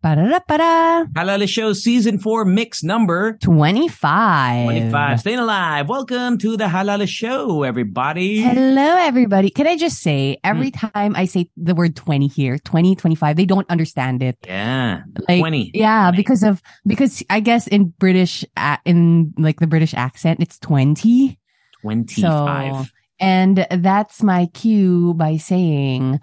Ba-da-da-ba-da. 0.00 1.06
Halo 1.16 1.32
Halo 1.32 1.46
Show 1.46 1.72
Season 1.72 2.20
4 2.20 2.44
Mix 2.44 2.84
Number 2.84 3.36
25. 3.42 4.66
25. 4.66 5.18
Staying 5.18 5.40
alive. 5.40 5.88
Welcome 5.88 6.38
to 6.38 6.56
the 6.56 6.68
Halo 6.68 6.92
Halo 6.92 7.04
Show, 7.04 7.64
everybody. 7.64 8.40
Hello, 8.40 8.94
everybody. 8.96 9.50
Can 9.50 9.66
I 9.66 9.76
just 9.76 9.98
say, 9.98 10.38
every 10.44 10.70
hmm. 10.70 10.86
time 10.86 11.16
I 11.16 11.24
say 11.24 11.50
the 11.56 11.74
word 11.74 11.96
20 11.96 12.28
here, 12.28 12.58
20, 12.58 12.94
25, 12.94 13.34
they 13.34 13.44
don't 13.44 13.68
understand 13.68 14.22
it. 14.22 14.38
Yeah. 14.46 15.02
Like, 15.28 15.40
20. 15.40 15.72
Yeah, 15.74 16.10
20. 16.10 16.16
because 16.16 16.44
of, 16.44 16.62
because 16.86 17.24
I 17.28 17.40
guess 17.40 17.66
in 17.66 17.86
British, 17.98 18.44
in 18.84 19.34
like 19.36 19.58
the 19.58 19.66
British 19.66 19.94
accent, 19.94 20.38
it's 20.40 20.60
20. 20.60 21.40
25. 21.82 22.86
So, 22.86 22.90
and 23.18 23.66
that's 23.68 24.22
my 24.22 24.46
cue 24.54 25.14
by 25.14 25.38
saying, 25.38 26.20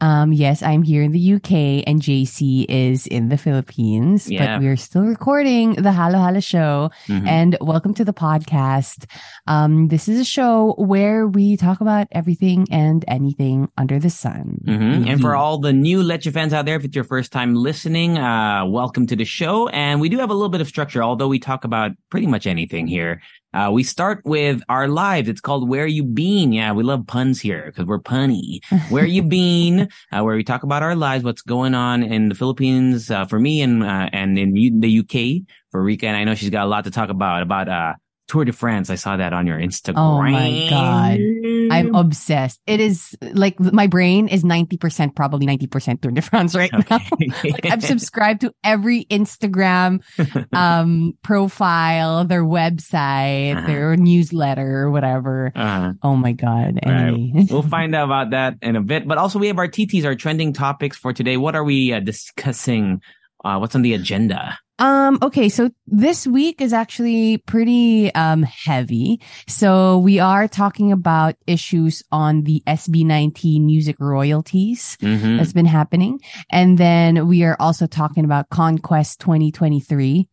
um, 0.00 0.32
yes, 0.32 0.62
I'm 0.62 0.82
here 0.82 1.02
in 1.02 1.12
the 1.12 1.34
UK 1.34 1.82
and 1.86 2.02
JC 2.02 2.66
is 2.68 3.06
in 3.06 3.30
the 3.30 3.38
Philippines, 3.38 4.30
Yeah. 4.30 4.56
but 4.56 4.62
we're 4.62 4.76
still 4.76 5.02
recording 5.04 5.72
the 5.74 5.90
Halo 5.92 6.18
Halo 6.18 6.40
show. 6.40 6.90
Mhm. 7.08 7.26
And 7.26 7.56
welcome 7.62 7.94
to 7.94 8.04
the 8.04 8.12
podcast. 8.12 9.06
Um, 9.46 9.88
this 9.88 10.06
is 10.06 10.20
a 10.20 10.24
show 10.24 10.74
where 10.76 11.26
we 11.26 11.56
talk 11.56 11.80
about 11.80 12.08
everything 12.12 12.66
and 12.70 13.04
anything 13.08 13.68
under 13.78 13.98
the 13.98 14.10
sun. 14.10 14.58
Mhm. 14.66 15.08
And 15.08 15.20
for 15.20 15.34
all 15.34 15.58
the 15.58 15.72
new 15.72 16.02
Leche 16.02 16.28
fans 16.28 16.52
out 16.52 16.66
there, 16.66 16.76
if 16.76 16.84
it's 16.84 16.94
your 16.94 17.04
first 17.04 17.32
time 17.32 17.54
listening, 17.54 18.18
uh, 18.18 18.66
welcome 18.66 19.06
to 19.06 19.16
the 19.16 19.24
show. 19.24 19.68
And 19.68 20.00
we 20.00 20.10
do 20.10 20.18
have 20.18 20.30
a 20.30 20.34
little 20.34 20.50
bit 20.50 20.60
of 20.60 20.68
structure, 20.68 21.02
although 21.02 21.28
we 21.28 21.38
talk 21.38 21.64
about 21.64 21.92
pretty 22.10 22.26
much 22.26 22.46
anything 22.46 22.86
here. 22.86 23.22
Uh, 23.54 23.70
we 23.72 23.82
start 23.82 24.20
with 24.24 24.62
our 24.68 24.86
lives. 24.86 25.28
It's 25.28 25.40
called 25.40 25.68
Where 25.68 25.86
You 25.86 26.02
Been. 26.02 26.52
Yeah, 26.52 26.72
we 26.72 26.82
love 26.82 27.06
puns 27.06 27.40
here 27.40 27.64
because 27.66 27.86
we're 27.86 28.00
punny. 28.00 28.60
Where 28.90 29.06
You 29.06 29.22
Been, 29.22 29.88
uh, 30.12 30.22
where 30.22 30.36
we 30.36 30.44
talk 30.44 30.62
about 30.62 30.82
our 30.82 30.94
lives, 30.94 31.24
what's 31.24 31.42
going 31.42 31.74
on 31.74 32.02
in 32.02 32.28
the 32.28 32.34
Philippines, 32.34 33.10
uh, 33.10 33.24
for 33.24 33.38
me 33.38 33.62
and, 33.62 33.82
uh, 33.82 34.10
and 34.12 34.38
in 34.38 34.56
U- 34.56 34.80
the 34.80 34.98
UK 35.00 35.46
for 35.70 35.82
Rica. 35.82 36.06
And 36.06 36.16
I 36.16 36.24
know 36.24 36.34
she's 36.34 36.50
got 36.50 36.66
a 36.66 36.68
lot 36.68 36.84
to 36.84 36.90
talk 36.90 37.08
about, 37.08 37.42
about, 37.42 37.68
uh, 37.68 37.94
Tour 38.28 38.44
de 38.44 38.52
France. 38.52 38.90
I 38.90 38.96
saw 38.96 39.16
that 39.16 39.32
on 39.32 39.46
your 39.46 39.58
Instagram. 39.58 39.94
Oh 39.98 40.20
my 40.20 40.66
God. 40.68 41.18
I'm 41.70 41.94
obsessed. 41.94 42.60
It 42.66 42.80
is 42.80 43.16
like 43.22 43.58
my 43.60 43.86
brain 43.86 44.26
is 44.28 44.42
90%, 44.42 45.14
probably 45.14 45.46
90% 45.46 46.00
Tour 46.00 46.10
de 46.10 46.22
France 46.22 46.54
right 46.54 46.72
now. 46.72 46.98
like 47.44 47.66
I've 47.66 47.84
subscribed 47.84 48.40
to 48.42 48.52
every 48.64 49.04
Instagram 49.06 50.02
um 50.52 51.14
profile, 51.22 52.24
their 52.24 52.44
website, 52.44 53.56
Uh-huh. 53.56 53.66
their 53.66 53.96
newsletter, 53.96 54.82
or 54.82 54.90
whatever. 54.90 55.52
Uh, 55.54 55.92
Oh 56.02 56.16
my 56.16 56.32
god. 56.32 56.80
Right. 56.84 57.46
We'll 57.50 57.62
find 57.76 57.94
out 57.94 58.06
about 58.06 58.30
that 58.30 58.54
in 58.62 58.76
a 58.76 58.80
bit. 58.82 59.06
But 59.06 59.18
also, 59.18 59.38
we 59.38 59.46
have 59.48 59.58
our 59.58 59.68
TTs, 59.68 60.04
our 60.04 60.14
trending 60.14 60.52
topics 60.52 60.96
for 60.96 61.12
today. 61.12 61.36
What 61.36 61.54
are 61.54 61.64
we 61.64 61.92
uh, 61.92 62.00
discussing? 62.00 63.00
Uh, 63.44 63.58
what's 63.58 63.74
on 63.76 63.82
the 63.82 63.94
agenda? 63.94 64.58
Um, 64.78 65.18
okay, 65.22 65.48
so 65.48 65.70
this 65.86 66.26
week 66.26 66.60
is 66.60 66.72
actually 66.74 67.38
pretty 67.38 68.12
um 68.14 68.42
heavy. 68.42 69.20
So 69.48 69.98
we 69.98 70.18
are 70.18 70.46
talking 70.48 70.92
about 70.92 71.34
issues 71.46 72.02
on 72.12 72.42
the 72.42 72.62
SB19 72.66 73.64
music 73.64 73.96
royalties 73.98 74.98
Mm-hmm. 75.00 75.38
that's 75.38 75.52
been 75.52 75.66
happening. 75.66 76.20
And 76.50 76.76
then 76.78 77.26
we 77.26 77.42
are 77.44 77.56
also 77.58 77.86
talking 77.86 78.24
about 78.24 78.50
CONQuest 78.50 79.18
2023. 79.18 80.28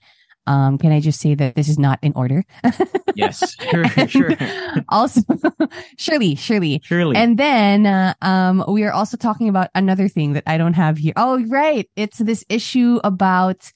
Um, 0.45 0.77
can 0.77 0.91
I 0.91 0.99
just 0.99 1.21
say 1.21 1.35
that 1.35 1.55
this 1.55 1.69
is 1.69 1.79
not 1.79 1.99
in 2.01 2.11
order? 2.15 2.43
Yes, 3.15 3.55
sure, 3.69 3.85
sure. 4.07 4.31
also, 4.89 5.21
surely, 5.99 6.33
surely. 6.33 6.81
Surely. 6.83 7.15
And 7.15 7.37
then, 7.37 7.85
uh, 7.85 8.15
um, 8.23 8.65
we 8.67 8.83
are 8.85 8.91
also 8.91 9.17
talking 9.17 9.49
about 9.49 9.69
another 9.75 10.07
thing 10.07 10.33
that 10.33 10.41
I 10.47 10.57
don't 10.57 10.73
have 10.73 10.97
here. 10.97 11.13
Oh, 11.15 11.45
right. 11.45 11.87
It's 11.95 12.17
this 12.17 12.43
issue 12.49 12.99
about, 13.03 13.71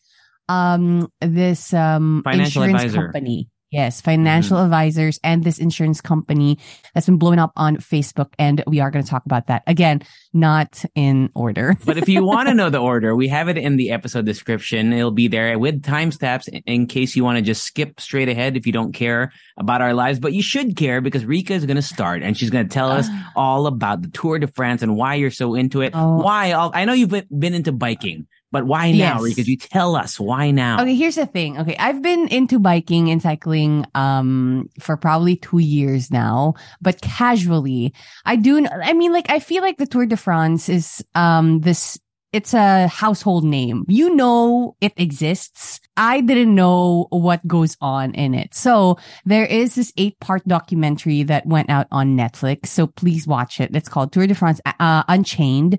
um, 0.50 1.08
this, 1.22 1.74
um, 1.74 2.22
Financial 2.24 2.64
insurance 2.64 2.84
advisor. 2.86 3.04
company. 3.06 3.50
Yes, 3.70 4.00
financial 4.00 4.56
Mm-hmm. 4.56 4.64
advisors 4.68 5.20
and 5.26 5.44
this 5.44 5.60
insurance 5.60 6.00
company 6.00 6.58
that's 6.94 7.06
been 7.06 7.18
blowing 7.18 7.38
up 7.38 7.52
on 7.58 7.76
Facebook. 7.76 8.32
And 8.40 8.64
we 8.66 8.80
are 8.80 8.90
going 8.90 9.04
to 9.04 9.10
talk 9.12 9.26
about 9.26 9.48
that 9.48 9.64
again, 9.68 10.04
not 10.34 10.86
in 10.96 11.30
order. 11.36 11.76
but 11.86 11.98
if 11.98 12.08
you 12.08 12.24
want 12.24 12.48
to 12.48 12.54
know 12.56 12.70
the 12.70 12.78
order, 12.78 13.14
we 13.14 13.28
have 13.28 13.50
it 13.50 13.58
in 13.58 13.76
the 13.76 13.92
episode 13.92 14.26
description. 14.26 14.94
It'll 14.94 15.12
be 15.12 15.28
there 15.28 15.60
with 15.60 15.82
timestamps 15.82 16.48
in- 16.48 16.64
in 16.66 16.88
case 16.88 17.18
you 17.18 17.26
want 17.26 17.40
to 17.40 17.42
just 17.42 17.62
skip 17.64 18.00
straight 18.00 18.30
ahead 18.30 18.56
if 18.56 18.66
you 18.66 18.72
don't 18.72 18.94
care 18.94 19.34
about 19.58 19.82
our 19.82 19.94
lives. 19.94 20.22
But 20.22 20.32
you 20.32 20.42
should 20.42 20.78
care 20.78 21.02
because 21.02 21.26
Rica 21.26 21.52
is 21.54 21.66
going 21.66 21.76
to 21.76 21.82
start 21.82 22.24
and 22.24 22.38
she's 22.38 22.50
going 22.50 22.70
to 22.70 22.74
tell 22.74 22.90
us 22.90 23.10
all 23.36 23.68
about 23.68 24.02
the 24.02 24.08
Tour 24.08 24.40
de 24.40 24.48
France 24.48 24.82
and 24.82 24.96
why 24.96 25.16
you're 25.16 25.30
so 25.30 25.56
into 25.56 25.82
it. 25.82 25.92
Oh. 25.94 26.20
Why? 26.22 26.54
I 26.54 26.86
know 26.86 26.94
you've 26.94 27.10
been 27.10 27.28
been 27.38 27.54
into 27.54 27.74
biking, 27.74 28.28
but 28.58 28.66
why 28.66 28.90
now, 28.92 29.22
Yes. 29.22 29.38
Rica? 29.38 29.42
You 29.44 29.56
tell 29.58 29.96
us 29.96 30.20
why 30.20 30.50
now. 30.50 30.82
Okay, 30.82 30.96
here's 30.96 31.14
the 31.16 31.28
thing. 31.28 31.60
Okay, 31.60 31.76
I've 31.78 32.02
been 32.02 32.28
into 32.30 32.58
biking 32.58 33.12
and 33.12 33.22
cycling 33.22 33.86
um 33.94 34.68
for 34.80 34.98
probably 34.98 35.36
2 35.36 35.60
years 35.60 36.10
now, 36.10 36.56
but 36.82 37.00
casually. 37.02 37.94
I 38.26 38.36
do 38.36 38.66
I 38.66 38.94
mean 38.94 39.14
like 39.14 39.30
I 39.30 39.38
feel 39.40 39.62
like 39.62 39.78
the 39.78 39.86
Tour 39.86 40.08
de 40.08 40.18
France 40.18 40.70
is 40.70 41.06
um 41.14 41.62
this 41.62 42.00
it's 42.34 42.54
a 42.54 42.88
household 42.88 43.46
name. 43.46 43.86
You 43.88 44.16
know 44.16 44.76
it 44.82 44.94
exists. 44.98 45.80
I 45.96 46.22
didn't 46.22 46.54
know 46.54 47.08
what 47.10 47.46
goes 47.48 47.78
on 47.80 48.14
in 48.16 48.34
it. 48.34 48.54
So 48.54 48.98
there 49.26 49.46
is 49.46 49.76
this 49.76 49.94
eight 49.98 50.20
part 50.20 50.46
documentary 50.48 51.24
that 51.24 51.46
went 51.46 51.70
out 51.70 51.88
on 51.92 52.18
Netflix. 52.18 52.68
So 52.68 52.88
please 52.88 53.28
watch 53.28 53.62
it. 53.62 53.76
It's 53.76 53.90
called 53.90 54.12
Tour 54.12 54.26
de 54.28 54.34
France 54.34 54.60
uh, 54.66 55.04
Unchained. 55.08 55.78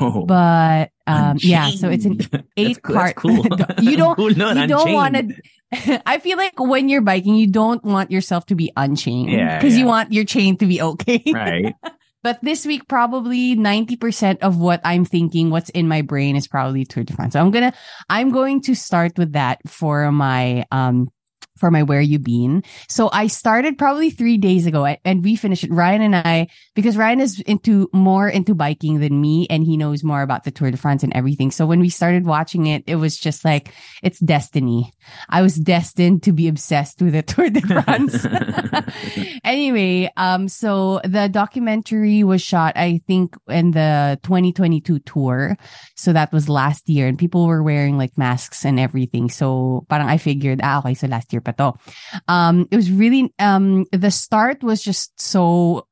Oh. 0.00 0.24
But 0.24 0.90
um 1.06 1.36
yeah, 1.40 1.70
so 1.70 1.88
it's 1.88 2.04
an 2.04 2.20
eight 2.56 2.82
cool. 2.82 2.96
Part. 2.96 3.16
cool. 3.16 3.46
you 3.80 3.96
don't. 3.96 4.16
Cool, 4.16 4.34
no, 4.34 4.52
you 4.52 4.66
don't 4.66 4.92
want 4.92 5.14
to. 5.14 6.02
I 6.06 6.18
feel 6.18 6.38
like 6.38 6.58
when 6.58 6.88
you're 6.88 7.02
biking, 7.02 7.34
you 7.34 7.48
don't 7.48 7.84
want 7.84 8.10
yourself 8.10 8.46
to 8.46 8.54
be 8.54 8.72
unchained. 8.76 9.30
Yeah, 9.30 9.58
because 9.58 9.76
you 9.76 9.84
want 9.86 10.12
your 10.12 10.24
chain 10.24 10.56
to 10.58 10.66
be 10.66 10.80
okay. 10.80 11.22
Right. 11.26 11.74
But 12.22 12.40
this 12.42 12.64
week, 12.66 12.88
probably 12.88 13.54
ninety 13.54 13.96
percent 13.96 14.42
of 14.42 14.58
what 14.58 14.80
I'm 14.84 15.04
thinking, 15.04 15.50
what's 15.50 15.70
in 15.70 15.86
my 15.86 16.02
brain, 16.02 16.34
is 16.34 16.48
probably 16.48 16.84
Tour 16.84 17.04
de 17.04 17.12
France. 17.12 17.34
So 17.34 17.40
I'm 17.40 17.50
gonna, 17.50 17.74
I'm 18.08 18.30
going 18.30 18.62
to 18.62 18.74
start 18.74 19.18
with 19.18 19.32
that 19.32 19.60
for 19.68 20.10
my 20.10 20.64
um 20.72 21.08
for 21.56 21.70
my 21.70 21.82
where 21.82 22.00
you 22.00 22.18
been. 22.18 22.62
So 22.88 23.10
I 23.12 23.26
started 23.26 23.78
probably 23.78 24.10
three 24.10 24.36
days 24.36 24.66
ago 24.66 24.84
and 25.04 25.24
we 25.24 25.36
finished 25.36 25.64
it. 25.64 25.70
Ryan 25.72 26.02
and 26.02 26.16
I, 26.16 26.48
because 26.74 26.96
Ryan 26.96 27.20
is 27.20 27.40
into 27.40 27.88
more 27.92 28.28
into 28.28 28.54
biking 28.54 29.00
than 29.00 29.20
me 29.20 29.46
and 29.48 29.64
he 29.64 29.76
knows 29.76 30.04
more 30.04 30.22
about 30.22 30.44
the 30.44 30.50
Tour 30.50 30.70
de 30.70 30.76
France 30.76 31.02
and 31.02 31.12
everything. 31.14 31.50
So 31.50 31.66
when 31.66 31.80
we 31.80 31.88
started 31.88 32.26
watching 32.26 32.66
it, 32.66 32.84
it 32.86 32.96
was 32.96 33.18
just 33.18 33.44
like, 33.44 33.72
it's 34.02 34.18
destiny. 34.18 34.92
I 35.28 35.42
was 35.42 35.56
destined 35.56 36.22
to 36.24 36.32
be 36.32 36.48
obsessed 36.48 37.00
with 37.00 37.12
the 37.12 37.22
Tour 37.26 37.50
de 37.50 37.60
France. 37.60 38.26
anyway, 39.44 40.10
um, 40.16 40.48
so 40.48 41.00
the 41.04 41.28
documentary 41.28 42.24
was 42.24 42.42
shot, 42.42 42.76
I 42.76 43.00
think, 43.06 43.36
in 43.48 43.70
the 43.72 44.18
2022 44.22 45.00
tour. 45.00 45.56
So 45.94 46.12
that 46.12 46.32
was 46.32 46.48
last 46.48 46.88
year 46.88 47.06
and 47.06 47.18
people 47.18 47.46
were 47.46 47.62
wearing 47.62 47.96
like 47.96 48.18
masks 48.18 48.64
and 48.64 48.78
everything. 48.78 49.30
So 49.30 49.86
parang 49.88 50.08
I 50.08 50.18
figured, 50.18 50.60
ah, 50.62 50.78
okay, 50.80 50.94
so 50.94 51.06
last 51.06 51.32
year 51.32 51.40
pa 51.46 51.54
to. 51.54 51.78
Um, 52.26 52.66
it 52.70 52.76
was 52.76 52.90
really, 52.90 53.30
um, 53.38 53.86
the 53.92 54.10
start 54.10 54.66
was 54.66 54.82
just 54.82 55.14
so 55.14 55.86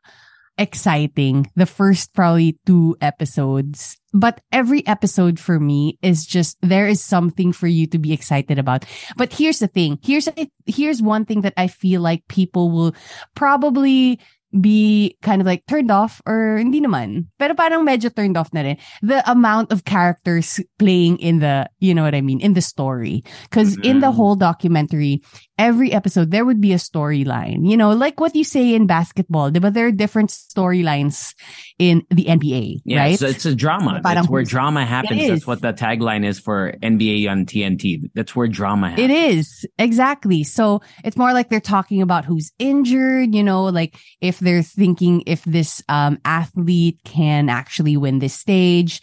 exciting. 0.58 1.50
The 1.56 1.66
first 1.66 2.14
probably 2.14 2.58
two 2.66 2.96
episodes, 3.00 3.96
but 4.12 4.40
every 4.50 4.86
episode 4.86 5.38
for 5.38 5.58
me 5.58 5.98
is 6.02 6.26
just, 6.26 6.58
there 6.62 6.86
is 6.86 7.02
something 7.02 7.52
for 7.52 7.66
you 7.66 7.86
to 7.88 7.98
be 7.98 8.12
excited 8.12 8.58
about. 8.58 8.84
But 9.16 9.32
here's 9.32 9.58
the 9.58 9.66
thing. 9.66 9.98
Here's, 10.02 10.28
here's 10.66 11.02
one 11.02 11.24
thing 11.24 11.42
that 11.42 11.54
I 11.56 11.66
feel 11.66 12.02
like 12.02 12.26
people 12.28 12.70
will 12.70 12.94
probably 13.34 14.20
be 14.60 15.16
kind 15.22 15.40
of 15.40 15.46
like 15.46 15.66
turned 15.66 15.90
off 15.90 16.22
or 16.26 16.58
hindi 16.58 16.80
naman. 16.80 17.26
Pero 17.38 17.54
parang 17.54 17.86
medyo 17.86 18.14
turned 18.14 18.36
off 18.36 18.52
na 18.52 18.62
rin. 18.62 18.76
The 19.02 19.22
amount 19.30 19.72
of 19.72 19.84
characters 19.84 20.60
playing 20.78 21.18
in 21.18 21.40
the, 21.40 21.68
you 21.80 21.94
know 21.94 22.02
what 22.02 22.14
I 22.14 22.20
mean, 22.20 22.40
in 22.40 22.54
the 22.54 22.62
story. 22.62 23.24
Cause 23.50 23.76
in 23.82 24.00
the 24.00 24.12
Mhm. 24.12 24.14
whole 24.14 24.36
documentary, 24.36 25.22
every 25.58 25.92
episode 25.92 26.30
there 26.30 26.44
would 26.44 26.60
be 26.60 26.72
a 26.72 26.76
storyline. 26.76 27.68
You 27.68 27.76
know, 27.76 27.92
like 27.92 28.20
what 28.20 28.34
you 28.34 28.44
say 28.44 28.74
in 28.74 28.86
basketball, 28.86 29.50
but 29.50 29.74
there 29.74 29.86
are 29.86 29.92
different 29.92 30.30
storylines 30.30 31.34
in 31.78 32.02
the 32.10 32.24
NBA, 32.24 32.80
Yeah, 32.84 32.98
right? 32.98 33.18
so 33.18 33.26
it's 33.26 33.46
a 33.46 33.54
drama. 33.54 34.00
That's 34.02 34.28
where 34.28 34.42
drama 34.42 34.84
happens. 34.84 35.28
That's 35.28 35.46
what 35.46 35.60
the 35.60 35.72
tagline 35.72 36.24
is 36.24 36.38
for 36.38 36.72
NBA 36.82 37.30
on 37.30 37.46
TNT. 37.46 38.10
That's 38.14 38.34
where 38.34 38.48
drama 38.48 38.90
happens. 38.90 39.10
It 39.10 39.10
is 39.10 39.66
exactly. 39.78 40.44
So 40.44 40.82
it's 41.04 41.16
more 41.16 41.32
like 41.32 41.50
they're 41.50 41.60
talking 41.60 42.02
about 42.02 42.24
who's 42.24 42.52
injured, 42.58 43.34
you 43.34 43.42
know, 43.42 43.64
like 43.64 43.96
if 44.20 44.38
they're 44.38 44.62
thinking 44.62 45.22
if 45.26 45.44
this 45.44 45.82
um, 45.88 46.18
athlete 46.24 46.98
can 47.04 47.48
actually 47.48 47.96
win 47.96 48.18
this 48.18 48.34
stage. 48.34 49.00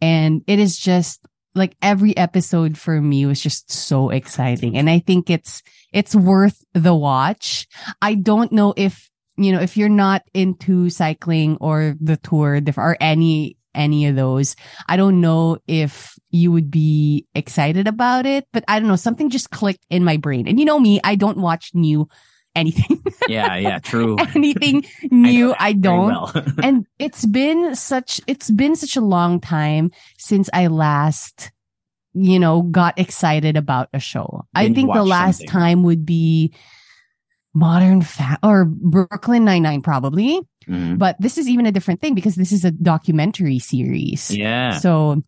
And 0.00 0.42
it 0.46 0.58
is 0.58 0.78
just 0.78 1.26
like 1.54 1.76
every 1.80 2.16
episode 2.16 2.76
for 2.76 3.00
me 3.00 3.26
was 3.26 3.40
just 3.40 3.70
so 3.70 4.10
exciting. 4.10 4.76
And 4.76 4.90
I 4.90 4.98
think 4.98 5.30
it's, 5.30 5.62
it's 5.92 6.14
worth 6.14 6.64
the 6.74 6.94
watch. 6.94 7.66
I 8.02 8.14
don't 8.14 8.52
know 8.52 8.74
if, 8.76 9.10
you 9.36 9.52
know, 9.52 9.60
if 9.60 9.76
you're 9.76 9.88
not 9.88 10.22
into 10.32 10.90
cycling 10.90 11.56
or 11.60 11.96
the 12.00 12.16
tour 12.16 12.60
or 12.76 12.96
any, 13.00 13.56
any 13.74 14.06
of 14.06 14.16
those, 14.16 14.56
I 14.88 14.96
don't 14.96 15.20
know 15.20 15.58
if 15.66 16.16
you 16.30 16.52
would 16.52 16.70
be 16.70 17.26
excited 17.34 17.88
about 17.88 18.26
it, 18.26 18.46
but 18.52 18.64
I 18.68 18.78
don't 18.78 18.88
know. 18.88 18.96
Something 18.96 19.30
just 19.30 19.50
clicked 19.50 19.84
in 19.90 20.04
my 20.04 20.16
brain. 20.16 20.46
And 20.46 20.58
you 20.58 20.64
know 20.64 20.78
me, 20.78 21.00
I 21.02 21.14
don't 21.14 21.38
watch 21.38 21.70
new 21.74 22.08
anything, 22.54 23.02
Yeah, 23.28 23.56
yeah, 23.56 23.78
true. 23.78 24.16
anything 24.34 24.84
new. 25.10 25.48
that 25.48 25.60
I, 25.60 25.72
don't. 25.72 26.06
well. 26.06 26.32
and 26.62 26.86
it's 26.98 27.24
been 27.26 27.74
such, 27.74 28.20
it's 28.26 28.50
been 28.50 28.76
such 28.76 28.96
a 28.96 29.00
long 29.00 29.40
time 29.40 29.90
since 30.18 30.48
I 30.52 30.68
last, 30.68 31.50
you 32.14 32.38
know, 32.38 32.62
got 32.62 32.98
excited 32.98 33.56
about 33.56 33.88
a 33.92 33.98
show. 33.98 34.46
I 34.54 34.72
think 34.72 34.92
the 34.92 35.04
last 35.04 35.38
something. 35.38 35.48
time 35.48 35.82
would 35.84 36.06
be 36.06 36.54
Modern 37.54 38.02
Fa- 38.02 38.38
or 38.42 38.64
Brooklyn 38.64 39.44
Nine-Nine 39.44 39.82
probably. 39.82 40.40
Mhm. 40.68 40.98
But 40.98 41.20
this 41.20 41.36
is 41.38 41.48
even 41.48 41.66
a 41.66 41.72
different 41.72 42.00
thing 42.00 42.14
because 42.14 42.34
this 42.36 42.50
is 42.52 42.64
a 42.64 42.70
documentary 42.70 43.58
series. 43.58 44.30
Yeah. 44.30 44.78
So 44.78 45.22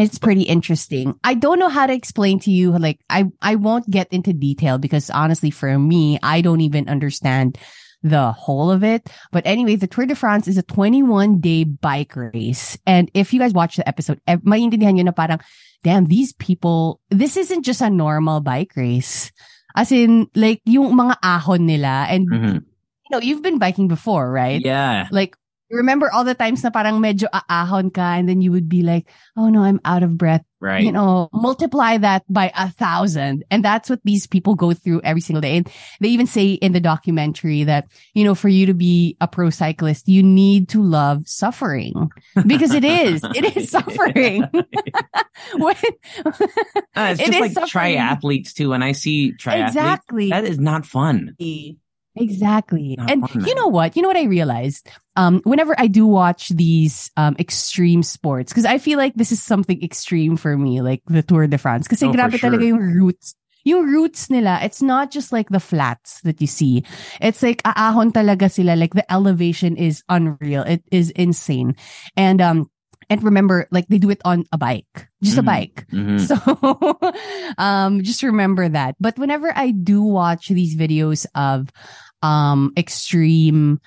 it's 0.00 0.18
pretty 0.18 0.42
interesting. 0.42 1.14
I 1.22 1.34
don't 1.34 1.58
know 1.58 1.68
how 1.68 1.86
to 1.86 1.92
explain 1.92 2.40
to 2.40 2.50
you. 2.50 2.72
Like, 2.76 3.00
I, 3.08 3.24
I 3.42 3.54
won't 3.56 3.88
get 3.90 4.08
into 4.12 4.32
detail 4.32 4.78
because 4.78 5.10
honestly, 5.10 5.50
for 5.50 5.78
me, 5.78 6.18
I 6.22 6.40
don't 6.40 6.60
even 6.60 6.88
understand 6.88 7.58
the 8.02 8.32
whole 8.32 8.70
of 8.70 8.82
it. 8.82 9.08
But 9.30 9.46
anyway, 9.46 9.76
the 9.76 9.86
Tour 9.86 10.06
de 10.06 10.14
France 10.14 10.48
is 10.48 10.56
a 10.56 10.62
21 10.62 11.40
day 11.40 11.64
bike 11.64 12.16
race. 12.16 12.78
And 12.86 13.10
if 13.14 13.32
you 13.34 13.40
guys 13.40 13.52
watch 13.52 13.76
the 13.76 13.86
episode, 13.86 14.20
maintindihan 14.26 14.94
nyo 14.94 15.04
na 15.04 15.12
parang, 15.12 15.40
damn, 15.84 16.06
these 16.06 16.32
people, 16.32 17.00
this 17.10 17.36
isn't 17.36 17.64
just 17.64 17.80
a 17.82 17.90
normal 17.90 18.40
bike 18.40 18.72
race. 18.76 19.32
As 19.76 19.92
in, 19.92 20.26
like, 20.34 20.62
yung 20.64 20.96
mga 20.96 21.16
ahon 21.22 21.60
nila. 21.60 22.06
And, 22.08 22.26
Mhm. 22.28 22.54
you 22.64 23.10
know, 23.12 23.20
you've 23.20 23.42
been 23.42 23.58
biking 23.58 23.86
before, 23.86 24.30
right? 24.32 24.60
Yeah. 24.64 25.06
Like, 25.12 25.36
remember 25.70 26.10
all 26.12 26.24
the 26.24 26.34
times 26.34 26.62
na 26.64 26.70
parang 26.70 27.00
medyo 27.00 27.28
aahon 27.30 27.94
ka 27.94 28.18
and 28.18 28.28
then 28.28 28.42
you 28.42 28.50
would 28.52 28.68
be 28.68 28.82
like, 28.82 29.08
oh 29.36 29.48
no, 29.48 29.62
I'm 29.62 29.80
out 29.84 30.02
of 30.02 30.18
breath. 30.18 30.44
Right. 30.60 30.84
You 30.84 30.92
know, 30.92 31.30
multiply 31.32 31.96
that 31.96 32.22
by 32.28 32.52
a 32.54 32.68
thousand. 32.68 33.44
And 33.50 33.64
that's 33.64 33.88
what 33.88 34.00
these 34.04 34.26
people 34.26 34.54
go 34.54 34.74
through 34.74 35.00
every 35.00 35.22
single 35.22 35.40
day. 35.40 35.56
And 35.56 35.66
they 36.00 36.08
even 36.08 36.26
say 36.26 36.52
in 36.52 36.72
the 36.72 36.80
documentary 36.80 37.64
that, 37.64 37.88
you 38.12 38.24
know, 38.24 38.34
for 38.34 38.48
you 38.48 38.66
to 38.66 38.74
be 38.74 39.16
a 39.22 39.28
pro 39.28 39.48
cyclist, 39.48 40.06
you 40.06 40.22
need 40.22 40.68
to 40.70 40.82
love 40.82 41.26
suffering 41.26 42.10
because 42.46 42.74
it 42.74 42.84
is, 42.84 43.24
it 43.24 43.56
is 43.56 43.70
suffering. 43.72 44.44
when, 45.56 45.76
Uh, 46.94 47.16
it's 47.16 47.20
just 47.20 47.32
is 47.32 47.40
like 47.40 47.52
suffering. 47.52 47.96
triathletes 47.96 48.52
too. 48.52 48.68
When 48.68 48.82
I 48.82 48.92
see 48.92 49.32
triathletes, 49.32 49.68
exactly. 49.68 50.28
that 50.28 50.44
is 50.44 50.58
not 50.58 50.84
fun. 50.84 51.36
Exactly. 52.20 52.94
Not 52.98 53.10
and 53.10 53.24
you 53.46 53.54
know 53.56 53.68
what? 53.68 53.96
You 53.96 54.02
know 54.02 54.08
what 54.08 54.16
I 54.20 54.24
realized? 54.24 54.88
Um, 55.16 55.40
whenever 55.44 55.74
I 55.78 55.86
do 55.88 56.06
watch 56.06 56.50
these 56.50 57.10
um 57.16 57.34
extreme 57.38 58.02
sports, 58.02 58.52
because 58.52 58.66
I 58.66 58.78
feel 58.78 58.98
like 58.98 59.14
this 59.14 59.32
is 59.32 59.42
something 59.42 59.82
extreme 59.82 60.36
for 60.36 60.56
me, 60.56 60.80
like 60.80 61.02
the 61.06 61.22
Tour 61.22 61.46
de 61.46 61.58
France. 61.58 61.88
Kasi 61.88 62.06
Oh, 62.06 62.12
grabe 62.12 62.36
sure. 62.38 62.50
talaga 62.50 62.66
yung 62.68 62.78
roots. 62.78 63.34
Yung 63.64 63.84
roots 63.84 64.30
nila, 64.30 64.56
it's 64.62 64.80
not 64.80 65.10
just 65.10 65.32
like 65.32 65.50
the 65.52 65.60
flats 65.60 66.20
that 66.22 66.40
you 66.40 66.46
see. 66.46 66.80
It's 67.20 67.42
like 67.42 67.60
aahon 67.64 68.08
talaga 68.12 68.48
sila. 68.50 68.72
Like 68.76 68.94
the 68.96 69.04
elevation 69.12 69.76
is 69.76 70.00
unreal. 70.08 70.62
It 70.64 70.80
is 70.90 71.10
insane. 71.12 71.76
And 72.16 72.40
um 72.40 72.70
and 73.10 73.20
remember, 73.24 73.66
like 73.70 73.88
they 73.88 73.98
do 73.98 74.08
it 74.08 74.22
on 74.24 74.44
a 74.52 74.56
bike. 74.56 75.08
Just 75.20 75.36
a 75.36 75.42
Mhm. 75.42 75.50
bike. 75.52 75.84
Mhm. 75.92 76.20
So, 76.30 76.36
um, 77.58 78.02
just 78.02 78.22
remember 78.22 78.68
that. 78.68 78.94
But 79.00 79.18
whenever 79.18 79.52
I 79.54 79.72
do 79.72 80.02
watch 80.02 80.48
these 80.48 80.76
videos 80.76 81.26
of, 81.34 81.68
um, 82.22 82.72
extreme 82.76 83.80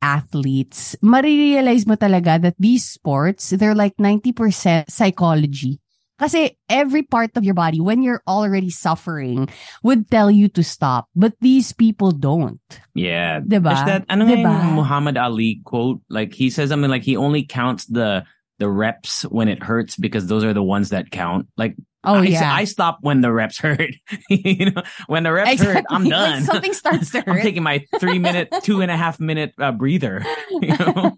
athletes, 0.00 0.96
marirealize 1.02 1.86
mo 1.86 1.96
talaga 1.96 2.40
that 2.40 2.56
these 2.58 2.84
sports, 2.84 3.50
they're 3.50 3.74
like 3.74 3.96
90% 3.96 4.90
psychology. 4.90 5.80
Kasi 6.18 6.58
every 6.68 7.06
part 7.06 7.30
of 7.38 7.44
your 7.44 7.54
body, 7.54 7.80
when 7.80 8.02
you're 8.02 8.22
already 8.26 8.70
suffering, 8.70 9.48
would 9.84 10.10
tell 10.10 10.30
you 10.30 10.48
to 10.48 10.64
stop. 10.64 11.06
But 11.14 11.34
these 11.40 11.72
people 11.72 12.10
don't. 12.10 12.58
Yeah. 12.94 13.38
Diba? 13.38 13.70
There's 13.70 13.86
that 13.86 14.04
ano 14.10 14.26
Diba? 14.26 14.74
Muhammad 14.74 15.16
Ali 15.16 15.62
quote. 15.62 16.02
Like 16.10 16.34
he 16.34 16.50
says 16.50 16.70
something 16.70 16.90
like 16.90 17.06
he 17.06 17.16
only 17.16 17.46
counts 17.46 17.86
the 17.86 18.26
the 18.58 18.68
reps 18.68 19.22
when 19.30 19.46
it 19.46 19.62
hurts 19.62 19.94
because 19.94 20.26
those 20.26 20.42
are 20.42 20.52
the 20.52 20.62
ones 20.62 20.90
that 20.90 21.12
count. 21.12 21.46
Like 21.56 21.76
Oh, 22.04 22.14
I, 22.14 22.22
yeah. 22.24 22.54
I 22.54 22.62
stop 22.62 22.98
when 23.00 23.22
the 23.22 23.32
reps 23.32 23.58
hurt. 23.58 23.90
you 24.30 24.70
know, 24.70 24.82
when 25.08 25.24
the 25.24 25.32
reps 25.32 25.60
hurt, 25.60 25.84
I'm 25.90 26.08
done. 26.08 26.32
When 26.32 26.42
something 26.44 26.72
starts 26.74 27.10
to 27.10 27.22
hurt. 27.22 27.28
I'm 27.38 27.42
taking 27.42 27.64
my 27.64 27.84
three 27.98 28.20
minute, 28.20 28.48
two 28.62 28.80
and 28.82 28.90
a 28.90 28.96
half 28.96 29.18
minute 29.18 29.52
uh, 29.58 29.72
breather. 29.72 30.24
You 30.50 30.76
know? 30.78 31.16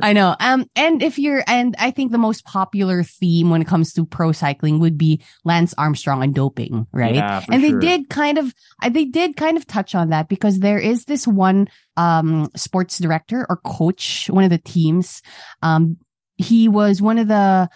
I 0.00 0.12
know. 0.12 0.36
Um, 0.38 0.66
and 0.76 1.02
if 1.02 1.18
you're, 1.18 1.42
and 1.48 1.74
I 1.80 1.90
think 1.90 2.12
the 2.12 2.18
most 2.18 2.44
popular 2.44 3.02
theme 3.02 3.50
when 3.50 3.60
it 3.60 3.66
comes 3.66 3.92
to 3.94 4.06
pro 4.06 4.30
cycling 4.30 4.78
would 4.78 4.96
be 4.96 5.20
Lance 5.44 5.74
Armstrong 5.76 6.22
and 6.22 6.32
doping, 6.32 6.86
right? 6.92 7.16
Yeah, 7.16 7.44
and 7.50 7.62
they 7.62 7.72
did 7.72 8.08
kind 8.08 8.38
of, 8.38 8.54
uh, 8.82 8.90
they 8.90 9.04
did 9.04 9.36
kind 9.36 9.56
of 9.56 9.66
touch 9.66 9.96
on 9.96 10.10
that 10.10 10.28
because 10.28 10.60
there 10.60 10.78
is 10.78 11.06
this 11.06 11.26
one, 11.26 11.68
um, 11.96 12.50
sports 12.54 12.98
director 12.98 13.46
or 13.48 13.56
coach, 13.56 14.30
one 14.30 14.44
of 14.44 14.50
the 14.50 14.58
teams. 14.58 15.22
Um, 15.62 15.96
he 16.36 16.68
was 16.68 17.02
one 17.02 17.18
of 17.18 17.28
the 17.28 17.68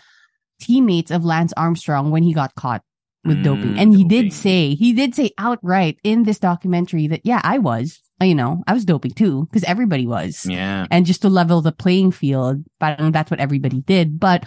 teammates 0.60 1.10
of 1.10 1.24
Lance 1.24 1.52
Armstrong 1.56 2.10
when 2.10 2.22
he 2.22 2.32
got 2.32 2.54
caught 2.54 2.82
with 3.24 3.38
Mm, 3.40 3.42
doping. 3.42 3.78
And 3.78 3.92
he 3.92 4.04
doping. 4.04 4.08
did 4.08 4.32
say, 4.32 4.74
he 4.74 4.92
did 4.92 5.14
say 5.14 5.30
outright 5.38 5.98
in 6.04 6.22
this 6.24 6.38
documentary 6.38 7.06
that, 7.08 7.22
yeah, 7.24 7.40
I 7.44 7.58
was, 7.58 8.00
you 8.20 8.34
know, 8.34 8.62
I 8.66 8.72
was 8.72 8.84
doping 8.84 9.12
too, 9.12 9.46
because 9.46 9.64
everybody 9.64 10.06
was 10.06 10.46
Yeah. 10.46 10.86
and 10.90 11.04
just 11.06 11.22
to 11.22 11.28
level 11.28 11.60
the 11.60 11.72
playing 11.72 12.12
field. 12.12 12.64
But 12.80 12.96
that's 13.12 13.30
what 13.30 13.40
everybody 13.40 13.80
did. 13.82 14.18
But 14.20 14.46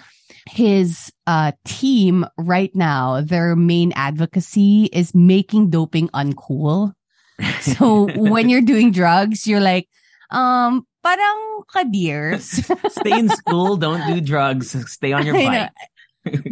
his 0.50 1.12
uh 1.28 1.52
team 1.66 2.26
right 2.38 2.74
now, 2.76 3.22
their 3.22 3.56
main 3.56 3.92
advocacy 3.96 4.86
is 4.92 5.14
making 5.14 5.70
doping 5.70 6.10
uncool. 6.10 6.94
So 7.62 8.08
when 8.18 8.50
you're 8.50 8.62
doing 8.62 8.92
drugs, 8.92 9.46
you're 9.48 9.60
like, 9.62 9.88
um, 10.30 10.86
parang 11.04 11.62
kadirs. 11.74 12.62
Stay 12.92 13.18
in 13.20 13.30
school, 13.30 13.78
don't 13.78 14.06
do 14.06 14.22
drugs, 14.22 14.74
stay 14.92 15.12
on 15.14 15.26
your 15.30 15.34
bike. 15.36 15.70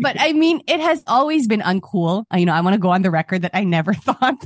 But 0.01 0.15
I 0.19 0.33
mean, 0.33 0.61
it 0.67 0.79
has 0.79 1.03
always 1.07 1.47
been 1.47 1.61
uncool. 1.61 2.25
You 2.35 2.45
know, 2.45 2.53
I 2.53 2.61
want 2.61 2.73
to 2.73 2.79
go 2.79 2.89
on 2.89 3.01
the 3.01 3.11
record 3.11 3.43
that 3.43 3.51
I 3.53 3.63
never 3.63 3.93
thought 4.05 4.38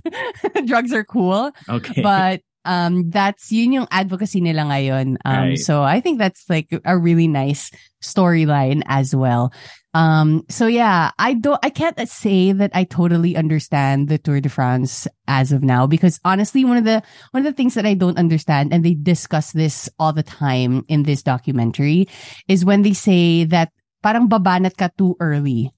drugs 0.66 0.94
are 0.94 1.04
cool. 1.04 1.52
okay. 1.70 2.02
but 2.02 2.42
um 2.66 3.10
that's 3.12 3.52
yun 3.52 3.74
yung 3.74 3.88
advocacy 3.92 4.40
nila 4.40 4.62
ngayon 4.64 5.18
um 5.28 5.52
Right. 5.52 5.60
so 5.60 5.84
i 5.84 6.00
think 6.00 6.16
that's 6.18 6.48
like 6.48 6.72
a 6.86 6.96
really 6.98 7.28
nice 7.28 7.68
storyline 8.02 8.84
as 8.88 9.12
well 9.14 9.52
um 9.94 10.44
so 10.48 10.68
yeah 10.68 11.12
i 11.20 11.34
don't 11.34 11.60
i 11.62 11.70
can't 11.70 12.00
say 12.08 12.54
that 12.54 12.72
i 12.74 12.86
totally 12.86 13.36
understand 13.36 14.08
the 14.08 14.18
tour 14.18 14.40
de 14.40 14.48
france 14.48 15.12
as 15.28 15.52
of 15.52 15.60
now 15.62 15.86
because 15.86 16.22
honestly 16.24 16.64
one 16.64 16.78
of 16.78 16.86
the 16.88 17.04
one 17.36 17.46
of 17.46 17.52
the 17.52 17.56
things 17.56 17.74
that 17.76 17.86
i 17.86 17.94
don't 17.94 18.18
understand 18.18 18.72
and 18.72 18.86
they 18.86 18.94
discuss 18.96 19.52
this 19.52 19.90
all 20.00 20.14
the 20.14 20.24
time 20.24 20.86
in 20.88 21.04
this 21.04 21.22
documentary 21.22 22.08
is 22.48 22.64
when 22.64 22.82
they 22.84 22.94
say 22.94 23.44
that 23.44 23.76
parang 24.04 24.28
babanat 24.28 24.76
ka 24.76 24.92
too 24.94 25.16
early 25.24 25.72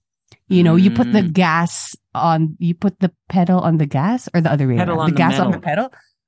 you 0.46 0.62
know, 0.62 0.77
you 0.77 0.89
put 0.94 1.10
the 1.10 1.25
Mm. 1.25 1.34
gas 1.34 1.98
on, 2.13 2.53
you 2.62 2.74
put 2.77 2.98
the 3.01 3.10
pedal 3.29 3.62
on 3.62 3.77
the 3.82 3.89
gas 3.89 4.29
or 4.34 4.41
the 4.46 4.50
other 4.50 4.70
way 4.70 4.77
Pedal 4.77 4.98
around. 5.01 5.10
on 5.10 5.10
the 5.10 5.17
the 5.17 5.17
gas 5.17 5.38
on 5.41 5.50
the 5.53 5.62
pedal. 5.62 5.88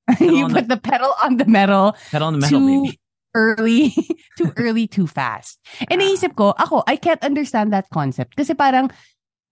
you 0.21 0.45
on 0.45 0.53
put 0.53 0.65
the 0.69 0.77
pedal 0.77 1.13
on 1.21 1.37
the 1.37 1.45
metal 1.45 1.93
Pedal 2.09 2.27
on 2.29 2.33
the 2.37 2.41
metal, 2.41 2.57
too 2.57 2.65
baby. 2.65 2.97
early, 3.37 3.93
too 4.37 4.49
early, 4.57 4.85
too 4.89 5.05
fast. 5.05 5.61
And 5.89 6.01
naisip 6.01 6.33
ko, 6.33 6.53
ako, 6.57 6.81
I 6.89 6.97
can't 6.97 7.21
understand 7.21 7.73
that 7.77 7.89
concept. 7.93 8.33
Kasi 8.33 8.57
parang, 8.57 8.89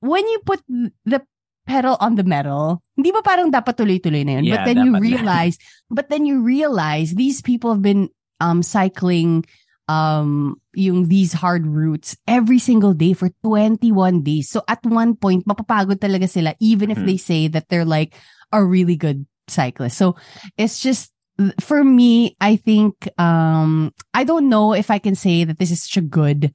when 0.02 0.26
you 0.34 0.42
put 0.46 0.62
the 1.06 1.22
pedal 1.70 1.98
on 2.02 2.18
the 2.18 2.26
metal, 2.26 2.82
hindi 2.98 3.14
ba 3.14 3.22
parang 3.22 3.54
dapat 3.54 3.78
tuloy-tuloy 3.78 4.26
na 4.26 4.42
yun? 4.42 4.46
Yeah, 4.50 4.54
but 4.58 4.62
then 4.66 4.78
you 4.82 4.92
dapat 4.94 5.02
na. 5.02 5.06
realize, 5.06 5.56
but 5.94 6.10
then 6.10 6.26
you 6.26 6.42
realize 6.42 7.14
these 7.14 7.42
people 7.42 7.70
have 7.74 7.86
been 7.86 8.10
um 8.42 8.66
cycling 8.66 9.46
um 9.88 10.56
yung 10.74 11.08
these 11.08 11.34
hard 11.34 11.66
routes 11.68 12.18
every 12.28 12.58
single 12.60 12.94
day 12.94 13.14
for 13.14 13.30
21 13.44 14.22
days. 14.24 14.50
So 14.50 14.64
at 14.68 14.84
one 14.86 15.16
point, 15.16 15.46
mapapagod 15.46 16.02
talaga 16.02 16.30
sila 16.30 16.56
even 16.60 16.90
if 16.92 16.98
Mhm. 16.98 17.06
they 17.06 17.18
say 17.18 17.48
that 17.48 17.70
they're 17.70 17.86
like 17.86 18.16
a 18.52 18.64
really 18.64 18.96
good 18.96 19.26
cyclist. 19.48 19.98
So 19.98 20.16
it's 20.58 20.80
just 20.80 21.12
for 21.60 21.84
me, 21.84 22.36
I 22.40 22.56
think 22.56 23.08
um 23.20 23.94
I 24.14 24.24
don't 24.24 24.50
know 24.50 24.74
if 24.74 24.90
I 24.90 24.98
can 25.00 25.16
say 25.16 25.44
that 25.44 25.60
this 25.60 25.72
is 25.72 25.84
such 25.84 25.98
a 25.98 26.06
good 26.06 26.52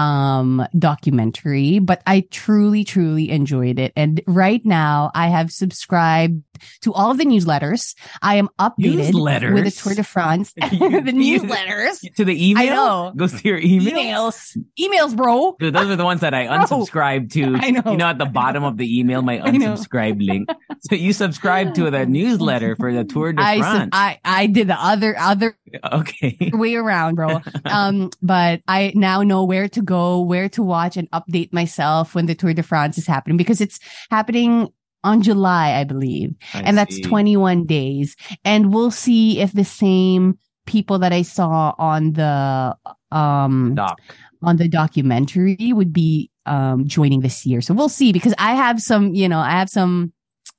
um 0.00 0.64
documentary, 0.78 1.78
but 1.78 2.02
I 2.06 2.24
truly, 2.30 2.82
truly 2.84 3.30
enjoyed 3.30 3.78
it. 3.78 3.92
And 3.94 4.22
right 4.26 4.64
now 4.64 5.10
I 5.14 5.28
have 5.28 5.52
subscribed 5.52 6.42
to 6.82 6.92
all 6.92 7.10
of 7.10 7.18
the 7.18 7.24
newsletters. 7.24 7.94
I 8.20 8.36
am 8.36 8.48
updated 8.58 9.12
Newsletters? 9.12 9.54
with 9.54 9.64
the 9.64 9.70
Tour 9.70 9.94
de 9.94 10.04
France. 10.04 10.54
The 11.02 11.12
newsletters. 11.12 12.14
To 12.16 12.24
the 12.24 12.50
email? 12.50 12.72
I 12.72 12.74
know. 12.74 13.12
Goes 13.16 13.40
to 13.40 13.48
your 13.48 13.58
email? 13.58 13.96
Emails. 13.96 14.56
Emails, 14.78 15.16
bro. 15.16 15.56
Dude, 15.58 15.74
those 15.74 15.88
are 15.90 15.96
the 15.96 16.04
ones 16.04 16.20
that 16.20 16.34
I 16.34 16.46
unsubscribe 16.58 17.32
to. 17.32 17.56
I 17.56 17.70
know. 17.70 17.92
You 17.92 17.96
know, 17.96 18.06
at 18.06 18.18
the 18.18 18.26
bottom 18.26 18.64
of 18.64 18.76
the 18.76 18.98
email, 18.98 19.22
my 19.22 19.38
unsubscribe 19.38 20.24
link. 20.24 20.48
So 20.82 20.94
you 20.94 21.12
subscribe 21.12 21.74
to 21.74 21.90
the 21.90 22.06
newsletter 22.06 22.76
for 22.76 22.92
the 22.92 23.04
Tour 23.04 23.32
de 23.32 23.42
I, 23.42 23.60
sub- 23.60 23.64
France. 23.64 23.90
I 23.92 24.18
I 24.24 24.46
did 24.46 24.68
the 24.68 24.80
other 24.80 25.16
other 25.18 25.56
okay. 25.92 26.50
way 26.52 26.74
around, 26.74 27.16
bro. 27.16 27.40
Um, 27.64 28.10
but 28.20 28.60
I 28.68 28.92
now 28.94 29.22
know 29.22 29.44
where 29.44 29.68
to 29.68 29.82
go, 29.82 30.20
where 30.20 30.48
to 30.50 30.62
watch, 30.62 30.96
and 30.96 31.10
update 31.10 31.52
myself 31.52 32.14
when 32.14 32.26
the 32.26 32.34
Tour 32.34 32.54
de 32.54 32.62
France 32.62 32.98
is 32.98 33.06
happening 33.06 33.36
because 33.36 33.60
it's 33.60 33.80
happening 34.10 34.68
on 35.04 35.22
July, 35.22 35.72
I 35.80 35.84
believe, 35.84 36.34
I 36.54 36.60
and 36.62 36.78
that's 36.78 36.96
see. 36.96 37.02
21 37.02 37.64
days. 37.66 38.16
And 38.44 38.72
we'll 38.72 38.90
see 38.90 39.40
if 39.40 39.52
the 39.52 39.64
same 39.64 40.38
people 40.66 40.98
that 41.00 41.12
I 41.12 41.22
saw 41.22 41.74
on 41.78 42.12
the 42.12 42.76
um 43.10 43.74
Doc. 43.74 44.00
on 44.42 44.56
the 44.56 44.68
documentary 44.68 45.72
would 45.72 45.92
be 45.92 46.30
um 46.46 46.86
joining 46.86 47.20
this 47.20 47.44
year. 47.44 47.60
So 47.60 47.74
we'll 47.74 47.88
see 47.88 48.12
because 48.12 48.34
I 48.38 48.54
have 48.54 48.80
some, 48.80 49.14
you 49.14 49.28
know, 49.28 49.38
I 49.40 49.50
have 49.50 49.68
some 49.68 50.12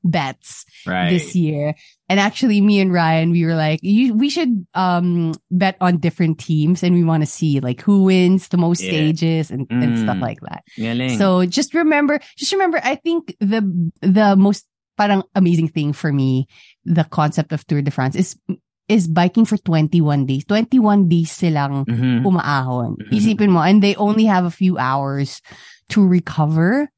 bets 0.03 0.65
Right. 0.85 1.09
this 1.09 1.35
year. 1.35 1.75
And 2.13 2.22
actually 2.22 2.62
me 2.62 2.77
and 2.77 2.93
Ryan, 2.93 3.34
we 3.34 3.41
were 3.41 3.58
like, 3.58 3.82
you, 3.82 4.13
we 4.13 4.29
should 4.29 4.70
um 4.77 5.34
bet 5.50 5.82
on 5.82 5.98
different 5.98 6.38
teams 6.38 6.86
and 6.86 6.93
we 6.93 7.01
want 7.01 7.25
to 7.25 7.29
see 7.29 7.58
like 7.58 7.82
who 7.82 8.05
wins 8.05 8.53
the 8.53 8.62
most 8.62 8.86
Yeah. 8.86 8.93
stages 8.93 9.50
and, 9.50 9.65
and 9.74 9.98
stuff 9.98 10.22
Mm. 10.22 10.22
like 10.22 10.38
that. 10.46 10.62
Galing. 10.77 11.17
So 11.17 11.41
just 11.50 11.74
remember, 11.74 12.22
just 12.38 12.53
remember, 12.53 12.77
I 12.86 13.01
think 13.01 13.34
the 13.41 13.65
the 14.05 14.38
most 14.38 14.70
parang 14.93 15.25
amazing 15.34 15.74
thing 15.74 15.89
for 15.89 16.13
me, 16.13 16.46
the 16.86 17.01
concept 17.10 17.50
of 17.50 17.65
Tour 17.65 17.82
de 17.82 17.89
France 17.89 18.13
is 18.13 18.38
is 18.86 19.10
biking 19.10 19.50
for 19.50 19.58
21 19.58 20.29
days. 20.29 20.46
21 20.46 21.10
days 21.10 21.34
silang 21.34 21.82
Mhm. 21.89 22.22
umaahon. 22.29 23.01
Mhm. 23.01 23.10
Isipin 23.10 23.50
mo, 23.50 23.65
and 23.65 23.82
they 23.82 23.98
only 23.98 24.29
have 24.29 24.46
a 24.46 24.53
few 24.53 24.77
hours 24.77 25.41
to 25.89 26.05
recover. 26.05 26.92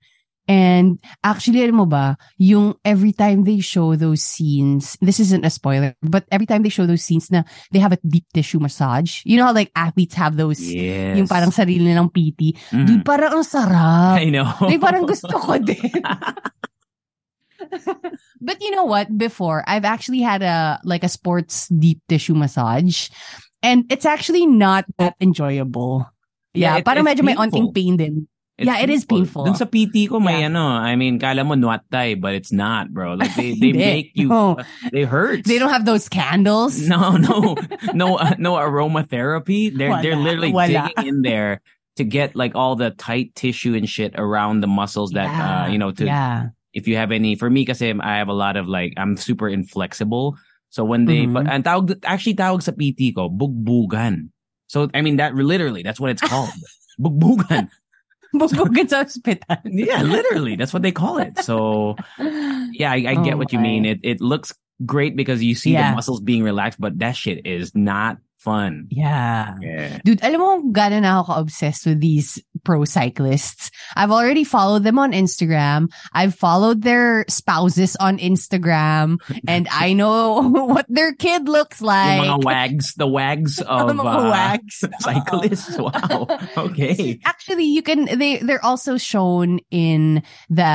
And 0.47 1.01
actually, 1.25 1.65
alam 1.65 1.81
mo 1.81 1.85
ba, 1.89 2.17
yung 2.37 2.77
every 2.85 3.13
time 3.13 3.43
they 3.49 3.57
show 3.65 3.95
those 3.97 4.21
scenes, 4.21 4.93
this 5.01 5.17
isn't 5.19 5.41
a 5.41 5.49
spoiler, 5.49 5.97
but 6.05 6.29
every 6.29 6.45
time 6.45 6.61
they 6.61 6.69
show 6.69 6.85
those 6.85 7.01
scenes 7.01 7.31
na 7.33 7.41
they 7.73 7.79
have 7.81 7.93
a 7.93 7.99
deep 8.05 8.29
tissue 8.29 8.61
massage, 8.61 9.25
you 9.25 9.37
know 9.41 9.49
how 9.49 9.53
like 9.57 9.73
athletes 9.73 10.13
have 10.13 10.37
those, 10.37 10.61
Yes. 10.61 11.17
yung 11.17 11.25
parang 11.25 11.49
sarili 11.49 11.89
nilang 11.89 12.13
PT, 12.13 12.53
Mhm. 12.69 12.85
dude, 12.85 13.01
parang 13.05 13.41
ang 13.41 13.45
sarap. 13.45 14.21
I 14.21 14.29
know. 14.29 14.45
Like, 14.61 14.77
parang 14.81 15.09
gusto 15.09 15.33
ko 15.33 15.57
din. 15.57 15.81
but 18.41 18.57
you 18.61 18.71
know 18.71 18.85
what? 18.85 19.09
Before, 19.17 19.63
I've 19.67 19.85
actually 19.85 20.21
had 20.21 20.41
a 20.43 20.79
like 20.83 21.03
a 21.03 21.09
sports 21.09 21.67
deep 21.69 22.01
tissue 22.07 22.35
massage, 22.35 23.09
and 23.63 23.85
it's 23.89 24.05
actually 24.05 24.45
not 24.45 24.85
that 24.97 25.15
enjoyable. 25.19 26.05
Yeah, 26.53 26.77
Yeah, 26.77 26.77
it- 26.79 26.85
parang 26.85 27.05
medyo 27.05 27.23
may 27.25 27.35
painful. 27.35 27.49
onting 27.65 27.73
pain 27.73 27.97
din. 27.97 28.15
Yeah, 28.57 28.79
it 28.79 28.89
is 28.89 29.03
painful. 29.03 29.43
Dun 29.43 29.55
sa 29.59 29.65
PT 29.67 30.07
ko 30.07 30.19
may 30.24 30.39
Yeah. 30.39 30.47
ano, 30.47 30.63
I 30.63 30.95
mean, 30.95 31.19
kala 31.19 31.43
mo 31.43 31.55
nuatay, 31.59 32.15
but 32.15 32.31
it's 32.33 32.55
not, 32.55 32.88
bro. 32.95 33.15
Like 33.19 33.35
they, 33.35 33.51
they 33.59 33.74
make 33.75 34.12
you, 34.15 34.29
No. 34.31 34.55
they 34.95 35.03
hurt. 35.03 35.43
They 35.43 35.59
don't 35.59 35.75
have 35.75 35.83
those 35.83 36.07
candles. 36.07 36.79
No, 36.88 37.19
no, 37.19 37.59
no, 37.91 38.15
uh, 38.15 38.35
no 38.39 38.55
aromatherapy. 38.55 39.75
They're 39.75 39.91
they're 40.01 40.15
literally 40.15 40.53
wala. 40.55 40.88
digging 40.88 41.07
in 41.07 41.21
there 41.21 41.59
to 42.00 42.03
get 42.07 42.35
like 42.35 42.55
all 42.55 42.75
the 42.75 42.91
tight 42.91 43.35
tissue 43.35 43.75
and 43.75 43.88
shit 43.89 44.15
around 44.15 44.59
the 44.59 44.67
muscles 44.67 45.12
that 45.15 45.31
uh 45.31 45.71
you 45.71 45.79
know 45.79 45.91
to 45.95 46.03
yeah. 46.03 46.51
if 46.75 46.88
you 46.91 47.00
have 47.00 47.12
any 47.15 47.35
for 47.39 47.47
me 47.50 47.63
kasi 47.63 47.88
I 47.91 48.19
have 48.19 48.27
a 48.27 48.35
lot 48.35 48.55
of 48.59 48.67
like 48.67 48.93
I'm 48.95 49.15
super 49.15 49.47
inflexible. 49.47 50.35
So 50.75 50.83
when 50.83 51.07
they 51.07 51.24
Mhm. 51.24 51.33
but 51.35 51.47
and 51.47 51.63
tawag 51.63 51.95
actually 52.03 52.35
tawag 52.35 52.63
sa 52.63 52.71
PT 52.75 53.15
ko 53.15 53.27
bugbugan. 53.31 54.31
So 54.67 54.88
I 54.95 55.00
mean 55.03 55.17
that 55.24 55.35
literally 55.35 55.83
that's 55.83 56.00
what 56.00 56.12
it's 56.12 56.24
called. 56.24 56.51
bugbugan. 57.00 57.67
Hospital. 58.39 58.67
Yeah, 59.65 60.01
literally 60.03 60.55
that's 60.55 60.73
what 60.73 60.81
they 60.81 60.91
call 60.91 61.17
it. 61.17 61.39
So 61.39 61.95
yeah, 62.19 62.91
I, 62.91 62.95
I 62.95 63.15
get 63.23 63.33
Oh 63.33 63.37
what 63.37 63.53
you 63.53 63.59
mean. 63.59 63.85
It 63.85 63.99
it 64.03 64.21
looks 64.21 64.53
great 64.85 65.15
because 65.15 65.41
you 65.43 65.55
see 65.55 65.71
Yeah. 65.71 65.91
the 65.91 65.95
muscles 65.95 66.19
being 66.21 66.43
relaxed, 66.43 66.79
but 66.79 66.99
that 66.99 67.15
shit 67.15 67.45
is 67.45 67.73
not 67.75 68.17
fun. 68.45 68.85
Yeah. 68.93 69.57
Yeah. 69.59 69.97
Dude, 70.05 70.21
alam 70.21 70.37
mo 70.37 70.49
gano'n 70.69 71.01
na 71.01 71.19
ako 71.25 71.33
ka-obsessed 71.33 71.89
with 71.89 71.97
these 71.99 72.37
pro 72.61 72.85
cyclists. 72.85 73.73
I've 73.97 74.13
already 74.13 74.45
followed 74.45 74.85
them 74.85 75.01
on 75.01 75.11
Instagram. 75.17 75.89
I've 76.13 76.37
followed 76.37 76.85
their 76.85 77.25
spouses 77.27 77.97
on 77.97 78.21
Instagram. 78.21 79.17
And 79.49 79.65
I 79.73 79.93
know 79.93 80.45
what 80.69 80.85
their 80.89 81.13
kid 81.17 81.49
looks 81.49 81.81
Yung 81.81 81.89
like. 81.89 82.21
mga 82.21 82.43
wags, 82.45 82.85
the 82.95 83.09
wags 83.09 83.57
of 83.65 83.89
Mga 83.89 84.05
uh, 84.05 84.29
wags. 84.29 84.75
cyclists. 85.01 85.77
Wow. 85.77 86.29
Okay. 86.57 87.19
Actually, 87.25 87.65
you 87.65 87.81
can, 87.81 88.05
they, 88.05 88.37
they're 88.37 88.63
also 88.63 88.97
shown 88.97 89.59
in 89.73 90.21
the 90.49 90.73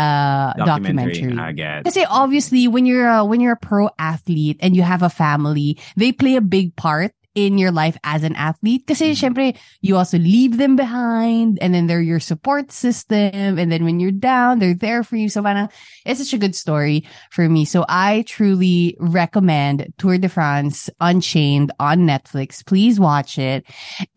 documentary. 0.58 1.38
I 1.38 1.52
get. 1.52 1.84
Kasi 1.84 2.04
obviously, 2.08 2.66
when 2.68 2.86
you're 2.86 3.08
a, 3.08 3.24
when 3.24 3.40
you're 3.40 3.54
a 3.54 3.60
pro 3.60 3.90
athlete 3.98 4.58
and 4.60 4.74
you 4.74 4.82
have 4.82 5.02
a 5.02 5.10
family, 5.10 5.78
they 5.96 6.12
play 6.12 6.36
a 6.36 6.40
big 6.40 6.74
part 6.76 7.12
in 7.34 7.58
your 7.58 7.70
life 7.70 7.96
as 8.04 8.24
an 8.24 8.34
athlete. 8.34 8.86
Kasi 8.86 9.12
Mhm. 9.12 9.16
syempre, 9.16 9.56
you 9.80 9.96
also 9.96 10.18
leave 10.18 10.56
them 10.58 10.74
behind 10.74 11.58
and 11.62 11.72
then 11.74 11.86
they're 11.86 12.02
your 12.02 12.18
support 12.18 12.72
system. 12.72 13.58
And 13.58 13.70
then 13.70 13.84
when 13.84 14.00
you're 14.00 14.10
down, 14.10 14.58
they're 14.58 14.74
there 14.74 15.02
for 15.04 15.14
you. 15.16 15.28
So 15.28 15.42
parang, 15.42 15.68
it's 16.04 16.18
such 16.18 16.34
a 16.34 16.38
good 16.42 16.54
story 16.56 17.04
for 17.30 17.48
me. 17.48 17.64
So 17.64 17.84
I 17.88 18.24
truly 18.26 18.96
recommend 18.98 19.92
Tour 19.98 20.18
de 20.18 20.28
France 20.28 20.90
Unchained 21.00 21.70
on 21.78 22.00
Netflix. 22.06 22.66
Please 22.66 22.98
watch 22.98 23.38
it. 23.38 23.62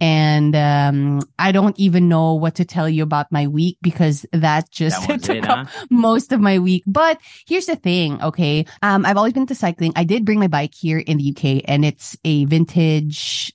And 0.02 0.56
um, 0.56 1.22
I 1.38 1.52
don't 1.52 1.78
even 1.80 2.10
know 2.10 2.34
what 2.34 2.56
to 2.56 2.66
tell 2.66 2.90
you 2.90 3.04
about 3.04 3.32
my 3.32 3.46
week 3.48 3.78
because 3.82 4.26
that 4.34 4.72
just 4.72 5.06
That 5.08 5.22
took 5.28 5.36
it, 5.38 5.46
up 5.50 5.68
huh? 5.68 5.86
most 5.90 6.32
of 6.32 6.40
my 6.42 6.58
week. 6.58 6.84
But 6.88 7.20
here's 7.46 7.68
the 7.68 7.76
thing, 7.76 8.22
okay? 8.22 8.66
Um, 8.82 9.06
I've 9.06 9.18
always 9.18 9.34
been 9.34 9.46
to 9.48 9.56
cycling. 9.56 9.94
I 9.96 10.04
did 10.04 10.26
bring 10.26 10.40
my 10.40 10.48
bike 10.48 10.74
here 10.74 10.98
in 10.98 11.18
the 11.18 11.30
UK 11.30 11.62
and 11.68 11.86
it's 11.86 12.18
a 12.26 12.46
vintage, 12.46 13.03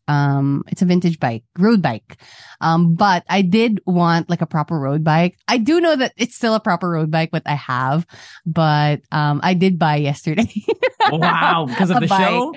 um, 0.08 0.64
it's 0.68 0.82
a 0.82 0.86
vintage 0.86 1.18
bike, 1.20 1.44
road 1.58 1.80
bike. 1.80 2.18
Um, 2.60 2.94
but 2.94 3.24
I 3.28 3.42
did 3.42 3.80
want 3.86 4.28
like 4.28 4.42
a 4.42 4.46
proper 4.46 4.78
road 4.78 5.04
bike. 5.04 5.38
I 5.46 5.58
do 5.58 5.80
know 5.80 5.96
that 5.96 6.12
it's 6.16 6.36
still 6.36 6.54
a 6.54 6.60
proper 6.60 6.90
road 6.90 7.10
bike, 7.10 7.30
but 7.30 7.42
I 7.46 7.54
have, 7.54 8.06
but, 8.44 9.00
um, 9.12 9.40
I 9.42 9.54
did 9.54 9.78
buy 9.78 9.96
yesterday. 9.96 10.48
Wow, 11.10 11.64
because 11.66 11.88
of 11.88 12.00
the 12.00 12.06
bike. 12.06 12.20
show. 12.20 12.52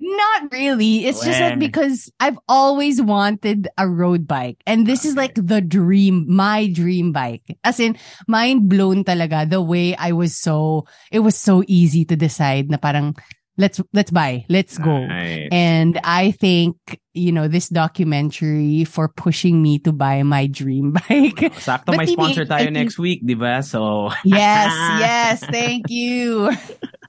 Not 0.00 0.52
really. 0.52 1.06
It's 1.06 1.24
just 1.24 1.38
that 1.38 1.58
because 1.58 2.10
I've 2.18 2.38
always 2.48 3.00
wanted 3.00 3.68
a 3.78 3.88
road 3.88 4.26
bike. 4.26 4.62
And 4.66 4.86
this 4.86 5.04
is 5.04 5.16
like 5.16 5.34
the 5.34 5.60
dream, 5.60 6.24
my 6.28 6.66
dream 6.68 7.12
bike. 7.12 7.42
As 7.62 7.80
in, 7.80 7.96
mind 8.28 8.68
blown 8.68 9.04
talaga 9.04 9.48
the 9.48 9.62
way 9.62 9.94
I 9.96 10.12
was 10.12 10.36
so, 10.36 10.86
it 11.10 11.20
was 11.20 11.36
so 11.36 11.62
easy 11.66 12.04
to 12.06 12.16
decide 12.16 12.70
na 12.70 12.76
parang, 12.76 13.16
let's, 13.56 13.80
let's 13.92 14.10
buy, 14.10 14.44
let's 14.48 14.78
go. 14.78 15.06
Nice. 15.06 15.48
And 15.52 16.00
I 16.04 16.32
think, 16.32 16.76
you 17.12 17.32
know, 17.32 17.48
this 17.48 17.68
documentary 17.68 18.84
for 18.84 19.08
pushing 19.08 19.62
me 19.62 19.78
to 19.80 19.92
buy 19.92 20.22
my 20.22 20.46
dream 20.46 20.92
bike. 21.08 21.54
Sakto 21.62 21.96
may 21.96 22.06
sponsor 22.06 22.44
tayo 22.44 22.72
next 22.72 22.98
week, 22.98 23.24
di 23.24 23.34
ba? 23.34 23.62
So, 23.62 24.10
yes, 24.24 24.72
yes, 25.00 25.40
thank 25.46 25.90
you. 25.90 26.50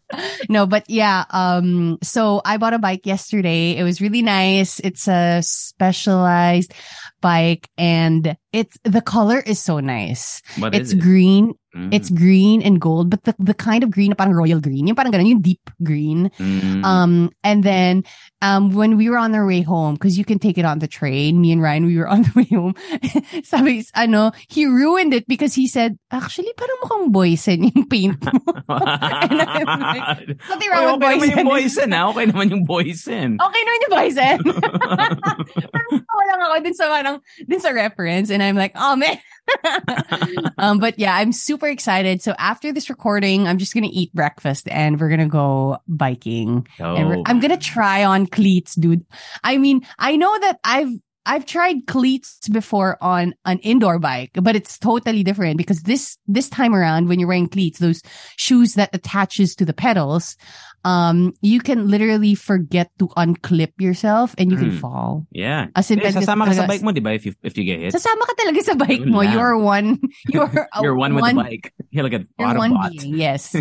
no, 0.49 0.65
but 0.65 0.89
yeah, 0.89 1.25
um, 1.31 1.97
so 2.03 2.41
I 2.45 2.57
bought 2.57 2.73
a 2.73 2.79
bike 2.79 3.05
yesterday. 3.05 3.75
It 3.75 3.83
was 3.83 4.01
really 4.01 4.21
nice. 4.21 4.79
It's 4.79 5.07
a 5.07 5.41
specialized 5.41 6.73
bike 7.21 7.69
and 7.77 8.37
it's 8.55 8.79
the 8.87 9.03
color 9.03 9.43
is 9.43 9.59
so 9.59 9.83
nice. 9.83 10.39
What 10.55 10.71
it's 10.71 10.95
it? 10.95 11.03
green. 11.03 11.59
Mm, 11.75 11.91
It's 11.91 12.07
green 12.07 12.63
and 12.63 12.79
gold, 12.79 13.11
but 13.11 13.27
the, 13.27 13.35
the 13.35 13.51
kind 13.51 13.83
of 13.83 13.91
green 13.91 14.15
parang 14.15 14.31
royal 14.31 14.63
green. 14.63 14.87
Yung 14.87 14.95
parang 14.95 15.11
ganun, 15.11 15.27
yung 15.27 15.43
deep 15.43 15.59
green. 15.83 16.31
mm. 16.39 16.79
Um, 16.87 17.35
and 17.43 17.67
then, 17.67 18.07
um, 18.39 18.71
when 18.71 18.95
we 18.95 19.11
were 19.11 19.19
on 19.19 19.35
our 19.35 19.43
way 19.43 19.59
home, 19.59 19.99
cause 19.99 20.15
you 20.15 20.23
can 20.23 20.39
take 20.39 20.55
it 20.55 20.63
on 20.63 20.79
the 20.79 20.87
train, 20.87 21.35
me 21.43 21.51
and 21.51 21.59
Ryan, 21.59 21.83
we 21.83 21.99
were 21.99 22.07
on 22.15 22.23
the 22.23 22.31
way 22.31 22.47
home. 22.47 22.79
Sabi, 23.43 23.83
ano, 23.91 24.31
he 24.47 24.63
ruined 24.63 25.11
it 25.11 25.27
because 25.27 25.51
he 25.51 25.67
said, 25.67 25.99
actually, 26.15 26.47
parang 26.55 26.79
mukhang 26.79 27.05
boysen 27.11 27.67
yung 27.67 27.91
paint 27.91 28.23
mo. 28.23 28.31
and 28.71 29.35
I'm 29.43 29.67
like, 29.83 30.31
Nothing 30.47 30.71
Oy, 30.71 30.79
wrong 30.79 30.95
with 30.95 31.03
okay 31.03 31.11
naman 31.11 31.27
yung 31.27 31.43
boysen. 31.43 31.91
boysen, 31.91 31.91
ha? 31.91 32.01
Okay 32.15 32.25
naman 32.31 32.45
yung 32.55 32.63
boysen. 32.63 33.29
Okay 33.35 33.61
naman 33.67 33.79
yung 33.83 33.93
boysen. 33.99 34.37
Parang 36.07 36.39
lang 36.39 36.39
ako 36.39 36.55
dun 36.63 36.75
sa 36.75 36.85
parang, 36.87 37.15
dun 37.47 37.61
sa 37.61 37.71
reference. 37.75 38.29
And 38.31 38.41
I'm 38.45 38.55
like, 38.55 38.71
oh 38.75 38.95
man. 38.95 39.17
um, 40.57 40.79
but 40.79 40.97
yeah, 40.97 41.15
I'm 41.15 41.31
super 41.31 41.67
excited. 41.67 42.21
So 42.21 42.33
after 42.37 42.71
this 42.71 42.89
recording, 42.89 43.47
I'm 43.47 43.57
just 43.57 43.73
gonna 43.73 43.89
eat 43.91 44.13
breakfast 44.13 44.67
and 44.69 44.99
we're 44.99 45.09
gonna 45.09 45.27
go 45.27 45.77
biking. 45.87 46.67
And 46.79 47.15
Oh. 47.17 47.23
I'm 47.25 47.39
gonna 47.39 47.57
try 47.57 48.03
on 48.03 48.27
cleats, 48.27 48.75
dude. 48.75 49.05
I 49.43 49.57
mean, 49.57 49.85
I 49.99 50.15
know 50.15 50.37
that 50.39 50.59
I've 50.63 50.89
I've 51.27 51.47
tried 51.47 51.87
cleats 51.87 52.47
before 52.49 52.97
on 53.01 53.33
an 53.45 53.57
indoor 53.59 53.97
bike, 53.97 54.31
but 54.35 54.55
it's 54.55 54.77
totally 54.77 55.23
different 55.23 55.57
because 55.57 55.81
this 55.81 56.17
this 56.27 56.49
time 56.49 56.75
around, 56.75 57.07
when 57.09 57.19
you're 57.19 57.27
wearing 57.27 57.49
cleats, 57.49 57.79
those 57.79 58.01
shoes 58.37 58.75
that 58.75 58.93
attaches 58.93 59.55
to 59.55 59.65
the 59.65 59.73
pedals, 59.73 60.37
um, 60.85 61.33
you 61.41 61.59
can 61.59 61.89
literally 61.89 62.35
forget 62.37 62.93
to 63.01 63.09
unclip 63.17 63.73
yourself 63.81 64.35
and 64.37 64.51
you 64.53 64.57
can 64.57 64.69
Mm. 64.71 64.79
fall. 64.79 65.25
Yeah. 65.33 65.73
As 65.75 65.89
in, 65.89 65.97
Eh, 65.99 66.13
sasama 66.13 66.45
ka 66.45 66.53
sa 66.53 66.69
bike 66.69 66.85
mo, 66.85 66.93
di 66.93 67.01
ba? 67.01 67.17
If 67.17 67.25
you, 67.25 67.33
if 67.41 67.57
you 67.57 67.65
get 67.65 67.81
hit. 67.81 67.89
Sasama 67.91 68.21
ka 68.29 68.33
talaga 68.37 68.61
sa 68.61 68.75
bike 68.77 69.01
Yun 69.01 69.09
mo. 69.11 69.25
lang. 69.25 69.33
You're 69.33 69.57
one. 69.57 69.97
You're 70.29 70.45
a 70.69 70.79
You're 70.85 70.93
one 70.95 71.17
with 71.17 71.25
the 71.25 71.33
bike. 71.33 71.73
You're 71.89 72.05
like 72.05 72.13
an 72.13 72.29
You're 72.37 72.53
one 72.53 72.77
being, 72.93 73.17
yes. 73.17 73.57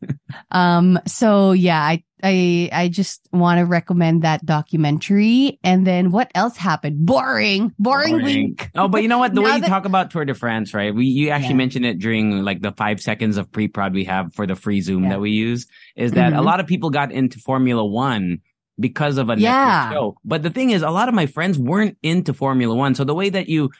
um, 0.50 0.98
so 1.06 1.52
yeah, 1.52 1.80
I, 1.82 2.04
I, 2.22 2.68
I 2.72 2.88
just 2.88 3.22
want 3.32 3.58
to 3.58 3.64
recommend 3.64 4.22
that 4.22 4.44
documentary. 4.44 5.58
And 5.62 5.86
then 5.86 6.10
what 6.10 6.30
else 6.34 6.56
happened? 6.56 7.06
Boring, 7.06 7.72
boring, 7.78 8.22
week. 8.22 8.70
Oh, 8.74 8.88
but 8.88 9.02
you 9.02 9.08
know 9.08 9.18
what? 9.18 9.34
The 9.34 9.40
way 9.42 9.48
Now 9.50 9.54
you 9.56 9.60
that- 9.62 9.68
talk 9.68 9.84
about 9.84 10.10
Tour 10.10 10.24
de 10.24 10.34
France, 10.34 10.74
right? 10.74 10.94
We 10.94 11.06
you 11.06 11.30
actually 11.30 11.50
Yeah. 11.50 11.64
mentioned 11.64 11.86
it 11.86 11.98
during 11.98 12.42
like 12.44 12.60
the 12.60 12.72
five 12.72 13.00
seconds 13.00 13.36
of 13.36 13.50
pre-prod 13.50 13.94
we 13.94 14.04
have 14.04 14.34
for 14.34 14.46
the 14.46 14.54
free 14.56 14.80
Zoom 14.80 15.04
Yeah. 15.04 15.10
that 15.10 15.20
we 15.20 15.30
use. 15.30 15.66
Is 15.96 16.12
that 16.12 16.32
a 16.32 16.36
Mhm. 16.36 16.44
lot 16.44 16.60
of 16.60 16.66
people 16.68 16.90
got 16.90 17.10
into 17.10 17.38
Formula 17.40 17.84
One 17.84 18.38
because 18.78 19.18
of 19.18 19.28
a 19.28 19.34
Netflix 19.34 19.40
Yeah. 19.40 19.90
show. 19.90 20.16
But 20.24 20.44
the 20.44 20.50
thing 20.50 20.70
is, 20.70 20.82
a 20.82 20.90
lot 20.90 21.08
of 21.08 21.14
my 21.14 21.26
friends 21.26 21.58
weren't 21.58 21.98
into 22.04 22.32
Formula 22.32 22.74
One. 22.74 22.94
So 22.94 23.02
the 23.02 23.14
way 23.14 23.28
that 23.30 23.48
you 23.48 23.70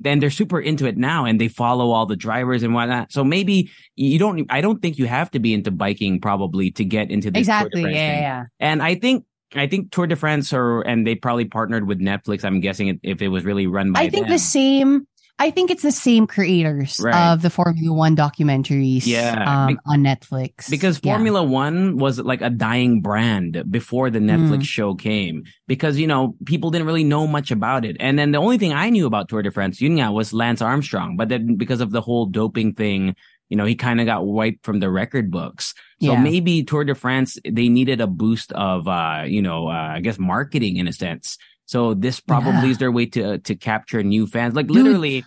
then 0.00 0.18
they're 0.18 0.30
super 0.30 0.60
into 0.60 0.84
it 0.86 0.96
now 0.96 1.24
and 1.24 1.40
they 1.40 1.46
follow 1.46 1.92
all 1.92 2.06
the 2.06 2.16
drivers 2.16 2.64
and 2.64 2.74
whatnot. 2.74 3.12
So 3.12 3.22
maybe 3.22 3.70
you 3.94 4.18
don't 4.18 4.44
I 4.50 4.60
don't 4.60 4.82
think 4.82 4.98
you 4.98 5.06
have 5.06 5.30
to 5.30 5.38
be 5.38 5.54
into 5.54 5.70
biking 5.70 6.20
probably 6.20 6.72
to 6.72 6.84
get 6.84 7.10
into 7.10 7.30
this 7.30 7.42
Exactly. 7.42 7.82
Yeah, 7.82 8.18
yeah. 8.20 8.44
And 8.58 8.82
I 8.82 8.96
think 8.96 9.24
I 9.54 9.66
think 9.68 9.92
Tour 9.92 10.06
de 10.08 10.16
France 10.16 10.52
or 10.52 10.80
and 10.82 11.06
they 11.06 11.14
probably 11.14 11.44
partnered 11.44 11.86
with 11.86 12.00
Netflix. 12.00 12.44
I'm 12.44 12.58
guessing 12.60 12.98
if 13.04 13.22
it 13.22 13.28
was 13.28 13.44
really 13.44 13.66
run 13.68 13.92
by 13.92 14.00
I 14.00 14.08
think 14.10 14.24
them. 14.26 14.32
the 14.32 14.38
same. 14.40 15.06
I 15.38 15.50
think 15.50 15.70
it's 15.72 15.82
the 15.82 15.90
same 15.92 16.26
creators 16.28 17.00
Right. 17.02 17.32
of 17.32 17.42
the 17.42 17.50
Formula 17.50 17.92
One 17.92 18.14
documentaries. 18.14 19.06
Yeah, 19.06 19.42
um, 19.46 19.74
be- 19.74 19.78
on 19.86 20.02
Netflix 20.04 20.70
because 20.70 21.00
Yeah. 21.02 21.12
Formula 21.14 21.42
One 21.42 21.96
was 21.96 22.20
like 22.20 22.42
a 22.42 22.50
dying 22.50 23.00
brand 23.00 23.64
before 23.70 24.08
the 24.10 24.20
Netflix 24.20 24.58
Mm. 24.60 24.64
show 24.64 24.94
came 24.94 25.42
because 25.66 25.98
you 25.98 26.06
know 26.06 26.36
people 26.46 26.70
didn't 26.70 26.86
really 26.86 27.02
know 27.04 27.26
much 27.26 27.50
about 27.50 27.84
it, 27.84 27.96
and 27.98 28.18
then 28.18 28.30
the 28.32 28.38
only 28.38 28.58
thing 28.58 28.72
I 28.72 28.90
knew 28.90 29.06
about 29.06 29.28
Tour 29.28 29.42
de 29.42 29.50
France, 29.50 29.80
nga, 29.80 30.12
was 30.12 30.32
Lance 30.32 30.62
Armstrong. 30.62 31.16
But 31.16 31.28
then 31.28 31.56
because 31.56 31.80
of 31.80 31.90
the 31.90 32.00
whole 32.02 32.26
doping 32.26 32.74
thing, 32.74 33.14
you 33.50 33.56
know, 33.56 33.64
he 33.64 33.74
kind 33.74 34.00
of 34.00 34.06
got 34.06 34.24
wiped 34.26 34.64
from 34.64 34.78
the 34.80 34.90
record 34.90 35.30
books. 35.30 35.74
So 36.00 36.12
Yeah. 36.12 36.20
maybe 36.22 36.62
Tour 36.62 36.84
de 36.84 36.94
France 36.94 37.36
they 37.48 37.68
needed 37.68 38.00
a 38.00 38.06
boost 38.06 38.52
of 38.52 38.86
uh, 38.86 39.24
you 39.26 39.42
know, 39.42 39.66
uh, 39.68 39.92
I 39.96 40.00
guess 40.00 40.18
marketing 40.20 40.76
in 40.76 40.86
a 40.86 40.92
sense. 40.92 41.36
So 41.66 41.94
this 41.94 42.20
probably 42.20 42.68
Yeah. 42.68 42.72
is 42.72 42.78
their 42.78 42.92
way 42.92 43.06
to 43.06 43.38
to 43.38 43.54
capture 43.56 44.02
new 44.02 44.26
fans. 44.26 44.54
Like 44.54 44.66
Dude. 44.66 44.76
literally. 44.76 45.24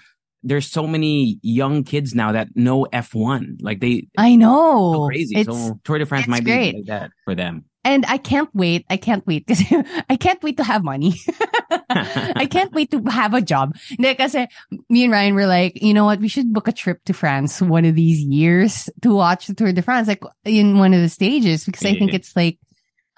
There's 0.47 0.69
so 0.69 0.85
many 0.85 1.39
young 1.41 1.83
kids 1.83 2.13
now 2.13 2.31
that 2.33 2.49
know 2.55 2.85
F1. 2.93 3.63
Like 3.65 3.79
they, 3.79 4.05
I 4.15 4.35
know. 4.35 4.93
so 4.93 5.07
crazy. 5.07 5.37
It's, 5.37 5.49
so 5.49 5.79
Tour 5.83 5.97
de 5.97 6.05
France 6.05 6.27
might 6.27 6.43
great. 6.43 6.73
be 6.73 6.77
like 6.77 6.85
that 6.85 7.09
for 7.23 7.33
them. 7.33 7.65
and 7.83 8.05
I 8.05 8.17
can't 8.21 8.49
wait. 8.53 8.85
I 8.87 8.97
can't 8.97 9.25
wait 9.25 9.47
because 9.47 9.65
I 10.09 10.15
can't 10.17 10.37
wait 10.43 10.57
to 10.57 10.63
have 10.63 10.83
money. 10.83 11.15
I 11.89 12.47
can't 12.49 12.71
wait 12.73 12.91
to 12.91 13.01
have 13.09 13.33
a 13.33 13.41
job. 13.41 13.75
Kasi 13.97 14.47
me 14.89 15.03
and 15.05 15.11
Ryan 15.11 15.33
were 15.35 15.47
like, 15.47 15.81
you 15.81 15.93
know 15.93 16.05
what? 16.05 16.19
We 16.19 16.27
should 16.27 16.53
book 16.53 16.67
a 16.67 16.71
trip 16.71 17.03
to 17.05 17.13
France 17.13 17.61
one 17.61 17.85
of 17.85 17.95
these 17.95 18.21
years 18.21 18.89
to 19.01 19.13
watch 19.15 19.47
the 19.47 19.53
Tour 19.53 19.73
de 19.73 19.81
France, 19.81 20.07
like 20.07 20.21
in 20.45 20.77
one 20.77 20.93
of 20.93 21.01
the 21.01 21.09
stages, 21.09 21.65
because 21.65 21.85
I 21.85 21.93
think 21.97 22.13
it's 22.13 22.35
like, 22.35 22.59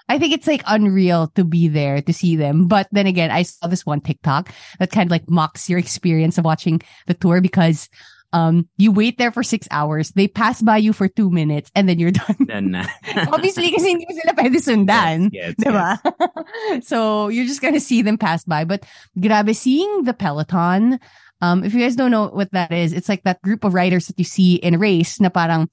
I 0.08 0.18
think 0.18 0.32
it's 0.32 0.46
like 0.46 0.62
unreal 0.66 1.28
to 1.36 1.44
be 1.44 1.68
there 1.68 2.00
to 2.02 2.12
see 2.12 2.36
them. 2.36 2.66
But 2.66 2.88
then 2.92 3.06
again, 3.06 3.30
I 3.30 3.42
saw 3.42 3.68
this 3.68 3.84
one 3.84 4.00
TikTok 4.00 4.50
that 4.78 4.90
kind 4.90 5.06
of 5.06 5.10
like 5.10 5.28
mocks 5.28 5.68
your 5.68 5.78
experience 5.78 6.38
of 6.38 6.44
watching 6.44 6.80
the 7.06 7.14
tour 7.14 7.40
because 7.40 7.88
um 8.32 8.68
you 8.76 8.92
wait 8.92 9.16
there 9.16 9.32
for 9.32 9.42
six 9.42 9.66
hours, 9.70 10.10
they 10.12 10.28
pass 10.28 10.60
by 10.60 10.76
you 10.76 10.92
for 10.92 11.08
two 11.08 11.30
minutes, 11.30 11.70
and 11.74 11.88
then 11.88 11.98
you're 11.98 12.10
done. 12.48 12.74
Uh, 12.74 12.84
Obviously, 13.32 13.70
kasi 13.70 13.88
hindi 13.88 14.06
mo 14.08 14.14
sila 14.16 14.32
pwede 14.36 14.58
sundan. 14.60 15.30
Yes, 15.32 15.54
yes, 15.58 15.64
Diba? 15.64 16.84
so 16.84 17.28
you're 17.28 17.46
just 17.46 17.62
gonna 17.62 17.80
see 17.80 18.02
them 18.02 18.18
pass 18.18 18.44
by. 18.44 18.64
But 18.64 18.84
grabe, 19.18 19.54
seeing 19.56 20.04
the 20.04 20.12
peloton, 20.14 21.00
um, 21.40 21.64
if 21.64 21.72
you 21.72 21.80
guys 21.80 21.96
don't 21.96 22.10
know 22.10 22.28
what 22.28 22.52
that 22.52 22.72
is, 22.72 22.92
it's 22.92 23.08
like 23.08 23.22
that 23.24 23.40
group 23.42 23.64
of 23.64 23.74
riders 23.74 24.06
that 24.08 24.18
you 24.18 24.24
see 24.24 24.56
in 24.56 24.74
a 24.74 24.78
race 24.78 25.20
na 25.20 25.28
parang 25.28 25.68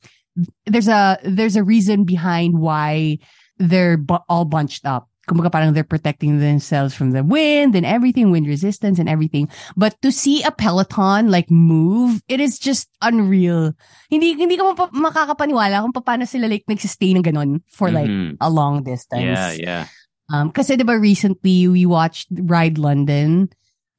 there's 0.65 0.87
a 0.87 1.17
there's 1.23 1.55
a 1.55 1.63
reason 1.63 2.03
behind 2.03 2.59
why 2.59 3.17
they're 3.57 3.97
bu- 3.97 4.23
all 4.29 4.45
bunched 4.45 4.85
up. 4.85 5.07
Kumbaga 5.25 5.49
parang 5.49 5.73
they're 5.73 5.81
protecting 5.81 6.37
themselves 6.37 6.93
from 6.93 7.09
the 7.09 7.25
wind 7.25 7.73
and 7.73 7.81
everything, 7.81 8.29
wind 8.29 8.45
resistance 8.45 9.01
and 9.01 9.09
everything. 9.09 9.49
But 9.73 9.97
to 10.05 10.13
see 10.13 10.45
a 10.45 10.53
peloton 10.53 11.33
like 11.33 11.49
move, 11.49 12.21
it 12.29 12.37
is 12.37 12.61
just 12.61 12.93
unreal. 13.01 13.73
Hindi 14.13 14.37
hindi 14.37 14.53
ka 14.53 14.69
mapa- 14.69 14.93
makakapaniwala 14.93 15.81
kung 15.81 15.97
paano 15.97 16.29
sila 16.29 16.45
like 16.45 16.61
nagsistay 16.69 17.17
ng 17.17 17.25
ganon 17.25 17.65
for 17.73 17.89
like 17.89 18.05
Mhm. 18.05 18.37
a 18.37 18.49
long 18.53 18.85
distance. 18.85 19.25
yeah, 19.25 19.51
yeah. 19.57 19.83
Um, 20.29 20.49
kasi 20.53 20.77
diba 20.77 20.93
recently 20.93 21.69
we 21.69 21.85
watched 21.89 22.29
Ride 22.29 22.77
London 22.77 23.49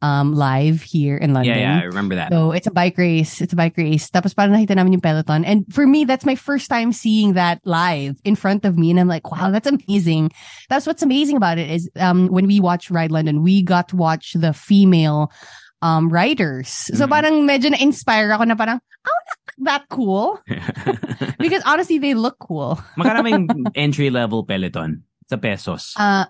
um 0.03 0.35
live 0.37 0.83
here 0.83 1.17
in 1.17 1.33
London. 1.33 1.57
Yeah, 1.57 1.77
yeah, 1.77 1.81
I 1.81 1.89
remember 1.89 2.15
that. 2.17 2.33
So 2.33 2.53
it's 2.53 2.67
a 2.67 2.71
bike 2.71 2.99
race. 2.99 3.41
It's 3.41 3.53
a 3.53 3.57
bike 3.57 3.77
race. 3.77 4.11
Tapos 4.11 4.35
parang 4.37 4.53
nakita 4.53 4.77
namin 4.77 4.93
yung 4.93 5.01
peloton. 5.01 5.45
And 5.45 5.65
for 5.73 5.87
me, 5.87 6.05
that's 6.05 6.27
my 6.27 6.35
first 6.37 6.69
time 6.69 6.93
seeing 6.93 7.33
that 7.35 7.61
live 7.65 8.17
in 8.25 8.37
front 8.37 8.65
of 8.65 8.77
me. 8.77 8.91
And 8.91 9.01
I'm 9.01 9.09
like, 9.09 9.31
wow, 9.33 9.51
that's 9.51 9.67
amazing. 9.69 10.33
That's 10.69 10.87
what's 10.87 11.03
amazing 11.03 11.37
about 11.37 11.57
it 11.59 11.71
is 11.71 11.89
um 11.97 12.29
when 12.29 12.47
we 12.47 12.61
watch 12.61 12.91
Ride 12.91 13.11
London, 13.11 13.43
we 13.43 13.63
got 13.63 13.89
to 13.91 13.97
watch 13.97 14.35
the 14.37 14.53
female 14.53 15.33
um 15.81 16.09
riders. 16.13 16.69
So 16.93 17.07
Mhm. 17.07 17.11
parang 17.11 17.35
medyo 17.49 17.73
na-inspire 17.73 18.33
ako 18.33 18.45
na 18.45 18.55
parang, 18.57 18.81
oh, 18.81 19.21
that 19.65 19.89
cool. 19.89 20.41
Because 21.41 21.63
honestly, 21.65 21.99
they 21.99 22.13
look 22.15 22.37
cool. 22.41 22.77
Magkano 23.01 23.25
ba 23.25 23.33
entry 23.77 24.11
level 24.13 24.45
peloton 24.45 25.05
sa 25.29 25.37
pesos? 25.37 25.93
Uh, 25.97 26.25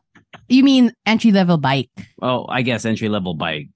you 0.48 0.62
mean 0.64 0.92
entry 1.04 1.32
level 1.32 1.58
bike? 1.58 1.90
oh, 2.22 2.46
I 2.48 2.62
guess 2.62 2.84
entry 2.84 3.08
level 3.08 3.34
bike. 3.34 3.68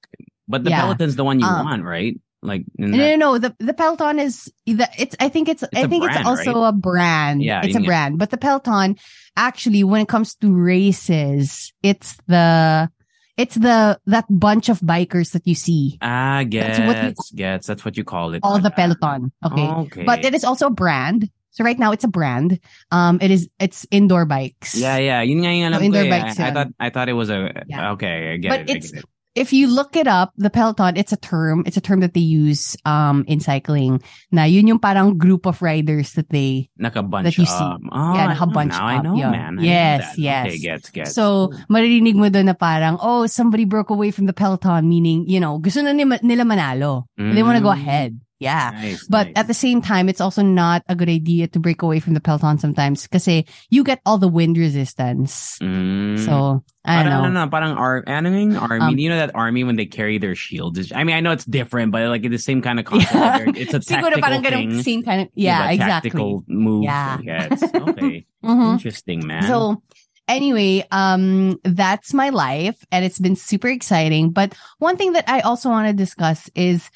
But 0.48 0.64
the 0.64 0.70
Yeah. 0.70 0.83
peloton's 0.83 1.16
the 1.16 1.24
one 1.24 1.38
you 1.40 1.46
Um, 1.46 1.64
want, 1.64 1.85
right? 1.85 2.18
Like 2.42 2.64
No, 2.78 2.90
that- 2.96 3.18
no, 3.18 3.33
no. 3.35 3.38
The 3.38 3.54
the 3.61 3.74
Peloton 3.74 4.18
is 4.18 4.50
the 4.66 4.88
it's. 4.98 5.14
I 5.20 5.28
think 5.28 5.48
it's. 5.48 5.62
I 5.76 5.85
think 5.87 6.04
brand, 6.04 6.20
it's 6.20 6.26
also 6.26 6.64
a 6.64 6.72
brand. 6.72 7.42
Yeah, 7.42 7.61
it's 7.62 7.76
a 7.76 7.80
brand. 7.85 8.18
But 8.18 8.30
the 8.30 8.38
Peloton, 8.38 8.96
actually, 9.37 9.85
when 9.85 10.00
it 10.00 10.09
comes 10.09 10.35
to 10.37 10.48
races, 10.50 11.72
it's 11.83 12.16
the 12.26 12.88
it's 13.37 13.54
the 13.56 14.00
that 14.06 14.24
bunch 14.30 14.68
of 14.68 14.80
bikers 14.80 15.33
that 15.33 15.46
you 15.46 15.54
see. 15.54 15.98
Ah, 16.00 16.42
gets, 16.48 16.78
That's 16.78 16.88
what 16.88 16.96
you- 17.04 17.37
gets. 17.37 17.66
That's 17.66 17.85
what 17.85 17.96
you 17.96 18.04
call 18.04 18.33
it. 18.35 18.40
All 18.42 18.59
the 18.59 18.70
pala. 18.70 18.96
Peloton. 18.96 19.33
Okay. 19.44 19.68
Okay. 19.68 20.04
But 20.04 20.24
it 20.24 20.35
is 20.35 20.44
also 20.44 20.66
a 20.68 20.74
brand. 20.74 21.28
So 21.50 21.64
right 21.64 21.78
now 21.78 21.90
it's 21.92 22.04
a 22.04 22.08
brand. 22.08 22.58
Um, 22.90 23.18
it 23.20 23.30
is 23.30 23.50
it's 23.58 23.86
indoor 23.90 24.24
bikes. 24.24 24.74
Yeah, 24.78 24.98
yeah. 24.98 25.20
Yun 25.22 25.42
nga 25.42 25.50
yung 25.54 25.66
alam 25.74 25.78
So, 25.80 25.84
indoor 25.86 26.06
eh. 26.06 26.10
bikes 26.10 26.38
I, 26.38 26.48
I 26.48 26.50
thought 26.54 26.68
I 26.78 26.88
thought 26.90 27.08
it 27.10 27.18
was 27.18 27.30
a 27.30 27.50
Yeah. 27.66 27.92
okay. 27.98 28.34
I 28.34 28.36
get 28.38 28.50
But 28.50 28.60
it. 28.66 28.70
It's- 28.70 28.90
get 28.92 29.00
it. 29.02 29.10
If 29.30 29.54
you 29.54 29.70
look 29.70 29.94
it 29.94 30.10
up, 30.10 30.34
the 30.34 30.50
Peloton, 30.50 30.98
it's 30.98 31.14
a 31.14 31.16
term. 31.16 31.62
It's 31.62 31.78
a 31.78 31.80
term 31.80 32.02
that 32.02 32.18
they 32.18 32.20
use 32.20 32.74
um 32.82 33.22
in 33.30 33.38
cycling. 33.38 34.02
Na 34.34 34.42
yun 34.42 34.66
yung 34.66 34.82
parang 34.82 35.14
group 35.22 35.46
of 35.46 35.62
riders 35.62 36.18
that 36.18 36.26
they 36.34 36.66
Nakabunch 36.74 37.30
that 37.30 37.38
you 37.38 37.46
see. 37.46 37.54
up. 37.62 37.78
Oh, 37.94 38.10
Yeah, 38.18 38.26
I 38.26 38.34
know 38.34 38.34
nakabunch 38.34 38.74
now. 38.74 38.86
I 38.90 38.98
know, 38.98 39.14
yun. 39.14 39.30
man. 39.30 39.52
I 39.58 39.62
Yes, 39.62 40.18
yes. 40.18 40.46
Okay, 40.50 40.58
gets, 40.58 40.90
gets. 40.90 41.14
So, 41.14 41.54
maririnig 41.70 42.18
mo 42.18 42.26
doon 42.26 42.50
na 42.50 42.58
parang, 42.58 42.98
oh, 42.98 43.30
somebody 43.30 43.70
broke 43.70 43.94
away 43.94 44.10
from 44.10 44.26
the 44.26 44.34
peloton, 44.34 44.90
meaning, 44.90 45.22
you 45.30 45.38
know, 45.38 45.62
gusto 45.62 45.78
na 45.86 45.94
nila, 45.94 46.42
manalo. 46.42 47.06
They 47.14 47.46
want 47.46 47.54
to 47.54 47.62
go 47.62 47.70
Mm. 47.70 47.78
ahead. 47.78 48.18
Yeah. 48.40 48.72
Nice, 48.72 49.07
But 49.07 49.26
nice. 49.29 49.33
at 49.37 49.46
the 49.48 49.55
same 49.55 49.83
time, 49.83 50.09
it's 50.09 50.20
also 50.20 50.40
not 50.42 50.83
a 50.88 50.96
good 50.96 51.09
idea 51.11 51.46
to 51.48 51.61
break 51.61 51.83
away 51.83 52.00
from 52.00 52.14
the 52.14 52.20
Peloton 52.20 52.57
sometimes 52.59 53.05
because 53.07 53.29
you 53.68 53.85
get 53.85 54.00
all 54.07 54.16
the 54.16 54.29
wind 54.29 54.57
resistance. 54.57 55.59
Mm. 55.61 56.18
So 56.24 56.64
I 56.85 57.03
don't 57.05 57.12
parang, 57.12 57.35
know. 57.35 57.40
ano, 57.40 57.50
parang 57.50 57.72
ar- 57.76 58.05
army. 58.09 58.57
Um, 58.57 58.98
you 58.98 59.11
know 59.11 59.16
that 59.20 59.37
army 59.37 59.62
when 59.62 59.76
they 59.76 59.85
carry 59.85 60.16
their 60.16 60.35
shields. 60.35 60.90
I 60.90 61.05
mean, 61.05 61.14
I 61.14 61.20
know 61.20 61.33
it's 61.33 61.44
different, 61.44 61.92
but 61.92 62.09
like 62.09 62.24
it's 62.24 62.33
the 62.33 62.38
same 62.40 62.62
kind 62.62 62.81
of 62.81 62.87
concept. 62.87 63.12
Yeah. 63.14 63.44
It's 63.55 63.74
a 63.74 63.81
tactical 63.81 64.22
parang 64.22 64.42
thing. 64.42 64.83
same 64.83 65.03
kind 65.05 65.20
of, 65.22 65.29
yeah, 65.35 65.68
exactly. 65.70 66.11
Tactical 66.11 66.44
move. 66.48 66.85
Yeah. 66.85 67.18
Okay. 67.90 68.24
Mhm. 68.42 68.72
Interesting, 68.72 69.26
man. 69.26 69.42
So 69.44 69.83
anyway, 70.29 70.87
um, 70.90 71.59
that's 71.64 72.14
my 72.14 72.31
life 72.31 72.81
and 72.90 73.05
it's 73.05 73.18
been 73.18 73.37
super 73.37 73.68
exciting. 73.68 74.31
But 74.31 74.55
one 74.79 74.96
thing 74.96 75.12
that 75.12 75.29
I 75.29 75.40
also 75.40 75.68
want 75.68 75.88
to 75.88 75.92
discuss 75.92 76.48
is 76.55 76.88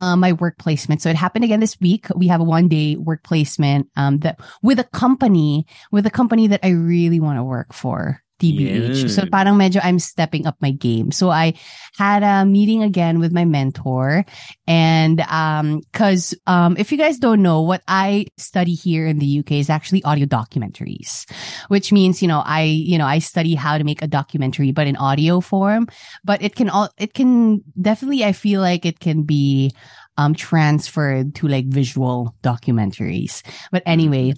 uh, 0.00 0.16
my 0.16 0.32
work 0.32 0.58
placement. 0.58 1.02
So 1.02 1.10
it 1.10 1.16
happened 1.16 1.44
again 1.44 1.60
this 1.60 1.80
week. 1.80 2.06
We 2.14 2.28
have 2.28 2.40
a 2.40 2.44
one 2.44 2.68
day 2.68 2.96
work 2.96 3.22
placement, 3.22 3.88
um, 3.96 4.18
that 4.20 4.40
with 4.62 4.78
a 4.78 4.84
company, 4.84 5.66
with 5.92 6.06
a 6.06 6.10
company 6.10 6.46
that 6.48 6.60
I 6.62 6.70
really 6.70 7.20
want 7.20 7.38
to 7.38 7.44
work 7.44 7.72
for. 7.72 8.22
TBH. 8.40 9.12
So 9.12 9.22
Yun. 9.22 9.30
parang 9.30 9.54
medyo 9.60 9.80
I'm 9.84 10.00
stepping 10.00 10.46
up 10.46 10.56
my 10.60 10.72
game. 10.72 11.12
So 11.12 11.28
I 11.28 11.54
had 11.96 12.24
a 12.24 12.48
meeting 12.48 12.82
again 12.82 13.20
with 13.20 13.32
my 13.32 13.44
mentor 13.44 14.24
and 14.66 15.20
um 15.28 15.82
cuz 15.92 16.34
um 16.46 16.76
if 16.80 16.90
you 16.90 16.98
guys 16.98 17.18
don't 17.18 17.42
know 17.42 17.60
what 17.60 17.82
I 17.86 18.26
study 18.38 18.74
here 18.74 19.06
in 19.06 19.20
the 19.20 19.44
UK 19.44 19.60
is 19.60 19.68
actually 19.68 20.02
audio 20.04 20.24
documentaries 20.24 21.28
which 21.68 21.92
means 21.92 22.22
you 22.22 22.28
know 22.28 22.40
I 22.40 22.62
you 22.62 22.96
know 22.96 23.06
I 23.06 23.20
study 23.20 23.54
how 23.54 23.76
to 23.76 23.84
make 23.84 24.02
a 24.02 24.08
documentary 24.08 24.72
but 24.72 24.86
in 24.86 24.96
audio 24.96 25.40
form 25.40 25.86
but 26.24 26.42
it 26.42 26.56
can 26.56 26.70
all 26.70 26.88
it 26.96 27.12
can 27.12 27.62
definitely 27.80 28.24
I 28.24 28.32
feel 28.32 28.60
like 28.60 28.86
it 28.86 29.00
can 29.00 29.22
be 29.22 29.72
um 30.16 30.34
transferred 30.34 31.34
to 31.36 31.48
like 31.48 31.66
visual 31.66 32.34
documentaries 32.42 33.42
but 33.70 33.82
anyway 33.84 34.32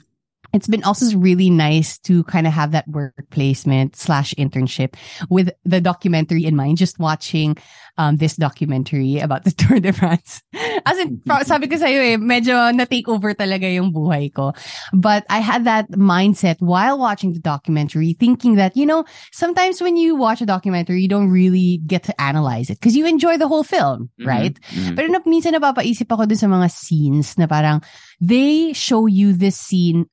it's 0.52 0.68
been 0.68 0.84
also 0.84 1.16
really 1.16 1.50
nice 1.50 1.98
to 2.00 2.24
kind 2.24 2.46
of 2.46 2.52
have 2.52 2.72
that 2.72 2.86
work 2.88 3.14
placement 3.30 3.96
slash 3.96 4.34
internship 4.34 4.94
with 5.30 5.50
the 5.64 5.80
documentary 5.80 6.44
in 6.44 6.56
mind. 6.56 6.76
Just 6.78 6.98
watching 6.98 7.56
um, 7.98 8.16
this 8.16 8.36
documentary 8.36 9.18
about 9.18 9.44
the 9.44 9.50
Tour 9.56 9.80
de 9.80 9.92
France. 9.92 10.42
As 10.86 10.98
in, 10.98 11.20
sabi 11.44 11.68
ko 11.68 11.76
sa'yo 11.76 12.00
eh, 12.00 12.16
medyo 12.16 12.74
na-take 12.74 13.08
over 13.08 13.34
talaga 13.34 13.68
yung 13.72 13.92
buhay 13.92 14.32
ko. 14.32 14.52
But 14.92 15.24
I 15.28 15.40
had 15.40 15.64
that 15.64 15.90
mindset 15.92 16.56
while 16.60 16.98
watching 16.98 17.32
the 17.32 17.40
documentary, 17.40 18.16
thinking 18.18 18.56
that, 18.56 18.76
you 18.76 18.86
know, 18.86 19.04
sometimes 19.32 19.80
when 19.80 19.96
you 19.96 20.16
watch 20.16 20.40
a 20.40 20.46
documentary, 20.46 21.00
you 21.02 21.08
don't 21.08 21.30
really 21.30 21.80
get 21.86 22.02
to 22.04 22.20
analyze 22.20 22.70
it 22.70 22.80
because 22.80 22.96
you 22.96 23.06
enjoy 23.06 23.36
the 23.36 23.48
whole 23.48 23.64
film, 23.64 24.10
Mhm, 24.20 24.26
right? 24.26 24.56
mhm. 24.72 24.96
Pero 24.96 25.08
na, 25.08 25.20
minsan 25.24 25.52
napapaisip 25.56 26.08
ako 26.08 26.26
dun 26.28 26.40
sa 26.40 26.48
mga 26.48 26.68
scenes 26.72 27.36
na 27.36 27.46
parang 27.46 27.80
they 28.20 28.72
show 28.72 29.06
you 29.06 29.32
this 29.32 29.56
scene 29.56 30.06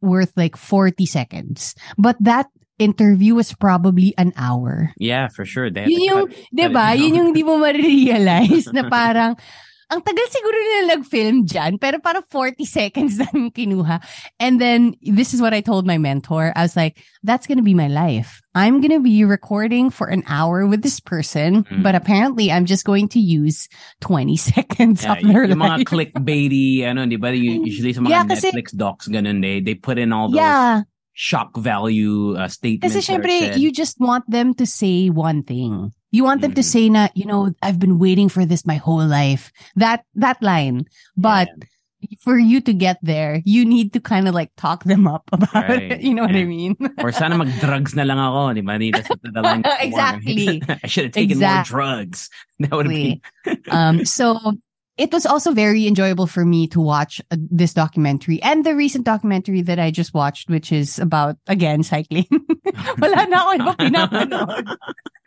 worth 0.00 0.32
like 0.36 0.56
40 0.56 1.06
seconds. 1.06 1.74
But 1.96 2.16
that 2.20 2.46
interview 2.78 3.34
was 3.34 3.52
probably 3.54 4.12
an 4.18 4.32
hour. 4.36 4.92
Yeah, 4.98 5.28
for 5.28 5.44
sure. 5.44 5.70
They 5.70 5.86
Yun 5.88 6.04
yung, 6.04 6.22
cut- 6.28 6.36
di 6.52 6.62
cut 6.62 6.70
it 6.70 6.74
ba? 6.74 6.86
down. 6.92 6.98
Yun 7.00 7.14
yung 7.14 7.30
di 7.32 7.42
mo 7.42 7.56
ma-realize 7.56 8.66
na 8.72 8.88
parang, 8.92 9.36
ang 9.86 10.02
tagal 10.02 10.26
siguro 10.34 10.56
nila 10.58 10.98
nag-film 10.98 11.46
dyan, 11.46 11.78
pero 11.78 12.02
parang 12.02 12.26
40 12.26 12.64
seconds 12.66 13.18
lang 13.22 13.54
kinuha. 13.54 14.02
And 14.42 14.60
then, 14.60 14.94
this 15.00 15.30
is 15.32 15.40
what 15.40 15.54
I 15.54 15.60
told 15.62 15.86
my 15.86 15.96
mentor. 15.96 16.52
I 16.56 16.62
was 16.66 16.74
like, 16.74 16.98
that's 17.22 17.46
gonna 17.46 17.62
be 17.62 17.74
my 17.74 17.86
life. 17.86 18.42
I'm 18.56 18.80
gonna 18.80 18.98
be 18.98 19.22
recording 19.22 19.90
for 19.90 20.08
an 20.08 20.24
hour 20.26 20.66
with 20.66 20.82
this 20.82 20.98
person, 20.98 21.62
Mm. 21.70 21.82
but 21.86 21.94
apparently 21.94 22.50
I'm 22.50 22.66
just 22.66 22.82
going 22.84 23.06
to 23.14 23.20
use 23.20 23.68
20 24.00 24.34
seconds 24.50 25.04
Yeah, 25.04 25.12
of 25.14 25.22
their 25.22 25.44
yung 25.46 25.62
mga 25.62 25.84
clickbaity, 25.86 26.82
ano, 26.82 27.06
di 27.06 27.16
ba? 27.16 27.30
Usually 27.36 27.92
sa 27.94 28.00
mga 28.02 28.10
Yeah, 28.10 28.24
kasi- 28.26 28.50
Netflix 28.50 28.74
docs, 28.74 29.06
ganun, 29.06 29.38
they, 29.42 29.60
they 29.60 29.74
put 29.78 29.98
in 30.02 30.10
all 30.12 30.26
those 30.28 30.40
Yeah. 30.42 30.82
Shock 31.16 31.56
value 31.56 32.36
uh, 32.36 32.44
statements. 32.46 32.92
Kasi 32.92 33.00
syempre, 33.00 33.56
you 33.56 33.72
just 33.72 33.96
want 33.96 34.28
them 34.28 34.52
to 34.52 34.68
say 34.68 35.08
one 35.08 35.40
thing. 35.42 35.88
You 36.12 36.28
want 36.28 36.44
them 36.44 36.52
to 36.52 36.60
Mhm. 36.60 36.68
say 36.76 36.84
na, 36.92 37.08
you 37.16 37.24
know, 37.24 37.56
I've 37.64 37.80
been 37.80 37.96
waiting 37.96 38.28
for 38.28 38.44
this 38.44 38.68
my 38.68 38.76
whole 38.76 39.00
life. 39.04 39.48
That, 39.80 40.04
that 40.20 40.36
line. 40.44 40.84
But 41.16 41.48
for 42.20 42.36
you 42.38 42.60
to 42.60 42.72
get 42.76 43.00
there, 43.02 43.40
you 43.48 43.64
need 43.64 43.96
to 43.96 44.00
kind 44.00 44.28
of 44.28 44.34
like 44.36 44.52
talk 44.60 44.84
them 44.84 45.08
up 45.08 45.24
about 45.32 45.56
Right. 45.56 45.96
it. 45.96 46.00
You 46.04 46.12
know 46.14 46.22
what 46.28 46.36
I 46.36 46.44
mean? 46.44 46.76
Or 47.00 47.10
sana 47.16 47.34
mag-drugs 47.40 47.96
na 47.96 48.04
lang 48.04 48.20
ako, 48.20 48.52
di 48.52 48.60
ba? 48.60 48.76
That's 48.76 49.08
the 49.08 49.40
line. 49.40 49.64
Exactly. 49.80 50.60
I 50.68 50.86
should 50.86 51.08
have 51.10 51.16
taken 51.16 51.40
Exactly. 51.40 51.56
more 51.56 51.64
drugs. 51.64 52.28
That 52.60 52.70
would 52.76 52.86
have 52.86 52.94
been 52.94 53.20
um, 53.72 54.04
so 54.04 54.36
it 54.96 55.12
was 55.12 55.26
also 55.26 55.52
very 55.52 55.86
enjoyable 55.86 56.26
for 56.26 56.44
me 56.44 56.66
to 56.68 56.80
watch 56.80 57.20
uh, 57.30 57.36
this 57.50 57.74
documentary 57.74 58.42
and 58.42 58.64
the 58.64 58.74
recent 58.74 59.04
documentary 59.04 59.60
that 59.62 59.78
I 59.78 59.90
just 59.90 60.14
watched, 60.14 60.48
which 60.48 60.72
is 60.72 60.98
about, 60.98 61.36
again, 61.46 61.82
cycling. 61.82 62.26
Wala 62.98 63.26
na 63.28 63.44
ako 63.44 63.50
ibang 63.60 63.76
pinapanood. 63.76 64.64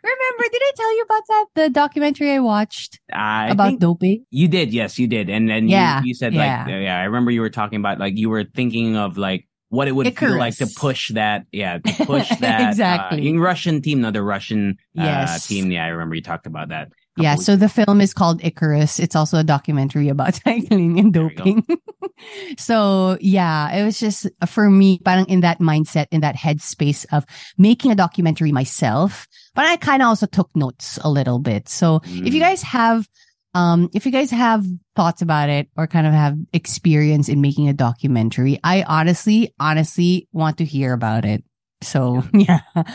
Remember, 0.00 0.44
did 0.50 0.62
I 0.64 0.72
tell 0.74 0.96
you 0.96 1.02
about 1.04 1.22
that? 1.28 1.46
The 1.54 1.68
documentary 1.70 2.32
I 2.32 2.38
watched 2.40 2.98
I 3.12 3.50
about 3.50 3.78
doping? 3.78 4.24
you 4.30 4.48
did, 4.48 4.72
yes, 4.72 4.98
you 4.98 5.06
did. 5.06 5.28
And 5.28 5.48
then 5.48 5.68
Yeah, 5.68 6.00
you, 6.00 6.08
you 6.08 6.14
said 6.14 6.32
yeah. 6.34 6.64
like, 6.64 6.74
uh, 6.74 6.78
yeah, 6.78 6.98
I 6.98 7.04
remember 7.04 7.30
you 7.30 7.42
were 7.42 7.50
talking 7.50 7.78
about 7.78 7.98
like 8.00 8.16
you 8.16 8.30
were 8.30 8.44
thinking 8.44 8.96
of 8.96 9.18
like 9.18 9.46
what 9.68 9.86
it 9.88 9.92
would 9.92 10.16
feel 10.16 10.36
like 10.38 10.56
to 10.56 10.66
push 10.66 11.12
that, 11.12 11.44
yeah, 11.52 11.78
to 11.78 12.04
push 12.06 12.28
that. 12.40 12.70
Exactly. 12.70 13.28
Uh, 13.28 13.38
Russian 13.40 13.82
team, 13.82 14.00
no, 14.00 14.10
the 14.10 14.22
Russian 14.22 14.78
uh, 14.98 15.04
Yes. 15.04 15.46
team. 15.46 15.70
Yeah, 15.70 15.84
I 15.84 15.88
remember 15.88 16.14
you 16.16 16.22
talked 16.22 16.46
about 16.46 16.70
that. 16.70 16.88
Yeah, 17.16 17.34
so 17.34 17.56
the 17.56 17.68
film 17.68 18.00
is 18.00 18.14
called 18.14 18.42
Icarus. 18.44 18.98
It's 18.98 19.14
also 19.16 19.38
a 19.38 19.44
documentary 19.44 20.08
about 20.08 20.34
cycling 20.44 20.98
and 20.98 21.12
There 21.12 21.24
you 21.24 21.30
go. 21.30 21.44
doping. 21.44 21.66
so 22.58 23.18
yeah, 23.20 23.72
it 23.74 23.84
was 23.84 23.98
just 23.98 24.26
for 24.46 24.70
me, 24.70 24.98
parang 25.04 25.26
in 25.26 25.40
that 25.40 25.58
mindset, 25.60 26.06
in 26.10 26.20
that 26.22 26.36
headspace 26.36 27.06
of 27.12 27.24
making 27.58 27.90
a 27.90 27.94
documentary 27.94 28.52
myself. 28.52 29.26
But 29.54 29.66
I 29.66 29.76
kind 29.76 30.02
of 30.02 30.06
also 30.08 30.26
took 30.26 30.50
notes 30.54 30.98
a 31.02 31.10
little 31.10 31.38
bit. 31.38 31.68
So 31.68 32.00
if 32.04 32.32
you 32.34 32.40
Mm. 32.40 32.44
guys 32.44 32.62
have, 32.62 33.08
um, 33.54 33.90
if 33.92 34.06
you 34.06 34.12
guys 34.12 34.30
have 34.30 34.64
thoughts 34.94 35.22
about 35.22 35.48
it 35.48 35.68
or 35.76 35.86
kind 35.86 36.06
of 36.06 36.12
have 36.12 36.36
experience 36.52 37.28
in 37.28 37.40
making 37.40 37.68
a 37.68 37.72
documentary, 37.74 38.58
I 38.62 38.82
honestly, 38.86 39.52
honestly 39.58 40.28
want 40.32 40.58
to 40.58 40.64
hear 40.64 40.92
about 40.92 41.24
it. 41.24 41.42
So 41.82 42.22
yeah. 42.34 42.60
Out. 42.76 42.86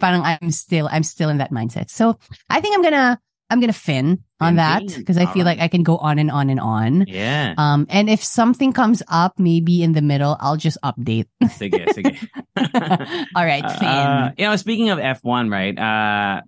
Parang 0.00 0.22
I'm 0.22 0.50
still 0.52 0.88
I'm 0.92 1.02
still 1.02 1.30
in 1.30 1.38
that 1.38 1.50
mindset. 1.50 1.90
So 1.90 2.18
I 2.50 2.60
think 2.60 2.76
I'm 2.76 2.82
gonna 2.82 3.18
I'm 3.50 3.60
gonna 3.60 3.72
fin 3.72 4.22
on 4.40 4.50
Fin 4.50 4.56
that 4.56 4.82
because 4.96 5.16
I 5.16 5.24
feel 5.26 5.42
Alright. 5.42 5.58
like 5.58 5.60
I 5.60 5.68
can 5.68 5.82
go 5.82 5.96
on 5.96 6.18
and 6.18 6.30
on 6.30 6.50
and 6.50 6.60
on. 6.60 7.04
Yeah. 7.08 7.54
Um, 7.56 7.86
and 7.88 8.10
if 8.10 8.22
something 8.22 8.72
comes 8.72 9.02
up, 9.08 9.38
maybe 9.38 9.82
in 9.82 9.92
the 9.92 10.02
middle, 10.02 10.36
I'll 10.40 10.56
just 10.56 10.76
update. 10.84 11.26
sige, 11.44 11.86
sige. 11.96 12.28
All 13.34 13.44
right, 13.44 13.64
Uh, 13.64 13.78
Finn. 13.78 13.88
uh, 13.88 14.32
you 14.36 14.44
know, 14.46 14.56
speaking 14.56 14.90
of 14.90 14.98
F1, 14.98 15.50
right? 15.50 15.78
Uh, 15.78 16.42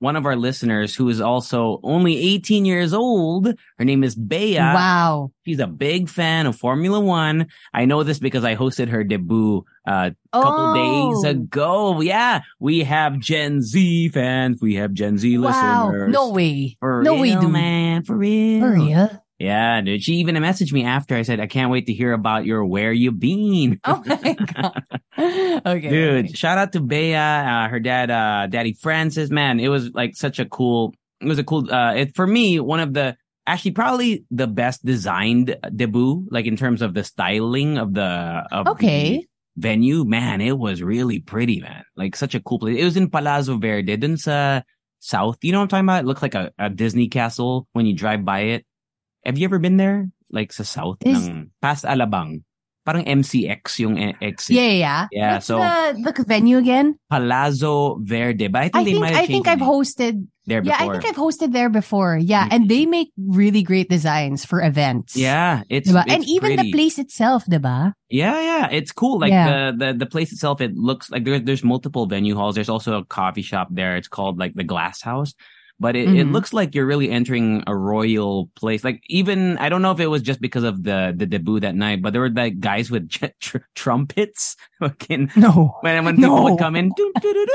one 0.00 0.16
of 0.16 0.26
our 0.26 0.34
listeners 0.34 0.96
who 0.96 1.08
is 1.08 1.20
also 1.20 1.78
only 1.84 2.18
18 2.18 2.64
years 2.64 2.92
old, 2.92 3.46
her 3.78 3.84
name 3.84 4.02
is 4.02 4.16
Bea. 4.16 4.56
wow. 4.58 5.30
She's 5.46 5.60
a 5.60 5.68
big 5.68 6.08
fan 6.08 6.46
of 6.46 6.56
Formula 6.56 6.98
One. 6.98 7.46
I 7.72 7.84
know 7.84 8.02
this 8.02 8.18
because 8.18 8.42
I 8.42 8.56
hosted 8.56 8.88
her 8.88 9.04
debut 9.04 9.62
uh, 9.86 10.10
a 10.32 10.40
couple 10.42 10.74
days 10.74 11.24
Oh, 11.24 11.28
ago. 11.28 12.00
Yeah, 12.00 12.40
we 12.60 12.80
have 12.84 13.18
Gen 13.18 13.62
Z 13.62 14.08
fans. 14.10 14.60
We 14.62 14.76
have 14.76 14.92
Gen 14.92 15.18
Z 15.18 15.38
Wow. 15.38 15.86
listeners. 15.90 16.12
No 16.12 16.30
way. 16.30 16.76
For 16.80 17.02
no 17.02 17.14
real, 17.14 17.22
way, 17.36 17.40
dude. 17.40 17.50
man. 17.50 18.04
For 18.04 18.16
real. 18.16 18.60
For 18.60 18.72
real? 18.72 19.22
Yeah, 19.38 19.80
dude. 19.80 20.02
She 20.04 20.14
even 20.14 20.36
messaged 20.36 20.72
me 20.72 20.84
after. 20.84 21.16
I 21.16 21.22
said, 21.22 21.40
I 21.40 21.48
can't 21.48 21.70
wait 21.72 21.86
to 21.86 21.92
hear 21.92 22.12
about 22.12 22.44
your 22.46 22.64
where 22.64 22.92
you 22.92 23.10
been. 23.10 23.80
Oh 23.84 24.02
my 24.06 24.36
god. 24.54 24.82
okay. 25.66 25.88
Dude, 25.88 26.24
okay. 26.26 26.32
shout 26.34 26.58
out 26.58 26.72
to 26.72 26.80
Bea, 26.80 27.14
uh, 27.14 27.68
her 27.68 27.80
dad, 27.80 28.10
uh, 28.10 28.46
Daddy 28.46 28.74
Francis. 28.74 29.30
Man, 29.30 29.58
it 29.58 29.68
was 29.68 29.90
like 29.92 30.14
such 30.16 30.38
a 30.38 30.44
cool. 30.44 30.94
It 31.20 31.26
was 31.26 31.38
a 31.40 31.44
cool. 31.44 31.68
Uh, 31.72 31.94
it 31.94 32.14
for 32.14 32.26
me 32.26 32.60
one 32.60 32.78
of 32.80 32.94
the 32.94 33.16
actually 33.44 33.72
probably 33.72 34.24
the 34.30 34.46
best 34.46 34.84
designed 34.84 35.56
debut, 35.74 36.24
like 36.30 36.46
in 36.46 36.56
terms 36.56 36.80
of 36.80 36.94
the 36.94 37.02
styling 37.02 37.78
of 37.78 37.94
the 37.94 38.46
of 38.52 38.68
Okay. 38.68 39.18
the 39.18 39.26
venue. 39.56 40.04
Man, 40.04 40.40
it 40.40 40.56
was 40.58 40.82
really 40.82 41.20
pretty, 41.20 41.60
man. 41.60 41.84
Like 41.96 42.16
such 42.16 42.34
a 42.34 42.40
cool 42.40 42.58
place. 42.58 42.78
It 42.78 42.84
was 42.84 42.96
in 42.96 43.10
Palazzo 43.10 43.58
Verde, 43.58 43.96
dun 43.96 44.16
sa 44.16 44.30
uh, 44.32 44.60
south. 44.98 45.38
You 45.42 45.52
know 45.52 45.58
what 45.58 45.64
I'm 45.64 45.68
talking 45.68 45.86
about? 45.86 46.04
It 46.04 46.06
looked 46.06 46.22
like 46.22 46.34
a, 46.34 46.52
a 46.58 46.70
Disney 46.70 47.08
castle 47.08 47.66
when 47.72 47.86
you 47.86 47.94
drive 47.94 48.24
by 48.24 48.56
it. 48.56 48.66
Have 49.24 49.38
you 49.38 49.44
ever 49.44 49.58
been 49.58 49.76
there? 49.76 50.08
Like 50.30 50.52
sa 50.52 50.64
south, 50.64 50.98
Is- 51.04 51.28
ng, 51.28 51.52
past 51.60 51.84
Alabang. 51.84 52.42
Parang 52.84 53.04
MCX 53.04 53.78
yung 53.78 53.94
exit. 54.20 54.56
Yeah, 54.56 54.70
yeah, 54.74 55.06
yeah. 55.12 55.32
What's 55.34 55.46
so- 55.46 55.58
the, 55.58 56.12
the 56.16 56.24
venue 56.26 56.58
again? 56.58 56.98
Palazzo 57.10 57.98
Verde. 58.02 58.48
But 58.48 58.58
I 58.58 58.68
think 58.68 58.76
I 58.76 58.84
they 58.84 58.90
think 58.92 59.00
might 59.00 59.14
I 59.14 59.26
think 59.26 59.46
I've 59.48 59.58
hosted 59.62 60.26
there 60.46 60.62
before. 60.62 60.76
Yeah. 60.78 60.88
I 60.90 60.92
think 60.98 61.06
I've 61.06 61.14
hosted 61.22 61.52
there 61.52 61.68
before. 61.70 62.18
Yeah, 62.18 62.48
and 62.50 62.68
they 62.68 62.86
make 62.86 63.12
really 63.16 63.62
great 63.62 63.88
designs 63.88 64.44
for 64.44 64.60
events. 64.60 65.14
yeah, 65.16 65.62
it's, 65.70 65.88
it's 65.88 65.96
And 66.10 66.24
even 66.26 66.56
pretty. 66.56 66.70
the 66.70 66.72
place 66.72 66.98
itself, 66.98 67.44
diba? 67.46 67.92
Yeah, 68.10 68.40
yeah, 68.40 68.68
it's 68.72 68.90
cool. 68.90 69.20
Like 69.20 69.30
Yeah. 69.30 69.70
the, 69.70 69.76
the 69.78 69.98
the 70.02 70.06
place 70.06 70.32
itself, 70.32 70.60
it 70.60 70.74
looks 70.74 71.10
like 71.10 71.24
there's 71.24 71.42
there's 71.42 71.62
multiple 71.62 72.06
venue 72.06 72.34
halls. 72.34 72.56
There's 72.56 72.68
also 72.68 72.98
a 72.98 73.04
coffee 73.04 73.42
shop 73.46 73.68
there. 73.70 73.94
It's 73.96 74.08
called 74.08 74.38
like 74.38 74.54
the 74.54 74.64
Glass 74.64 75.00
House. 75.02 75.34
But 75.80 75.96
it, 75.96 76.08
it 76.08 76.26
Mhm. 76.26 76.32
looks 76.32 76.52
like 76.52 76.74
you're 76.74 76.86
really 76.86 77.10
entering 77.10 77.62
a 77.66 77.74
royal 77.76 78.48
place. 78.54 78.84
Like 78.84 79.02
even 79.08 79.58
I 79.58 79.68
don't 79.68 79.82
know 79.82 79.90
if 79.92 80.00
it 80.00 80.06
was 80.08 80.22
just 80.22 80.40
because 80.40 80.64
of 80.64 80.82
the 80.84 81.12
the 81.16 81.26
debut 81.26 81.60
that 81.60 81.74
night, 81.74 82.02
but 82.02 82.12
there 82.12 82.22
were 82.22 82.30
like 82.30 82.60
guys 82.60 82.90
with 82.90 83.08
tr- 83.14 83.34
tr- 83.40 83.66
trumpets. 83.74 84.56
Fucking 84.80 85.30
No. 85.36 85.76
when 85.82 86.04
when 86.04 86.16
people 86.16 86.36
No. 86.36 86.42
would 86.44 86.58
come 86.58 86.76
in, 86.76 86.90
doo, 86.96 87.12
doo, 87.20 87.32
doo. 87.34 87.46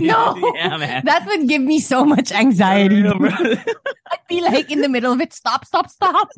No. 0.00 0.34
yeah, 0.56 0.76
man. 0.76 1.02
That 1.04 1.26
would 1.26 1.46
give 1.48 1.62
me 1.62 1.78
so 1.78 2.04
much 2.04 2.32
anxiety. 2.32 3.04
I'd 3.06 4.24
be 4.28 4.40
like 4.40 4.70
in 4.70 4.80
the 4.80 4.88
middle 4.88 5.12
of 5.12 5.20
it. 5.20 5.32
Stop, 5.32 5.64
stop, 5.66 5.88
stop. 5.90 6.30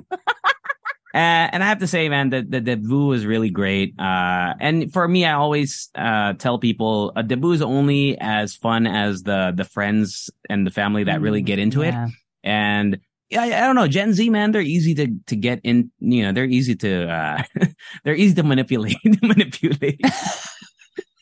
Uh, 1.15 1.47
and 1.53 1.63
I 1.63 1.67
have 1.67 1.79
to 1.79 1.87
say, 1.87 2.09
man, 2.09 2.31
that 2.31 2.51
the 2.51 2.61
debut 2.61 3.07
was 3.07 3.25
really 3.25 3.51
great. 3.51 3.95
Uh, 4.01 4.55
and 4.59 4.93
for 4.93 5.07
me, 5.07 5.25
I 5.25 5.35
always, 5.35 5.89
uh, 5.95 6.33
tell 6.33 6.59
people 6.59 7.13
a 7.15 7.23
debut 7.23 7.53
is 7.53 7.63
only 7.63 8.19
as 8.19 8.57
fun 8.57 8.89
as 8.89 9.23
the, 9.23 9.53
the 9.55 9.65
friends 9.65 10.29
and 10.51 10.67
the 10.67 10.73
family 10.73 11.05
that 11.05 11.21
really 11.21 11.41
get 11.41 11.61
into 11.61 11.83
it. 11.83 11.95
And 12.43 12.99
yeah, 13.31 13.43
I, 13.43 13.47
I 13.47 13.61
don't 13.61 13.77
know, 13.77 13.87
Gen 13.87 14.13
Z, 14.13 14.29
man, 14.29 14.51
they're 14.51 14.61
easy 14.61 14.95
to, 14.97 15.09
to 15.27 15.37
get 15.37 15.61
in, 15.63 15.93
you 16.01 16.25
know, 16.25 16.33
they're 16.33 16.45
easy 16.45 16.75
to, 16.77 17.09
uh, 17.09 17.43
they're 18.05 18.17
easy 18.17 18.35
to 18.35 18.43
manipulate, 18.43 18.97
manipulate. 19.23 20.01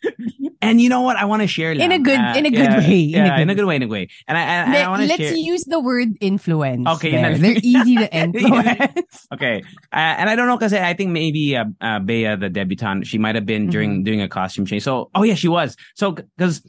and 0.63 0.81
you 0.81 0.89
know 0.89 1.03
what? 1.03 1.17
I 1.17 1.25
want 1.27 1.43
to 1.43 1.49
share 1.49 1.73
In 1.73 1.93
a 1.93 1.99
good- 1.99 2.19
Uh, 2.19 2.35
in 2.37 2.47
a 2.47 2.51
good 2.51 2.59
yeah, 2.59 2.79
way, 2.79 2.85
in 2.85 3.23
a 3.23 3.27
Yeah, 3.27 3.39
in 3.39 3.51
a 3.51 3.55
good 3.55 3.63
good 3.63 3.67
way, 3.67 3.77
in 3.77 3.83
a 3.83 3.87
good 3.87 3.93
way. 3.93 4.09
And 4.29 4.37
I, 4.39 4.43
and 4.43 4.71
I 4.71 4.73
Let, 4.75 4.89
want 4.91 5.03
to 5.03 5.09
let's 5.09 5.23
share. 5.23 5.35
use 5.35 5.65
the 5.65 5.81
word 5.81 6.09
influence. 6.21 6.87
Okay, 6.89 7.11
there. 7.13 7.39
They're 7.39 7.57
easy 7.63 7.97
to 7.97 8.15
influence. 8.15 9.27
Okay. 9.33 9.63
Uh, 9.93 9.97
and 9.97 10.29
I 10.29 10.37
don't 10.37 10.47
know 10.47 10.57
because 10.57 10.73
I 10.75 10.93
think 10.95 11.11
maybe 11.11 11.57
uh, 11.57 11.65
uh, 11.81 11.99
Bea, 12.01 12.35
the 12.37 12.49
debutante, 12.51 13.07
she 13.07 13.19
might 13.19 13.35
have 13.35 13.47
been 13.47 13.69
during 13.69 13.91
Mm-hmm. 13.93 14.03
doing 14.05 14.21
a 14.23 14.29
costume 14.29 14.67
change. 14.67 14.83
So, 14.83 15.11
oh 15.15 15.23
yeah, 15.23 15.35
she 15.35 15.49
was. 15.49 15.77
So, 15.95 16.13
because 16.13 16.63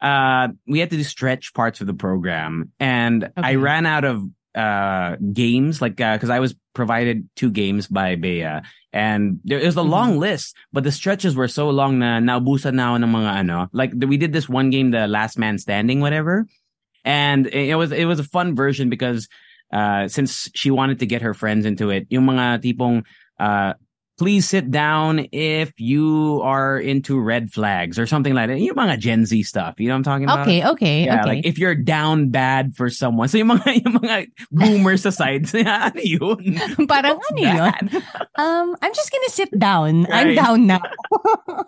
uh, 0.00 0.48
we 0.66 0.78
had 0.80 0.90
to 0.90 0.96
do 0.96 1.02
stretch 1.04 1.52
parts 1.54 1.80
of 1.80 1.86
the 1.86 1.94
program, 1.94 2.72
and 2.80 3.30
I 3.36 3.54
ran 3.56 3.86
out 3.86 4.04
of 4.04 4.22
uh 4.54 5.16
games 5.32 5.80
like 5.80 6.00
uh 6.00 6.16
because 6.16 6.30
I 6.30 6.40
was 6.40 6.54
provided 6.74 7.28
two 7.36 7.50
games 7.50 7.86
by 7.86 8.16
Bea. 8.16 8.60
And 8.92 9.38
there 9.44 9.58
is 9.58 9.76
a 9.76 9.80
Mm-hmm. 9.80 9.90
long 9.90 10.18
list 10.18 10.56
but 10.72 10.82
the 10.82 10.90
stretches 10.90 11.36
were 11.36 11.48
so 11.48 11.70
long 11.70 11.98
na 11.98 12.18
naubusan 12.18 12.74
na 12.74 12.90
ako 12.90 12.96
ng 13.04 13.12
mga 13.14 13.32
ano. 13.46 13.58
Like 13.72 13.92
we 13.94 14.16
did 14.18 14.32
this 14.32 14.48
one 14.48 14.70
game 14.70 14.90
the 14.90 15.06
last 15.06 15.38
man 15.38 15.58
standing 15.58 16.00
whatever. 16.00 16.46
And 17.04 17.46
it 17.46 17.76
was 17.76 17.92
it 17.92 18.04
was 18.06 18.18
a 18.18 18.26
fun 18.26 18.54
version 18.54 18.90
because 18.90 19.28
uh 19.72 20.08
since 20.08 20.50
she 20.54 20.70
wanted 20.70 20.98
to 20.98 21.06
get 21.06 21.22
her 21.22 21.34
friends 21.34 21.64
into 21.64 21.90
it 21.90 22.10
yung 22.10 22.26
mga 22.26 22.58
tipong 22.66 23.06
uh 23.38 23.74
please 24.20 24.44
sit 24.44 24.68
down 24.68 25.24
if 25.32 25.72
you 25.80 26.44
are 26.44 26.76
into 26.76 27.16
red 27.16 27.48
flags 27.48 27.96
or 27.96 28.04
something 28.04 28.36
like 28.36 28.52
that 28.52 28.60
yung 28.60 28.76
mga 28.76 29.00
Gen 29.00 29.24
Z 29.24 29.32
stuff 29.48 29.80
you 29.80 29.88
know 29.88 29.96
what 29.96 30.04
I'm 30.04 30.08
talking 30.12 30.24
about 30.28 30.44
Okay, 30.44 30.60
okay, 30.64 31.04
yeah, 31.04 31.20
okay. 31.20 31.40
like 31.40 31.46
if 31.46 31.56
you're 31.58 31.74
down 31.74 32.28
bad 32.30 32.74
for 32.76 32.88
someone. 32.90 33.28
So 33.28 33.38
yung 33.38 33.48
mga, 33.48 33.84
yung 33.84 33.94
mga 34.00 34.16
boomers 34.50 35.02
sa 35.02 35.10
sides, 35.10 35.54
ano 35.54 36.00
yun? 36.00 36.58
Parang 36.88 37.16
What's 37.16 37.30
ano 37.32 37.40
yun? 37.40 37.84
Um, 38.36 38.76
I'm 38.80 38.94
just 38.94 39.12
gonna 39.12 39.32
sit 39.32 39.52
down. 39.56 40.04
Right. 40.04 40.32
I'm 40.32 40.34
down 40.34 40.66
now. 40.66 40.82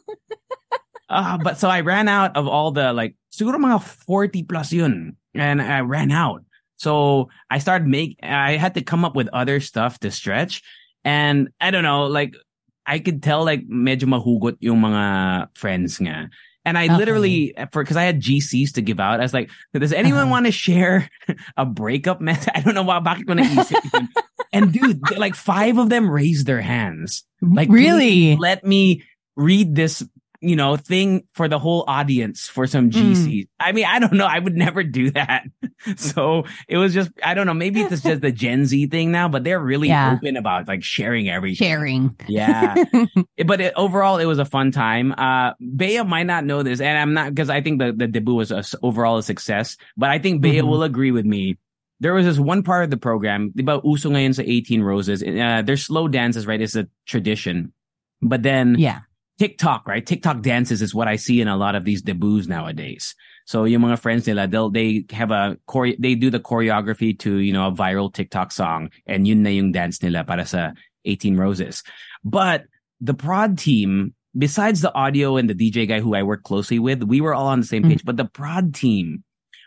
Ah, 1.13 1.37
but 1.37 1.59
so 1.61 1.69
I 1.69 1.85
ran 1.85 2.09
out 2.09 2.41
of 2.41 2.49
all 2.49 2.73
the 2.73 2.95
like 2.97 3.21
siguro 3.29 3.61
mga 3.61 3.85
40 3.85 4.49
plus 4.49 4.73
yun. 4.73 5.21
And 5.37 5.61
I 5.61 5.85
ran 5.85 6.11
out. 6.11 6.41
So 6.81 7.29
I 7.53 7.59
started 7.61 7.87
make 7.87 8.17
I 8.25 8.57
had 8.57 8.73
to 8.75 8.83
come 8.83 9.05
up 9.05 9.15
with 9.15 9.29
other 9.29 9.61
stuff 9.61 10.01
to 10.01 10.11
stretch. 10.11 10.65
And 11.05 11.49
I 11.61 11.71
don't 11.71 11.83
know, 11.83 12.07
like 12.07 12.35
I 12.87 12.99
could 12.99 13.23
tell 13.23 13.45
like 13.45 13.67
medyo 13.69 14.05
mahugot 14.11 14.57
yung 14.61 14.81
mga 14.83 15.49
friends 15.57 15.99
nga. 15.99 16.31
And 16.65 16.79
I 16.79 16.87
Okay. 16.87 16.95
literally, 16.95 17.55
for 17.75 17.83
because 17.83 17.97
I 17.99 18.05
had 18.07 18.21
GCs 18.23 18.75
to 18.75 18.83
give 18.83 19.01
out, 19.01 19.19
I 19.19 19.27
was 19.27 19.35
like, 19.35 19.51
"Does 19.75 19.93
anyone 19.93 20.31
Uh-huh. 20.31 20.31
want 20.31 20.47
to 20.47 20.53
share 20.55 21.11
a 21.59 21.67
breakup 21.67 22.21
message?" 22.23 22.55
I 22.55 22.61
don't 22.63 22.75
know 22.79 22.87
why. 22.87 23.01
Bakit 23.03 23.27
ko 23.27 23.35
naisip. 23.35 23.83
And 24.53 24.71
dude, 24.73 25.11
like 25.19 25.35
five 25.35 25.79
of 25.79 25.91
them 25.91 26.07
raised 26.11 26.47
their 26.47 26.61
hands. 26.63 27.25
Like, 27.43 27.67
really? 27.69 28.37
let 28.39 28.63
me 28.63 29.03
read 29.35 29.75
this, 29.75 30.07
you 30.43 30.57
know, 30.57 30.77
thing 30.77 31.23
for 31.35 31.47
the 31.49 31.59
whole 31.59 31.85
audience 31.87 32.49
for 32.49 32.67
some 32.67 32.91
Mm. 32.91 33.47
I 33.61 33.73
mean, 33.73 33.87
I 33.87 33.99
don't 33.99 34.13
know. 34.15 34.27
I 34.27 34.39
would 34.39 34.57
never 34.57 34.83
do 34.83 35.11
that. 35.13 35.45
So 35.97 36.45
it 36.69 36.79
was 36.79 36.95
just, 36.95 37.11
I 37.25 37.35
don't 37.35 37.47
know. 37.47 37.55
Maybe 37.55 37.81
it's 37.81 38.03
just 38.03 38.21
the 38.23 38.31
Gen 38.31 38.67
Z 38.67 38.87
thing 38.87 39.11
now, 39.11 39.29
but 39.29 39.43
they're 39.43 39.59
really 39.59 39.89
Yeah. 39.89 40.15
open 40.15 40.37
about 40.37 40.69
like 40.69 40.85
sharing 40.85 41.29
everything. 41.29 41.67
Sharing. 41.67 42.17
Yeah. 42.29 42.75
But 43.47 43.61
it, 43.61 43.73
overall, 43.75 44.19
it 44.19 44.27
was 44.27 44.39
a 44.39 44.45
fun 44.45 44.71
time. 44.71 45.11
Uh, 45.19 45.55
Bea 45.59 46.03
might 46.03 46.27
not 46.27 46.45
know 46.45 46.63
this, 46.63 46.81
and 46.81 46.97
I'm 46.99 47.15
not 47.15 47.31
because 47.35 47.51
I 47.51 47.61
think 47.63 47.81
the, 47.81 47.93
the 47.93 48.07
debut 48.07 48.35
was 48.35 48.51
a 48.53 48.63
overall 48.83 49.19
a 49.19 49.23
success. 49.23 49.77
But 49.97 50.11
I 50.11 50.19
think 50.19 50.41
Bea 50.43 50.61
Mhm. 50.63 50.69
will 50.69 50.83
agree 50.85 51.11
with 51.11 51.25
me. 51.27 51.59
There 51.99 52.15
was 52.15 52.27
this 52.27 52.39
one 52.39 52.63
part 52.63 52.85
of 52.85 52.91
the 52.91 52.97
program, 52.97 53.53
about 53.59 53.83
uso 53.85 54.11
ngayon 54.11 54.35
sa 54.35 54.43
18 54.43 54.83
Roses. 54.83 55.23
Uh, 55.23 55.63
their 55.63 55.77
slow 55.79 56.07
dances, 56.07 56.47
right? 56.47 56.61
It's 56.61 56.75
a 56.77 56.87
tradition. 57.07 57.73
But 58.23 58.43
then 58.43 58.77
yeah. 58.79 59.01
TikTok, 59.39 59.89
right? 59.89 60.05
TikTok 60.05 60.43
dances 60.43 60.83
is 60.83 60.95
what 60.95 61.09
I 61.09 61.17
see 61.17 61.41
in 61.41 61.49
a 61.49 61.57
lot 61.57 61.75
of 61.75 61.85
these 61.85 62.03
debuts 62.03 62.47
nowadays. 62.47 63.15
So 63.45 63.65
yung 63.65 63.83
mga 63.83 63.99
friends 63.99 64.27
nila, 64.27 64.47
they'll, 64.47 64.71
they 64.71 65.05
have 65.11 65.31
a 65.31 65.57
chore- 65.69 65.97
they 65.99 66.15
do 66.15 66.31
the 66.31 66.41
choreography 66.41 67.19
to, 67.21 67.39
you 67.39 67.53
know, 67.53 67.67
a 67.67 67.73
viral 67.73 68.13
TikTok 68.13 68.53
song 68.53 68.91
and 69.07 69.27
yun 69.27 69.43
na 69.43 69.51
yung 69.51 69.73
dance 69.73 70.03
nila 70.03 70.25
para 70.25 70.47
sa 70.47 70.73
18 71.05 71.37
Roses. 71.37 71.83
But 72.23 72.65
the 73.01 73.15
prod 73.15 73.59
team, 73.59 74.15
besides 74.37 74.81
the 74.81 74.95
audio 74.95 75.37
and 75.37 75.51
the 75.51 75.55
DJ 75.55 75.89
guy 75.89 76.01
who 76.01 76.15
I 76.15 76.23
work 76.23 76.45
closely 76.45 76.79
with, 76.79 77.03
we 77.03 77.21
were 77.21 77.35
all 77.35 77.49
on 77.49 77.61
the 77.61 77.67
same 77.67 77.83
mm. 77.83 77.89
page, 77.89 78.05
but 78.05 78.17
the 78.17 78.27
prod 78.27 78.75
team 78.75 79.25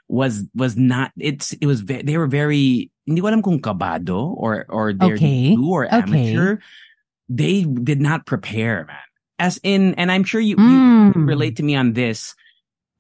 was, 0.07 0.45
was 0.55 0.77
not, 0.77 1.11
it's, 1.19 1.51
it 1.53 1.65
was, 1.65 1.81
ve- 1.81 2.03
they 2.03 2.17
were 2.17 2.27
very, 2.27 2.91
hindi 3.05 3.21
ko 3.21 3.27
alam 3.27 3.41
kung 3.41 3.59
kabado 3.59 4.33
or, 4.37 4.65
or 4.69 4.93
they're 4.93 5.15
Okay. 5.15 5.55
new 5.55 5.69
or 5.69 5.85
Okay. 5.85 5.97
amateur. 5.97 6.57
They 7.27 7.63
did 7.63 7.99
not 7.99 8.25
prepare, 8.25 8.85
man 8.85 9.04
as 9.39 9.59
in, 9.63 9.93
and 9.95 10.11
I'm 10.11 10.23
sure 10.23 10.41
you, 10.41 10.55
you 10.57 10.79
Mm. 11.15 11.27
relate 11.27 11.57
to 11.57 11.63
me 11.63 11.75
on 11.75 11.93
this. 11.93 12.35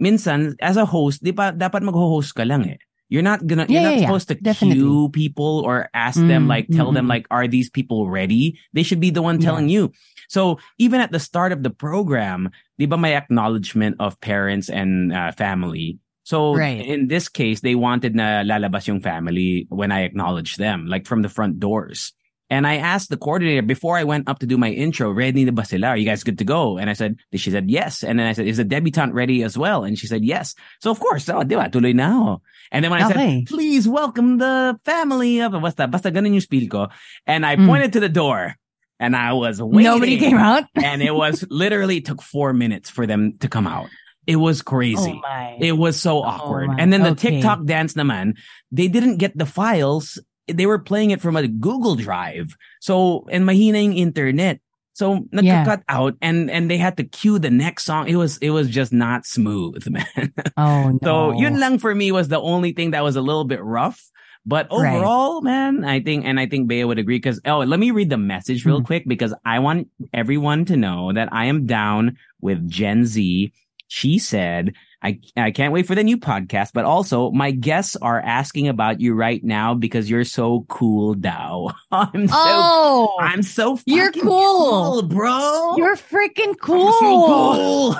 Minsan, 0.01 0.55
as 0.59 0.75
a 0.75 0.85
host, 0.85 1.23
di 1.23 1.31
ba, 1.31 1.55
dapat 1.55 1.81
mag-host 1.81 2.35
ka 2.35 2.43
lang 2.43 2.67
eh. 2.67 2.77
You're 3.07 3.21
not 3.23 3.45
gonna, 3.45 3.69
yeah, 3.69 3.79
you're 3.79 3.85
not 3.85 3.93
yeah, 3.95 3.99
yeah. 4.01 4.07
supposed 4.09 4.27
to 4.33 4.35
Definitely. 4.35 4.81
cue 4.81 5.09
people 5.13 5.61
or 5.63 5.87
ask 5.93 6.17
them, 6.19 6.45
Mm, 6.45 6.51
like, 6.51 6.67
tell 6.73 6.91
them, 6.91 7.05
mm, 7.05 7.13
mm. 7.13 7.15
like, 7.21 7.25
are 7.29 7.47
these 7.47 7.69
people 7.69 8.09
ready? 8.09 8.57
They 8.73 8.81
should 8.83 8.99
be 8.99 9.13
the 9.13 9.21
one 9.21 9.37
Yeah. 9.39 9.45
telling 9.53 9.69
you. 9.69 9.93
So 10.27 10.57
even 10.81 10.99
at 10.99 11.13
the 11.13 11.21
start 11.21 11.53
of 11.53 11.61
the 11.61 11.69
program, 11.69 12.49
di 12.81 12.89
ba 12.89 12.97
my 12.97 13.13
acknowledgement 13.13 14.01
of 14.01 14.19
parents 14.25 14.73
and 14.73 15.13
uh, 15.13 15.31
family. 15.37 16.01
So 16.25 16.57
Right. 16.57 16.81
in 16.81 17.05
this 17.07 17.29
case, 17.29 17.61
they 17.61 17.77
wanted 17.77 18.17
na 18.17 18.41
lalabas 18.41 18.89
yung 18.89 18.99
family 19.05 19.69
when 19.69 19.93
I 19.93 20.01
acknowledged 20.01 20.57
them, 20.57 20.89
like 20.89 21.05
from 21.05 21.21
the 21.21 21.29
front 21.29 21.61
doors. 21.61 22.11
And 22.55 22.63
I 22.63 22.79
asked 22.79 23.11
the 23.11 23.19
coordinator 23.19 23.59
before 23.67 23.99
I 23.99 24.07
went 24.07 24.29
up 24.31 24.39
to 24.39 24.47
do 24.47 24.55
my 24.55 24.71
intro, 24.71 25.11
ready 25.11 25.43
na 25.43 25.51
ba 25.51 25.67
sila? 25.67 25.91
Are 25.91 25.99
you 25.99 26.07
guys 26.07 26.23
good 26.23 26.39
to 26.39 26.47
go? 26.47 26.79
And 26.79 26.87
I 26.87 26.95
said, 26.95 27.19
she 27.35 27.51
said, 27.51 27.67
yes. 27.67 27.99
And 27.99 28.15
then 28.15 28.27
I 28.27 28.31
said, 28.31 28.47
is 28.47 28.55
the 28.55 28.63
debutante 28.63 29.11
ready 29.11 29.43
as 29.43 29.59
well? 29.59 29.83
And 29.83 29.99
she 29.99 30.07
said, 30.07 30.23
yes. 30.23 30.55
So 30.79 30.87
of 30.87 30.95
course, 31.03 31.27
oh, 31.27 31.43
di 31.43 31.59
ba, 31.59 31.67
tuloy 31.67 31.91
na 31.91 32.07
ako. 32.15 32.31
And 32.71 32.79
then 32.79 32.95
when 32.95 33.03
I 33.03 33.11
Okay. 33.11 33.43
said, 33.43 33.51
please 33.51 33.91
welcome 33.91 34.39
the 34.39 34.79
family 34.87 35.43
of, 35.43 35.51
basta, 35.51 35.83
basta 35.91 36.15
ganun 36.15 36.31
yung 36.31 36.39
spiel 36.47 36.71
ko. 36.71 36.87
And 37.27 37.43
I 37.43 37.59
Mm. 37.59 37.67
pointed 37.67 37.91
to 37.93 37.99
the 37.99 38.07
door 38.07 38.55
and 39.03 39.19
I 39.19 39.35
was 39.35 39.59
waiting. 39.59 39.91
Nobody 39.91 40.15
came 40.15 40.39
out. 40.39 40.63
and 40.79 41.03
it 41.03 41.11
was 41.11 41.43
literally 41.51 41.99
took 41.99 42.23
four 42.23 42.55
minutes 42.55 42.87
for 42.87 43.03
them 43.03 43.35
to 43.43 43.51
come 43.51 43.67
out. 43.67 43.91
It 44.31 44.39
was 44.39 44.63
crazy. 44.63 45.19
Oh. 45.19 45.59
It 45.59 45.75
was 45.75 45.99
so 45.99 46.23
awkward. 46.23 46.71
my- 46.71 46.79
and 46.79 46.87
then 46.87 47.03
the 47.03 47.19
okay. 47.19 47.35
TikTok 47.43 47.67
dance 47.67 47.99
naman, 47.99 48.39
they 48.71 48.87
didn't 48.87 49.19
get 49.19 49.35
the 49.35 49.43
files. 49.45 50.23
They 50.47 50.65
were 50.65 50.79
playing 50.79 51.11
it 51.11 51.21
from 51.21 51.35
a 51.35 51.47
Google 51.47 51.95
Drive. 51.95 52.55
So, 52.81 53.25
and 53.31 53.45
mahina 53.45 53.79
yung 53.79 53.93
internet. 53.97 54.59
So, 54.93 55.27
Yeah. 55.33 55.65
nagka-cut 55.65 55.83
out 55.89 56.15
and, 56.21 56.49
and 56.49 56.71
they 56.71 56.77
had 56.77 56.95
to 56.97 57.03
cue 57.03 57.37
the 57.39 57.49
next 57.51 57.83
song. 57.83 58.07
It 58.07 58.15
was, 58.15 58.37
it 58.39 58.51
was 58.51 58.69
just 58.69 58.93
not 58.93 59.25
smooth, 59.25 59.83
man. 59.91 60.31
oh 60.55 60.91
no. 60.91 60.99
So, 61.03 61.31
yun 61.35 61.59
lang 61.59 61.79
for 61.79 61.93
me 61.93 62.11
was 62.11 62.29
the 62.29 62.39
only 62.39 62.71
thing 62.71 62.91
that 62.91 63.03
was 63.03 63.15
a 63.17 63.21
little 63.21 63.43
bit 63.43 63.61
rough. 63.63 63.99
But 64.45 64.67
Right. 64.71 64.95
overall, 64.95 65.41
man, 65.41 65.83
I 65.83 65.99
think, 65.99 66.23
and 66.23 66.39
I 66.39 66.45
think 66.45 66.67
Bea 66.69 66.85
would 66.85 66.99
agree 66.99 67.17
because, 67.17 67.41
oh, 67.45 67.59
let 67.65 67.79
me 67.79 67.89
read 67.91 68.09
the 68.11 68.17
message 68.21 68.63
real 68.63 68.79
Hmm. 68.79 68.85
quick 68.85 69.03
because 69.07 69.33
I 69.43 69.57
want 69.59 69.89
everyone 70.13 70.63
to 70.65 70.77
know 70.77 71.11
that 71.11 71.27
I 71.33 71.45
am 71.45 71.65
down 71.65 72.17
with 72.39 72.69
Gen 72.69 73.05
Z. 73.05 73.51
She 73.87 74.19
said, 74.19 74.73
I, 75.05 75.19
I 75.37 75.51
can't 75.51 75.71
wait 75.71 75.85
for 75.85 75.93
the 75.93 76.03
new 76.03 76.17
podcast, 76.17 76.71
but 76.73 76.83
also 76.83 77.29
my 77.29 77.51
guests 77.51 77.95
are 77.97 78.19
asking 78.19 78.67
about 78.67 78.99
you 78.99 79.13
right 79.13 79.43
now 79.43 79.75
because 79.75 80.09
you're 80.09 80.23
so 80.23 80.65
cool, 80.67 81.13
Dao. 81.15 81.71
I'm 81.91 82.27
so, 82.27 82.33
oh, 82.35 83.17
I'm 83.21 83.43
so 83.43 83.77
You're 83.85 84.07
fucking 84.07 84.23
cool. 84.23 85.03
bro. 85.03 85.75
you're 85.77 85.95
freaking 85.95 86.55
cool. 86.59 86.91
so 86.93 87.25
cool. 87.27 87.95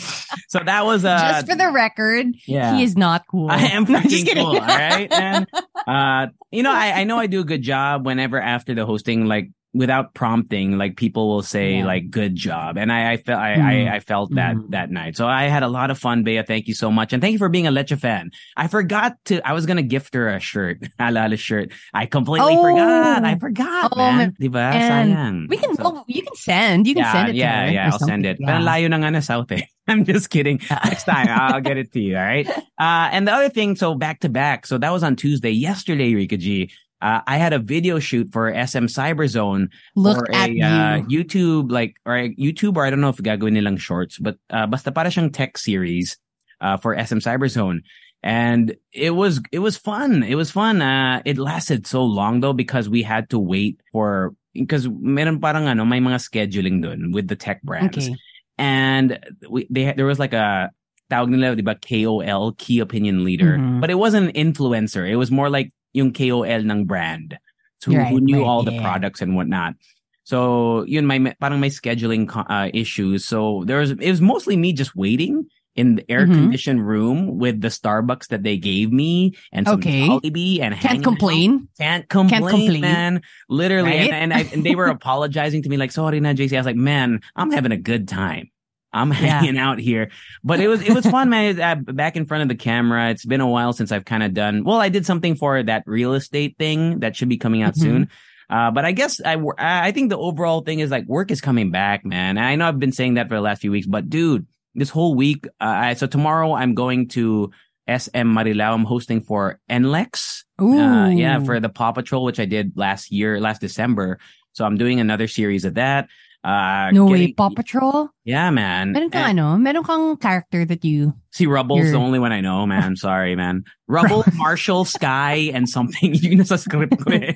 so 0.47 0.59
that 0.59 0.85
was, 0.85 1.03
uh, 1.03 1.17
Just 1.19 1.49
for 1.49 1.55
the 1.57 1.69
record, 1.69 2.27
yeah. 2.47 2.77
he 2.77 2.83
is 2.83 2.95
not 2.95 3.25
cool. 3.29 3.51
I 3.51 3.57
am 3.57 3.85
I'm 3.93 4.07
just 4.07 4.25
kidding. 4.25 4.45
cool, 4.45 4.55
all 4.55 4.65
right? 4.65 5.11
And 5.11 5.45
uh, 5.85 6.27
you 6.51 6.63
know, 6.63 6.71
I, 6.71 7.01
I 7.01 7.03
know 7.03 7.17
I 7.17 7.27
do 7.27 7.41
a 7.41 7.43
good 7.43 7.63
job 7.63 8.05
whenever 8.05 8.39
after 8.39 8.73
the 8.73 8.85
hosting, 8.85 9.25
like 9.25 9.49
without 9.73 10.13
prompting, 10.15 10.77
like 10.77 10.97
people 10.97 11.29
will 11.29 11.43
say 11.43 11.77
Yeah. 11.77 11.85
like 11.85 12.09
"good 12.09 12.35
job," 12.35 12.77
and 12.77 12.91
I 12.91 13.11
I 13.13 13.17
felt 13.17 13.39
I, 13.39 13.55
Mm. 13.55 13.63
I 13.91 13.95
I 13.95 13.99
felt 13.99 14.33
that 14.35 14.55
Mm. 14.55 14.71
that 14.71 14.89
night. 14.89 15.15
So 15.15 15.27
I 15.27 15.45
had 15.45 15.61
a 15.61 15.67
lot 15.69 15.91
of 15.91 15.97
fun, 15.99 16.23
Bea. 16.23 16.41
Thank 16.41 16.67
you 16.67 16.73
so 16.73 16.89
much, 16.91 17.13
and 17.13 17.21
thank 17.21 17.33
you 17.33 17.37
for 17.37 17.49
being 17.49 17.67
a 17.67 17.71
Leche 17.71 17.93
fan. 17.99 18.31
I 18.57 18.67
forgot 18.67 19.13
to. 19.29 19.41
I 19.47 19.53
was 19.53 19.65
gonna 19.65 19.83
gift 19.85 20.13
her 20.15 20.27
a 20.29 20.39
shirt, 20.39 20.79
Alala 20.99 21.37
shirt. 21.37 21.71
I 21.93 22.05
completely 22.07 22.57
Oh. 22.57 22.61
forgot. 22.63 23.23
I 23.25 23.35
forgot, 23.37 23.93
Oh, 23.93 23.97
man. 24.11 24.33
Diba? 24.41 24.73
and 24.73 25.13
Sayang. 25.13 25.49
We 25.49 25.57
can 25.57 25.75
So- 25.75 25.83
oh, 25.85 26.03
you 26.07 26.21
can 26.23 26.35
send. 26.35 26.87
You 26.87 26.95
can 26.95 27.03
yeah, 27.03 27.11
send 27.13 27.29
it 27.29 27.35
yeah, 27.35 27.69
yeah. 27.69 27.89
I'll 27.91 27.99
send 27.99 28.25
it. 28.25 28.37
Pero 28.41 28.57
Yeah. 28.57 28.65
layo 28.65 28.89
na 28.89 28.97
nga 28.97 29.11
na 29.11 29.19
South 29.21 29.51
eh. 29.51 29.61
I'm 29.89 30.05
just 30.05 30.29
kidding. 30.29 30.59
Next 30.85 31.05
time, 31.05 31.27
I'll 31.29 31.61
get 31.61 31.77
it 31.77 31.91
to 31.93 31.99
you. 32.01 32.17
All 32.17 32.25
right. 32.25 32.47
Uh, 32.79 33.11
and 33.11 33.27
the 33.27 33.33
other 33.35 33.49
thing, 33.49 33.75
so 33.75 33.93
back 33.93 34.21
to 34.23 34.29
back. 34.29 34.63
So 34.65 34.77
that 34.79 34.87
was 34.95 35.03
on 35.03 35.17
Tuesday. 35.19 35.51
Yesterday, 35.51 36.15
Rica 36.15 36.37
G, 36.37 36.71
uh, 37.01 37.21
I 37.25 37.37
had 37.37 37.53
a 37.53 37.59
video 37.59 37.99
shoot 37.99 38.31
for 38.31 38.51
SM 38.51 38.85
Cyberzone 38.91 39.69
Look 39.95 40.17
for 40.17 40.35
at 40.35 40.49
a 40.49 40.61
uh. 40.61 41.01
YouTube, 41.07 41.71
like, 41.71 41.95
or 42.05 42.17
a 42.17 42.35
YouTube, 42.35 42.75
or 42.77 42.85
I 42.85 42.89
don't 42.89 43.01
know 43.01 43.09
if 43.09 43.17
gagawin 43.17 43.53
nilang 43.55 43.79
shorts, 43.79 44.17
but 44.17 44.37
uh, 44.49 44.67
basta 44.67 44.91
para 44.91 45.07
siyang 45.09 45.31
tech 45.31 45.57
series 45.57 46.17
uh, 46.61 46.77
for 46.77 46.97
SM 46.97 47.19
Cyberzone. 47.19 47.81
And 48.21 48.75
it 48.91 49.11
was, 49.11 49.39
it 49.53 49.59
was 49.59 49.77
fun. 49.77 50.23
It 50.23 50.35
was 50.35 50.51
fun. 50.51 50.81
Uh, 50.81 51.21
it 51.23 51.37
lasted 51.37 51.87
so 51.87 52.03
long 52.03 52.41
though, 52.41 52.51
because 52.51 52.89
we 52.89 53.01
had 53.01 53.29
to 53.29 53.39
wait 53.39 53.79
for, 53.93 54.35
because 54.53 54.89
meron 54.89 55.39
parang 55.39 55.67
ano, 55.67 55.85
may 55.85 56.01
mga 56.01 56.19
scheduling 56.19 56.81
dun 56.83 57.11
with 57.13 57.29
the 57.29 57.37
tech 57.37 57.61
brands 57.63 57.95
Okay. 58.09 58.15
and 58.57 59.19
we 59.47 59.67
they 59.69 59.93
there 59.93 60.05
was 60.05 60.19
like 60.19 60.33
a 60.33 60.69
tawag 61.09 61.29
nila, 61.29 61.55
di 61.55 61.61
ba, 61.61 61.75
KOL, 61.75 62.51
key 62.57 62.79
opinion 62.79 63.23
leader, 63.23 63.57
Mhm. 63.57 63.79
but 63.79 63.89
it 63.89 63.95
wasn't 63.95 64.35
an 64.35 64.35
influencer. 64.35 65.07
It 65.09 65.15
was 65.15 65.31
more 65.31 65.49
like 65.49 65.71
yung 65.93 66.13
KOL 66.13 66.45
ng 66.69 66.85
brand. 66.85 67.37
So 67.81 67.91
Right, 67.93 68.07
who 68.11 68.19
knew 68.19 68.39
right, 68.39 68.45
all 68.45 68.63
the 68.63 68.73
yeah. 68.73 68.81
products 68.81 69.21
and 69.21 69.35
whatnot. 69.35 69.75
So 70.23 70.83
yun, 70.85 71.07
may 71.07 71.19
parang 71.41 71.59
may 71.59 71.69
scheduling 71.69 72.29
uh, 72.29 72.69
issues. 72.73 73.25
So 73.25 73.63
there 73.65 73.79
was 73.79 73.91
it 73.91 74.09
was 74.09 74.21
mostly 74.21 74.55
me 74.57 74.73
just 74.73 74.95
waiting 74.95 75.47
in 75.75 75.95
the 75.95 76.11
air 76.11 76.25
conditioned 76.27 76.85
room 76.85 77.39
with 77.39 77.61
the 77.61 77.69
Starbucks 77.69 78.27
that 78.27 78.43
they 78.43 78.57
gave 78.57 78.91
me 78.91 79.33
and 79.53 79.65
some 79.65 79.79
Okay. 79.79 80.05
Jollibee 80.07 80.59
and 80.59 80.75
Can't 80.75 81.01
complain. 81.03 81.69
Can't 81.79 82.03
complain, 82.09 82.41
Can't 82.41 82.49
complain. 82.51 82.81
man. 82.81 83.21
Literally, 83.47 83.91
Right? 83.95 84.11
and 84.11 84.33
and, 84.33 84.33
I, 84.33 84.41
and 84.51 84.65
they 84.65 84.75
were 84.75 84.87
apologizing 84.91 85.63
to 85.63 85.69
me 85.69 85.77
like, 85.77 85.91
"Sorry, 85.93 86.19
na 86.19 86.33
JC." 86.33 86.53
I 86.53 86.59
was 86.59 86.65
like, 86.67 86.75
"Man, 86.75 87.21
I'm 87.37 87.49
having 87.51 87.71
a 87.71 87.77
good 87.79 88.07
time. 88.09 88.51
I'm 88.93 89.09
Yeah. 89.13 89.17
hanging 89.39 89.57
out 89.57 89.79
here." 89.79 90.09
But 90.43 90.59
it 90.59 90.67
was 90.67 90.81
it 90.81 90.93
was 90.93 91.05
fun, 91.05 91.29
man. 91.29 91.59
Uh, 91.59 91.75
back 91.75 92.15
in 92.15 92.25
front 92.25 92.43
of 92.43 92.49
the 92.49 92.55
camera. 92.55 93.09
It's 93.11 93.25
been 93.25 93.41
a 93.41 93.47
while 93.47 93.73
since 93.73 93.91
I've 93.91 94.05
kind 94.05 94.23
of 94.23 94.33
done. 94.33 94.63
Well, 94.63 94.77
I 94.79 94.89
did 94.89 95.05
something 95.05 95.35
for 95.35 95.61
that 95.63 95.83
real 95.85 96.13
estate 96.13 96.55
thing 96.57 96.99
that 96.99 97.15
should 97.15 97.29
be 97.29 97.37
coming 97.37 97.61
out 97.63 97.75
Mhm. 97.75 97.79
soon. 97.81 98.09
Uh, 98.49 98.71
but 98.71 98.83
I 98.83 98.91
guess 98.93 99.21
I 99.23 99.33
I 99.35 99.87
I 99.87 99.91
think 99.91 100.09
the 100.09 100.17
overall 100.17 100.61
thing 100.61 100.79
is 100.79 100.89
like 100.89 101.05
work 101.07 101.29
is 101.31 101.39
coming 101.41 101.69
back, 101.71 102.03
man. 102.05 102.37
I 102.37 102.55
know 102.55 102.67
I've 102.67 102.79
been 102.79 102.91
saying 102.91 103.13
that 103.15 103.29
for 103.29 103.35
the 103.35 103.41
last 103.41 103.61
few 103.61 103.71
weeks, 103.71 103.85
but 103.87 104.09
dude, 104.09 104.47
this 104.73 104.89
whole 104.89 105.13
week, 105.13 105.45
uh, 105.61 105.65
I, 105.65 105.93
so 105.93 106.07
tomorrow 106.07 106.53
I'm 106.55 106.73
going 106.73 107.09
to 107.09 107.51
SM 107.87 108.09
Marilao. 108.37 108.73
I'm 108.73 108.85
hosting 108.85 109.21
for 109.21 109.59
NLEX. 109.69 110.43
Ooh. 110.61 110.79
Uh, 110.79 111.09
yeah, 111.09 111.39
for 111.39 111.59
the 111.59 111.69
Paw 111.69 111.91
Patrol, 111.91 112.23
which 112.23 112.39
I 112.39 112.45
did 112.45 112.73
last 112.75 113.11
year, 113.11 113.39
last 113.39 113.61
December. 113.61 114.19
So 114.53 114.65
I'm 114.65 114.77
doing 114.77 114.99
another 114.99 115.27
series 115.27 115.63
of 115.65 115.75
that. 115.75 116.07
Uh, 116.43 116.89
no 116.93 117.05
way, 117.05 117.33
Paw 117.33 117.49
Patrol. 117.49 118.09
Yeah, 118.23 118.49
man. 118.49 118.93
Meron 118.93 119.09
kang 119.09 119.29
And- 119.31 119.39
ano, 119.39 119.57
meron 119.57 119.83
kang 119.83 120.15
character 120.17 120.63
that 120.65 120.85
you 120.85 121.13
See, 121.31 121.45
Rubble's 121.45 121.81
the 121.81 121.87
You're- 121.93 122.01
only 122.03 122.17
one 122.17 122.31
I 122.31 122.41
know, 122.41 122.65
man. 122.65 122.95
Sorry, 122.97 123.35
man. 123.35 123.63
Rubble, 123.87 124.23
Marshall, 124.35 124.85
Skye, 124.95 125.51
and 125.53 125.67
something. 125.67 126.13
Yun 126.15 126.39
nasa 126.39 126.57
script 126.57 126.95
ko 127.03 127.11
eh. 127.11 127.33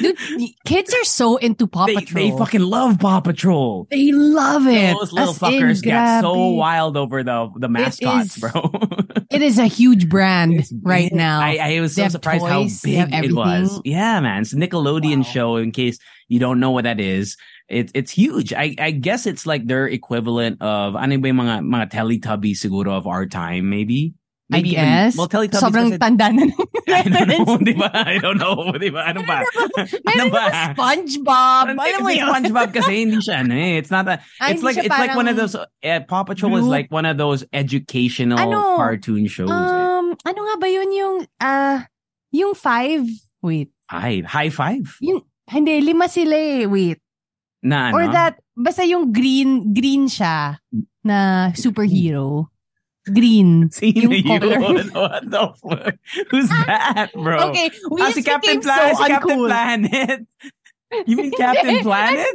Dude, 0.00 0.16
kids 0.66 0.92
are 0.94 1.04
so 1.04 1.36
into 1.36 1.66
Paw 1.66 1.86
Patrol. 1.86 2.04
they 2.30 2.36
fucking 2.36 2.60
love 2.60 2.98
Paw 2.98 3.20
Patrol. 3.20 3.86
They 3.90 4.12
love 4.12 4.66
it. 4.66 4.94
Those 4.96 5.12
little 5.12 5.30
As 5.30 5.42
in, 5.42 5.48
fuckers 5.48 5.82
get 5.82 6.20
so 6.20 6.48
wild 6.50 6.96
over 6.96 7.22
the 7.22 7.48
the 7.56 7.68
mascots, 7.68 8.36
is- 8.36 8.40
bro. 8.40 8.70
It 9.30 9.42
is 9.42 9.58
a 9.58 9.66
huge 9.66 10.08
brand 10.08 10.64
right 10.82 11.12
now. 11.12 11.40
I, 11.40 11.56
I 11.76 11.80
was 11.80 11.94
so 11.94 12.08
surprised 12.08 12.44
how 12.44 12.62
toys, 12.62 12.82
they 12.82 12.92
have 13.00 13.10
big 13.10 13.30
it 13.30 13.32
was. 13.32 13.80
Yeah, 13.84 14.20
man. 14.20 14.42
It's 14.42 14.52
a 14.52 14.56
Nickelodeon 14.56 15.18
Wow. 15.18 15.22
show. 15.22 15.56
In 15.56 15.70
case 15.72 15.98
you 16.28 16.38
don't 16.40 16.58
know 16.60 16.70
what 16.72 16.84
that 16.84 16.98
is, 17.00 17.36
it's 17.70 17.92
it's 17.94 18.10
huge. 18.10 18.50
I 18.52 18.74
I 18.76 18.90
guess 18.90 19.24
it's 19.24 19.46
like 19.46 19.64
their 19.70 19.86
equivalent 19.86 20.58
of 20.60 20.98
ano 20.98 21.14
ba 21.16 21.26
yung 21.30 21.40
mga 21.40 21.56
mga 21.62 21.86
Teletubbies 21.94 22.58
siguro 22.58 22.90
of 22.90 23.06
our 23.06 23.24
time, 23.24 23.70
maybe. 23.70 24.12
I 24.50 24.58
Maybe 24.58 24.74
even- 24.74 24.82
guess. 24.82 25.14
well, 25.14 25.30
Teletubbies. 25.30 25.62
Sobrang 25.62 25.94
kasi- 25.94 26.02
tanda 26.02 26.26
na 26.34 26.42
ng 26.42 26.58
I 26.90 27.06
don't 27.06 27.30
know, 27.46 27.54
di 27.62 27.70
ba? 27.78 27.86
I 27.94 28.18
don't 28.18 28.34
know, 28.42 28.74
di 28.74 28.90
ba? 28.90 29.06
Ano 29.06 29.22
ba? 29.22 29.46
ano 30.10 30.24
ba? 30.26 30.74
SpongeBob. 30.74 31.64
Hindi 31.70 31.86
Alam 31.86 32.00
mo 32.02 32.10
yun. 32.10 32.26
SpongeBob 32.26 32.68
kasi 32.74 32.92
hindi 33.06 33.22
siya 33.22 33.46
ano 33.46 33.54
eh. 33.54 33.78
It's 33.78 33.94
not 33.94 34.10
a, 34.10 34.18
Ay, 34.42 34.58
it's 34.58 34.58
hindi 34.58 34.66
like 34.66 34.78
it's 34.82 34.90
like 34.98 35.14
one 35.14 35.30
of 35.30 35.38
those 35.38 35.54
uh, 35.54 36.00
Paw 36.02 36.26
Patrol 36.26 36.50
is 36.58 36.66
group. 36.66 36.74
like 36.74 36.90
one 36.90 37.06
of 37.06 37.14
those 37.14 37.46
educational 37.54 38.42
Ano? 38.42 38.74
cartoon 38.74 39.30
shows. 39.30 39.54
eh. 39.54 39.54
Um, 39.54 40.18
ano 40.26 40.40
nga 40.42 40.54
ba 40.58 40.66
yun 40.66 40.90
yung, 40.98 41.16
ah, 41.38 41.86
yung 42.34 42.58
five? 42.58 43.06
Wait. 43.46 43.70
High, 43.86 44.26
high 44.26 44.50
five. 44.50 44.98
Yung, 44.98 45.22
hindi, 45.46 45.78
lima 45.78 46.10
sila 46.10 46.34
eh. 46.34 46.66
Wait. 46.66 46.98
Na 47.62 47.92
ano? 47.92 47.96
Or 47.96 48.04
that, 48.08 48.40
basta 48.56 48.84
yung 48.84 49.12
green, 49.12 49.72
green 49.72 50.08
siya 50.08 50.58
na 51.04 51.50
superhero. 51.52 52.48
Green. 53.08 53.68
Sino 53.72 54.12
yung 54.12 54.16
yun? 54.16 54.40
color. 54.40 54.60
What 54.92 55.24
the 55.28 55.44
fuck? 55.56 55.94
Who's 56.30 56.48
that, 56.48 57.12
bro? 57.16 57.50
Okay, 57.50 57.72
we 57.90 58.00
ah, 58.00 58.12
si 58.12 58.22
Captain 58.22 58.60
Planet, 58.60 58.96
so 58.96 59.04
si 59.04 59.08
Captain. 59.08 59.38
Planet. 59.40 60.20
You 61.06 61.16
mean 61.16 61.32
Captain 61.32 61.80
Planet? 61.86 62.34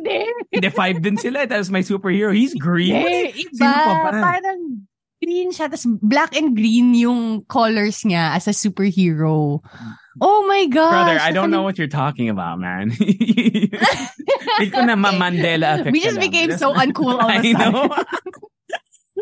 Hindi. 0.52 0.70
Five 0.72 1.02
din 1.04 1.18
sila. 1.18 1.46
That's 1.46 1.70
my 1.70 1.84
superhero. 1.84 2.34
He's 2.34 2.56
green. 2.56 2.96
Hindi, 2.96 3.46
iba. 3.52 3.68
pa? 3.68 4.10
Parang 4.16 4.88
green 5.26 5.50
siya. 5.50 5.66
Tapos 5.74 5.90
black 6.06 6.38
and 6.38 6.54
green 6.54 6.94
yung 6.94 7.42
colors 7.50 8.06
niya 8.06 8.38
as 8.38 8.46
a 8.46 8.54
superhero. 8.54 9.66
Oh 10.22 10.46
my 10.48 10.70
gosh. 10.70 10.94
Brother, 10.94 11.20
I 11.20 11.32
don't 11.34 11.50
know 11.50 11.66
what 11.66 11.78
you're 11.82 11.90
talking 11.92 12.30
about, 12.30 12.62
man. 12.62 12.92
Ikaw 14.62 14.86
na 14.86 14.96
Mandela 15.02 15.82
effect 15.82 15.92
We 15.92 16.00
just 16.00 16.22
became 16.22 16.54
so 16.56 16.72
uncool 16.74 17.18
all 17.20 17.28
of 17.28 17.44
a 17.44 17.50
I 17.50 17.52
know. 17.52 17.90
sudden. 17.90 18.06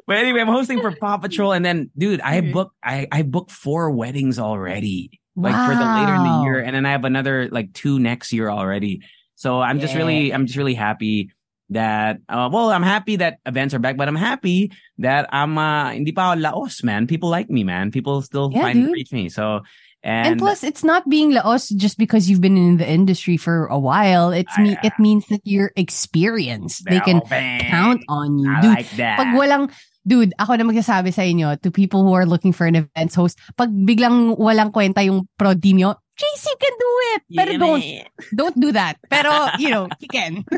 but 0.05 0.17
anyway, 0.19 0.41
I'm 0.41 0.51
hosting 0.51 0.81
for 0.83 0.91
Paw 0.91 1.17
Patrol, 1.17 1.53
and 1.55 1.63
then, 1.65 1.89
dude, 1.97 2.21
I 2.21 2.41
booked 2.41 2.75
I 2.83 3.07
I 3.09 3.23
booked 3.23 3.49
four 3.49 3.89
weddings 3.89 4.37
already, 4.37 5.17
like 5.33 5.55
for 5.55 5.73
the 5.73 5.87
later 5.87 6.13
in 6.13 6.23
the 6.23 6.41
year, 6.43 6.59
and 6.59 6.75
then 6.75 6.85
I 6.85 6.91
have 6.91 7.05
another 7.05 7.47
like 7.49 7.73
two 7.73 7.97
next 7.97 8.33
year 8.33 8.51
already. 8.51 9.01
So 9.35 9.61
I'm 9.61 9.79
just 9.79 9.95
really 9.95 10.33
I'm 10.33 10.45
just 10.45 10.57
really 10.57 10.75
happy 10.75 11.31
that 11.73 12.21
uh, 12.29 12.49
well 12.51 12.71
I'm 12.71 12.86
happy 12.86 13.17
that 13.17 13.39
events 13.45 13.73
are 13.73 13.81
back, 13.81 13.97
but 13.97 14.07
I'm 14.07 14.19
happy 14.19 14.71
that 14.99 15.27
I'm 15.33 15.57
uh, 15.57 15.91
hindi 15.91 16.13
pa 16.13 16.33
laos, 16.38 16.83
man. 16.83 17.05
People 17.05 17.29
like 17.29 17.49
me, 17.49 17.63
man. 17.63 17.91
People 17.91 18.21
still 18.21 18.49
Yeah, 18.53 18.69
find 18.69 18.91
reach 18.93 19.12
me. 19.12 19.29
So 19.29 19.62
And, 20.03 20.36
and, 20.36 20.39
plus, 20.39 20.67
it's 20.67 20.83
not 20.83 21.07
being 21.07 21.31
laos 21.31 21.71
just 21.71 21.95
because 21.97 22.27
you've 22.29 22.43
been 22.43 22.59
in 22.59 22.75
the 22.75 22.83
industry 22.83 23.39
for 23.39 23.71
a 23.71 23.79
while. 23.79 24.36
It's 24.36 24.51
me. 24.59 24.75
It 24.83 24.91
means 24.99 25.31
that 25.31 25.39
you're 25.47 25.71
experienced. 25.79 26.83
They 26.83 26.99
can 26.99 27.23
bang. 27.31 27.71
count 27.71 28.03
on 28.12 28.36
you, 28.38 28.51
I 28.51 28.62
dude. 28.62 28.75
like 28.75 28.91
that. 28.99 29.15
Pag 29.23 29.31
walang, 29.31 29.71
dude, 30.03 30.36
ako 30.36 30.59
na 30.59 30.67
magsasabi 30.67 31.15
sa 31.15 31.23
inyo 31.23 31.55
to 31.63 31.71
people 31.71 32.03
who 32.03 32.12
are 32.12 32.27
looking 32.27 32.51
for 32.51 32.67
an 32.67 32.83
events 32.83 33.15
host, 33.15 33.39
pag 33.55 33.71
biglang 33.71 34.36
walang 34.36 34.75
kwenta 34.75 34.99
yung 34.99 35.23
prod 35.39 35.63
team 35.63 35.79
nyo, 35.79 35.95
JC 36.17 36.45
can 36.60 36.73
do 36.80 36.91
it. 37.15 37.21
Pero 37.36 37.52
Yeah, 37.52 37.58
don't, 37.58 37.80
man. 37.80 38.06
don't 38.36 38.60
do 38.60 38.71
that. 38.73 38.97
Pero, 39.10 39.47
you 39.58 39.69
know, 39.69 39.88
you 39.99 40.08
can. 40.08 40.45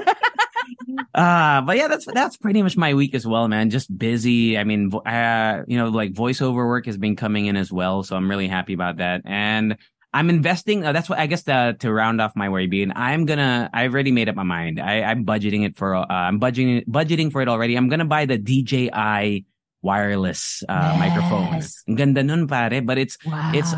Uh, 1.14 1.62
but 1.62 1.78
yeah, 1.78 1.88
that's 1.88 2.06
that's 2.06 2.38
pretty 2.38 2.64
much 2.64 2.76
my 2.76 2.94
week 2.94 3.14
as 3.14 3.26
well, 3.28 3.48
man. 3.48 3.70
Just 3.70 3.92
busy. 3.96 4.58
I 4.58 4.64
mean, 4.64 4.92
uh, 5.06 5.64
you 5.68 5.78
know, 5.78 5.90
like 5.90 6.14
voiceover 6.14 6.66
work 6.66 6.86
has 6.88 6.98
been 6.98 7.16
coming 7.16 7.46
in 7.46 7.56
as 7.56 7.72
well, 7.72 8.04
so 8.04 8.16
I'm 8.16 8.30
really 8.30 8.48
happy 8.48 8.74
about 8.74 8.98
that. 8.98 9.22
And 9.26 9.78
I'm 10.14 10.30
investing. 10.30 10.86
Uh, 10.86 10.92
that's 10.92 11.08
what 11.10 11.20
I 11.20 11.28
guess 11.28 11.44
the, 11.44 11.76
to 11.80 11.92
round 11.92 12.20
off 12.22 12.36
my 12.36 12.50
worry 12.50 12.68
being. 12.68 12.92
I'm 12.96 13.26
gonna. 13.26 13.70
I've 13.74 13.94
already 13.94 14.12
made 14.12 14.28
up 14.30 14.36
my 14.36 14.44
mind. 14.44 14.80
I, 14.80 15.02
I'm 15.04 15.26
budgeting 15.26 15.66
it 15.66 15.78
for. 15.78 15.96
Uh, 15.96 16.06
I'm 16.10 16.40
budgeting 16.40 16.86
budgeting 16.88 17.32
for 17.32 17.42
it 17.42 17.48
already. 17.48 17.76
I'm 17.76 17.90
gonna 17.90 18.06
buy 18.06 18.26
the 18.26 18.38
DJI 18.38 19.46
wireless 19.86 20.66
uh, 20.66 20.98
microphone. 20.98 21.62
Yes. 21.62 21.86
Ang 21.86 21.96
ganda 21.96 22.26
nun, 22.26 22.50
pare. 22.50 22.82
But 22.82 22.98
it's 22.98 23.22
Wow. 23.22 23.54
it's 23.54 23.72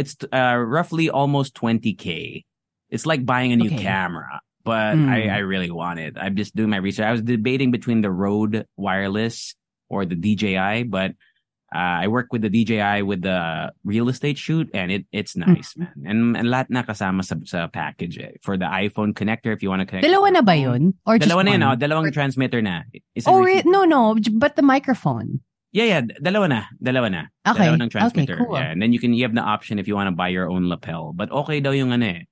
it's 0.00 0.14
uh, 0.32 0.56
roughly 0.56 1.12
almost 1.12 1.52
20k. 1.54 2.44
It's 2.88 3.04
like 3.04 3.28
buying 3.28 3.52
a 3.52 3.58
new 3.60 3.68
Okay. 3.70 3.84
camera, 3.84 4.40
but 4.64 4.96
Mm. 4.96 5.06
I, 5.12 5.28
I 5.28 5.40
really 5.44 5.70
want 5.70 6.00
it. 6.00 6.16
I'm 6.18 6.34
just 6.34 6.56
doing 6.56 6.72
my 6.72 6.80
research. 6.80 7.04
I 7.06 7.12
was 7.12 7.22
debating 7.22 7.70
between 7.70 8.00
the 8.00 8.10
Rode 8.10 8.64
wireless 8.80 9.54
or 9.92 10.02
the 10.08 10.16
DJI, 10.16 10.88
but 10.90 11.12
uh, 11.70 12.02
I 12.02 12.10
work 12.10 12.34
with 12.34 12.42
the 12.42 12.50
DJI 12.50 13.06
with 13.06 13.22
the 13.22 13.70
real 13.86 14.10
estate 14.10 14.34
shoot, 14.42 14.66
and 14.74 14.90
it 14.90 15.06
it's 15.14 15.38
nice, 15.38 15.78
man. 15.78 15.94
And 16.02 16.20
and 16.34 16.46
lahat 16.50 16.66
na 16.66 16.82
kasama 16.82 17.22
sa, 17.22 17.38
sa 17.46 17.70
package 17.70 18.18
eh. 18.18 18.34
for 18.42 18.58
the 18.58 18.66
iPhone 18.66 19.14
connector 19.14 19.54
if 19.54 19.62
you 19.62 19.70
want 19.70 19.78
to 19.78 19.86
connect. 19.86 20.02
Dalawa 20.02 20.34
na 20.34 20.42
ba 20.42 20.58
yun? 20.58 20.98
Or 21.06 21.14
just 21.14 21.30
Dalawa 21.30 21.46
na 21.46 21.50
yun, 21.54 21.62
oh, 21.62 21.76
dalawang 21.78 22.10
Or- 22.10 22.16
transmitter 22.18 22.58
na. 22.58 22.82
Isa 23.14 23.30
Oh, 23.30 23.38
re- 23.38 23.62
no, 23.62 23.86
no. 23.86 24.18
But 24.34 24.58
the 24.58 24.66
microphone. 24.66 25.46
Yeah, 25.72 25.84
yeah, 25.84 26.00
dalawa 26.18 26.48
na, 26.48 26.62
dalawa 26.82 27.10
na. 27.10 27.22
Okay. 27.46 27.62
Dalawa 27.66 27.82
ng 27.82 27.90
transmitter. 27.90 28.34
Okay, 28.34 28.44
cool. 28.44 28.54
Yeah, 28.58 28.70
and 28.74 28.82
then 28.82 28.92
you 28.92 28.98
can 28.98 29.14
you 29.14 29.22
have 29.22 29.34
the 29.34 29.40
option 29.42 29.78
if 29.78 29.86
you 29.86 29.94
want 29.94 30.08
to 30.08 30.16
buy 30.16 30.28
your 30.28 30.50
own 30.50 30.68
lapel. 30.68 31.12
But 31.14 31.30
okay 31.30 31.60
daw 31.60 31.70
yung 31.70 31.92
ano 31.92 32.06
eh. 32.06 32.22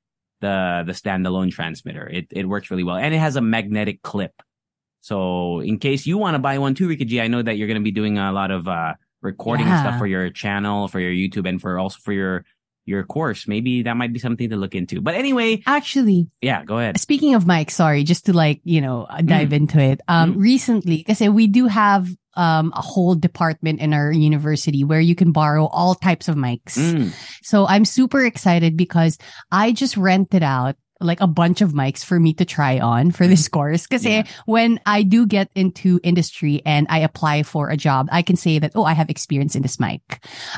the 0.40 0.85
the 0.87 0.94
standalone 0.94 1.51
transmitter. 1.51 2.07
It 2.07 2.27
it 2.31 2.46
works 2.46 2.70
really 2.70 2.85
well, 2.87 2.94
and 2.94 3.11
it 3.14 3.18
has 3.18 3.35
a 3.35 3.42
magnetic 3.42 4.03
clip. 4.07 4.31
So 5.01 5.61
in 5.61 5.79
case 5.79 6.07
you 6.07 6.18
want 6.18 6.35
to 6.35 6.38
buy 6.38 6.59
one 6.59 6.74
too, 6.74 6.88
Rica 6.88 7.05
G, 7.05 7.20
I 7.20 7.29
know 7.29 7.42
that 7.42 7.57
you're 7.57 7.66
going 7.66 7.81
to 7.81 7.85
be 7.85 7.90
doing 7.94 8.18
a 8.18 8.33
lot 8.33 8.51
of 8.51 8.68
uh, 8.68 8.94
recording 9.22 9.66
and 9.66 9.79
stuff 9.79 9.94
Yeah. 9.94 9.98
for 9.98 10.07
your 10.07 10.31
channel, 10.31 10.87
for 10.88 11.01
your 11.01 11.11
YouTube, 11.12 11.48
and 11.48 11.61
for 11.61 11.79
also 11.79 11.98
for 12.03 12.12
your 12.12 12.44
your 12.87 13.05
course. 13.05 13.46
Maybe 13.46 13.83
that 13.83 13.96
might 13.96 14.12
be 14.12 14.18
something 14.18 14.48
to 14.51 14.57
look 14.57 14.74
into. 14.74 15.01
But 15.01 15.14
anyway, 15.14 15.62
Actually, 15.66 16.31
yeah, 16.40 16.64
go 16.64 16.79
ahead. 16.79 16.98
speaking 16.98 17.35
of 17.35 17.46
Mike, 17.46 17.70
sorry, 17.70 18.03
just 18.03 18.27
to 18.27 18.33
like, 18.33 18.61
you 18.64 18.81
know, 18.81 19.07
dive 19.24 19.51
Mm. 19.51 19.61
into 19.66 19.79
it. 19.79 20.01
Um, 20.09 20.35
Mm. 20.35 20.40
recently, 20.40 20.96
because 20.98 21.20
we 21.20 21.46
do 21.48 21.66
have 21.66 22.09
um 22.38 22.72
a 22.74 22.81
whole 22.81 23.14
department 23.14 23.80
in 23.80 23.93
our 23.93 24.12
university 24.12 24.84
where 24.84 25.01
you 25.01 25.14
can 25.14 25.32
borrow 25.32 25.66
all 25.66 25.95
types 25.95 26.28
of 26.28 26.36
mics. 26.36 26.78
Mm, 26.78 27.12
So 27.43 27.66
I'm 27.66 27.84
super 27.84 28.24
excited 28.24 28.76
because 28.76 29.18
I 29.51 29.72
just 29.72 29.97
rented 29.97 30.43
out 30.43 30.76
like 31.01 31.20
a 31.20 31.26
bunch 31.26 31.61
of 31.61 31.72
mics 31.72 32.05
for 32.05 32.18
me 32.18 32.32
to 32.34 32.44
try 32.44 32.78
on 32.80 33.11
for 33.12 33.26
this 33.26 33.46
course. 33.49 33.86
Because 33.86 34.05
Yeah. 34.05 34.24
when 34.46 34.80
I 34.84 35.03
do 35.03 35.26
get 35.26 35.49
into 35.55 36.01
industry 36.03 36.61
and 36.66 36.86
I 36.90 36.99
apply 37.01 37.44
for 37.44 37.70
a 37.70 37.76
job, 37.76 38.09
I 38.11 38.22
can 38.22 38.34
say 38.36 38.59
that, 38.59 38.72
oh, 38.74 38.84
I 38.84 38.94
have 38.94 39.09
experience 39.09 39.55
in 39.55 39.62
this 39.62 39.78
mic. 39.78 40.03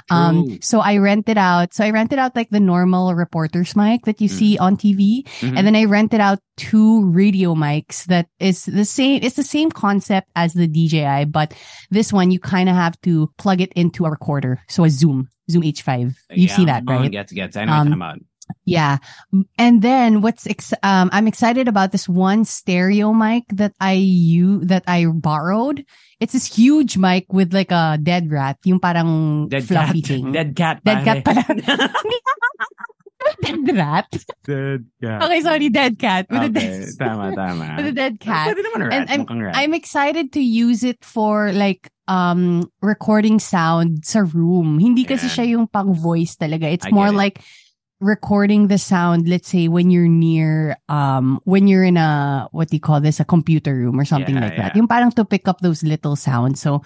Um, 0.08 0.58
so 0.62 0.80
I 0.80 0.96
rented 0.96 1.36
out, 1.36 1.74
so 1.74 1.84
I 1.84 1.90
rented 1.90 2.18
out 2.18 2.34
like 2.34 2.50
the 2.50 2.60
normal 2.60 3.14
reporter's 3.14 3.76
mic 3.76 4.04
that 4.06 4.20
you 4.20 4.28
Mm. 4.28 4.32
see 4.38 4.58
on 4.58 4.76
TV. 4.76 5.24
mhm. 5.40 5.56
And 5.58 5.66
then 5.66 5.76
I 5.76 5.84
rented 5.84 6.20
out 6.20 6.40
two 6.56 7.04
radio 7.10 7.54
mics 7.54 8.04
that 8.06 8.26
is 8.38 8.64
the 8.64 8.84
same, 8.84 9.20
it's 9.22 9.36
the 9.36 9.42
same 9.42 9.70
concept 9.70 10.28
as 10.36 10.52
the 10.54 10.66
DJI, 10.66 11.24
but 11.26 11.54
this 11.90 12.12
one 12.12 12.30
you 12.30 12.38
kind 12.40 12.68
of 12.68 12.74
have 12.76 13.00
to 13.02 13.30
plug 13.38 13.60
it 13.60 13.72
into 13.74 14.04
a 14.06 14.10
recorder. 14.10 14.60
So 14.68 14.84
a 14.84 14.90
Zoom, 14.90 15.28
Zoom 15.50 15.62
H5. 15.62 16.14
You 16.30 16.46
Yeah, 16.48 16.56
see 16.56 16.64
that, 16.66 16.84
oh, 16.86 16.92
right? 16.92 17.10
Gets 17.10 17.32
gets. 17.32 17.56
I 17.56 17.64
know 17.64 17.72
Um, 17.72 17.88
you're 17.88 17.96
talking 17.96 18.02
about. 18.02 18.18
Yeah. 18.64 18.98
And 19.58 19.82
then 19.82 20.20
what's 20.20 20.46
ex- 20.46 20.74
um 20.82 21.10
I'm 21.12 21.26
excited 21.26 21.68
about 21.68 21.92
this 21.92 22.08
one 22.08 22.44
stereo 22.44 23.12
mic 23.12 23.44
that 23.54 23.72
I 23.80 23.92
you 24.00 24.64
that 24.66 24.84
I 24.86 25.06
borrowed. 25.06 25.84
It's 26.20 26.32
this 26.34 26.46
huge 26.46 26.96
mic 27.00 27.26
with 27.32 27.52
like 27.54 27.72
a 27.72 27.96
dead 27.96 28.30
rat, 28.30 28.58
yung 28.64 28.80
parang 28.80 29.48
Dead 29.48 29.64
fluffy 29.64 30.02
cat. 30.02 30.08
thing. 30.08 30.32
Dead 30.32 30.52
cat. 30.54 30.84
Dead 30.84 31.00
cat 31.04 31.24
pare. 31.24 31.44
dead 33.42 33.76
rat. 33.76 34.08
Dead 34.44 34.84
cat. 35.02 35.22
Okay, 35.22 35.40
sorry, 35.40 35.68
dead 35.68 35.98
cat 35.98 36.26
with 36.30 36.42
a 36.42 36.48
dead 36.48 36.88
tama, 36.98 37.34
tama. 37.36 37.74
with 37.78 37.86
a 37.88 37.92
dead 37.92 38.20
cat. 38.20 38.48
Pwede 38.48 38.64
naman 38.64 38.80
rat. 38.88 38.92
And 38.92 39.06
I'm- 39.08 39.40
rat. 39.40 39.54
I'm 39.56 39.74
excited 39.74 40.32
to 40.32 40.40
use 40.40 40.84
it 40.84 41.04
for 41.04 41.52
like 41.52 41.88
um 42.08 42.66
recording 42.82 43.38
sound 43.38 44.04
sa 44.04 44.24
room. 44.26 44.78
Hindi 44.80 45.04
kasi 45.04 45.28
Yeah. 45.28 45.34
siya 45.36 45.46
yung 45.56 45.66
pang 45.68 45.94
voice 45.94 46.34
talaga. 46.36 46.66
It's 46.68 46.86
I 46.86 46.90
more 46.90 47.12
like 47.12 47.38
it. 47.38 47.44
Recording 48.00 48.68
the 48.68 48.78
sound 48.80 49.28
let's 49.28 49.48
say 49.48 49.68
when 49.68 49.90
you're 49.92 50.08
near 50.08 50.76
um 50.88 51.38
when 51.44 51.68
you're 51.68 51.84
in 51.84 51.96
a 52.00 52.48
what 52.50 52.68
do 52.68 52.76
you 52.76 52.80
call 52.80 53.00
this 53.00 53.20
a 53.20 53.24
computer 53.28 53.74
room 53.76 54.00
or 54.00 54.04
something 54.08 54.34
Yeah, 54.34 54.40
like 54.48 54.56
that. 54.56 54.72
yeah. 54.74 54.78
Yung 54.80 54.88
parang 54.88 55.12
to 55.20 55.24
pick 55.24 55.46
up 55.46 55.60
those 55.60 55.84
little 55.84 56.16
sounds. 56.16 56.60
So 56.60 56.80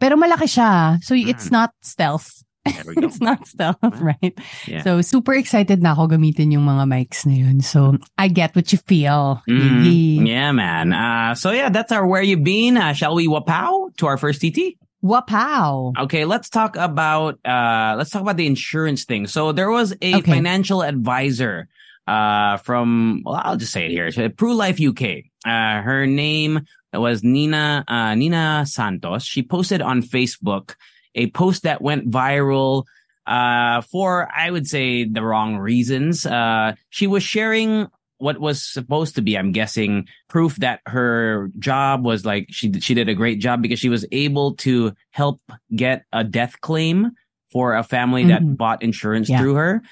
pero 0.00 0.16
malaki 0.16 0.48
siya. 0.48 0.98
So 1.04 1.12
it's 1.14 1.48
Mm. 1.48 1.52
not 1.52 1.70
stealth. 1.84 2.40
It's 2.96 3.20
not 3.20 3.44
stealth, 3.44 3.76
right? 4.00 4.32
Yeah. 4.64 4.80
So 4.80 5.04
super 5.04 5.36
excited 5.36 5.84
na 5.84 5.92
ako 5.92 6.16
gamitin 6.16 6.48
yung 6.48 6.64
mga 6.64 6.88
mics 6.88 7.28
na 7.28 7.36
yun. 7.36 7.60
So 7.60 8.00
I 8.16 8.32
get 8.32 8.56
what 8.56 8.72
you 8.72 8.80
feel. 8.80 9.44
Mm, 9.44 10.24
yeah, 10.24 10.48
man. 10.56 10.96
Uh, 10.96 11.36
so 11.36 11.52
yeah, 11.52 11.68
that's 11.68 11.92
our 11.92 12.08
where 12.08 12.24
you 12.24 12.40
been. 12.40 12.80
Uh, 12.80 12.96
shall 12.96 13.12
we 13.12 13.28
wapow 13.28 13.92
to 14.00 14.08
our 14.08 14.16
first 14.16 14.40
TT? 14.40 14.80
Wapow. 15.04 15.92
Okay, 15.98 16.24
let's 16.24 16.48
talk 16.48 16.76
about 16.76 17.38
uh 17.44 17.94
let's 17.98 18.10
talk 18.10 18.22
about 18.22 18.38
the 18.38 18.46
insurance 18.46 19.04
thing. 19.04 19.26
So 19.26 19.52
there 19.52 19.70
was 19.70 19.92
a 20.00 20.14
Okay. 20.16 20.30
financial 20.30 20.82
advisor 20.82 21.68
uh 22.08 22.56
from 22.58 23.22
well, 23.24 23.40
I'll 23.44 23.56
just 23.56 23.72
say 23.72 23.86
it 23.86 23.90
here. 23.90 24.08
Pru 24.30 24.54
Life 24.56 24.80
UK. 24.80 25.24
Uh 25.44 25.82
her 25.82 26.06
name 26.06 26.62
was 26.92 27.22
Nina 27.22 27.84
uh 27.86 28.14
Nina 28.14 28.64
Santos. 28.66 29.24
She 29.24 29.42
posted 29.42 29.82
on 29.82 30.02
Facebook 30.02 30.74
a 31.14 31.30
post 31.30 31.64
that 31.64 31.82
went 31.82 32.10
viral 32.10 32.84
uh 33.26 33.82
for 33.82 34.28
I 34.34 34.50
would 34.50 34.66
say 34.66 35.04
the 35.04 35.22
wrong 35.22 35.56
reasons. 35.58 36.24
Uh 36.24 36.74
she 36.88 37.06
was 37.06 37.22
sharing 37.22 37.88
what 38.24 38.40
was 38.40 38.58
supposed 38.76 39.14
to 39.16 39.22
be, 39.22 39.36
I'm 39.36 39.52
guessing, 39.52 40.08
proof 40.28 40.56
that 40.56 40.80
her 40.86 41.50
job 41.58 42.04
was 42.04 42.24
like 42.24 42.46
she 42.50 42.72
she 42.80 42.94
did 42.94 43.08
a 43.08 43.14
great 43.14 43.38
job 43.38 43.60
because 43.62 43.78
she 43.78 43.90
was 43.90 44.04
able 44.12 44.54
to 44.66 44.92
help 45.10 45.40
get 45.76 46.04
a 46.12 46.24
death 46.24 46.54
claim 46.60 47.12
for 47.52 47.74
a 47.76 47.84
family 47.84 48.24
that 48.32 48.42
Mhm. 48.42 48.56
bought 48.56 48.82
insurance 48.82 49.28
Yeah. 49.28 49.38
through 49.38 49.54
her. 49.62 49.82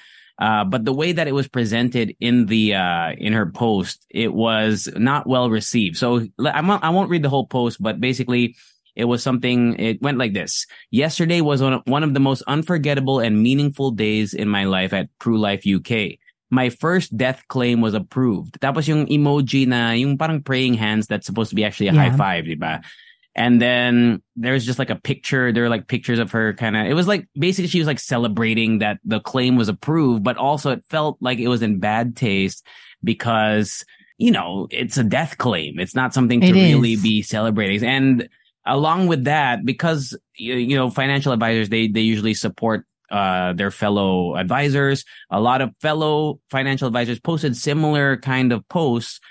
Uh, 0.41 0.63
but 0.65 0.83
the 0.83 0.91
way 1.01 1.13
that 1.13 1.27
it 1.27 1.35
was 1.35 1.47
presented 1.47 2.15
in 2.19 2.47
the 2.47 2.73
uh, 2.73 3.11
in 3.17 3.33
her 3.33 3.45
post, 3.51 4.03
it 4.09 4.33
was 4.33 4.89
not 4.97 5.27
well 5.27 5.47
received. 5.49 5.95
So 5.95 6.25
I 6.43 6.61
won't 6.61 6.83
I 6.83 6.89
won't 6.89 7.11
read 7.13 7.21
the 7.23 7.29
whole 7.29 7.47
post, 7.47 7.77
but 7.81 8.01
basically. 8.01 8.55
It 8.95 9.05
was 9.09 9.23
something, 9.23 9.73
it 9.81 9.97
went 10.05 10.19
like 10.19 10.33
this. 10.33 10.67
Yesterday 10.91 11.41
was 11.41 11.63
one 11.63 11.73
of, 11.73 11.81
one 11.85 12.03
of 12.05 12.13
the 12.13 12.19
most 12.29 12.43
unforgettable 12.45 13.17
and 13.25 13.41
meaningful 13.41 13.89
days 13.89 14.35
in 14.35 14.47
my 14.47 14.65
life 14.65 14.93
at 14.93 15.09
Pru 15.19 15.33
Life 15.35 15.65
UK. 15.65 16.19
My 16.53 16.69
first 16.69 17.17
death 17.17 17.41
claim 17.49 17.81
was 17.81 17.97
approved. 17.97 18.61
Tapos 18.61 18.85
yung 18.85 19.09
emoji 19.09 19.65
na, 19.65 19.97
yung 19.97 20.21
parang 20.21 20.45
praying 20.45 20.77
hands 20.77 21.09
that's 21.09 21.25
supposed 21.25 21.49
to 21.49 21.57
be 21.57 21.65
actually 21.65 21.89
a 21.89 21.97
high 21.97 22.13
five, 22.13 22.45
diba? 22.45 22.85
And 23.33 23.57
then 23.57 24.21
there's 24.37 24.61
just 24.61 24.77
like 24.77 24.93
a 24.93 25.01
picture. 25.01 25.49
There 25.49 25.65
were 25.65 25.73
like 25.73 25.89
pictures 25.89 26.21
of 26.21 26.29
her 26.37 26.53
kind 26.53 26.77
of, 26.77 26.85
it 26.85 26.93
was 26.93 27.09
like 27.09 27.25
basically 27.33 27.73
she 27.73 27.81
was 27.81 27.89
like 27.89 27.97
celebrating 27.97 28.85
that 28.85 29.01
the 29.01 29.17
claim 29.19 29.57
was 29.57 29.65
approved, 29.65 30.21
but 30.21 30.37
also 30.37 30.69
it 30.69 30.85
felt 30.93 31.17
like 31.25 31.39
it 31.41 31.49
was 31.49 31.65
in 31.65 31.81
bad 31.81 32.13
taste 32.13 32.61
because, 33.01 33.81
you 34.21 34.29
know, 34.29 34.69
it's 34.69 35.01
a 35.01 35.03
death 35.03 35.41
claim. 35.41 35.79
It's 35.81 35.97
not 35.97 36.13
something 36.13 36.41
to 36.41 36.53
It 36.53 36.53
really 36.53 36.93
is. 36.93 37.01
be 37.01 37.25
celebrating. 37.25 37.81
And 37.81 38.29
along 38.69 39.09
with 39.09 39.25
that, 39.25 39.65
because, 39.65 40.13
you, 40.37 40.53
you 40.53 40.77
know, 40.77 40.93
financial 40.93 41.33
advisors, 41.33 41.69
they, 41.73 41.89
they 41.89 42.05
usually 42.05 42.37
support 42.37 42.85
uh, 43.13 43.53
their 43.53 43.69
fellow 43.69 44.35
advisors. 44.35 45.05
A 45.29 45.39
lot 45.39 45.61
of 45.61 45.69
fellow 45.79 46.41
financial 46.49 46.87
advisors 46.87 47.19
posted 47.21 47.55
similar 47.55 48.17
kind 48.17 48.51
of 48.51 48.67
posts 48.67 49.21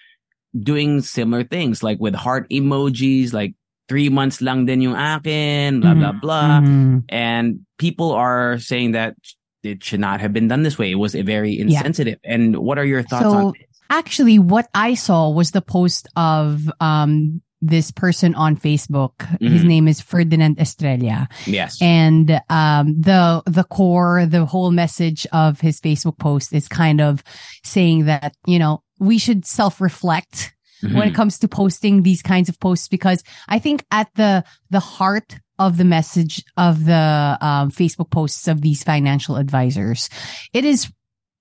doing 0.55 1.03
similar 1.03 1.43
things, 1.43 1.83
like 1.83 1.99
with 1.99 2.15
heart 2.15 2.49
emojis, 2.51 3.33
like 3.35 3.55
three 3.89 4.09
months 4.09 4.41
lang 4.41 4.65
din 4.65 4.81
yung 4.81 4.95
akin, 4.95 5.81
blah, 5.81 5.95
blah, 5.95 6.13
blah. 6.13 6.61
Mhm. 6.63 7.05
And 7.11 7.67
people 7.77 8.13
are 8.13 8.59
saying 8.63 8.93
that 8.93 9.17
it 9.63 9.83
should 9.83 10.01
not 10.01 10.21
have 10.21 10.33
been 10.33 10.47
done 10.49 10.63
this 10.63 10.79
way. 10.79 10.91
It 10.93 11.01
was 11.01 11.15
very 11.15 11.59
insensitive. 11.59 12.19
And 12.25 12.57
what 12.57 12.79
are 12.79 12.87
your 12.87 13.03
thoughts 13.03 13.27
So- 13.27 13.51
on 13.51 13.53
this? 13.59 13.67
Actually, 13.91 14.39
what 14.39 14.71
I 14.73 14.95
saw 14.95 15.29
was 15.29 15.51
the 15.51 15.61
post 15.61 16.09
of 16.17 16.65
um 16.81 17.43
this 17.63 17.91
person 17.93 18.35
on 18.35 18.57
Facebook. 18.57 19.23
His 19.41 19.63
Mhm. 19.63 19.67
name 19.67 19.89
is 19.89 20.01
Ferdinand 20.01 20.59
Estrella. 20.59 21.29
Yes. 21.47 21.81
And 21.81 22.41
um 22.51 23.01
the 23.01 23.43
the 23.47 23.65
core, 23.65 24.27
the 24.27 24.45
whole 24.45 24.73
message 24.73 25.27
of 25.33 25.61
his 25.61 25.81
Facebook 25.81 26.19
post 26.19 26.53
is 26.53 26.67
kind 26.69 27.01
of 27.01 27.23
saying 27.65 28.07
that, 28.07 28.35
you 28.47 28.59
know, 28.59 28.83
we 28.99 29.17
should 29.19 29.47
self-reflect 29.47 30.55
when 30.83 31.07
it 31.07 31.15
comes 31.15 31.39
to 31.39 31.47
posting 31.47 32.03
these 32.03 32.23
kinds 32.23 32.49
of 32.49 32.59
posts 32.59 32.89
because 32.89 33.23
I 33.49 33.61
think 33.61 33.85
at 33.93 34.09
the 34.17 34.43
the 34.71 34.81
heart 34.81 35.39
of 35.61 35.77
the 35.77 35.85
message 35.85 36.43
of 36.57 36.85
the 36.85 37.39
um, 37.41 37.71
Facebook 37.71 38.11
posts 38.11 38.49
of 38.49 38.63
these 38.63 38.83
financial 38.83 39.37
advisors, 39.37 40.09
it 40.53 40.65
is 40.65 40.91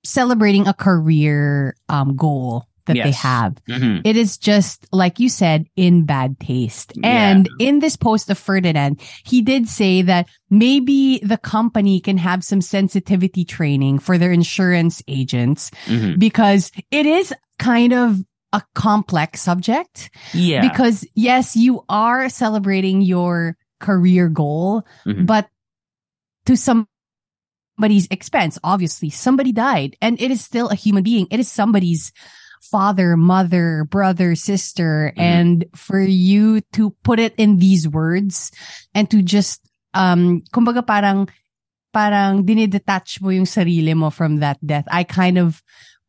celebrating 0.03 0.67
a 0.67 0.73
career 0.73 1.75
um, 1.89 2.15
goal 2.15 2.65
that 2.85 2.93
they 2.93 2.99
Yes. 3.13 3.21
have. 3.21 3.55
Mhm. 3.69 4.01
It 4.03 4.15
is 4.15 4.37
just 4.37 4.85
like 4.91 5.19
you 5.19 5.29
said 5.29 5.67
in 5.75 6.05
bad 6.05 6.39
taste. 6.39 6.93
Yeah. 6.95 7.29
And 7.29 7.49
in 7.59 7.79
this 7.79 7.95
post 7.95 8.29
of 8.29 8.37
Ferdinand, 8.37 8.99
he 9.23 9.41
did 9.41 9.67
say 9.67 10.01
that 10.03 10.27
maybe 10.49 11.19
the 11.23 11.37
company 11.37 11.99
can 11.99 12.17
have 12.17 12.43
some 12.43 12.61
sensitivity 12.61 13.45
training 13.45 13.99
for 13.99 14.17
their 14.17 14.31
insurance 14.31 15.01
agents 15.07 15.71
Mhm. 15.87 16.19
because 16.19 16.71
it 16.91 17.05
is 17.05 17.33
kind 17.59 17.93
of 17.93 18.19
a 18.53 18.61
complex 18.75 19.39
subject 19.41 20.09
Yeah. 20.33 20.61
because 20.67 21.05
yes, 21.15 21.55
you 21.55 21.83
are 21.87 22.27
celebrating 22.29 23.01
your 23.01 23.55
career 23.79 24.27
goal, 24.29 24.83
Mhm. 25.05 25.25
but 25.25 25.47
to 26.45 26.57
somebody's 26.57 28.07
expense, 28.11 28.59
obviously 28.63 29.09
somebody 29.09 29.51
died 29.51 29.95
and 30.01 30.19
it 30.21 30.31
is 30.31 30.43
still 30.43 30.67
a 30.69 30.75
human 30.75 31.03
being. 31.03 31.27
It 31.31 31.39
is 31.39 31.49
somebody's 31.49 32.11
father, 32.61 33.17
mother, 33.17 33.83
brother, 33.89 34.35
sister. 34.35 35.11
Mhm. 35.17 35.21
And 35.21 35.65
for 35.75 35.99
you 35.99 36.61
to 36.73 36.91
put 37.03 37.19
it 37.19 37.33
in 37.37 37.57
these 37.57 37.87
words 37.87 38.51
and 38.93 39.09
to 39.09 39.21
just, 39.21 39.59
um, 39.93 40.41
kumbaga 40.53 40.85
parang, 40.85 41.27
parang 41.93 42.45
dinidetach 42.45 43.19
mo 43.21 43.29
yung 43.29 43.45
sarili 43.45 43.93
mo 43.95 44.09
from 44.09 44.37
that 44.39 44.55
death. 44.65 44.85
I 44.91 45.03
kind 45.03 45.37
of, 45.37 45.61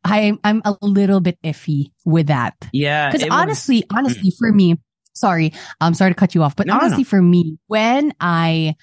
I, 0.05 0.37
I'm 0.43 0.61
a 0.63 0.75
little 0.81 1.19
bit 1.19 1.37
iffy 1.43 1.91
with 2.05 2.27
that. 2.27 2.53
yeah. 2.71 3.09
Because 3.09 3.23
it 3.25 3.29
was- 3.31 3.39
honestly, 3.39 3.83
honestly, 3.91 4.31
for 4.37 4.51
me, 4.53 4.77
sorry, 5.13 5.51
I'm 5.81 5.93
sorry 5.93 6.11
to 6.11 6.15
cut 6.15 6.35
you 6.35 6.43
off, 6.43 6.55
but 6.55 6.67
No, 6.67 6.75
no, 6.75 6.79
no. 6.79 6.85
honestly, 6.85 7.03
for 7.03 7.21
me, 7.21 7.57
when 7.67 8.13
I 8.19 8.75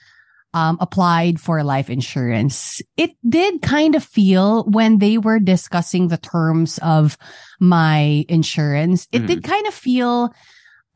um, 0.52 0.78
applied 0.80 1.40
for 1.40 1.62
life 1.62 1.90
insurance. 1.90 2.82
It 2.96 3.12
did 3.26 3.62
kind 3.62 3.94
of 3.94 4.02
feel 4.02 4.64
when 4.64 4.98
they 4.98 5.18
were 5.18 5.38
discussing 5.38 6.08
the 6.08 6.18
terms 6.18 6.78
of 6.82 7.16
my 7.60 8.24
insurance, 8.28 9.06
it 9.12 9.26
did 9.26 9.44
kind 9.44 9.66
of 9.66 9.74
feel 9.74 10.34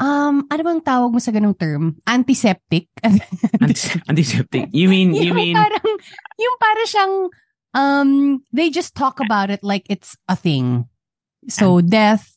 um, 0.00 0.46
ano 0.50 0.62
bang 0.62 0.80
tawag 0.82 1.12
mo 1.14 1.20
sa 1.22 1.30
ganung 1.30 1.54
term? 1.54 2.02
Antiseptic. 2.06 2.90
Antiseptic. 4.10 4.68
You 4.74 4.88
mean 4.88 5.14
you 5.14 5.30
yung 5.30 5.36
mean 5.36 5.54
parang, 5.54 5.90
yung 6.38 6.56
para 6.58 6.82
siyang, 6.86 7.14
um, 7.74 8.10
they 8.52 8.70
just 8.70 8.94
talk 8.94 9.20
about 9.20 9.50
it 9.50 9.62
like 9.62 9.86
it's 9.88 10.16
a 10.28 10.34
thing. 10.34 10.90
So, 11.46 11.80
death, 11.80 12.33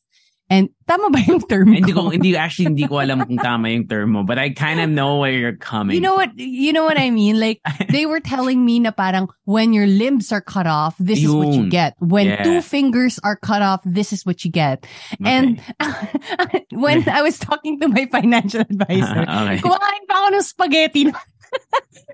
and, 0.49 0.69
tama 0.87 1.09
ba 1.11 1.19
yung 1.27 1.43
term 1.43 1.73
hindi 1.75 1.91
ko? 1.91 2.07
ko 2.07 2.09
hindi 2.15 2.31
actually 2.39 2.71
hindi 2.71 2.87
ko 2.87 2.99
alam 3.03 3.25
kung 3.27 3.35
tama 3.37 3.67
yung 3.69 3.87
term 3.87 4.15
mo, 4.15 4.23
but 4.23 4.39
I 4.39 4.51
kind 4.55 4.79
of 4.79 4.87
know 4.87 5.19
where 5.19 5.31
you're 5.35 5.59
coming. 5.59 5.95
You 5.95 6.01
know 6.01 6.15
what, 6.15 6.31
you 6.39 6.71
know 6.71 6.85
what 6.87 6.97
I 6.97 7.11
mean? 7.11 7.39
Like, 7.39 7.59
they 7.91 8.05
were 8.07 8.19
telling 8.23 8.63
me 8.63 8.79
na 8.79 8.91
parang, 8.91 9.27
when 9.43 9.73
your 9.73 9.87
limbs 9.87 10.31
are 10.31 10.39
cut 10.41 10.67
off, 10.67 10.95
this 10.99 11.19
is 11.19 11.31
what 11.31 11.51
you 11.53 11.67
get. 11.69 11.95
When 11.99 12.27
Yeah. 12.27 12.43
two 12.43 12.61
fingers 12.61 13.19
are 13.23 13.35
cut 13.35 13.61
off, 13.61 13.81
this 13.83 14.13
is 14.15 14.25
what 14.25 14.45
you 14.45 14.51
get. 14.51 14.87
And, 15.23 15.59
when 16.71 17.07
I 17.09 17.21
was 17.21 17.37
talking 17.39 17.79
to 17.81 17.87
my 17.87 18.07
financial 18.11 18.61
advisor, 18.61 19.23
okay. 19.27 19.57
Kumakain 19.59 20.03
pa 20.07 20.15
ako 20.23 20.27
ng 20.35 20.43
spaghetti. 20.45 21.03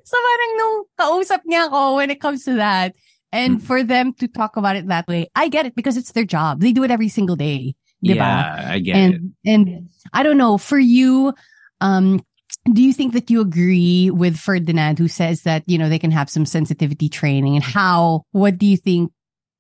so 0.04 0.16
parang 0.18 0.52
nung 0.58 0.76
kausap 0.98 1.42
niya 1.50 1.70
ako 1.70 1.98
when 1.98 2.10
it 2.10 2.22
comes 2.22 2.46
to 2.46 2.54
that, 2.58 2.94
and 3.34 3.58
Mm. 3.58 3.62
for 3.66 3.82
them 3.82 4.14
to 4.22 4.28
talk 4.30 4.58
about 4.58 4.78
it 4.78 4.86
that 4.90 5.08
way, 5.10 5.26
I 5.34 5.50
get 5.50 5.66
it 5.66 5.74
because 5.74 5.98
it's 5.98 6.14
their 6.14 6.26
job. 6.26 6.62
They 6.62 6.70
do 6.72 6.84
it 6.86 6.92
every 6.94 7.10
single 7.10 7.36
day. 7.36 7.74
Diba? 8.04 8.16
Yeah, 8.16 8.68
I 8.72 8.80
get 8.80 8.96
it. 8.96 9.00
and 9.00 9.34
and 9.46 9.90
I 10.14 10.24
don't 10.24 10.38
know, 10.38 10.58
for 10.58 10.78
you, 10.78 11.34
um, 11.82 12.24
do 12.72 12.82
you 12.82 12.94
think 12.94 13.14
that 13.14 13.30
you 13.30 13.42
agree 13.42 14.10
with 14.12 14.38
Ferdinand 14.38 15.00
who 15.00 15.08
says 15.08 15.42
that, 15.44 15.64
you 15.66 15.78
know, 15.78 15.90
they 15.90 16.00
can 16.00 16.12
have 16.12 16.30
some 16.30 16.46
sensitivity 16.46 17.10
training 17.10 17.56
and 17.56 17.64
how, 17.64 18.24
what 18.32 18.58
do 18.58 18.66
you 18.66 18.78
think 18.78 19.12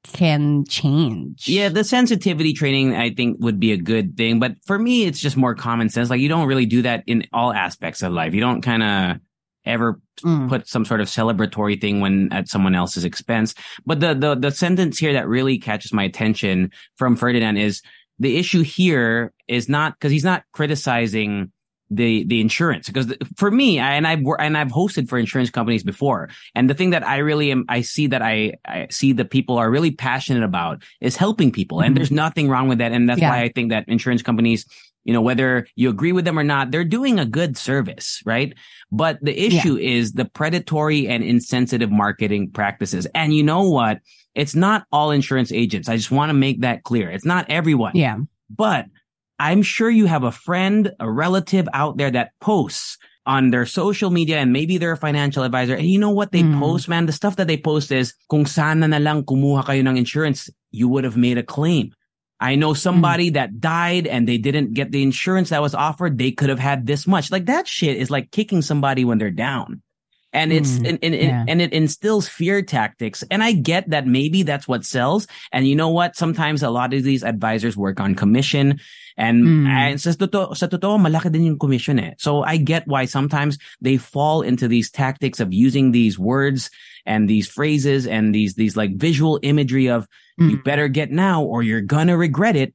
can 0.03 0.65
change? 0.65 1.47
Yeah, 1.47 1.69
the 1.69 1.83
sensitivity 1.83 2.53
training 2.53 2.95
I 2.95 3.13
think 3.13 3.37
would 3.39 3.59
be 3.59 3.71
a 3.71 3.77
good 3.77 4.15
thing, 4.17 4.39
but 4.39 4.55
for 4.65 4.77
me 4.77 5.05
it's 5.05 5.19
just 5.19 5.37
more 5.37 5.55
common 5.55 5.89
sense. 5.89 6.09
Like 6.09 6.19
you 6.21 6.29
don't 6.29 6.47
really 6.47 6.65
do 6.65 6.81
that 6.83 7.03
in 7.07 7.25
all 7.33 7.53
aspects 7.53 8.03
of 8.03 8.11
life. 8.11 8.33
You 8.33 8.41
don't 8.41 8.61
kind 8.61 8.83
of 8.83 9.21
ever 9.65 9.99
Mm. 10.23 10.47
put 10.47 10.67
some 10.67 10.85
sort 10.85 11.01
of 11.01 11.07
celebratory 11.07 11.81
thing 11.81 11.99
when 11.99 12.31
at 12.31 12.47
someone 12.47 12.75
else's 12.75 13.03
expense. 13.03 13.55
But 13.85 13.99
the 13.99 14.13
the 14.13 14.35
the 14.35 14.51
sentence 14.51 14.99
here 14.99 15.11
that 15.13 15.27
really 15.27 15.57
catches 15.57 15.91
my 15.91 16.03
attention 16.03 16.71
from 16.97 17.15
Ferdinand 17.15 17.57
is 17.57 17.81
the 18.19 18.37
issue 18.37 18.61
here 18.63 19.33
is 19.47 19.67
not 19.69 19.93
because 19.93 20.11
he's 20.11 20.23
not 20.23 20.43
criticizing 20.53 21.51
the 21.89 22.23
the 22.25 22.41
insurance. 22.41 22.87
Because 22.87 23.07
the- 23.07 23.17
for 23.37 23.51
me 23.51 23.79
I, 23.79 23.93
and 23.95 24.07
I've 24.07 24.23
and 24.39 24.57
I've 24.57 24.69
hosted 24.69 25.07
for 25.09 25.19
insurance 25.19 25.49
companies 25.51 25.83
before 25.83 26.29
and 26.55 26.69
the 26.69 26.73
thing 26.73 26.89
that 26.91 27.05
I 27.07 27.17
really 27.17 27.51
am 27.51 27.65
I 27.69 27.81
see 27.81 28.07
that 28.07 28.21
I 28.21 28.53
I 28.65 28.87
see 28.89 29.13
the 29.13 29.25
people 29.25 29.57
are 29.57 29.69
really 29.69 29.91
passionate 29.91 30.43
about 30.43 30.81
is 31.01 31.15
helping 31.17 31.51
people 31.51 31.81
and 31.81 31.93
Mhm. 31.93 31.97
there's 31.97 32.11
nothing 32.11 32.49
wrong 32.49 32.67
with 32.67 32.79
that 32.79 32.91
and 32.93 33.07
that's 33.07 33.21
Yeah. 33.21 33.29
why 33.29 33.41
I 33.43 33.49
think 33.49 33.69
that 33.69 33.85
insurance 33.87 34.23
companies 34.23 34.65
you 35.03 35.13
know 35.13 35.21
whether 35.21 35.67
you 35.75 35.89
agree 35.89 36.13
with 36.13 36.25
them 36.25 36.39
or 36.39 36.43
not 36.43 36.71
they're 36.71 36.85
doing 36.85 37.19
a 37.19 37.25
good 37.25 37.57
service 37.57 38.21
right? 38.25 38.53
But 38.91 39.19
the 39.21 39.37
issue 39.47 39.75
is 39.77 40.13
the 40.13 40.25
predatory 40.25 41.07
and 41.07 41.23
insensitive 41.23 41.91
marketing 41.91 42.51
practices. 42.51 43.05
And 43.13 43.35
you 43.35 43.43
know 43.43 43.67
what 43.69 43.99
it's 44.35 44.55
not 44.55 44.85
all 44.91 45.11
insurance 45.11 45.51
agents 45.51 45.87
I 45.89 45.95
just 45.97 46.11
want 46.11 46.29
to 46.29 46.33
make 46.33 46.61
that 46.61 46.83
clear 46.83 47.09
it's 47.11 47.25
not 47.25 47.45
everyone 47.49 47.93
Yeah. 47.95 48.17
but 48.49 48.85
I'm 49.39 49.61
sure 49.63 49.89
you 49.89 50.05
have 50.05 50.23
a 50.23 50.31
friend, 50.31 50.91
a 50.99 51.09
relative 51.09 51.67
out 51.73 51.97
there 51.97 52.11
that 52.11 52.31
posts 52.39 52.97
on 53.25 53.49
their 53.51 53.65
social 53.65 54.09
media 54.09 54.37
and 54.37 54.53
maybe 54.53 54.77
they're 54.77 54.93
a 54.93 54.97
financial 54.97 55.43
advisor. 55.43 55.75
And 55.75 55.87
you 55.89 55.97
know 55.99 56.11
what 56.11 56.31
they 56.31 56.43
Mm. 56.43 56.59
post, 56.59 56.87
man? 56.87 57.07
The 57.07 57.11
stuff 57.15 57.35
that 57.37 57.47
they 57.47 57.57
post 57.57 57.91
is, 57.91 58.13
kung 58.29 58.45
sana 58.45 58.87
na 58.87 58.99
lang 58.99 59.23
kumuha 59.23 59.65
kayo 59.65 59.81
ng 59.83 59.97
insurance, 59.97 60.49
you 60.71 60.87
would 60.87 61.03
have 61.03 61.17
made 61.17 61.37
a 61.37 61.43
claim. 61.43 61.91
I 62.39 62.55
know 62.55 62.73
somebody 62.73 63.31
that 63.31 63.59
died 63.59 64.07
and 64.07 64.27
they 64.27 64.37
didn't 64.37 64.73
get 64.75 64.91
the 64.91 65.01
insurance 65.03 65.49
that 65.49 65.61
was 65.63 65.73
offered. 65.75 66.17
They 66.17 66.31
could 66.31 66.49
have 66.51 66.59
had 66.59 66.85
this 66.85 67.07
much. 67.07 67.31
Like 67.31 67.45
that 67.47 67.67
shit 67.67 67.95
is 67.95 68.11
like 68.11 68.31
kicking 68.31 68.61
somebody 68.61 69.03
when 69.03 69.17
they're 69.19 69.31
down. 69.31 69.81
And 70.33 70.51
it's, 70.51 70.79
Mm, 70.79 70.89
and, 70.89 70.99
and, 71.03 71.15
yeah. 71.15 71.45
and 71.47 71.61
it 71.61 71.71
instills 71.73 72.27
fear 72.27 72.61
tactics. 72.61 73.23
And 73.29 73.43
I 73.43 73.53
get 73.53 73.89
that 73.91 74.07
maybe 74.07 74.41
that's 74.41 74.67
what 74.67 74.83
sells. 74.83 75.27
And 75.53 75.67
you 75.67 75.75
know 75.75 75.89
what? 75.89 76.15
Sometimes 76.17 76.63
a 76.63 76.71
lot 76.73 76.93
of 76.93 77.03
these 77.03 77.23
advisors 77.23 77.77
work 77.77 77.99
on 78.01 78.15
commission 78.15 78.79
and, 79.15 79.45
Mm. 79.45 79.67
and 79.69 80.01
sa 80.01 80.09
totoo, 80.17 80.57
sa 80.57 80.65
totoo, 80.65 80.97
malaki 80.97 81.31
din 81.31 81.43
yung 81.45 81.59
commission 81.59 81.99
eh. 81.99 82.17
So 82.17 82.41
I 82.41 82.57
get 82.57 82.87
why 82.87 83.05
sometimes 83.05 83.59
they 83.79 83.97
fall 83.97 84.41
into 84.41 84.67
these 84.67 84.89
tactics 84.89 85.39
of 85.39 85.53
using 85.53 85.91
these 85.93 86.17
words 86.17 86.71
and 87.05 87.29
these 87.29 87.45
phrases 87.47 88.07
and 88.09 88.33
these, 88.33 88.55
these 88.55 88.75
like 88.75 88.97
visual 88.97 89.37
imagery 89.43 89.87
of 89.87 90.07
you 90.41 90.57
Mm. 90.57 90.63
better 90.65 90.87
get 90.89 91.11
now 91.13 91.43
or 91.45 91.61
you're 91.61 91.85
gonna 91.85 92.17
regret 92.17 92.55
it. 92.57 92.73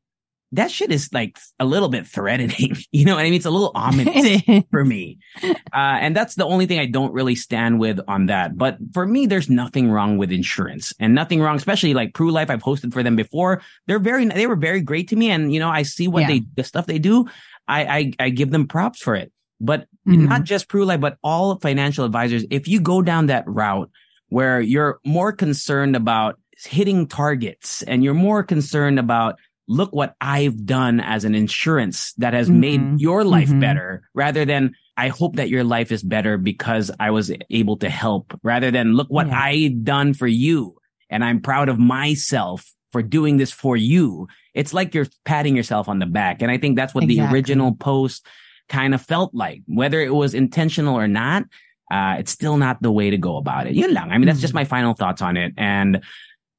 That 0.53 0.70
shit 0.70 0.90
is 0.90 1.11
like 1.12 1.38
a 1.61 1.64
little 1.66 1.88
bit 1.90 2.07
threatening. 2.07 2.76
You 2.92 3.05
know 3.05 3.14
what 3.16 3.20
I 3.20 3.24
mean? 3.24 3.34
It's 3.34 3.44
a 3.46 3.51
little 3.51 3.70
ominous 3.74 4.42
for 4.70 4.84
me. 4.84 5.18
Uh, 5.44 5.53
and 5.74 6.16
that's 6.16 6.34
the 6.36 6.46
only 6.46 6.64
thing 6.66 6.78
I 6.78 6.86
don't 6.86 7.12
really 7.12 7.34
stand 7.34 7.78
with 7.78 8.01
on 8.09 8.26
that. 8.26 8.57
But 8.57 8.78
for 8.94 9.07
me, 9.07 9.26
there's 9.26 9.51
nothing 9.51 9.90
wrong 9.90 10.16
with 10.16 10.32
insurance 10.32 10.94
and 10.99 11.14
nothing 11.14 11.40
wrong, 11.40 11.57
especially 11.57 11.92
like 11.92 12.12
Pru 12.14 12.32
Life. 12.32 12.49
I've 12.51 12.62
hosted 12.62 12.92
for 12.94 13.03
them 13.03 13.14
before. 13.14 13.61
They're 13.86 13.99
very, 13.99 14.24
they 14.24 14.46
were 14.46 14.57
very 14.57 14.80
great 14.80 15.09
to 15.09 15.16
me. 15.16 15.30
And, 15.30 15.53
you 15.53 15.61
know, 15.61 15.68
I 15.68 15.82
see 15.82 16.09
what 16.09 16.20
Yeah. 16.22 16.28
they, 16.28 16.42
the 16.57 16.64
stuff 16.64 16.86
they 16.86 16.99
do. 16.99 17.26
I, 17.68 17.84
I, 17.84 18.12
I 18.18 18.28
give 18.30 18.51
them 18.51 18.66
props 18.68 19.01
for 19.03 19.14
it. 19.14 19.30
But 19.61 19.86
Mhm. 20.07 20.28
not 20.28 20.44
just 20.44 20.68
Pru 20.68 20.86
Life, 20.86 21.01
but 21.01 21.18
all 21.22 21.57
financial 21.59 22.07
advisors. 22.07 22.44
If 22.51 22.68
you 22.68 22.80
go 22.80 23.03
down 23.03 23.26
that 23.26 23.44
route 23.46 23.90
where 24.30 24.61
you're 24.61 24.99
more 25.05 25.32
concerned 25.32 25.94
about 25.96 26.38
hitting 26.64 27.07
targets 27.07 27.82
and 27.82 28.03
you're 28.03 28.14
more 28.14 28.42
concerned 28.42 28.99
about 28.99 29.38
look 29.68 29.94
what 29.94 30.14
I've 30.20 30.64
done 30.64 30.98
as 31.00 31.24
an 31.24 31.34
insurance 31.34 32.12
that 32.14 32.32
has 32.34 32.48
Mhm. 32.48 32.54
made 32.56 33.00
your 33.00 33.22
life 33.22 33.50
Mhm. 33.50 33.60
better 33.60 34.08
rather 34.14 34.44
than 34.44 34.72
I 34.96 35.08
hope 35.08 35.36
that 35.36 35.48
your 35.50 35.62
life 35.62 35.92
is 35.92 36.02
better 36.02 36.38
because 36.38 36.90
I 36.98 37.10
was 37.10 37.30
able 37.50 37.76
to 37.78 37.88
help 37.88 38.38
rather 38.42 38.70
than 38.70 38.94
look 38.94 39.08
what 39.08 39.28
Yeah. 39.28 39.38
I 39.40 39.68
done 39.68 40.14
for 40.14 40.26
you 40.26 40.76
and 41.10 41.22
I'm 41.22 41.40
proud 41.40 41.68
of 41.68 41.78
myself 41.78 42.72
for 42.92 43.02
doing 43.02 43.36
this 43.36 43.52
for 43.52 43.76
you. 43.76 44.26
It's 44.54 44.72
like 44.74 44.94
you're 44.94 45.06
patting 45.24 45.54
yourself 45.54 45.88
on 45.88 45.98
the 45.98 46.06
back. 46.06 46.40
And 46.42 46.50
I 46.50 46.56
think 46.58 46.74
that's 46.76 46.94
what 46.94 47.06
the 47.06 47.20
original 47.20 47.74
post 47.74 48.26
kind 48.68 48.94
of 48.94 49.02
felt 49.02 49.34
like, 49.34 49.62
whether 49.66 50.00
it 50.00 50.14
was 50.14 50.34
intentional 50.34 50.94
or 50.96 51.06
not. 51.06 51.44
Uh, 51.90 52.16
it's 52.18 52.32
still 52.32 52.56
not 52.56 52.82
the 52.82 52.90
way 52.92 53.08
to 53.10 53.16
go 53.18 53.36
about 53.36 53.66
it. 53.66 53.74
Yun 53.74 53.94
lang. 53.94 54.10
I 54.10 54.18
mean, 54.18 54.26
that's 54.26 54.40
just 54.40 54.52
my 54.54 54.64
final 54.64 54.94
thoughts 54.94 55.22
on 55.22 55.36
it. 55.36 55.52
And 55.56 56.00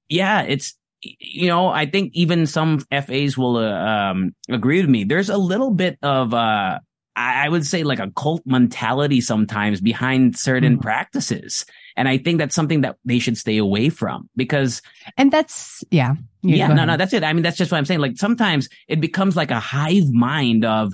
yeah, 0.07 0.41
it's, 0.43 0.75
you 1.01 1.47
know, 1.47 1.67
I 1.69 1.85
think 1.85 2.11
even 2.13 2.45
some 2.45 2.79
FAs 2.91 3.37
will, 3.37 3.57
uh, 3.57 3.71
um, 3.71 4.35
agree 4.49 4.81
with 4.81 4.89
me. 4.89 5.03
There's 5.05 5.29
a 5.29 5.37
little 5.37 5.71
bit 5.71 5.97
of, 6.01 6.33
uh, 6.33 6.79
I 7.15 7.45
I 7.45 7.49
would 7.49 7.65
say 7.65 7.83
like 7.83 7.99
a 7.99 8.11
cult 8.15 8.41
mentality 8.45 9.21
sometimes 9.21 9.81
behind 9.81 10.37
certain 10.37 10.77
Mhm. 10.77 10.81
practices. 10.81 11.65
And 11.97 12.07
I 12.07 12.17
think 12.17 12.37
that's 12.37 12.55
something 12.55 12.81
that 12.81 12.95
they 13.03 13.19
should 13.19 13.37
stay 13.37 13.57
away 13.57 13.89
from 13.89 14.29
because 14.35 14.81
And 15.17 15.31
that's, 15.31 15.83
yeah. 15.91 16.15
yeah, 16.43 16.67
no, 16.67 16.73
ahead. 16.75 16.87
no, 16.87 16.97
that's 16.97 17.13
it. 17.13 17.23
I 17.23 17.33
mean, 17.33 17.43
that's 17.43 17.57
just 17.57 17.71
what 17.71 17.77
I'm 17.77 17.85
saying. 17.85 17.99
Like 17.99 18.17
sometimes 18.17 18.69
it 18.87 19.01
becomes 19.01 19.35
like 19.35 19.51
a 19.51 19.59
hive 19.59 20.09
mind 20.11 20.63
of 20.65 20.93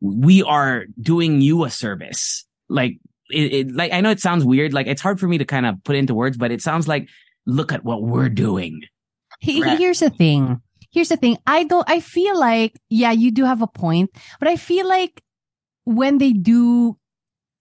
we 0.00 0.42
are 0.42 0.84
doing 1.00 1.40
you 1.40 1.64
a 1.64 1.70
service. 1.70 2.44
Like 2.68 2.98
it, 3.30 3.52
it 3.52 3.72
like 3.74 3.92
I 3.92 4.00
know 4.02 4.10
it 4.10 4.20
sounds 4.20 4.44
weird. 4.44 4.72
Like 4.74 4.86
it's 4.88 5.00
hard 5.00 5.20
for 5.20 5.28
me 5.28 5.38
to 5.38 5.44
kind 5.46 5.64
of 5.64 5.82
put 5.84 5.96
into 5.96 6.14
words, 6.14 6.36
but 6.36 6.50
it 6.50 6.60
sounds 6.60 6.86
like 6.88 7.08
look 7.46 7.72
at 7.72 7.84
what 7.84 8.02
we're 8.02 8.28
doing. 8.28 8.82
Right. 9.46 9.78
Here's 9.78 10.00
the 10.00 10.10
thing. 10.10 10.60
Here's 10.92 11.08
the 11.08 11.16
thing. 11.16 11.38
I 11.46 11.64
don't, 11.64 11.88
I 11.88 12.00
feel 12.00 12.38
like, 12.38 12.78
yeah, 12.90 13.12
you 13.12 13.30
do 13.30 13.44
have 13.44 13.62
a 13.62 13.66
point, 13.66 14.10
but 14.38 14.48
I 14.48 14.56
feel 14.56 14.86
like 14.86 15.22
when 15.84 16.18
they 16.18 16.32
do 16.32 16.98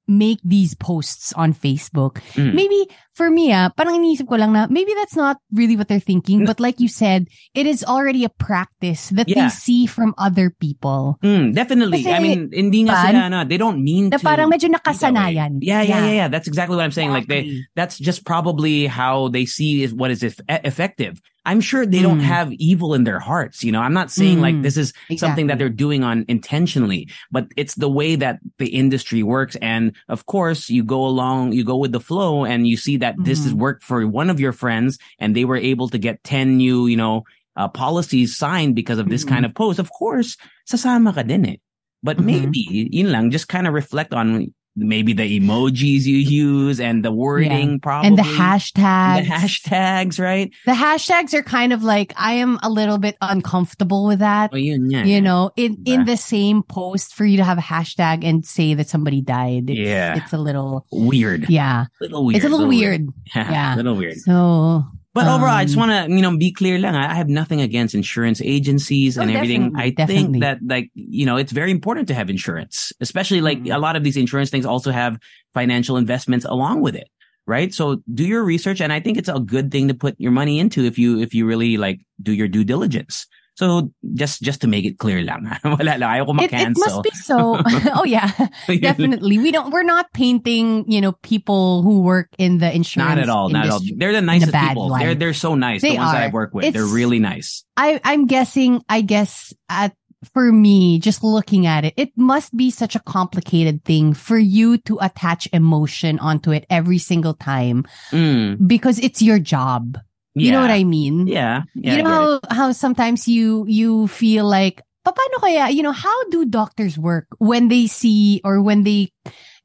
make 0.07 0.39
these 0.43 0.75
posts 0.75 1.31
on 1.33 1.53
Facebook, 1.53 2.19
Mm. 2.35 2.53
maybe 2.53 2.87
for 3.13 3.29
me, 3.29 3.51
ah, 3.51 3.69
parang 3.75 3.99
iniisip 3.99 4.27
ko 4.27 4.35
lang 4.39 4.53
na 4.53 4.67
maybe 4.71 4.93
that's 4.95 5.15
not 5.15 5.37
really 5.51 5.75
what 5.75 5.87
they're 5.87 5.99
thinking, 5.99 6.45
but 6.45 6.59
like 6.59 6.79
you 6.79 6.87
said, 6.87 7.27
it 7.53 7.67
is 7.67 7.83
already 7.83 8.23
a 8.23 8.29
practice 8.31 9.09
that 9.11 9.27
Yeah. 9.27 9.45
they 9.45 9.49
see 9.49 9.85
from 9.85 10.15
other 10.17 10.49
people. 10.49 11.19
Mm, 11.23 11.53
definitely. 11.53 12.07
I 12.07 12.19
mean, 12.23 12.49
hindi 12.53 12.83
nga 12.87 12.95
sila, 13.03 13.19
ano, 13.27 13.43
they 13.43 13.57
don't 13.59 13.83
mean 13.83 14.09
Na 14.09 14.17
to. 14.17 14.23
parang 14.23 14.47
medyo 14.47 14.71
be 14.71 14.75
that 14.75 14.83
way. 14.87 14.93
nakasanayan. 14.95 15.51
Yeah, 15.61 15.81
yeah, 15.81 15.99
yeah, 15.99 16.05
Yeah. 16.07 16.13
yeah. 16.23 16.27
That's 16.31 16.47
exactly 16.47 16.75
what 16.79 16.83
I'm 16.87 16.95
saying. 16.95 17.11
Like 17.11 17.27
they, 17.27 17.63
that's 17.75 17.99
just 17.99 18.23
probably 18.25 18.87
how 18.87 19.27
they 19.27 19.43
see 19.45 19.83
is 19.83 19.93
what 19.93 20.11
is 20.11 20.23
eff- 20.23 20.39
effective. 20.47 21.19
I'm 21.43 21.57
sure 21.57 21.89
they 21.89 22.05
don't 22.05 22.21
Mm. 22.21 22.29
have 22.29 22.53
evil 22.61 22.93
in 22.93 23.01
their 23.03 23.17
hearts. 23.17 23.65
You 23.65 23.73
know, 23.73 23.81
I'm 23.81 23.97
not 23.97 24.13
saying 24.13 24.45
like 24.45 24.53
Mm. 24.53 24.61
this 24.61 24.77
is 24.77 24.93
something 25.17 25.49
that 25.49 25.57
they're 25.57 25.73
doing 25.73 26.05
on 26.05 26.21
intentionally, 26.29 27.09
but 27.33 27.49
it's 27.57 27.73
the 27.73 27.89
way 27.89 28.13
that 28.13 28.37
the 28.61 28.69
industry 28.69 29.23
works. 29.25 29.57
And 29.57 29.97
of 30.05 30.29
course, 30.29 30.69
you 30.69 30.85
go 30.85 31.01
along, 31.01 31.57
you 31.57 31.65
go 31.65 31.81
with 31.81 31.97
the 31.97 31.99
flow 31.99 32.45
and 32.45 32.69
you 32.69 32.77
see 32.77 33.00
that 33.01 33.17
this 33.19 33.43
has 33.43 33.53
Mhm. 33.53 33.57
worked 33.57 33.83
for 33.83 34.05
one 34.07 34.29
of 34.29 34.39
your 34.39 34.53
friends 34.53 34.97
and 35.19 35.35
they 35.35 35.45
were 35.45 35.57
able 35.59 35.89
to 35.89 35.97
get 35.99 36.23
10 36.23 36.57
new, 36.57 36.87
you 36.87 36.95
know, 36.97 37.25
uh, 37.59 37.67
policies 37.67 38.37
signed 38.37 38.73
because 38.77 38.97
of 39.01 39.09
this 39.09 39.25
Mhm. 39.25 39.27
kind 39.27 39.43
of 39.45 39.53
post. 39.53 39.77
Of 39.81 39.91
course, 39.91 40.37
sasama 40.69 41.11
ka 41.13 41.21
din 41.25 41.45
eh. 41.45 41.57
But 42.01 42.17
Mhm. 42.17 42.25
maybe, 42.25 42.89
yun 42.89 43.11
lang, 43.11 43.29
just 43.29 43.49
kind 43.51 43.67
of 43.67 43.73
reflect 43.75 44.13
on 44.15 44.53
maybe 44.75 45.13
the 45.13 45.39
emojis 45.39 46.03
you 46.05 46.15
use 46.17 46.79
and 46.79 47.03
the 47.03 47.11
wording 47.11 47.79
probably 47.79 48.07
and 48.07 48.17
the 48.17 48.21
hashtags. 48.23 49.23
the 49.25 49.29
hashtags, 49.33 50.19
right? 50.19 50.51
The 50.65 50.71
hashtags 50.71 51.33
are 51.33 51.43
kind 51.43 51.73
of 51.73 51.83
like 51.83 52.13
I 52.15 52.33
am 52.33 52.57
a 52.63 52.69
little 52.69 52.97
bit 52.97 53.17
uncomfortable 53.21 54.07
with 54.07 54.19
that. 54.19 54.51
Oh, 54.53 54.57
yun 54.57 54.89
nga. 54.89 55.05
You 55.07 55.19
know, 55.21 55.51
in 55.57 55.83
in 55.85 56.05
the 56.05 56.15
same 56.17 56.63
post 56.63 57.13
for 57.15 57.25
you 57.25 57.37
to 57.37 57.43
have 57.43 57.57
a 57.57 57.61
hashtag 57.61 58.23
and 58.23 58.45
say 58.45 58.73
that 58.75 58.87
somebody 58.87 59.21
died. 59.21 59.69
It's, 59.69 59.79
Yeah. 59.79 60.15
it's 60.17 60.33
a 60.33 60.37
little 60.37 60.85
weird. 60.91 61.49
yeah, 61.49 61.85
Little 61.99 62.25
weird. 62.25 62.37
it's 62.37 62.45
a 62.45 62.49
little 62.49 62.67
weird. 62.67 63.07
Yeah. 63.35 63.75
little 63.75 63.95
weird. 63.95 64.17
So 64.17 64.83
But 65.13 65.27
overall, 65.27 65.51
I 65.55 65.65
just 65.65 65.77
Um, 65.77 65.89
want 65.89 66.07
to, 66.09 66.15
you 66.15 66.21
know, 66.21 66.37
be 66.37 66.53
clear 66.53 66.79
lang. 66.79 66.95
I 66.95 67.13
have 67.15 67.27
nothing 67.27 67.59
against 67.59 67.93
insurance 67.93 68.41
agencies 68.41 69.17
and 69.17 69.29
Oh, 69.29 69.33
everything. 69.33 69.73
I 69.75 69.89
definitely. 69.89 70.15
think 70.15 70.41
that, 70.41 70.59
like, 70.65 70.89
you 70.95 71.25
know, 71.25 71.35
it's 71.35 71.51
very 71.51 71.69
important 71.71 72.07
to 72.07 72.13
have 72.13 72.29
insurance, 72.29 72.93
especially 73.01 73.41
like 73.41 73.59
Mhm. 73.63 73.75
a 73.75 73.79
lot 73.79 73.97
of 73.97 74.03
these 74.05 74.15
insurance 74.15 74.49
things 74.49 74.65
also 74.65 74.89
have 74.91 75.19
financial 75.53 75.97
investments 75.97 76.45
along 76.45 76.79
with 76.81 76.95
it. 76.95 77.09
Right. 77.45 77.73
So 77.73 78.01
do 78.13 78.23
your 78.23 78.43
research. 78.45 78.79
And 78.79 78.93
I 78.93 79.01
think 79.01 79.17
it's 79.17 79.27
a 79.27 79.39
good 79.39 79.69
thing 79.71 79.89
to 79.89 79.93
put 79.93 80.15
your 80.17 80.31
money 80.31 80.59
into 80.59 80.85
if 80.85 80.97
you, 80.97 81.19
if 81.19 81.33
you 81.33 81.45
really 81.45 81.75
like 81.75 81.99
do 82.21 82.31
your 82.31 82.47
due 82.47 82.63
diligence. 82.63 83.27
So 83.61 83.93
just, 84.17 84.41
just 84.41 84.61
to 84.61 84.67
make 84.67 84.85
it 84.89 84.97
clear 84.97 85.21
lang. 85.21 85.45
Wala 85.63 86.01
lang. 86.01 86.01
Ayaw 86.01 86.25
ko 86.25 86.33
it, 86.41 86.49
it 86.49 86.73
must 86.73 87.05
be 87.05 87.13
so. 87.13 87.61
oh 87.93 88.03
yeah, 88.09 88.33
definitely. 88.81 89.37
We 89.37 89.53
don't. 89.53 89.69
We're 89.69 89.85
not 89.85 90.09
painting. 90.17 90.89
You 90.89 90.97
know, 90.97 91.13
people 91.21 91.85
who 91.85 92.01
work 92.01 92.33
in 92.41 92.57
the 92.57 92.73
insurance. 92.73 93.13
Not 93.13 93.19
at 93.21 93.29
all. 93.29 93.49
Not 93.53 93.69
at 93.69 93.71
all. 93.77 93.81
They're 93.85 94.17
the 94.17 94.25
nicest 94.25 94.49
people. 94.49 94.89
light. 94.89 95.05
They're, 95.05 95.13
they're 95.13 95.37
so 95.37 95.53
nice. 95.53 95.85
They 95.85 95.93
the 95.93 96.01
ones 96.01 96.11
that 96.11 96.25
are. 96.25 96.25
I've 96.25 96.33
worked 96.33 96.57
with. 96.57 96.73
They're 96.73 96.89
really 96.89 97.19
nice. 97.21 97.61
I, 97.77 98.01
I'm 98.03 98.25
guessing, 98.25 98.81
I 98.89 99.01
guess 99.01 99.53
at, 99.69 99.93
for 100.33 100.51
me, 100.51 100.97
just 100.97 101.23
looking 101.23 101.65
at 101.65 101.85
it, 101.85 101.93
it 101.97 102.09
must 102.17 102.57
be 102.57 102.69
such 102.69 102.95
a 102.95 102.99
complicated 103.05 103.85
thing 103.85 104.13
for 104.13 104.37
you 104.37 104.77
to 104.89 104.97
attach 105.01 105.47
emotion 105.53 106.17
onto 106.17 106.49
it 106.51 106.65
every 106.69 106.97
single 106.97 107.33
time 107.33 107.85
Mm. 108.11 108.57
because 108.67 108.97
it's 108.99 109.21
your 109.21 109.37
job. 109.39 109.97
You 110.33 110.51
know 110.55 110.63
Yeah. 110.63 110.71
what 110.71 110.75
I 110.79 110.83
mean? 110.83 111.27
Yeah. 111.27 111.67
yeah 111.75 111.95
you 111.95 112.03
know 112.03 112.39
how, 112.49 112.67
how 112.67 112.67
sometimes 112.71 113.27
you, 113.27 113.65
you 113.67 114.07
feel 114.07 114.47
like, 114.47 114.79
"Pa- 115.03 115.11
paano 115.11 115.43
kaya, 115.43 115.67
you 115.75 115.83
know, 115.83 115.91
how 115.91 116.15
do 116.31 116.45
doctors 116.47 116.95
work 116.95 117.27
when 117.39 117.67
they 117.67 117.87
see 117.87 118.39
or 118.47 118.61
when 118.63 118.83
they 118.87 119.11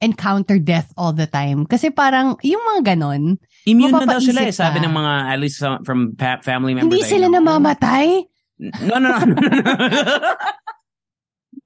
encounter 0.02 0.58
death 0.58 0.90
all 0.98 1.14
the 1.14 1.30
time? 1.30 1.70
Kasi 1.70 1.94
parang, 1.94 2.34
yung 2.42 2.58
mga 2.74 2.96
ganon, 2.98 3.38
Immune 3.62 3.94
na 3.94 4.06
daw 4.06 4.18
sila 4.18 4.42
eh, 4.46 4.54
sabi 4.54 4.82
ng 4.82 4.90
mga, 4.90 5.12
at 5.30 5.38
least 5.38 5.62
from 5.86 6.14
family 6.18 6.74
members. 6.74 6.90
hindi 6.90 7.02
sila 7.06 7.30
know. 7.30 7.38
namamatay? 7.38 8.26
No, 8.58 8.96
no, 8.98 9.10
no. 9.22 9.22
no, 9.22 9.36
no. 9.36 10.34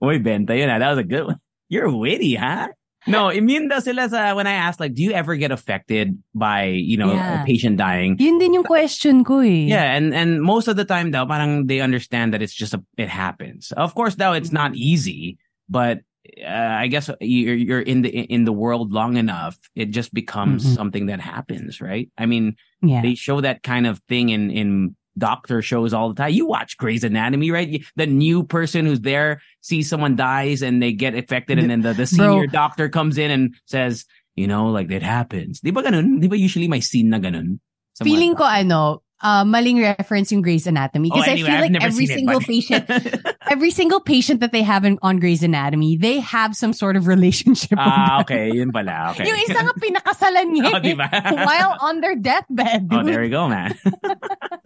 Uy, 0.05 0.16
Benta, 0.18 0.57
yun 0.57 0.72
ah. 0.72 0.78
That 0.80 0.90
was 0.96 1.01
a 1.01 1.09
good 1.09 1.26
one. 1.28 1.40
You're 1.68 1.92
witty, 1.92 2.34
huh? 2.34 2.68
No, 3.07 3.28
immune 3.30 3.68
daw 3.68 3.78
sila 3.80 4.09
sa, 4.09 4.34
when 4.34 4.46
I 4.46 4.53
asked, 4.53 4.80
like, 4.80 4.92
do 4.92 5.03
you 5.03 5.12
ever 5.12 5.36
get 5.36 5.51
affected 5.51 6.20
by, 6.34 6.64
you 6.64 6.96
know, 6.96 7.12
Yeah. 7.14 7.42
a 7.42 7.46
patient 7.46 7.76
dying? 7.78 8.16
Yun 8.20 8.38
din 8.38 8.53
yung 8.53 8.64
question 8.68 9.24
ko 9.24 9.40
eh. 9.40 9.72
Yeah, 9.72 9.96
and 9.96 10.12
and 10.12 10.42
most 10.42 10.68
of 10.68 10.76
the 10.76 10.84
time 10.84 11.11
daw, 11.11 11.24
parang 11.24 11.64
they 11.66 11.80
understand 11.80 12.34
that 12.34 12.42
it's 12.42 12.53
just 12.55 12.74
a, 12.74 12.84
it 13.01 13.09
happens. 13.09 13.72
Of 13.72 13.94
course, 13.94 14.16
though, 14.20 14.32
it's 14.36 14.53
not 14.53 14.76
easy, 14.76 15.38
but 15.68 16.05
uh, 16.44 16.76
I 16.84 16.86
guess 16.92 17.09
you're 17.24 17.57
you're 17.57 17.80
in 17.80 18.03
the 18.05 18.11
in 18.12 18.44
the 18.44 18.53
world 18.53 18.92
long 18.92 19.16
enough, 19.16 19.57
it 19.74 19.90
just 19.90 20.12
becomes 20.12 20.62
Mhm. 20.68 20.74
something 20.76 21.05
that 21.09 21.20
happens, 21.24 21.80
right? 21.80 22.12
I 22.20 22.26
mean, 22.28 22.55
Yeah. 22.84 23.01
they 23.01 23.16
show 23.16 23.40
that 23.40 23.64
kind 23.64 23.88
of 23.88 24.05
thing 24.12 24.28
in 24.28 24.51
in 24.53 24.94
doctor 25.20 25.60
shows 25.62 25.92
all 25.92 26.08
the 26.08 26.16
time. 26.16 26.32
You 26.32 26.46
watch 26.48 26.76
Grey's 26.80 27.04
Anatomy, 27.04 27.52
right? 27.52 27.84
The 27.94 28.08
new 28.08 28.42
person 28.42 28.86
who's 28.88 29.00
there 29.04 29.40
sees 29.60 29.86
someone 29.88 30.16
dies 30.16 30.62
and 30.64 30.82
they 30.82 30.90
get 30.96 31.14
affected, 31.14 31.60
and 31.60 31.70
then 31.70 31.82
the, 31.84 31.92
the 31.92 32.08
Bro. 32.16 32.40
senior 32.40 32.46
doctor 32.48 32.88
comes 32.88 33.18
in 33.20 33.30
and 33.30 33.54
says, 33.68 34.06
you 34.34 34.48
know, 34.48 34.72
like 34.72 34.90
it 34.90 35.04
happens. 35.04 35.60
Di 35.60 35.70
ba 35.70 35.84
ganun? 35.84 36.18
Di 36.18 36.26
ba 36.26 36.34
usually 36.34 36.66
may 36.66 36.80
scene 36.80 37.10
na 37.12 37.20
ganun? 37.20 37.60
Feeling 38.00 38.32
ko 38.34 38.48
ano, 38.48 39.02
uh, 39.20 39.44
maling 39.44 39.76
reference 39.82 40.32
yung 40.32 40.40
Grey's 40.40 40.64
Anatomy. 40.66 41.10
Oh, 41.12 41.20
Because 41.20 41.28
anyway, 41.28 41.50
I 41.50 41.52
feel 41.52 41.64
I've 41.68 41.72
like 41.76 41.84
every 41.84 42.06
seen 42.06 42.14
it, 42.16 42.18
single 42.24 42.40
patient, 42.40 42.84
every 43.52 43.70
single 43.70 44.00
patient 44.00 44.40
that 44.40 44.52
they 44.56 44.62
have 44.64 44.86
in, 44.88 44.96
on 45.02 45.20
Grey's 45.20 45.42
Anatomy, 45.42 45.98
they 46.00 46.16
have 46.20 46.56
some 46.56 46.72
sort 46.72 46.96
of 46.96 47.04
relationship 47.06 47.76
Ah, 47.76 48.22
okay. 48.24 48.48
Yun 48.56 48.72
pala. 48.72 49.12
Okay. 49.12 49.28
Yung 49.28 49.36
isa 49.44 49.60
nga 49.60 49.74
pinakasalan 49.76 50.46
niya 50.56 50.72
oh, 50.72 50.80
diba? 50.80 51.08
eh, 51.12 51.44
while 51.44 51.76
on 51.84 52.00
their 52.00 52.16
deathbed. 52.16 52.88
oh, 52.90 53.04
there 53.04 53.20
we 53.20 53.28
go, 53.28 53.44
man. 53.52 53.76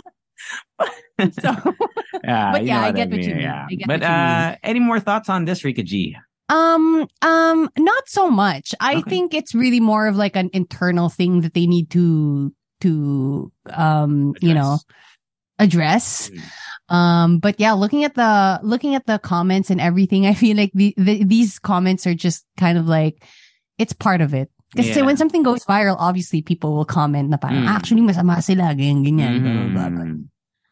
so, 1.33 1.51
Yeah, 2.25 2.53
But 2.53 2.65
yeah, 2.65 2.81
I 2.83 2.93
get 2.93 3.11
what 3.11 3.21
you 3.23 3.29
mean, 3.29 3.37
mean. 3.37 3.45
Yeah. 3.45 3.67
I 3.71 3.75
get 3.75 3.87
but 3.87 4.01
you 4.01 4.09
mean. 4.09 4.11
uh, 4.11 4.57
any 4.63 4.81
more 4.81 5.01
thoughts 5.01 5.29
on 5.29 5.45
this, 5.45 5.65
Rica 5.65 5.83
G? 5.83 6.17
um, 6.49 7.09
um, 7.23 7.71
not 7.79 8.05
so 8.09 8.29
much. 8.31 8.75
I 8.81 8.97
Okay. 9.01 9.09
think 9.11 9.35
it's 9.35 9.55
really 9.55 9.81
more 9.81 10.07
of 10.07 10.17
like 10.17 10.37
an 10.37 10.51
internal 10.53 11.09
thing 11.09 11.41
that 11.41 11.55
they 11.55 11.67
need 11.67 11.89
to, 11.97 12.53
to, 12.83 13.51
um, 13.73 14.35
you 14.41 14.53
know, 14.55 14.79
address. 15.59 16.31
Mm. 16.31 16.95
Um, 16.95 17.39
but 17.39 17.59
yeah, 17.59 17.73
looking 17.73 18.05
at 18.05 18.15
the 18.15 18.61
looking 18.63 18.95
at 18.95 19.07
the 19.07 19.19
comments 19.19 19.71
and 19.71 19.81
everything, 19.81 20.27
I 20.31 20.35
feel 20.35 20.57
like 20.57 20.71
the, 20.75 20.93
the 20.99 21.25
these 21.25 21.59
comments 21.59 22.07
are 22.07 22.15
just 22.15 22.45
kind 22.59 22.77
of 22.77 22.87
like 22.87 23.25
it's 23.79 23.93
part 23.95 24.21
of 24.21 24.35
it. 24.35 24.51
Because 24.75 24.91
Yeah. 24.97 25.03
when 25.07 25.17
something 25.17 25.43
goes 25.43 25.65
viral, 25.65 25.97
obviously 25.99 26.43
people 26.43 26.75
will 26.77 26.85
comment 26.85 27.31
na 27.31 27.37
parang, 27.39 27.63
Mm. 27.65 27.69
actually 27.73 28.03
masama 28.03 28.43
sila, 28.43 28.75
ganyan, 28.75 29.07
ganyan, 29.07 29.41
blah, 29.41 29.89
blah, 29.89 29.89
blah, 29.89 30.05
blah. 30.05 30.15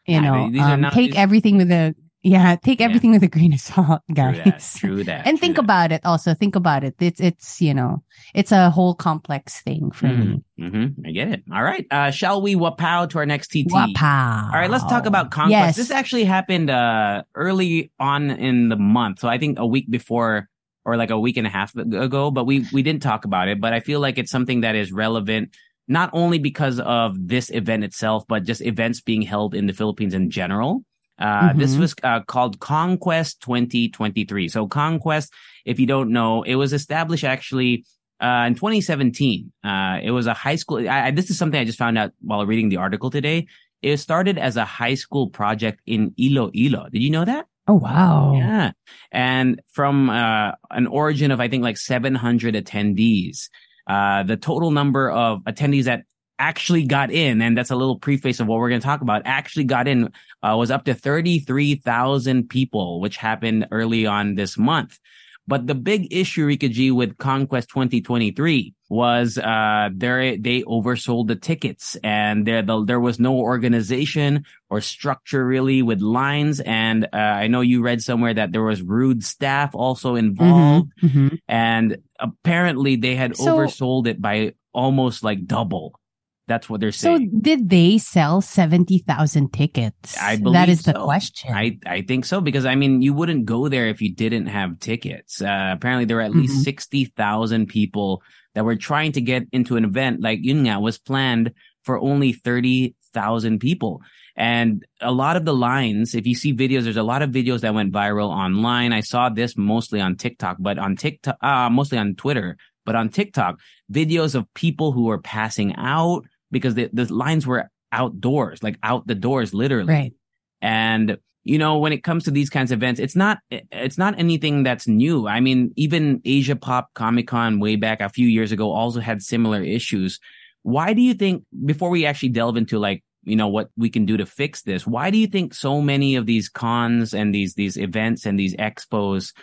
You 0.05 0.15
Yeah, 0.15 0.19
know, 0.21 0.49
these 0.51 0.61
are 0.61 0.73
um, 0.73 0.83
take 0.91 1.11
these- 1.11 1.17
everything 1.19 1.57
with 1.57 1.71
a, 1.71 1.95
yeah, 2.25 2.55
take 2.55 2.79
Yeah. 2.79 2.85
everything 2.85 3.11
with 3.11 3.23
a 3.23 3.27
grain 3.27 3.53
of 3.53 3.59
salt, 3.59 4.01
True 4.07 4.15
guys. 4.15 4.43
that. 4.45 4.79
True 4.79 5.03
that. 5.03 5.27
And 5.27 5.37
true 5.37 5.41
think 5.45 5.55
that. 5.57 5.63
about 5.63 5.91
it 5.91 6.01
also. 6.05 6.33
Think 6.33 6.55
about 6.55 6.83
it. 6.83 6.95
It's, 6.99 7.19
it's, 7.19 7.61
you 7.61 7.73
know, 7.73 8.01
it's 8.33 8.51
a 8.53 8.69
whole 8.69 8.95
complex 8.95 9.61
thing 9.61 9.91
for 9.91 10.07
me. 10.07 10.41
Mm-hmm. 10.59 11.05
I 11.05 11.11
get 11.11 11.27
it. 11.29 11.43
All 11.53 11.63
right. 11.63 11.85
Uh, 11.91 12.11
shall 12.11 12.41
we 12.41 12.55
wapow 12.55 13.09
to 13.09 13.17
our 13.17 13.25
next 13.25 13.47
TT? 13.49 13.67
Wapow. 13.71 14.45
All 14.53 14.59
right, 14.59 14.69
let's 14.69 14.85
talk 14.85 15.05
about 15.05 15.31
CONQuest. 15.31 15.49
Yes. 15.49 15.75
This 15.75 15.91
actually 15.91 16.23
happened 16.23 16.69
uh, 16.69 17.23
early 17.35 17.91
on 17.99 18.31
in 18.31 18.69
the 18.69 18.77
month, 18.77 19.19
so 19.19 19.27
I 19.27 19.37
think 19.37 19.59
a 19.59 19.65
week 19.67 19.89
before 19.89 20.49
or 20.85 20.97
like 20.97 21.11
a 21.11 21.19
week 21.19 21.37
and 21.37 21.47
a 21.47 21.49
half 21.49 21.75
ago. 21.75 22.29
But 22.31 22.45
we 22.45 22.65
we 22.73 22.83
didn't 22.83 23.01
talk 23.03 23.25
about 23.25 23.47
it. 23.49 23.59
But 23.61 23.73
I 23.73 23.79
feel 23.79 23.99
like 23.99 24.17
it's 24.17 24.31
something 24.31 24.61
that 24.61 24.75
is 24.75 24.91
relevant 24.91 25.55
not 25.87 26.09
only 26.13 26.39
because 26.39 26.79
of 26.79 27.15
this 27.27 27.49
event 27.49 27.83
itself, 27.83 28.23
but 28.27 28.43
just 28.43 28.61
events 28.61 29.01
being 29.01 29.21
held 29.21 29.53
in 29.55 29.67
the 29.67 29.73
Philippines 29.73 30.13
in 30.13 30.29
general. 30.29 30.83
Uh, 31.19 31.53
This 31.53 31.75
Mhm. 31.75 31.79
was 31.79 31.95
uh, 32.03 32.21
called 32.21 32.59
CONQuest 32.59 33.39
2023. 33.39 34.47
So 34.47 34.67
CONQuest, 34.67 35.29
if 35.65 35.79
you 35.79 35.85
don't 35.85 36.11
know, 36.11 36.43
it 36.43 36.55
was 36.55 36.73
established 36.73 37.23
actually 37.23 37.85
uh, 38.19 38.45
in 38.47 38.55
2017. 38.55 39.51
Uh, 39.63 39.99
it 40.01 40.11
was 40.11 40.27
a 40.27 40.33
high 40.33 40.55
school. 40.55 40.77
I, 40.89 41.07
I, 41.07 41.11
this 41.11 41.29
is 41.29 41.37
something 41.37 41.59
I 41.59 41.65
just 41.65 41.77
found 41.77 41.97
out 41.97 42.11
while 42.21 42.45
reading 42.45 42.69
the 42.69 42.77
article 42.77 43.09
today. 43.09 43.47
It 43.81 43.97
started 43.97 44.37
as 44.37 44.55
a 44.55 44.63
high 44.63 44.93
school 44.95 45.29
project 45.29 45.81
in 45.85 46.13
Iloilo. 46.17 46.87
Did 46.89 47.01
you 47.03 47.09
know 47.09 47.25
that? 47.25 47.47
Oh, 47.67 47.75
wow. 47.75 48.33
Yeah. 48.37 48.71
And 49.11 49.61
from 49.71 50.09
uh, 50.09 50.51
an 50.71 50.87
origin 50.87 51.31
of, 51.31 51.39
I 51.41 51.47
think, 51.49 51.63
like 51.63 51.77
700 51.77 52.55
attendees, 52.55 53.49
uh, 53.87 54.23
the 54.23 54.37
total 54.37 54.71
number 54.71 55.09
of 55.09 55.41
attendees 55.43 55.85
that 55.85 56.03
actually 56.39 56.83
got 56.83 57.11
in, 57.11 57.41
and 57.41 57.57
that's 57.57 57.71
a 57.71 57.75
little 57.75 57.97
preface 57.97 58.39
of 58.39 58.47
what 58.47 58.59
we're 58.59 58.69
going 58.69 58.81
to 58.81 58.85
talk 58.85 59.01
about, 59.01 59.21
actually 59.25 59.63
got 59.63 59.87
in 59.87 60.11
uh, 60.41 60.55
was 60.57 60.71
up 60.71 60.85
to 60.85 60.93
33,000 60.93 62.49
people, 62.49 62.99
which 62.99 63.17
happened 63.17 63.67
early 63.71 64.05
on 64.05 64.35
this 64.35 64.57
month. 64.57 64.99
But 65.47 65.67
the 65.67 65.75
big 65.75 66.13
issue, 66.13 66.45
Rica 66.45 66.69
G, 66.69 66.91
with 66.91 67.17
CONQuest 67.17 67.67
2023 67.67 68.73
was 68.93 69.37
uh, 69.37 69.89
there 69.93 70.37
they 70.37 70.61
oversold 70.63 71.27
the 71.27 71.35
tickets, 71.35 71.97
and 72.03 72.45
there 72.45 72.61
the, 72.61 72.85
there 72.85 72.99
was 72.99 73.19
no 73.19 73.33
organization 73.39 74.45
or 74.69 74.81
structure 74.81 75.43
really 75.45 75.81
with 75.81 75.99
lines. 76.01 76.59
And 76.61 77.05
uh, 77.11 77.17
I 77.43 77.47
know 77.47 77.61
you 77.61 77.81
read 77.81 78.01
somewhere 78.01 78.33
that 78.35 78.51
there 78.51 78.63
was 78.63 78.81
rude 78.81 79.23
staff 79.23 79.73
also 79.73 80.15
involved, 80.15 80.91
Mhm, 81.01 81.09
mhm. 81.09 81.39
and 81.47 81.97
apparently 82.19 82.95
they 82.95 83.15
had 83.15 83.35
So- 83.35 83.57
oversold 83.57 84.07
it 84.07 84.21
by 84.21 84.53
almost 84.73 85.23
like 85.23 85.45
double. 85.47 85.99
That's 86.45 86.69
what 86.69 86.81
they're 86.81 86.91
saying. 86.91 87.31
So 87.31 87.39
did 87.39 87.69
they 87.69 87.97
sell 87.97 88.41
70,000 88.41 89.53
tickets? 89.53 90.17
I 90.19 90.35
That 90.35 90.43
believe 90.43 90.69
is 90.69 90.83
the 90.83 90.91
question. 90.93 91.53
I, 91.55 91.79
I 91.85 92.01
think 92.01 92.25
so 92.25 92.41
because 92.41 92.65
I 92.65 92.75
mean 92.75 93.01
you 93.01 93.13
wouldn't 93.13 93.45
go 93.45 93.69
there 93.69 93.87
if 93.87 94.01
you 94.01 94.13
didn't 94.13 94.47
have 94.47 94.77
tickets. 94.79 95.41
Uh, 95.41 95.71
apparently 95.71 96.03
there 96.03 96.17
were 96.17 96.27
at 96.27 96.35
least 96.35 96.57
Mhm. 96.59 96.63
sixty 96.63 97.05
thousand 97.05 97.67
people 97.67 98.21
that 98.55 98.65
were 98.65 98.75
trying 98.75 99.11
to 99.13 99.21
get 99.21 99.43
into 99.51 99.75
an 99.75 99.85
event 99.85 100.21
like 100.21 100.39
yun 100.41 100.65
nga 100.65 100.79
was 100.79 100.97
planned 100.97 101.51
for 101.83 101.99
only 101.99 102.33
thirty 102.33 102.95
thousand 103.13 103.59
people. 103.59 104.01
And 104.35 104.83
a 104.99 105.11
lot 105.11 105.37
of 105.37 105.45
the 105.45 105.53
lines, 105.53 106.15
if 106.15 106.25
you 106.25 106.33
see 106.33 106.53
videos, 106.53 106.83
there's 106.83 106.97
a 106.97 107.03
lot 107.03 107.21
of 107.21 107.29
videos 107.29 107.61
that 107.61 107.75
went 107.75 107.93
viral 107.93 108.29
online. 108.29 108.91
I 108.91 109.01
saw 109.01 109.29
this 109.29 109.55
mostly 109.55 110.01
on 110.01 110.15
TikTok, 110.15 110.57
but 110.59 110.79
on 110.79 110.95
TikTok, 110.95 111.37
uh, 111.41 111.69
mostly 111.69 111.99
on 111.99 112.15
Twitter, 112.15 112.57
but 112.83 112.95
on 112.95 113.09
TikTok, 113.09 113.59
videos 113.91 114.33
of 114.33 114.51
people 114.55 114.91
who 114.91 115.03
were 115.03 115.19
passing 115.19 115.75
out 115.75 116.25
because 116.49 116.73
the, 116.73 116.89
the 116.91 117.13
lines 117.13 117.45
were 117.45 117.69
outdoors, 117.91 118.63
like 118.63 118.77
out 118.81 119.05
the 119.05 119.15
doors, 119.15 119.53
literally 119.53 119.93
right. 119.93 120.13
and 120.61 121.17
you 121.43 121.57
know, 121.57 121.77
when 121.77 121.91
it 121.91 122.03
comes 122.03 122.23
to 122.23 122.31
these 122.31 122.49
kinds 122.49 122.71
of 122.71 122.79
events, 122.79 122.99
it's 122.99 123.15
not 123.15 123.39
it's 123.49 123.97
not 123.97 124.17
anything 124.17 124.63
that's 124.63 124.87
new. 124.87 125.27
I 125.27 125.41
mean, 125.41 125.73
even 125.75 126.21
Asia 126.23 126.55
Pop 126.55 126.93
Comic 126.93 127.27
Con 127.27 127.59
way 127.59 127.75
back 127.75 127.99
a 127.99 128.09
few 128.09 128.27
years 128.27 128.51
ago 128.51 128.71
also 128.71 129.01
had 129.01 129.21
similar 129.21 129.61
issues. 129.61 130.19
Why 130.61 130.93
do 130.93 131.01
you 131.01 131.13
think 131.13 131.43
before 131.65 131.89
we 131.89 132.05
actually 132.05 132.29
delve 132.29 132.55
into 132.55 132.79
like 132.79 133.03
you 133.23 133.35
know 133.35 133.47
what 133.47 133.69
we 133.77 133.89
can 133.89 134.05
do 134.05 134.15
to 134.17 134.25
fix 134.25 134.61
this? 134.61 134.87
Why 134.87 135.11
do 135.11 135.17
you 135.17 135.27
think 135.27 135.53
so 135.53 135.81
many 135.81 136.15
of 136.15 136.25
these 136.25 136.47
cons 136.47 137.13
and 137.13 137.35
these 137.35 137.55
these 137.55 137.77
events 137.77 138.25
and 138.25 138.39
these 138.39 138.55
expos 138.55 139.33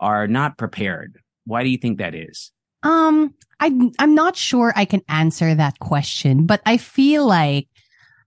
are 0.00 0.26
not 0.26 0.56
prepared? 0.56 1.18
Why 1.44 1.62
do 1.62 1.68
you 1.68 1.78
think 1.78 1.98
that 1.98 2.14
is? 2.14 2.52
Um, 2.82 3.34
I 3.60 3.70
I'm 3.98 4.14
not 4.14 4.34
sure 4.34 4.72
I 4.74 4.86
can 4.86 5.02
answer 5.08 5.54
that 5.54 5.78
question, 5.78 6.46
but 6.46 6.62
I 6.64 6.78
feel 6.78 7.26
like 7.26 7.68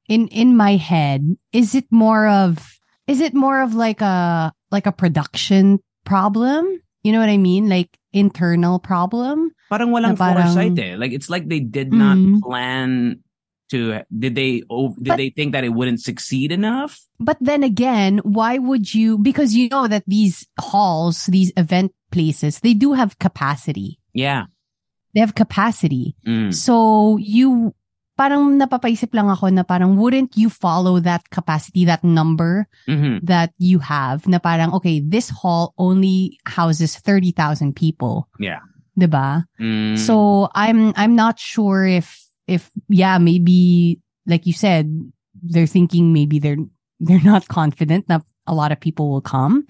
in 0.07 0.27
in 0.27 0.55
my 0.55 0.75
head, 0.75 1.35
is 1.51 1.73
it 1.73 1.85
more 1.89 2.27
of 2.27 2.79
is 3.07 3.21
it 3.21 3.33
more 3.33 3.61
of 3.61 3.73
like 3.75 4.01
a 4.01 4.51
like 4.71 4.85
a 4.85 4.91
production 4.91 5.79
problem? 6.05 6.79
You 7.03 7.11
know 7.11 7.19
what 7.19 7.29
I 7.29 7.37
mean? 7.37 7.67
Like 7.69 7.89
internal 8.13 8.79
problem? 8.79 9.51
Parang 9.69 9.89
walang 9.89 10.17
parang, 10.17 10.43
foresight 10.43 10.79
eh. 10.79 10.95
Like 10.95 11.11
it's 11.11 11.29
like 11.29 11.47
they 11.49 11.59
did 11.59 11.91
not 11.91 12.17
Mm. 12.17 12.41
plan 12.41 13.19
to 13.71 14.01
did 14.07 14.35
they 14.35 14.61
oh, 14.69 14.93
did 14.95 15.15
But- 15.15 15.17
they 15.17 15.29
think 15.29 15.51
that 15.53 15.63
it 15.63 15.73
wouldn't 15.73 15.99
succeed 15.99 16.51
enough? 16.51 16.99
But 17.19 17.37
then 17.41 17.63
again, 17.63 18.19
why 18.23 18.57
would 18.57 18.93
you? 18.93 19.17
Because 19.17 19.55
you 19.55 19.67
know 19.69 19.87
that 19.87 20.03
these 20.07 20.45
halls, 20.59 21.25
these 21.27 21.51
event 21.57 21.91
places, 22.11 22.59
they 22.59 22.73
do 22.73 22.93
have 22.93 23.17
capacity. 23.19 23.99
Yeah. 24.13 24.45
They 25.13 25.19
have 25.21 25.35
capacity. 25.35 26.15
Mm. 26.25 26.53
So 26.53 27.17
you, 27.17 27.73
parang 28.17 28.57
napapaisip 28.61 29.09
lang 29.13 29.29
ako 29.29 29.49
na 29.49 29.63
parang 29.63 29.97
wouldn't 29.97 30.37
you 30.37 30.49
follow 30.49 30.99
that 30.99 31.29
capacity, 31.29 31.85
that 31.85 32.03
number 32.03 32.67
hmm 32.85 33.17
that 33.23 33.53
you 33.57 33.79
have 33.79 34.27
na 34.27 34.37
parang, 34.37 34.73
okay, 34.73 34.99
this 34.99 35.29
hall 35.29 35.73
only 35.77 36.37
houses 36.45 36.97
30,000 36.97 37.73
people. 37.75 38.29
Yeah. 38.37 38.61
'Di 38.93 39.07
ba? 39.09 39.45
Mm. 39.57 39.97
So 39.97 40.49
I'm, 40.53 40.93
I'm 40.95 41.15
not 41.17 41.39
sure 41.41 41.85
if, 41.85 42.21
if, 42.45 42.69
yeah, 42.89 43.17
maybe, 43.17 43.97
like 44.27 44.45
you 44.45 44.53
said, 44.53 44.91
they're 45.41 45.65
thinking 45.69 46.13
maybe 46.13 46.37
they're, 46.37 46.61
they're 46.99 47.23
not 47.25 47.47
confident 47.49 48.07
that 48.07 48.21
a 48.45 48.53
lot 48.53 48.71
of 48.71 48.79
people 48.79 49.09
will 49.09 49.23
come. 49.23 49.65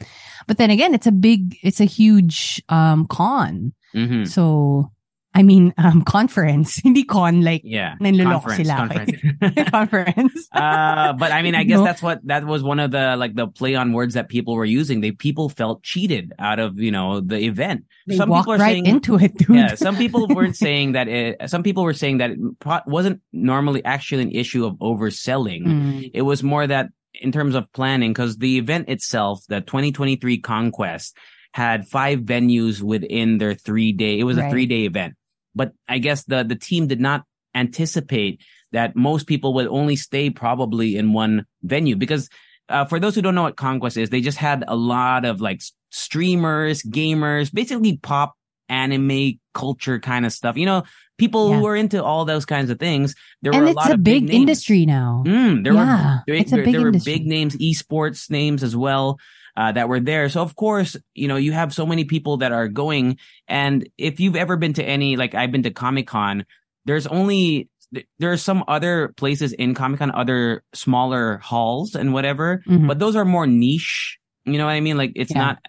But 0.48 0.58
then 0.58 0.72
again, 0.72 0.94
it's 0.94 1.08
a 1.08 1.14
big, 1.16 1.56
it's 1.64 1.80
a 1.80 1.86
huge, 1.88 2.62
um, 2.68 3.08
con. 3.08 3.72
Mhm. 3.96 4.28
So, 4.28 4.92
I 5.36 5.42
mean, 5.44 5.74
um, 5.78 6.04
conference, 6.04 6.76
hindi 6.84 7.04
con, 7.04 7.42
like, 7.42 7.62
yeah. 7.64 7.96
Conference, 8.00 8.58
sila. 8.58 8.76
conference. 8.76 9.70
conference. 9.72 10.48
uh, 10.54 11.14
but 11.14 11.32
I 11.32 11.42
mean, 11.42 11.56
I 11.56 11.64
guess 11.64 11.80
No. 11.80 11.84
that's 11.86 12.02
what 12.02 12.20
that 12.28 12.46
was 12.46 12.62
one 12.64 12.80
of 12.80 12.92
the 12.92 13.16
like 13.18 13.34
the 13.36 13.48
play 13.48 13.76
on 13.76 13.94
words 13.94 14.14
that 14.14 14.30
people 14.30 14.56
were 14.56 14.66
using. 14.66 15.02
They 15.02 15.12
people 15.12 15.50
felt 15.50 15.82
cheated 15.84 16.34
out 16.40 16.60
of 16.60 16.80
you 16.80 16.92
know 16.92 17.20
the 17.20 17.40
event. 17.46 17.86
They 18.08 18.16
some 18.18 18.30
people 18.30 18.54
are 18.54 18.58
right 18.58 18.74
saying, 18.74 18.86
into 18.86 19.18
it, 19.18 19.36
dude. 19.38 19.50
yeah. 19.56 19.76
Some 19.76 19.96
people 19.96 20.28
weren't 20.28 20.56
saying 20.56 20.92
that. 20.94 21.08
It, 21.08 21.38
some 21.50 21.64
people 21.64 21.84
were 21.84 21.94
saying 21.94 22.20
that 22.20 22.32
it 22.32 22.38
wasn't 22.86 23.22
normally 23.32 23.84
actually 23.86 24.24
an 24.24 24.32
issue 24.32 24.66
of 24.66 24.74
overselling. 24.76 25.66
Mm, 25.66 26.12
It 26.14 26.22
was 26.24 26.44
more 26.44 26.68
that 26.68 26.90
in 27.16 27.32
terms 27.32 27.56
of 27.56 27.72
planning, 27.74 28.12
because 28.12 28.38
the 28.38 28.58
event 28.58 28.90
itself, 28.90 29.44
the 29.48 29.62
2023 29.62 30.42
CONQuest, 30.42 31.14
had 31.54 31.88
five 31.88 32.20
venues 32.22 32.82
within 32.82 33.38
their 33.38 33.54
three 33.54 33.92
day. 33.94 34.20
It 34.20 34.24
was 34.24 34.38
a 34.38 34.50
three 34.50 34.66
day 34.66 34.86
event, 34.86 35.14
but 35.56 35.72
I 35.88 35.98
guess 36.00 36.24
the 36.24 36.44
the 36.44 36.56
team 36.56 36.88
did 36.88 37.00
not 37.02 37.24
anticipate 37.56 38.42
that 38.72 38.96
most 38.96 39.28
people 39.28 39.54
would 39.54 39.68
only 39.68 39.96
stay 39.96 40.30
probably 40.30 40.96
in 40.98 41.14
one 41.14 41.46
venue 41.64 41.96
because. 41.96 42.30
Uh, 42.70 42.86
for 42.86 42.98
those 42.98 43.14
who 43.14 43.22
don't 43.22 43.36
know 43.36 43.44
what 43.44 43.58
CONQuest 43.58 43.98
is, 43.98 44.10
they 44.10 44.22
just 44.22 44.38
had 44.38 44.64
a 44.70 44.76
lot 44.76 45.26
of 45.26 45.42
like 45.42 45.62
streamers, 45.92 46.82
gamers, 46.84 47.54
basically 47.54 47.98
pop 47.98 48.36
anime 48.70 49.34
culture 49.54 50.00
kind 50.00 50.26
of 50.26 50.32
stuff. 50.32 50.56
You 50.56 50.66
know, 50.66 50.84
people 51.18 51.50
Yeah. 51.50 51.60
who 51.60 51.66
are 51.68 51.76
into 51.76 52.02
all 52.02 52.24
those 52.24 52.46
kinds 52.46 52.70
of 52.70 52.80
things. 52.80 53.16
There 53.42 53.52
and 53.54 53.62
were 53.64 53.68
a 53.68 53.72
it's 53.72 53.76
lot 53.76 53.92
a 53.92 53.96
of 53.96 54.04
big, 54.04 54.24
names. 54.24 54.34
industry 54.36 54.86
now. 54.86 55.24
Mm, 55.28 55.64
there 55.66 55.74
Yeah, 55.74 56.14
were 56.16 56.24
there, 56.26 56.36
it's 56.36 56.54
a 56.54 56.56
there, 56.56 56.66
big 56.66 56.74
there 56.74 56.82
were 56.84 56.92
big 56.92 57.28
names, 57.28 57.58
esports 57.58 58.30
names 58.32 58.64
as 58.64 58.76
well. 58.78 59.20
Uh, 59.56 59.72
that 59.72 59.88
were 59.88 60.00
there. 60.00 60.30
So 60.30 60.42
of 60.42 60.56
course, 60.56 60.98
you 61.14 61.28
know, 61.28 61.36
you 61.36 61.52
have 61.52 61.76
so 61.76 61.86
many 61.86 62.06
people 62.06 62.38
that 62.38 62.52
are 62.52 62.68
going. 62.68 63.18
And 63.48 63.88
if 64.00 64.20
you've 64.20 64.36
ever 64.36 64.58
been 64.58 64.74
to 64.74 64.84
any, 64.84 65.16
like 65.16 65.36
I've 65.36 65.52
been 65.52 65.62
to 65.62 65.70
Comic 65.70 66.08
Con, 66.08 66.46
there's 66.86 67.06
only, 67.06 67.70
there 68.18 68.32
are 68.32 68.38
some 68.38 68.64
other 68.68 69.14
places 69.16 69.54
in 69.54 69.76
Comic 69.76 70.00
Con, 70.00 70.10
other 70.10 70.64
smaller 70.74 71.38
halls 71.38 71.94
and 71.94 72.14
whatever, 72.14 72.64
Mhm. 72.68 72.88
but 72.88 72.98
those 72.98 73.16
are 73.16 73.26
more 73.26 73.46
niche. 73.46 74.18
You 74.46 74.58
know 74.58 74.66
what 74.66 74.72
I 74.72 74.80
mean? 74.80 74.98
Like 74.98 75.12
it's 75.16 75.30
Yeah. 75.32 75.38
not, 75.44 75.60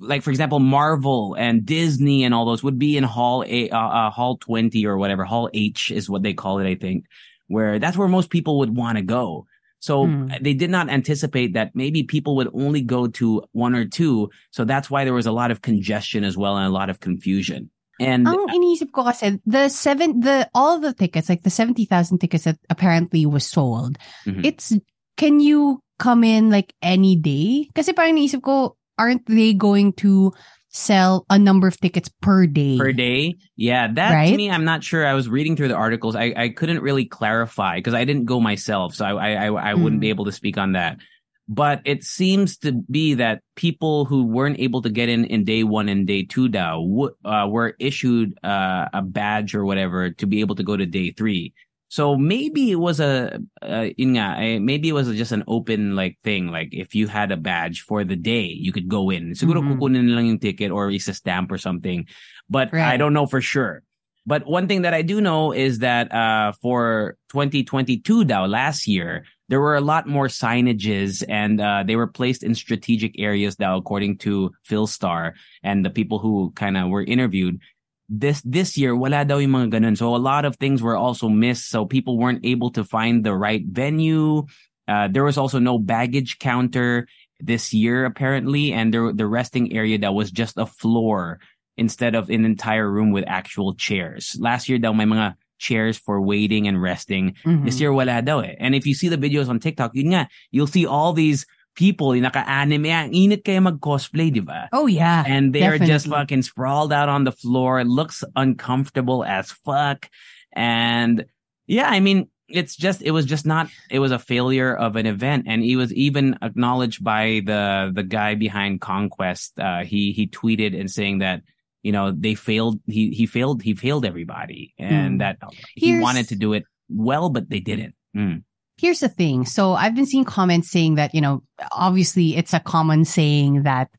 like 0.00 0.20
for 0.22 0.28
example, 0.28 0.60
Marvel 0.60 1.34
and 1.38 1.64
Disney 1.64 2.24
and 2.24 2.34
all 2.34 2.44
those 2.44 2.62
would 2.62 2.78
be 2.78 2.98
in 2.98 3.04
hall 3.04 3.42
a, 3.46 3.70
uh, 3.70 3.78
uh, 3.78 4.10
hall 4.10 4.36
20 4.36 4.84
or 4.84 4.98
whatever. 4.98 5.24
Hall 5.24 5.48
H 5.54 5.90
is 5.90 6.10
what 6.10 6.22
they 6.22 6.34
call 6.34 6.58
it, 6.58 6.66
I 6.68 6.74
think, 6.74 7.06
where 7.48 7.78
that's 7.78 7.96
where 7.96 8.06
most 8.08 8.28
people 8.28 8.58
would 8.58 8.76
want 8.76 8.98
to 8.98 9.02
go. 9.02 9.46
So 9.84 10.08
Hmm. 10.08 10.32
they 10.40 10.56
did 10.56 10.72
not 10.72 10.88
anticipate 10.88 11.52
that 11.52 11.76
maybe 11.76 12.08
people 12.08 12.40
would 12.40 12.48
only 12.56 12.80
go 12.80 13.04
to 13.20 13.44
one 13.52 13.76
or 13.76 13.84
two. 13.84 14.32
So 14.48 14.64
that's 14.64 14.88
why 14.88 15.04
there 15.04 15.12
was 15.12 15.28
a 15.28 15.36
lot 15.36 15.52
of 15.52 15.60
congestion 15.60 16.24
as 16.24 16.40
well 16.40 16.56
and 16.56 16.64
a 16.64 16.72
lot 16.72 16.88
of 16.88 17.04
confusion. 17.04 17.68
And 18.00 18.24
Ang 18.24 18.48
iniisip 18.48 18.96
ko 18.96 19.04
kasi, 19.04 19.38
the 19.44 19.68
seven, 19.68 20.24
the, 20.24 20.48
all 20.56 20.80
the 20.80 20.96
tickets, 20.96 21.28
like 21.28 21.44
the 21.44 21.52
70,000 21.52 22.16
tickets 22.16 22.48
that 22.48 22.56
apparently 22.72 23.28
was 23.28 23.44
sold, 23.44 24.00
Mhm. 24.24 24.40
it's, 24.40 24.72
can 25.20 25.38
you 25.44 25.84
come 26.00 26.24
in 26.24 26.48
like 26.48 26.72
any 26.80 27.12
day? 27.14 27.68
Kasi 27.76 27.92
parang 27.92 28.16
iniisip 28.16 28.40
ko, 28.40 28.80
aren't 28.96 29.28
they 29.28 29.52
going 29.52 29.92
to 30.00 30.32
sell 30.74 31.24
a 31.30 31.38
number 31.38 31.66
of 31.68 31.80
tickets 31.80 32.10
per 32.20 32.46
day? 32.46 32.76
per 32.76 32.92
day, 32.92 33.36
yeah, 33.56 33.86
that 33.94 34.08
to 34.10 34.14
Right? 34.14 34.36
me, 34.36 34.50
I'm 34.50 34.64
not 34.64 34.82
sure. 34.84 35.06
I 35.06 35.14
was 35.14 35.28
reading 35.28 35.56
through 35.56 35.68
the 35.68 35.76
articles. 35.76 36.16
I, 36.16 36.34
I 36.36 36.48
couldn't 36.50 36.82
really 36.82 37.06
clarify 37.06 37.76
because 37.76 37.94
I 37.94 38.04
didn't 38.04 38.24
go 38.26 38.40
myself. 38.40 38.94
So 38.94 39.04
I, 39.04 39.32
I, 39.32 39.46
I, 39.46 39.70
I 39.70 39.74
wouldn't 39.74 40.00
Mm. 40.00 40.02
be 40.02 40.08
able 40.10 40.24
to 40.26 40.32
speak 40.32 40.58
on 40.58 40.72
that. 40.72 40.98
But 41.46 41.82
it 41.84 42.04
seems 42.04 42.56
to 42.58 42.72
be 42.72 43.14
that 43.14 43.42
people 43.54 44.06
who 44.06 44.24
weren't 44.24 44.58
able 44.58 44.82
to 44.82 44.88
get 44.90 45.08
in 45.08 45.26
in 45.26 45.44
day 45.44 45.62
one 45.62 45.88
and 45.88 46.06
day 46.06 46.24
two 46.24 46.48
w- 46.48 47.14
uh, 47.24 47.46
were 47.50 47.76
issued 47.78 48.38
uh, 48.42 48.88
a 48.92 49.02
badge 49.02 49.54
or 49.54 49.64
whatever 49.64 50.10
to 50.10 50.26
be 50.26 50.40
able 50.40 50.54
to 50.56 50.62
go 50.62 50.76
to 50.76 50.86
day 50.86 51.10
three. 51.12 51.52
So 51.94 52.18
maybe 52.18 52.72
it 52.74 52.80
was 52.82 52.98
a, 52.98 53.38
uh, 53.62 53.86
maybe 53.96 54.88
it 54.88 54.98
was 54.98 55.14
just 55.14 55.30
an 55.30 55.44
open 55.46 55.94
like 55.94 56.18
thing. 56.26 56.50
Like 56.50 56.74
if 56.74 56.90
you 56.98 57.06
had 57.06 57.30
a 57.30 57.36
badge 57.38 57.86
for 57.86 58.02
the 58.02 58.18
day, 58.18 58.50
you 58.50 58.72
could 58.74 58.90
go 58.90 59.14
in. 59.14 59.38
Siguro 59.38 59.62
Mhm. 59.62 59.78
kukunin 59.78 60.10
lang 60.10 60.26
yung 60.26 60.42
ticket 60.42 60.74
or 60.74 60.90
it's 60.90 61.06
a 61.06 61.14
stamp 61.14 61.54
or 61.54 61.58
something. 61.58 62.10
But 62.50 62.74
I 62.74 62.98
don't 62.98 63.14
know 63.14 63.30
for 63.30 63.38
sure. 63.38 63.86
But 64.26 64.42
one 64.42 64.66
thing 64.66 64.82
that 64.82 64.90
I 64.90 65.06
do 65.06 65.20
know 65.20 65.52
is 65.54 65.86
that 65.86 66.10
uh, 66.10 66.50
for 66.58 67.14
2022 67.30 68.24
now, 68.24 68.42
last 68.42 68.88
year, 68.88 69.22
there 69.48 69.60
were 69.60 69.76
a 69.76 69.84
lot 69.84 70.08
more 70.08 70.26
signages 70.26 71.22
and 71.28 71.60
uh, 71.60 71.84
they 71.86 71.94
were 71.94 72.08
placed 72.08 72.42
in 72.42 72.56
strategic 72.56 73.14
areas 73.20 73.60
now, 73.60 73.76
according 73.76 74.18
to 74.26 74.50
Philstar 74.66 75.34
and 75.62 75.84
the 75.84 75.90
people 75.94 76.18
who 76.18 76.50
kind 76.56 76.74
of 76.74 76.88
were 76.88 77.04
interviewed. 77.04 77.60
This 78.08 78.42
this 78.44 78.76
year, 78.76 78.94
wala 78.94 79.24
daw 79.24 79.38
yung 79.40 79.56
mga 79.56 79.80
ganun. 79.80 79.96
So 79.96 80.14
a 80.14 80.20
lot 80.20 80.44
of 80.44 80.56
things 80.56 80.82
were 80.82 80.96
also 80.96 81.28
missed. 81.28 81.70
So 81.70 81.86
people 81.86 82.18
weren't 82.18 82.44
able 82.44 82.70
to 82.72 82.84
find 82.84 83.24
the 83.24 83.34
right 83.34 83.64
venue. 83.64 84.44
Uh, 84.86 85.08
there 85.08 85.24
was 85.24 85.38
also 85.38 85.58
no 85.58 85.78
baggage 85.78 86.38
counter 86.38 87.08
this 87.40 87.72
year, 87.72 88.04
apparently, 88.04 88.72
and 88.72 88.92
there 88.92 89.12
the 89.12 89.26
resting 89.26 89.72
area 89.72 89.96
that 89.98 90.12
was 90.12 90.30
just 90.30 90.58
a 90.58 90.66
floor 90.66 91.40
instead 91.76 92.14
of 92.14 92.30
an 92.30 92.44
entire 92.44 92.88
room 92.88 93.10
with 93.10 93.24
actual 93.26 93.74
chairs. 93.74 94.36
Last 94.38 94.68
year 94.68 94.78
daw 94.78 94.92
may 94.92 95.04
mga 95.08 95.34
chairs 95.58 95.96
for 95.96 96.20
waiting 96.20 96.68
and 96.68 96.80
resting. 96.80 97.34
Mhm. 97.44 97.64
This 97.64 97.80
year 97.80 97.92
wala 97.92 98.20
daw 98.20 98.40
eh. 98.40 98.54
And 98.60 98.74
if 98.74 98.86
you 98.86 98.92
see 98.94 99.08
the 99.08 99.18
videos 99.18 99.48
on 99.48 99.58
TikTok, 99.58 99.96
yun 99.96 100.12
nga, 100.12 100.28
you'll 100.52 100.70
see 100.70 100.84
all 100.84 101.12
these 101.12 101.46
people, 101.74 102.14
yung 102.14 102.22
naka-anime, 102.22 102.86
ang 102.86 103.10
init 103.12 103.44
kayo 103.44 103.62
mag-cosplay, 103.62 104.32
di 104.32 104.40
ba? 104.40 104.68
Oh 104.72 104.86
yeah. 104.86 105.24
And 105.26 105.52
they're 105.54 105.78
just 105.78 106.06
fucking 106.06 106.42
sprawled 106.42 106.92
out 106.92 107.08
on 107.08 107.24
the 107.24 107.32
floor. 107.32 107.80
It 107.80 107.86
looks 107.86 108.22
uncomfortable 108.36 109.24
as 109.24 109.50
fuck. 109.50 110.08
And 110.52 111.26
yeah, 111.66 111.88
I 111.88 112.00
mean, 112.00 112.28
it's 112.48 112.76
just, 112.76 113.02
it 113.02 113.10
was 113.10 113.24
just 113.26 113.46
not, 113.46 113.68
it 113.90 113.98
was 113.98 114.12
a 114.12 114.18
failure 114.18 114.74
of 114.74 114.96
an 114.96 115.06
event. 115.06 115.46
And 115.48 115.64
it 115.64 115.76
was 115.76 115.92
even 115.94 116.38
acknowledged 116.42 117.02
by 117.02 117.40
the, 117.44 117.90
the 117.92 118.02
guy 118.04 118.34
behind 118.34 118.80
CONQuest. 118.80 119.58
Uh, 119.58 119.84
he, 119.84 120.12
he 120.12 120.26
tweeted 120.28 120.78
and 120.78 120.90
saying 120.90 121.18
that, 121.18 121.42
you 121.82 121.90
know, 121.92 122.12
they 122.12 122.34
failed, 122.34 122.80
he, 122.86 123.10
he 123.10 123.26
failed, 123.26 123.62
he 123.62 123.74
failed 123.74 124.04
everybody 124.06 124.74
and 124.78 125.14
Hmm. 125.14 125.18
that 125.18 125.38
he 125.74 125.88
Here's- 125.88 126.02
wanted 126.02 126.28
to 126.28 126.36
do 126.36 126.52
it 126.52 126.64
well, 126.88 127.30
but 127.30 127.48
they 127.50 127.60
didn't. 127.60 127.94
Mm. 128.16 128.44
Here's 128.76 129.00
the 129.00 129.08
thing. 129.08 129.44
So 129.46 129.72
I've 129.74 129.94
been 129.94 130.06
seeing 130.06 130.24
comments 130.24 130.70
saying 130.70 130.96
that, 130.96 131.14
you 131.14 131.20
know, 131.20 131.42
obviously 131.72 132.36
it's 132.36 132.52
a 132.52 132.60
common 132.60 133.04
saying 133.04 133.62
that 133.64 133.90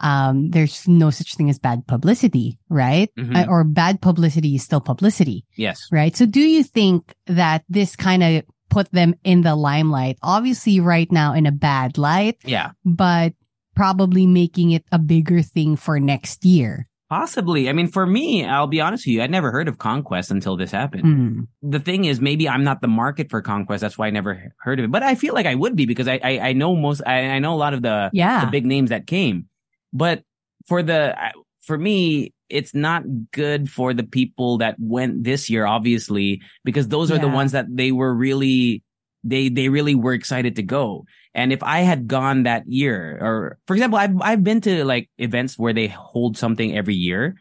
um, 0.00 0.50
there's 0.50 0.88
no 0.88 1.10
such 1.10 1.36
thing 1.36 1.48
as 1.48 1.58
bad 1.60 1.86
publicity, 1.86 2.58
right? 2.68 3.08
Mhm. 3.16 3.36
Uh, 3.36 3.48
or 3.48 3.62
bad 3.62 4.00
publicity 4.02 4.56
is 4.56 4.62
still 4.64 4.80
publicity, 4.80 5.44
Yes. 5.56 5.86
right? 5.92 6.16
So 6.16 6.26
do 6.26 6.40
you 6.40 6.64
think 6.64 7.14
that 7.26 7.62
this 7.68 7.94
kind 7.94 8.22
of 8.22 8.42
put 8.72 8.90
them 8.90 9.14
in 9.22 9.42
the 9.42 9.54
limelight. 9.54 10.16
Obviously, 10.22 10.80
right 10.80 11.12
now 11.12 11.34
in 11.34 11.44
a 11.44 11.52
bad 11.52 11.98
light, 11.98 12.38
Yeah. 12.42 12.70
but 12.86 13.34
probably 13.76 14.26
making 14.26 14.70
it 14.70 14.82
a 14.90 14.98
bigger 14.98 15.42
thing 15.42 15.76
for 15.76 16.00
next 16.00 16.42
year. 16.44 16.88
Possibly. 17.12 17.68
I 17.68 17.74
mean, 17.74 17.88
for 17.88 18.06
me, 18.06 18.42
I'll 18.42 18.66
be 18.66 18.80
honest 18.80 19.02
with 19.02 19.12
you, 19.12 19.22
I'd 19.22 19.30
never 19.30 19.50
heard 19.50 19.68
of 19.68 19.76
CONQuest 19.76 20.30
until 20.30 20.56
this 20.56 20.70
happened. 20.70 21.04
Mm. 21.04 21.46
The 21.60 21.78
thing 21.78 22.06
is, 22.06 22.22
maybe 22.22 22.48
I'm 22.48 22.64
not 22.64 22.80
the 22.80 22.88
market 22.88 23.28
for 23.28 23.42
CONQuest. 23.42 23.80
That's 23.80 23.98
why 23.98 24.06
I 24.06 24.10
never 24.10 24.54
heard 24.60 24.78
of 24.78 24.86
it. 24.86 24.90
But 24.90 25.02
I 25.02 25.14
feel 25.14 25.34
like 25.34 25.44
I 25.44 25.54
would 25.54 25.76
be 25.76 25.84
because 25.84 26.08
I 26.08 26.18
I, 26.24 26.38
I 26.38 26.52
know 26.54 26.74
most. 26.74 27.02
I, 27.04 27.28
I 27.32 27.38
know 27.38 27.52
a 27.52 27.60
lot 27.60 27.74
of 27.74 27.82
the 27.82 28.08
Yeah. 28.14 28.46
the 28.46 28.50
big 28.50 28.64
names 28.64 28.88
that 28.88 29.06
came. 29.06 29.50
But 29.92 30.22
for 30.66 30.82
the 30.82 31.14
for 31.60 31.76
me, 31.76 32.32
it's 32.48 32.74
not 32.74 33.02
good 33.30 33.68
for 33.68 33.92
the 33.92 34.04
people 34.04 34.56
that 34.58 34.76
went 34.78 35.22
this 35.22 35.50
year, 35.50 35.66
obviously, 35.66 36.40
because 36.64 36.88
those 36.88 37.10
are 37.10 37.18
the 37.18 37.28
ones 37.28 37.52
that 37.52 37.66
they 37.68 37.92
were 37.92 38.14
really 38.14 38.82
they 39.22 39.50
they 39.50 39.68
really 39.68 39.94
were 39.94 40.14
excited 40.14 40.56
to 40.56 40.62
go. 40.62 41.04
And 41.34 41.52
if 41.52 41.62
I 41.62 41.80
had 41.80 42.08
gone 42.08 42.42
that 42.42 42.66
year, 42.66 43.18
or 43.20 43.58
for 43.66 43.74
example, 43.74 43.98
I've 43.98 44.20
I've 44.20 44.44
been 44.44 44.60
to 44.62 44.84
like 44.84 45.08
events 45.18 45.58
where 45.58 45.72
they 45.72 45.86
hold 45.88 46.36
something 46.36 46.76
every 46.76 46.94
year, 46.94 47.36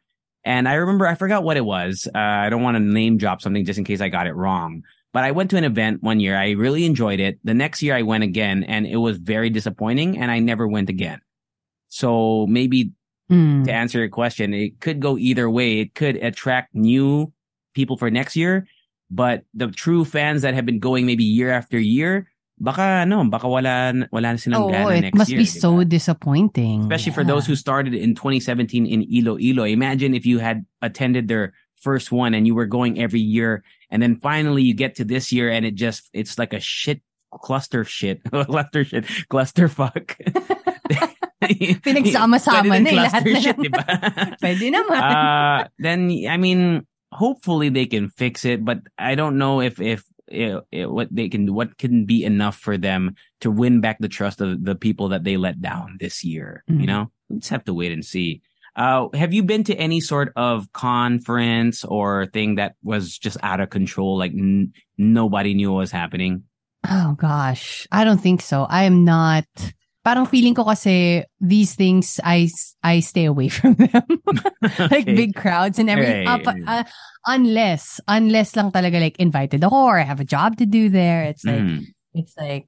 and 0.46 0.68
I 0.68 0.76
remember 0.76 1.06
I 1.08 1.16
forgot 1.16 1.44
what 1.44 1.58
it 1.58 1.66
was. 1.66 2.08
Uh, 2.14 2.18
I 2.18 2.50
don't 2.50 2.64
want 2.64 2.76
to 2.76 2.80
name 2.80 3.18
drop 3.18 3.42
something 3.42 3.66
just 3.66 3.80
in 3.80 3.86
case 3.86 4.00
I 4.02 4.10
got 4.10 4.28
it 4.28 4.34
wrong. 4.34 4.84
But 5.14 5.26
I 5.26 5.32
went 5.32 5.50
to 5.50 5.58
an 5.58 5.66
event 5.66 6.02
one 6.02 6.22
year. 6.22 6.38
I 6.38 6.52
really 6.52 6.86
enjoyed 6.86 7.20
it. 7.20 7.38
The 7.44 7.54
next 7.54 7.82
year 7.82 7.94
I 7.96 8.04
went 8.04 8.24
again, 8.24 8.64
and 8.64 8.88
it 8.88 8.96
was 8.96 9.18
very 9.18 9.50
disappointing, 9.50 10.18
and 10.18 10.32
I 10.32 10.40
never 10.40 10.66
went 10.68 10.90
again. 10.90 11.20
So 11.90 12.48
maybe 12.48 12.92
Mm. 13.30 13.64
to 13.64 13.72
answer 13.72 14.00
your 14.00 14.10
question, 14.10 14.54
it 14.54 14.82
could 14.82 15.00
go 15.00 15.18
either 15.18 15.50
way. 15.50 15.80
It 15.80 15.96
could 15.96 16.18
attract 16.18 16.76
new 16.76 17.32
people 17.74 17.96
for 17.96 18.12
next 18.12 18.36
year, 18.36 18.68
but 19.10 19.46
the 19.54 19.68
true 19.68 20.04
fans 20.04 20.42
that 20.42 20.54
have 20.54 20.66
been 20.66 20.80
going 20.80 21.06
maybe 21.06 21.24
year 21.24 21.50
after 21.50 21.80
year, 21.80 22.28
baka 22.62 23.10
no, 23.10 23.26
baka 23.26 23.50
wala 23.50 24.06
wala 24.14 24.28
na 24.34 24.38
silang 24.38 24.62
Oh, 24.62 24.70
gana 24.70 25.10
it 25.10 25.16
must 25.18 25.34
year. 25.34 25.42
be 25.42 25.50
di 25.50 25.50
so 25.50 25.82
disappointing. 25.82 26.86
Especially 26.86 27.12
for 27.12 27.26
those 27.26 27.50
who 27.50 27.58
started 27.58 27.98
in 27.98 28.14
2017 28.14 28.86
in 28.86 29.02
Iloilo. 29.10 29.66
Imagine 29.66 30.14
if 30.14 30.30
you 30.30 30.38
had 30.38 30.64
attended 30.86 31.26
their 31.28 31.58
first 31.82 32.14
one 32.14 32.38
and 32.38 32.46
you 32.46 32.54
were 32.54 32.70
going 32.70 33.02
every 33.02 33.20
year, 33.20 33.66
and 33.90 33.98
then 33.98 34.22
finally 34.22 34.62
you 34.62 34.78
get 34.78 35.02
to 35.02 35.04
this 35.04 35.34
year 35.34 35.50
and 35.50 35.66
it 35.66 35.74
just 35.74 36.06
it's 36.14 36.38
like 36.38 36.54
a 36.54 36.62
shit 36.62 37.02
cluster 37.34 37.82
shit 37.84 38.22
cluster 38.30 38.86
shit 38.86 39.10
cluster 39.28 39.66
fuck. 39.68 40.14
Pinagsama-sama 41.82 42.78
na 42.78 42.90
eh, 42.90 42.94
lahat 42.94 43.22
na 43.26 43.40
shit, 43.42 43.58
lang. 43.58 43.66
di 43.66 43.70
ba? 43.74 43.86
Pwede 44.46 44.70
naman. 44.70 45.00
uh, 45.02 45.60
then 45.82 46.14
I 46.30 46.38
mean, 46.38 46.86
hopefully 47.12 47.70
they 47.74 47.90
can 47.90 48.14
fix 48.14 48.46
it, 48.46 48.64
but 48.64 48.86
I 48.98 49.16
don't 49.18 49.42
know 49.42 49.58
if 49.60 49.82
if 49.82 50.06
it, 50.32 50.64
it, 50.72 50.90
what 50.92 51.08
they 51.12 51.30
can 51.30 51.54
what 51.54 51.78
can 51.78 52.06
be 52.06 52.24
enough 52.24 52.58
for 52.58 52.78
them 52.78 53.16
to 53.42 53.52
win 53.52 53.82
back 53.82 53.98
the 54.00 54.08
trust 54.08 54.42
of 54.42 54.64
the 54.64 54.76
people 54.76 55.10
that 55.10 55.24
they 55.24 55.38
let 55.38 55.62
down 55.62 55.98
this 56.00 56.24
year. 56.24 56.64
You 56.68 56.76
Mhm. 56.76 56.86
know, 56.88 57.12
we 57.30 57.38
just 57.40 57.50
have 57.50 57.66
to 57.66 57.74
wait 57.74 57.92
and 57.92 58.04
see. 58.06 58.42
Uh, 58.76 59.10
have 59.14 59.34
you 59.34 59.44
been 59.44 59.66
to 59.66 59.76
any 59.76 60.00
sort 60.00 60.32
of 60.38 60.72
conference 60.72 61.84
or 61.84 62.28
thing 62.28 62.56
that 62.56 62.76
was 62.84 63.18
just 63.18 63.38
out 63.44 63.60
of 63.60 63.70
control? 63.70 64.18
Like 64.18 64.32
n- 64.32 64.72
nobody 64.98 65.54
knew 65.54 65.72
what 65.74 65.80
was 65.80 65.92
happening. 65.92 66.44
Oh 66.90 67.14
gosh, 67.20 67.86
I 67.92 68.04
don't 68.06 68.22
think 68.22 68.42
so. 68.42 68.64
I 68.64 68.84
am 68.86 69.04
not. 69.06 69.46
Parang 70.02 70.26
feeling 70.26 70.58
ko 70.58 70.66
kasi 70.66 71.22
these 71.38 71.78
things 71.78 72.18
I 72.26 72.50
I 72.82 73.00
stay 73.06 73.26
away 73.30 73.50
from 73.54 73.78
them. 73.78 74.02
like 74.90 75.06
Okay. 75.06 75.14
big 75.14 75.36
crowds 75.38 75.78
and 75.78 75.90
everything. 75.94 76.26
Right. 76.26 76.42
Pa- 76.42 76.58
uh, 76.66 76.84
unless 77.30 78.02
unless 78.10 78.56
lang 78.58 78.74
talaga 78.74 78.98
like 78.98 79.18
invited 79.22 79.62
ako 79.62 79.78
or 79.94 79.98
I 80.02 80.06
have 80.10 80.20
a 80.20 80.26
job 80.26 80.58
to 80.58 80.66
do 80.66 80.90
there. 80.90 81.30
It's 81.30 81.46
like 81.46 81.62
Mhm. 81.62 81.94
it's 82.18 82.34
like 82.34 82.66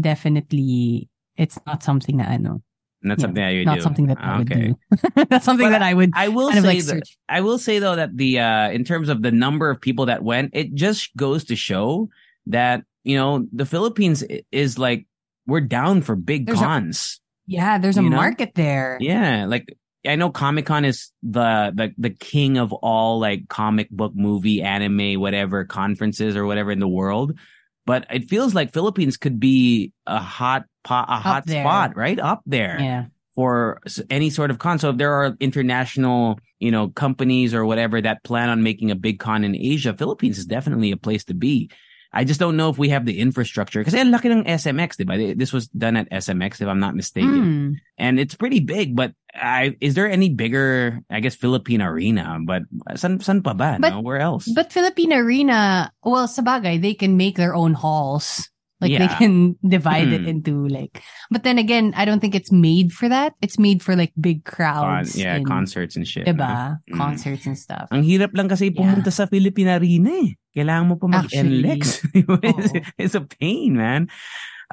definitely 0.00 1.08
it's 1.36 1.58
not 1.66 1.82
something 1.82 2.18
that 2.18 2.28
I 2.28 2.36
know. 2.36 2.62
Not 3.02 3.16
Yeah, 3.18 3.22
something 3.24 3.40
that 3.42 3.50
you 3.56 3.64
Not 3.64 3.80
do. 3.80 3.82
something 3.82 4.06
that 4.12 4.18
I 4.20 4.38
would 4.38 4.50
Okay. 4.52 4.76
do. 4.76 4.76
That's 5.32 5.44
something 5.44 5.72
But 5.72 5.80
that 5.80 5.82
I 5.82 5.94
would 5.94 6.12
I 6.12 6.28
will 6.28 6.52
say 6.52 6.60
like 6.60 6.84
that. 6.84 7.08
I 7.28 7.40
will 7.40 7.56
say 7.56 7.78
though 7.80 7.96
that 7.96 8.12
the 8.16 8.38
uh 8.40 8.68
in 8.70 8.84
terms 8.84 9.08
of 9.08 9.22
the 9.24 9.32
number 9.32 9.70
of 9.72 9.80
people 9.80 10.06
that 10.12 10.20
went, 10.22 10.52
it 10.52 10.74
just 10.76 11.16
goes 11.16 11.44
to 11.48 11.56
show 11.56 12.12
that 12.52 12.84
you 13.08 13.16
know 13.16 13.48
the 13.56 13.64
Philippines 13.64 14.20
is 14.52 14.76
like 14.76 15.08
we're 15.50 15.60
down 15.60 16.02
for 16.02 16.16
big 16.16 16.46
There's 16.46 16.60
a- 16.60 16.64
cons. 16.64 17.20
Yeah, 17.46 17.78
there's 17.78 17.96
a 17.98 18.02
know? 18.02 18.10
market 18.16 18.52
there. 18.54 18.96
yeah, 19.00 19.44
like 19.46 19.76
I 20.06 20.14
know 20.16 20.30
Comic 20.30 20.66
Con 20.66 20.84
is 20.84 21.10
the 21.22 21.72
the 21.74 21.92
the 21.98 22.10
king 22.10 22.56
of 22.58 22.72
all 22.72 23.18
like 23.18 23.48
comic 23.48 23.90
book, 23.90 24.12
movie, 24.14 24.62
anime, 24.62 25.20
whatever 25.20 25.64
conferences 25.64 26.36
or 26.36 26.46
whatever 26.46 26.70
in 26.70 26.78
the 26.78 26.88
world. 26.88 27.36
But 27.86 28.06
it 28.10 28.28
feels 28.30 28.54
like 28.54 28.72
Philippines 28.72 29.16
could 29.16 29.40
be 29.40 29.92
a 30.06 30.18
hot 30.20 30.64
pot, 30.84 31.06
a 31.10 31.16
hot 31.16 31.44
there. 31.46 31.64
spot, 31.64 31.96
right 31.96 32.18
up 32.20 32.40
there 32.46 32.78
Yeah. 32.78 33.04
for 33.34 33.80
any 34.10 34.30
sort 34.30 34.50
of 34.52 34.58
con. 34.60 34.78
So 34.78 34.90
if 34.90 34.96
there 34.96 35.12
are 35.12 35.34
international, 35.40 36.38
you 36.60 36.70
know, 36.70 36.88
companies 36.88 37.52
or 37.52 37.64
whatever 37.66 38.00
that 38.00 38.22
plan 38.22 38.48
on 38.48 38.62
making 38.62 38.90
a 38.92 38.94
big 38.96 39.18
con 39.18 39.42
in 39.44 39.56
Asia, 39.56 39.92
Philippines 39.92 40.38
is 40.38 40.46
definitely 40.46 40.92
a 40.92 40.96
place 40.96 41.24
to 41.24 41.34
be. 41.34 41.68
I 42.12 42.24
just 42.24 42.40
don't 42.40 42.56
know 42.58 42.70
if 42.70 42.76
we 42.78 42.90
have 42.90 43.06
the 43.06 43.20
infrastructure 43.22 43.78
because 43.78 43.94
ang 43.94 44.10
laki 44.10 44.26
ng 44.34 44.42
SMX, 44.44 44.98
diba? 44.98 45.38
This 45.38 45.52
was 45.54 45.68
done 45.70 45.94
at 45.96 46.10
SMX, 46.10 46.60
if 46.60 46.66
I'm 46.66 46.80
not 46.82 46.98
mistaken, 46.98 47.30
Mm. 47.40 47.74
and 47.98 48.18
it's 48.18 48.34
pretty 48.34 48.58
big. 48.58 48.96
But 48.98 49.14
I, 49.32 49.78
is 49.80 49.94
there 49.94 50.10
any 50.10 50.28
bigger, 50.28 50.98
I 51.08 51.20
guess, 51.22 51.36
Philippine 51.38 51.80
arena? 51.82 52.38
But 52.42 52.66
san, 52.98 53.20
san 53.22 53.42
pa 53.46 53.54
ba? 53.54 53.78
But- 53.78 53.94
no? 53.94 54.00
Where 54.02 54.18
else? 54.18 54.50
But 54.50 54.72
Philippine 54.74 55.12
Arena, 55.14 55.92
well, 56.02 56.26
sabagay, 56.26 56.82
they 56.82 56.94
can 56.98 57.16
make 57.16 57.36
their 57.38 57.54
own 57.54 57.74
halls. 57.78 58.49
Like 58.80 58.96
they 58.96 59.08
can 59.20 59.56
divide 59.66 60.08
it 60.08 60.24
Hmm. 60.24 60.32
into 60.40 60.64
like, 60.66 61.04
but 61.30 61.44
then 61.44 61.60
again, 61.60 61.92
I 61.94 62.08
don't 62.08 62.20
think 62.20 62.34
it's 62.34 62.50
made 62.50 62.92
for 62.96 63.08
that. 63.12 63.36
It's 63.44 63.58
made 63.60 63.84
for 63.84 63.94
like 63.94 64.12
big 64.16 64.42
Con- 64.44 64.56
crowds. 64.56 65.12
yeah, 65.20 65.36
and, 65.36 65.44
concerts 65.44 65.96
and 66.00 66.08
shit. 66.08 66.24
no? 66.24 66.32
Diba? 66.32 66.80
Mm. 66.88 66.96
Concerts 66.96 67.44
and 67.44 67.58
stuff. 67.60 67.92
Ang 67.92 68.02
hirap 68.08 68.32
lang 68.32 68.48
kasi 68.48 68.72
pumunta 68.72 69.12
sa 69.12 69.28
Philippine 69.28 69.68
Arena 69.76 70.08
eh. 70.24 70.32
Kailangan 70.56 70.88
mo 70.88 70.94
pa 70.96 71.06
mag-NLEX. 71.06 72.08
it's, 72.42 72.72
it's 72.98 73.14
a 73.14 73.22
pain, 73.22 73.76
man. 73.76 74.08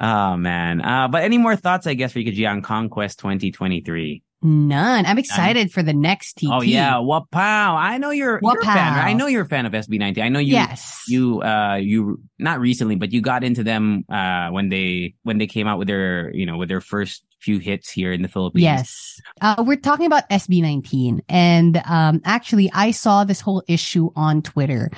Oh, 0.00 0.36
man. 0.38 0.80
Uh, 0.80 1.06
but 1.08 1.22
any 1.22 1.38
more 1.38 1.54
thoughts, 1.54 1.86
I 1.86 1.94
guess, 1.94 2.12
for 2.12 2.20
you, 2.22 2.46
on 2.46 2.62
CONQuest 2.62 3.18
2023? 3.18 4.22
None. 4.40 5.04
I'm 5.04 5.18
excited 5.18 5.72
for 5.72 5.82
the 5.82 5.92
next 5.92 6.34
TT. 6.34 6.46
Oh, 6.48 6.60
yeah. 6.62 6.94
Wapow. 6.94 7.26
I 7.34 7.98
know 7.98 8.10
you're, 8.10 8.38
you're 8.40 8.60
a 8.60 8.64
fan. 8.64 8.94
I 8.94 9.12
know 9.12 9.26
you're 9.26 9.42
a 9.42 9.48
fan 9.48 9.66
of 9.66 9.72
SB19. 9.72 10.22
I 10.22 10.28
know 10.28 10.38
you, 10.38 10.52
yes. 10.52 11.02
you, 11.08 11.42
uh, 11.42 11.74
you, 11.74 12.20
not 12.38 12.60
recently, 12.60 12.94
but 12.94 13.12
you 13.12 13.20
got 13.20 13.42
into 13.42 13.64
them, 13.64 14.04
uh, 14.08 14.50
when 14.50 14.68
they, 14.68 15.14
when 15.24 15.38
they 15.38 15.48
came 15.48 15.66
out 15.66 15.78
with 15.78 15.88
their, 15.88 16.32
you 16.34 16.46
know, 16.46 16.56
with 16.56 16.68
their 16.68 16.80
first 16.80 17.24
few 17.38 17.58
hits 17.58 17.90
here 17.90 18.12
in 18.12 18.22
the 18.22 18.28
Philippines. 18.28 18.62
Yes. 18.62 19.20
Uh, 19.40 19.62
we're 19.66 19.76
talking 19.76 20.06
about 20.06 20.28
SB19. 20.30 21.20
And 21.28 21.80
um, 21.86 22.20
actually, 22.24 22.70
I 22.72 22.90
saw 22.90 23.24
this 23.24 23.40
whole 23.40 23.62
issue 23.68 24.10
on 24.16 24.42
Twitter. 24.42 24.90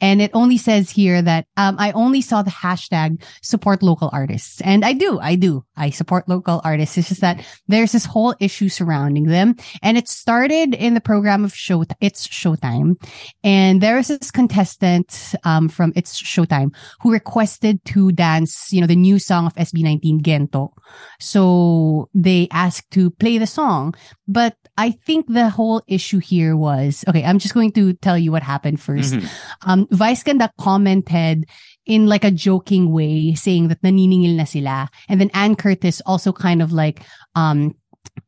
And 0.00 0.22
it 0.22 0.30
only 0.34 0.58
says 0.58 0.90
here 0.90 1.20
that 1.22 1.46
um, 1.56 1.76
I 1.78 1.92
only 1.92 2.20
saw 2.20 2.42
the 2.42 2.50
hashtag 2.50 3.22
support 3.42 3.82
local 3.82 4.10
artists. 4.12 4.60
And 4.60 4.84
I 4.84 4.92
do. 4.92 5.18
I 5.18 5.34
do. 5.34 5.64
I 5.76 5.90
support 5.90 6.28
local 6.28 6.60
artists. 6.64 6.96
It's 6.98 7.08
just 7.08 7.20
that 7.20 7.44
there's 7.66 7.92
this 7.92 8.04
whole 8.04 8.34
issue 8.40 8.68
surrounding 8.68 9.24
them. 9.24 9.56
And 9.82 9.98
it 9.98 10.08
started 10.08 10.74
in 10.74 10.94
the 10.94 11.00
program 11.00 11.44
of 11.44 11.54
Show, 11.54 11.84
It's 12.00 12.26
Showtime. 12.28 12.94
And 13.42 13.80
there 13.80 13.98
is 13.98 14.08
this 14.08 14.30
contestant 14.30 15.34
um, 15.44 15.68
from 15.68 15.92
It's 15.96 16.20
Showtime 16.20 16.74
who 17.00 17.12
requested 17.12 17.84
to 17.86 18.12
dance, 18.12 18.72
you 18.72 18.80
know, 18.80 18.86
the 18.86 18.96
new 18.96 19.18
song 19.18 19.46
of 19.46 19.54
SB19, 19.54 20.22
Gento. 20.22 20.70
So 21.18 21.87
they 22.14 22.48
asked 22.52 22.90
to 22.92 23.10
play 23.10 23.38
the 23.38 23.46
song. 23.46 23.94
But 24.26 24.56
I 24.76 24.94
think 25.06 25.26
the 25.26 25.50
whole 25.50 25.82
issue 25.86 26.18
here 26.22 26.54
was 26.56 27.04
okay, 27.08 27.24
I'm 27.24 27.38
just 27.38 27.54
going 27.54 27.72
to 27.74 27.94
tell 27.98 28.18
you 28.18 28.30
what 28.30 28.42
happened 28.42 28.78
1st 28.78 29.18
Mhm. 29.18 29.26
Um, 29.66 29.80
Vice 29.90 30.22
Ganda 30.22 30.50
commented 30.58 31.46
in 31.88 32.06
like 32.06 32.24
a 32.24 32.30
joking 32.30 32.92
way, 32.92 33.34
saying 33.34 33.68
that 33.68 33.82
naniningil 33.82 34.36
na 34.36 34.44
sila. 34.44 34.88
And 35.08 35.18
then 35.20 35.30
Anne 35.34 35.56
Curtis 35.56 36.04
also 36.04 36.30
kind 36.32 36.60
of 36.62 36.70
like, 36.70 37.02
um, 37.34 37.74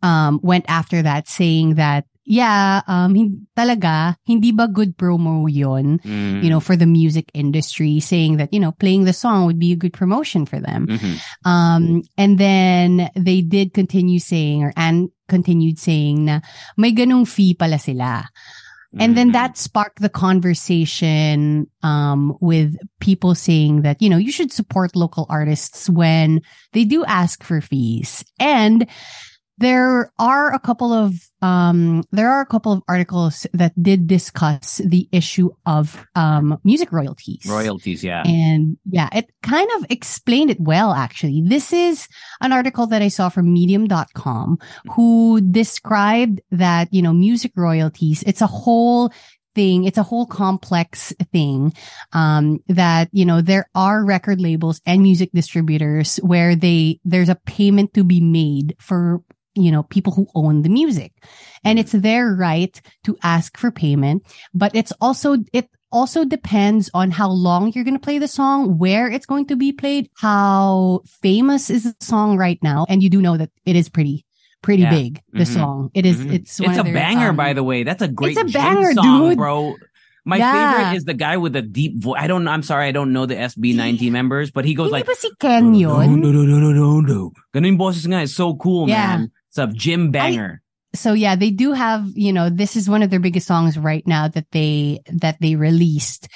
um, 0.03 0.41
went 0.43 0.65
after 0.69 1.03
that 1.03 1.29
saying 1.29 1.77
that, 1.77 2.10
yeah, 2.25 2.83
um, 2.87 3.15
hin- 3.15 3.47
talaga, 3.57 4.15
hindi 4.25 4.53
ba 4.53 4.69
good 4.69 4.97
promo 4.97 5.47
yon 5.51 5.99
Mm. 6.05 6.43
you 6.45 6.51
know, 6.51 6.61
for 6.61 6.77
the 6.77 6.87
music 6.87 7.31
industry, 7.35 7.99
saying 8.01 8.37
that, 8.37 8.53
you 8.53 8.61
know, 8.61 8.73
playing 8.73 9.05
the 9.05 9.13
song 9.13 9.47
would 9.47 9.59
be 9.59 9.73
a 9.73 9.77
good 9.77 9.93
promotion 9.93 10.47
for 10.47 10.61
them. 10.61 10.87
Mhm. 10.87 11.17
Um, 11.45 12.03
and 12.17 12.39
then 12.39 13.09
they 13.17 13.41
did 13.41 13.73
continue 13.75 14.19
saying, 14.19 14.63
or 14.63 14.73
and 14.77 15.09
continued 15.29 15.79
saying 15.79 16.25
na 16.25 16.41
may 16.77 16.93
ganung 16.93 17.27
fee 17.27 17.55
pala 17.55 17.79
sila. 17.79 18.29
And 18.99 19.15
then 19.17 19.31
Mhm. 19.31 19.39
that 19.39 19.57
sparked 19.57 20.03
the 20.03 20.09
conversation, 20.11 21.71
um, 21.87 22.35
with 22.41 22.75
people 22.99 23.37
saying 23.37 23.83
that, 23.83 24.03
you 24.03 24.11
know, 24.11 24.19
you 24.19 24.33
should 24.33 24.51
support 24.51 24.97
local 24.97 25.27
artists 25.31 25.89
when 25.89 26.43
they 26.73 26.83
do 26.85 27.05
ask 27.07 27.45
for 27.45 27.61
fees. 27.61 28.25
And 28.41 28.87
there 29.61 30.11
are 30.19 30.53
a 30.53 30.59
couple 30.59 30.93
of 30.93 31.15
um 31.43 32.03
there 32.13 32.31
are 32.31 32.41
a 32.41 32.47
couple 32.47 32.73
of 32.73 32.83
articles 32.89 33.47
that 33.53 33.73
did 33.81 34.07
discuss 34.07 34.81
the 34.85 35.09
issue 35.13 35.51
of 35.67 36.07
um 36.17 36.59
music 36.65 36.91
royalties. 36.91 37.47
Royalties, 37.47 38.03
yeah. 38.03 38.23
And 38.27 38.79
yeah, 38.91 39.09
it 39.13 39.31
kind 39.43 39.69
of 39.77 39.87
explained 39.91 40.51
it 40.51 40.61
well, 40.61 40.93
actually. 40.93 41.43
This 41.47 41.73
is 41.73 42.09
an 42.41 42.53
article 42.53 42.87
that 42.89 43.03
I 43.03 43.09
saw 43.09 43.29
from 43.29 43.53
medium.com 43.53 44.59
who 44.97 45.41
described 45.43 46.41
that, 46.51 46.93
you 46.93 47.03
know, 47.03 47.13
music 47.13 47.53
royalties, 47.55 48.25
it's 48.27 48.41
a 48.41 48.47
whole 48.47 49.13
thing. 49.55 49.85
It's 49.85 49.99
a 49.99 50.03
whole 50.03 50.27
complex 50.27 51.13
thing. 51.33 51.75
Um, 52.13 52.61
that, 52.69 53.09
you 53.13 53.25
know, 53.25 53.41
there 53.43 53.69
are 53.75 54.05
record 54.05 54.41
labels 54.41 54.81
and 54.87 55.03
music 55.03 55.31
distributors 55.35 56.17
where 56.19 56.55
they, 56.57 57.01
there's 57.05 57.29
a 57.29 57.35
payment 57.35 57.93
to 57.95 58.05
be 58.05 58.21
made 58.21 58.77
for 58.79 59.23
you 59.55 59.71
know, 59.71 59.83
people 59.85 60.13
who 60.13 60.27
own 60.35 60.63
the 60.63 60.69
music. 60.69 61.13
And 61.65 61.79
it's 61.79 61.93
their 61.93 62.35
right 62.35 62.81
to 63.05 63.17
ask 63.23 63.57
for 63.59 63.71
payment, 63.71 64.23
but 64.55 64.75
it's 64.75 64.93
also, 65.01 65.37
it 65.53 65.69
also 65.93 66.25
depends 66.25 66.89
on 66.95 67.11
how 67.11 67.29
long 67.29 67.73
you're 67.75 67.85
going 67.85 67.97
to 67.99 68.01
play 68.01 68.19
the 68.19 68.29
song, 68.29 68.79
where 68.79 69.11
it's 69.11 69.27
going 69.27 69.47
to 69.47 69.57
be 69.57 69.73
played, 69.73 70.09
how 70.17 71.03
famous 71.21 71.69
is 71.69 71.85
the 71.85 71.95
song 72.05 72.37
right 72.39 72.59
now. 72.63 72.87
And 72.89 73.03
you 73.03 73.11
do 73.11 73.21
know 73.21 73.37
that 73.37 73.51
it 73.67 73.77
is 73.77 73.89
pretty, 73.89 74.25
pretty 74.63 74.83
Yeah. 74.85 74.91
big, 74.91 75.21
the 75.33 75.41
Mhm. 75.45 75.55
song. 75.55 75.91
It 75.95 76.07
is, 76.07 76.19
Mhm. 76.19 76.33
it's, 76.33 76.61
one 76.61 76.71
It's 76.71 76.79
a 76.79 76.83
their, 76.85 76.95
banger, 76.95 77.31
um, 77.31 77.37
by 77.37 77.53
the 77.53 77.65
way. 77.65 77.83
That's 77.83 78.03
a 78.03 78.09
great 78.09 78.39
It's 78.39 78.55
a 78.55 78.59
banger, 78.59 78.93
song, 78.95 79.31
dude. 79.31 79.39
bro. 79.39 79.77
My 80.25 80.37
Yeah. 80.37 80.53
favorite 80.53 80.97
is 80.97 81.05
the 81.05 81.15
guy 81.15 81.39
with 81.39 81.55
the 81.55 81.63
deep 81.63 82.01
voice. 82.01 82.21
I 82.21 82.27
don't. 82.29 82.47
I'm 82.47 82.63
sorry, 82.63 82.87
I 82.87 82.93
don't 82.93 83.13
know 83.13 83.25
the 83.25 83.37
SB19 83.41 84.13
members, 84.13 84.51
but 84.53 84.67
he 84.67 84.75
goes 84.75 84.93
Hindi 84.93 84.99
like, 85.01 85.07
ba 85.07 85.15
si 85.17 85.31
Ken 85.41 85.73
no, 85.73 85.79
yun? 85.79 86.21
no, 86.21 86.31
no, 86.31 86.43
no, 86.45 86.59
no, 86.61 86.71
no, 86.73 87.01
no. 87.01 87.33
Ganun 87.57 87.79
boses 87.79 88.05
nga. 88.07 88.21
It's 88.23 88.35
so 88.35 88.55
cool, 88.55 88.87
Yeah. 88.87 89.17
man. 89.17 89.33
A 89.57 89.67
Jim 89.67 90.11
banger. 90.11 90.63
so 90.95 91.13
yeah, 91.13 91.37
they 91.37 91.51
do 91.51 91.73
have, 91.73 92.07
you 92.15 92.33
know, 92.33 92.51
this 92.51 92.77
is 92.77 92.89
one 92.89 93.03
of 93.03 93.11
their 93.11 93.21
biggest 93.21 93.47
songs 93.47 93.79
right 93.79 94.07
now 94.07 94.29
that 94.29 94.47
they, 94.53 95.01
that 95.13 95.37
they 95.41 95.55
released. 95.57 96.29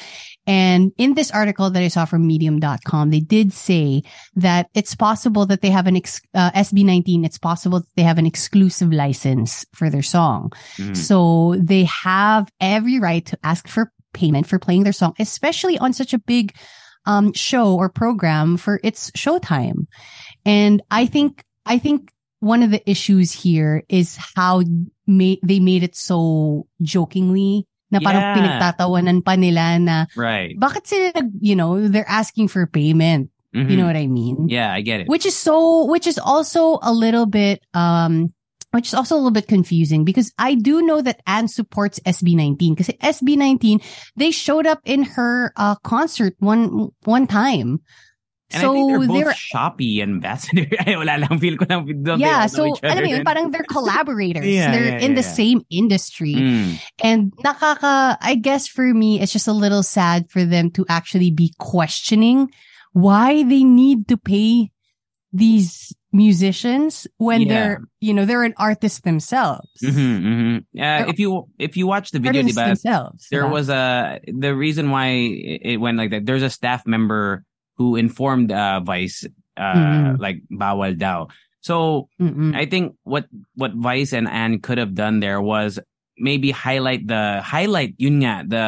And 0.47 0.93
in 0.99 1.15
this 1.15 1.31
article 1.31 1.71
that 1.71 1.83
I 1.83 1.89
saw 1.89 2.05
from 2.05 2.27
medium.com, 2.27 3.11
they 3.11 3.21
did 3.21 3.53
say 3.53 4.03
that 4.37 4.69
it's 4.75 4.95
possible 4.95 5.47
that 5.47 5.63
they 5.63 5.71
have 5.71 5.87
an 5.87 5.97
ex, 5.97 6.21
uh, 6.35 6.51
SB19. 6.53 7.25
It's 7.25 7.39
possible 7.39 7.81
that 7.81 7.97
they 7.97 8.03
have 8.03 8.19
an 8.19 8.27
exclusive 8.27 8.93
license 8.93 9.65
for 9.75 9.89
their 9.89 10.03
song. 10.03 10.53
Mhm. 10.77 10.95
So 10.97 11.57
they 11.59 11.85
have 11.85 12.53
every 12.61 12.99
right 13.01 13.25
to 13.27 13.39
ask 13.43 13.67
for 13.69 13.91
payment 14.13 14.47
for 14.47 14.59
playing 14.59 14.85
their 14.85 14.93
song, 14.93 15.15
especially 15.19 15.79
on 15.79 15.93
such 15.95 16.13
a 16.13 16.19
big, 16.19 16.55
um, 17.07 17.33
show 17.33 17.75
or 17.75 17.89
program 17.89 18.57
for 18.59 18.81
It's 18.85 19.11
Showtime. 19.13 19.87
And 20.45 20.83
I 20.91 21.07
think, 21.07 21.43
I 21.67 21.79
think 21.79 22.11
one 22.45 22.61
of 22.63 22.69
the 22.71 22.85
issues 22.85 23.33
here 23.33 23.83
is 23.89 24.21
how 24.37 24.61
ma- 25.09 25.41
they 25.41 25.59
made 25.59 25.81
it 25.83 25.97
so 25.97 26.69
jokingly 26.85 27.65
na 27.91 27.99
parang 28.05 28.21
Yeah. 28.21 28.35
pinagtatawanan 28.37 29.25
pa 29.25 29.35
nila 29.41 29.81
na 29.81 29.97
Right. 30.13 30.53
bakit 30.61 30.85
sila 30.87 31.25
you 31.41 31.57
know, 31.57 31.89
they're 31.89 32.09
asking 32.09 32.49
for 32.53 32.69
payment. 32.69 33.33
You 33.55 33.65
Mhm. 33.65 33.77
know 33.79 33.87
what 33.87 33.95
I 33.97 34.11
mean? 34.11 34.51
Yeah, 34.51 34.75
I 34.75 34.83
get 34.83 35.01
it. 35.01 35.07
Which 35.07 35.25
is 35.25 35.39
so, 35.39 35.87
which 35.87 36.11
is 36.11 36.19
also 36.19 36.83
a 36.83 36.91
little 36.91 37.23
bit, 37.23 37.63
um, 37.71 38.35
which 38.75 38.91
is 38.91 38.99
also 38.99 39.15
a 39.15 39.19
little 39.23 39.31
bit 39.31 39.47
confusing 39.47 40.03
because 40.03 40.35
I 40.43 40.59
do 40.59 40.83
know 40.83 40.99
that 40.99 41.23
Anne 41.23 41.47
supports 41.47 42.03
SB19 42.03 42.75
because 42.75 42.91
SB19, 42.99 43.79
they 44.19 44.35
showed 44.35 44.67
up 44.67 44.83
in 44.83 45.07
her, 45.15 45.55
uh, 45.55 45.79
concert 45.87 46.35
one, 46.43 46.91
one 47.07 47.31
time. 47.31 47.79
And 48.53 48.61
so 48.61 48.71
I 48.71 48.75
think 48.75 48.91
they're 48.91 49.09
both 49.09 49.25
they're 49.25 49.33
Shopee 49.33 50.03
ambassador. 50.03 50.67
Ay, 50.87 50.97
wala 50.97 51.19
lang. 51.19 51.39
Feel 51.39 51.57
ko 51.57 51.67
lang. 51.69 52.03
don't 52.03 52.21
yeah, 52.21 52.47
so 52.47 52.67
each 52.67 52.79
other? 52.85 53.01
alam 53.01 53.05
mo 53.05 53.11
yun, 53.11 53.25
parang 53.25 53.51
they're 53.51 53.67
collaborators. 53.69 54.45
Yeah, 54.55 54.71
they're 54.71 54.85
yeah, 54.85 55.05
in 55.05 55.17
yeah, 55.17 55.21
the 55.21 55.27
yeah. 55.27 55.39
same 55.41 55.61
industry. 55.71 56.35
Mm. 56.35 56.79
And 57.03 57.33
nakaka, 57.43 58.17
I 58.21 58.35
guess 58.37 58.69
for 58.69 58.85
me, 58.93 59.21
it's 59.21 59.33
just 59.33 59.49
a 59.49 59.53
little 59.57 59.83
sad 59.83 60.31
for 60.31 60.45
them 60.45 60.71
to 60.73 60.85
actually 60.89 61.31
be 61.31 61.55
questioning 61.59 62.51
why 62.93 63.43
they 63.43 63.65
need 63.65 64.07
to 64.09 64.17
pay 64.17 64.71
these 65.33 65.93
musicians 66.13 67.09
when 67.19 67.43
Yeah. 67.43 67.49
they're, 67.49 67.81
you 68.01 68.15
know, 68.15 68.25
they're 68.25 68.45
an 68.45 68.55
artist 68.57 69.03
themselves. 69.03 69.67
Mhm, 69.83 70.23
mhm. 70.23 70.57
Uh, 70.79 71.11
if 71.11 71.19
you 71.19 71.49
if 71.59 71.77
you 71.77 71.89
watch 71.89 72.13
the 72.13 72.21
video, 72.21 72.43
diba, 72.43 72.71
themselves. 72.79 73.27
there 73.33 73.43
diba? 73.43 73.51
was 73.51 73.69
a 73.69 74.21
the 74.31 74.55
reason 74.55 74.91
why 74.95 75.11
it 75.11 75.81
went 75.81 75.99
like 75.99 76.11
that. 76.15 76.25
There's 76.25 76.47
a 76.47 76.51
staff 76.51 76.87
member 76.87 77.43
who 77.77 77.97
informed 77.97 78.53
uh, 78.53 78.81
Vice 78.81 79.27
uh, 79.57 79.75
Mhm. 79.75 80.19
like 80.19 80.43
bawal 80.51 80.97
daw. 80.99 81.27
So 81.65 82.09
Mm-mm. 82.21 82.53
I 82.55 82.67
think 82.67 82.95
what 83.05 83.27
what 83.57 83.73
Vice 83.73 84.13
and 84.13 84.29
Anne 84.29 84.61
could 84.61 84.77
have 84.79 84.95
done 84.95 85.21
there 85.21 85.41
was 85.41 85.79
maybe 86.19 86.51
highlight 86.55 87.09
the 87.09 87.43
highlight 87.43 87.95
yun 87.99 88.23
nga 88.23 88.45
the 88.47 88.65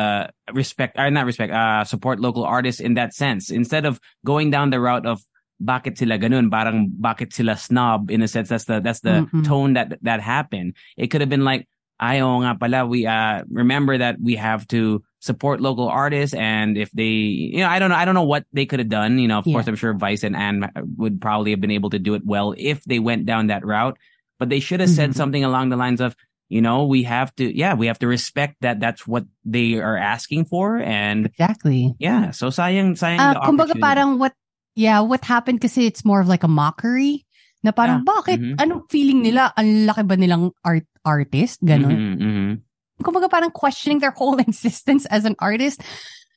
respect 0.51 0.99
or 0.99 1.07
not 1.15 1.27
respect 1.27 1.53
uh 1.55 1.85
support 1.87 2.19
local 2.19 2.43
artists 2.43 2.81
in 2.83 2.95
that 2.99 3.15
sense 3.15 3.55
instead 3.55 3.87
of 3.87 4.01
going 4.27 4.51
down 4.51 4.71
the 4.75 4.81
route 4.83 5.07
of 5.07 5.23
bakit 5.63 5.95
sila 5.95 6.19
ganun 6.19 6.51
parang 6.51 6.91
bakit 6.99 7.31
sila 7.31 7.55
snob 7.55 8.11
in 8.11 8.19
a 8.19 8.27
sense 8.27 8.51
that's 8.51 8.67
the 8.67 8.83
that's 8.83 8.99
the 9.07 9.23
Mm-mm. 9.31 9.47
tone 9.47 9.79
that 9.79 9.95
that 10.03 10.19
happened 10.19 10.75
it 10.99 11.07
could 11.07 11.23
have 11.23 11.31
been 11.31 11.47
like 11.47 11.71
ayo 12.03 12.43
nga 12.43 12.59
pala 12.59 12.83
we 12.83 13.07
uh 13.07 13.47
remember 13.47 13.95
that 13.95 14.19
we 14.19 14.35
have 14.35 14.67
to 14.67 14.99
support 15.27 15.59
local 15.61 15.91
artists 15.91 16.31
and 16.33 16.79
if 16.79 16.87
they 16.95 17.11
you 17.53 17.59
know 17.59 17.67
I 17.69 17.83
don't 17.83 17.91
know 17.91 17.99
I 17.99 18.07
don't 18.07 18.15
know 18.15 18.23
what 18.25 18.47
they 18.55 18.65
could 18.65 18.79
have 18.79 18.89
done 18.89 19.19
you 19.19 19.27
know 19.27 19.43
of 19.43 19.47
Yeah. 19.51 19.59
course 19.59 19.67
I'm 19.67 19.75
sure 19.75 19.91
Vice 19.99 20.23
and 20.23 20.39
Anne 20.39 20.71
would 20.97 21.19
probably 21.21 21.51
have 21.51 21.61
been 21.61 21.75
able 21.75 21.91
to 21.91 21.99
do 21.99 22.15
it 22.15 22.23
well 22.25 22.55
if 22.55 22.81
they 22.87 23.03
went 23.03 23.27
down 23.27 23.51
that 23.51 23.67
route 23.67 23.99
but 24.39 24.47
they 24.49 24.63
should 24.63 24.79
have 24.79 24.89
said 24.95 25.11
Mhm. 25.13 25.19
something 25.19 25.43
along 25.43 25.75
the 25.75 25.77
lines 25.81 25.99
of 25.99 26.15
you 26.47 26.63
know 26.63 26.87
we 26.87 27.03
have 27.03 27.35
to 27.43 27.45
yeah 27.51 27.75
we 27.75 27.91
have 27.91 27.99
to 27.99 28.07
respect 28.07 28.55
that 28.63 28.79
that's 28.79 29.03
what 29.03 29.27
they 29.43 29.83
are 29.83 29.99
asking 29.99 30.47
for 30.47 30.79
and 30.79 31.27
Exactly. 31.35 31.93
yeah 31.99 32.31
so 32.31 32.55
sayang 32.55 32.95
sayang 32.95 33.35
the 33.35 33.43
kumbaga 33.43 33.75
parang 33.83 34.23
what, 34.23 34.31
yeah, 34.79 35.01
what 35.03 35.25
happened 35.27 35.59
kasi 35.59 35.91
it's 35.91 36.05
more 36.07 36.23
of 36.23 36.29
like 36.31 36.47
a 36.47 36.53
mockery 36.53 37.27
na 37.65 37.73
parang 37.75 38.05
Yeah. 38.05 38.13
bakit, 38.13 38.39
Mhm. 38.39 38.55
anong 38.63 38.83
feeling 38.93 39.27
nila, 39.27 39.51
ang 39.59 39.89
laki 39.91 40.07
ba 40.07 40.15
nilang 40.15 40.53
art, 40.63 40.87
artist? 41.03 41.59
Ganon. 41.67 41.91
Mhm, 41.91 42.13
mhm. 42.15 42.26
Kumbaga 43.03 43.31
parang 43.31 43.51
questioning 43.51 43.99
their 43.99 44.11
whole 44.11 44.39
existence 44.49 45.07
as 45.07 45.25
an 45.25 45.37
artist. 45.39 45.83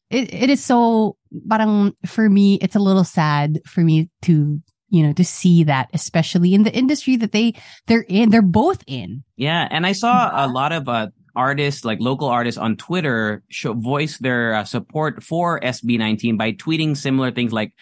It, 0.10 0.34
it 0.34 0.50
is 0.50 0.64
so, 0.64 1.18
parang 1.48 1.94
for 2.06 2.30
me, 2.30 2.56
it's 2.62 2.76
a 2.76 2.80
little 2.80 3.04
sad 3.04 3.62
for 3.68 3.82
me 3.82 4.10
to, 4.24 4.60
you 4.90 5.04
know, 5.06 5.14
to 5.14 5.24
see 5.24 5.64
that, 5.66 5.90
especially 5.94 6.56
in 6.56 6.64
the 6.64 6.74
industry 6.74 7.16
that 7.18 7.32
they, 7.32 7.54
they're 7.86 8.06
in, 8.10 8.32
they're 8.32 8.42
both 8.42 8.84
in. 8.88 9.24
Yeah, 9.38 9.68
and 9.70 9.86
I 9.86 9.92
saw 9.92 10.32
a 10.34 10.50
lot 10.50 10.72
of 10.72 10.90
uh, 10.90 11.10
artists, 11.36 11.86
like 11.86 12.00
local 12.02 12.28
artists 12.28 12.58
on 12.58 12.76
Twitter, 12.76 13.44
show, 13.50 13.74
voice 13.74 14.18
their 14.18 14.56
uh, 14.56 14.64
support 14.64 15.24
for 15.24 15.60
SB19 15.60 16.38
by 16.38 16.54
tweeting 16.54 16.98
similar 16.98 17.32
things 17.32 17.54
like 17.54 17.74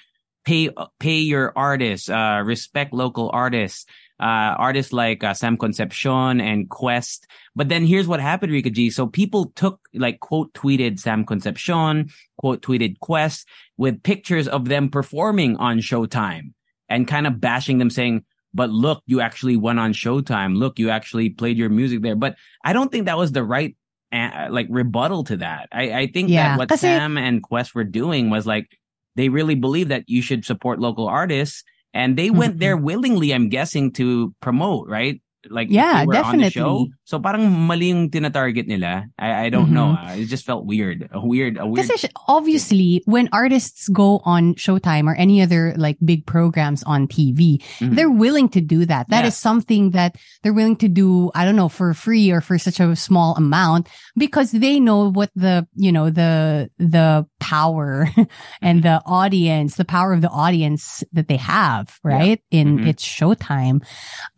"pay 0.46 0.70
pay 1.00 1.20
your 1.20 1.54
artists, 1.56 2.10
uh, 2.10 2.42
respect 2.46 2.94
local 2.94 3.30
artists." 3.34 3.86
Uh, 4.20 4.58
artists 4.58 4.92
like 4.92 5.24
uh, 5.24 5.34
Sam 5.34 5.58
Concepcion 5.58 6.42
and 6.42 6.70
Quest. 6.70 7.28
But 7.56 7.70
then 7.70 7.86
here's 7.86 8.08
what 8.08 8.20
happened, 8.20 8.52
Rica 8.52 8.72
G. 8.72 8.90
So 8.90 9.06
people 9.06 9.52
took 9.56 9.80
like 9.94 10.20
quote 10.22 10.52
tweeted 10.54 11.00
Sam 11.00 11.24
Concepcion, 11.24 12.10
quote 12.38 12.62
tweeted 12.62 13.00
Quest 13.00 13.48
with 13.78 14.02
pictures 14.02 14.48
of 14.48 14.70
them 14.70 14.90
performing 14.90 15.56
on 15.58 15.80
Showtime 15.80 16.54
and 16.90 17.08
kind 17.08 17.28
of 17.28 17.40
bashing 17.40 17.78
them 17.78 17.92
saying, 17.92 18.24
but 18.54 18.72
look, 18.72 19.04
you 19.06 19.22
actually 19.22 19.56
went 19.56 19.80
on 19.80 19.94
Showtime. 19.94 20.58
Look, 20.58 20.80
you 20.80 20.90
actually 20.90 21.30
played 21.30 21.58
your 21.58 21.70
music 21.70 22.02
there. 22.02 22.16
But 22.16 22.38
I 22.64 22.74
don't 22.74 22.92
think 22.92 23.06
that 23.06 23.18
was 23.18 23.32
the 23.32 23.44
right 23.44 23.78
uh, 24.12 24.48
like 24.50 24.68
rebuttal 24.70 25.26
to 25.26 25.38
that. 25.38 25.70
I, 25.72 25.92
I 25.92 26.08
think 26.08 26.30
Yeah, 26.30 26.58
that 26.58 26.58
what 26.58 26.80
Sam 26.80 27.18
and 27.18 27.44
Quest 27.44 27.76
were 27.76 27.84
doing 27.84 28.30
was 28.30 28.48
like 28.48 28.68
they 29.16 29.30
really 29.30 29.56
believe 29.56 29.90
that 29.90 30.06
you 30.08 30.22
should 30.22 30.46
support 30.46 30.80
local 30.80 31.08
artists, 31.08 31.64
and 31.98 32.14
they 32.14 32.30
went 32.30 32.62
there 32.62 32.78
willingly. 32.78 33.34
I'm 33.34 33.50
guessing 33.50 33.90
to 33.98 34.38
promote, 34.46 34.86
right? 34.86 35.18
Like 35.48 35.72
Yeah, 35.72 36.04
they 36.04 36.12
were 36.12 36.18
on 36.28 36.44
the 36.44 36.52
show. 36.52 36.92
definitely. 36.92 36.92
So 37.08 37.24
parang 37.24 37.48
mali 37.48 37.88
yung 37.96 38.12
tinatarget 38.12 38.68
nila. 38.68 39.08
I, 39.16 39.48
I 39.48 39.50
don't 39.50 39.72
know. 39.72 39.96
Mhm. 39.96 40.04
Uh, 40.04 40.14
it 40.20 40.28
just 40.28 40.44
felt 40.44 40.68
weird. 40.68 41.08
A 41.16 41.24
weird, 41.24 41.56
a 41.56 41.64
weird. 41.64 41.88
Kasi 41.88 42.12
obviously, 42.28 43.00
when 43.08 43.30
artists 43.32 43.88
go 43.88 44.20
on 44.28 44.60
Showtime 44.60 45.08
or 45.08 45.16
any 45.16 45.40
other 45.40 45.72
like 45.80 45.96
big 46.04 46.28
programs 46.28 46.84
on 46.84 47.08
TV, 47.08 47.64
Mhm. 47.80 47.96
they're 47.96 48.12
willing 48.12 48.52
to 48.56 48.60
do 48.60 48.84
that. 48.92 49.08
That 49.08 49.24
Yeah. 49.24 49.32
is 49.32 49.40
something 49.40 49.96
that 49.96 50.20
they're 50.44 50.52
willing 50.58 50.76
to 50.84 50.92
do, 50.92 51.32
I 51.32 51.46
don't 51.48 51.56
know, 51.56 51.72
for 51.72 51.96
free 51.96 52.28
or 52.28 52.44
for 52.44 52.60
such 52.60 52.84
a 52.84 52.92
small 53.00 53.32
amount 53.40 53.88
because 54.20 54.52
they 54.52 54.84
know 54.84 55.08
what 55.16 55.32
the, 55.32 55.64
you 55.80 55.96
know, 55.96 56.12
the, 56.12 56.68
the 56.76 57.24
power 57.40 58.10
and 58.62 58.84
the 58.84 59.02
audience, 59.06 59.76
the 59.76 59.86
power 59.86 60.14
of 60.14 60.22
the 60.22 60.30
audience 60.30 61.04
that 61.14 61.28
they 61.28 61.38
have, 61.38 62.00
right? 62.04 62.42
In 62.52 62.80
Mhm. 62.80 62.88
its 62.88 63.04
Showtime. 63.06 63.84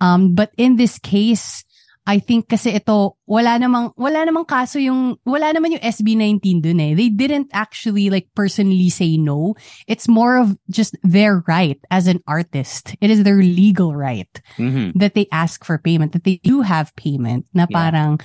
Um, 0.02 0.36
but 0.36 0.52
in 0.58 0.76
this 0.76 1.00
case, 1.00 1.64
I 2.10 2.18
think 2.18 2.50
kasi 2.50 2.74
ito, 2.74 3.18
wala 3.30 3.62
namang, 3.62 3.93
wala 3.93 4.26
namang 4.26 4.47
kaso 4.50 4.82
yung, 4.82 5.18
wala 5.30 5.54
naman 5.54 5.78
yung 5.78 5.86
SB19 5.86 6.58
dun 6.64 6.80
eh. 6.82 6.93
They 6.97 7.10
didn't 7.14 7.54
actually 7.54 8.10
like 8.10 8.26
personally 8.34 8.89
say 8.89 9.14
no. 9.18 9.54
It's 9.86 10.08
more 10.10 10.38
of 10.41 10.58
just 10.74 10.97
their 11.04 11.43
right 11.45 11.78
as 11.93 12.08
an 12.10 12.18
artist. 12.26 12.95
It 12.97 13.12
is 13.14 13.22
their 13.22 13.38
legal 13.45 13.93
right 13.93 14.32
Mhm. 14.58 14.97
that 14.97 15.14
they 15.14 15.30
ask 15.30 15.62
for 15.62 15.78
payment, 15.78 16.14
that 16.18 16.24
they 16.26 16.41
do 16.41 16.62
have 16.66 16.95
payment, 16.97 17.45
na 17.54 17.70
Yeah. 17.70 17.78
parang 17.78 18.18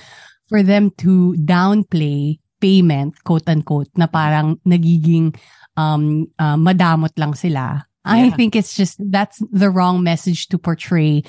for 0.49 0.63
them 0.65 0.89
to 1.05 1.37
downplay 1.37 2.37
payment, 2.61 3.15
quote 3.23 3.47
unquote, 3.49 3.89
na 3.95 4.07
parang 4.07 4.59
nagiging 4.65 5.35
um, 5.77 6.27
uh, 6.39 6.55
madamot 6.55 7.11
lang 7.17 7.33
sila. 7.33 7.85
I 8.07 8.29
think 8.29 8.55
it's 8.55 8.77
just 8.77 9.01
that's 9.09 9.41
the 9.49 9.71
wrong 9.73 10.03
message 10.03 10.45
to 10.53 10.59
portray 10.61 11.23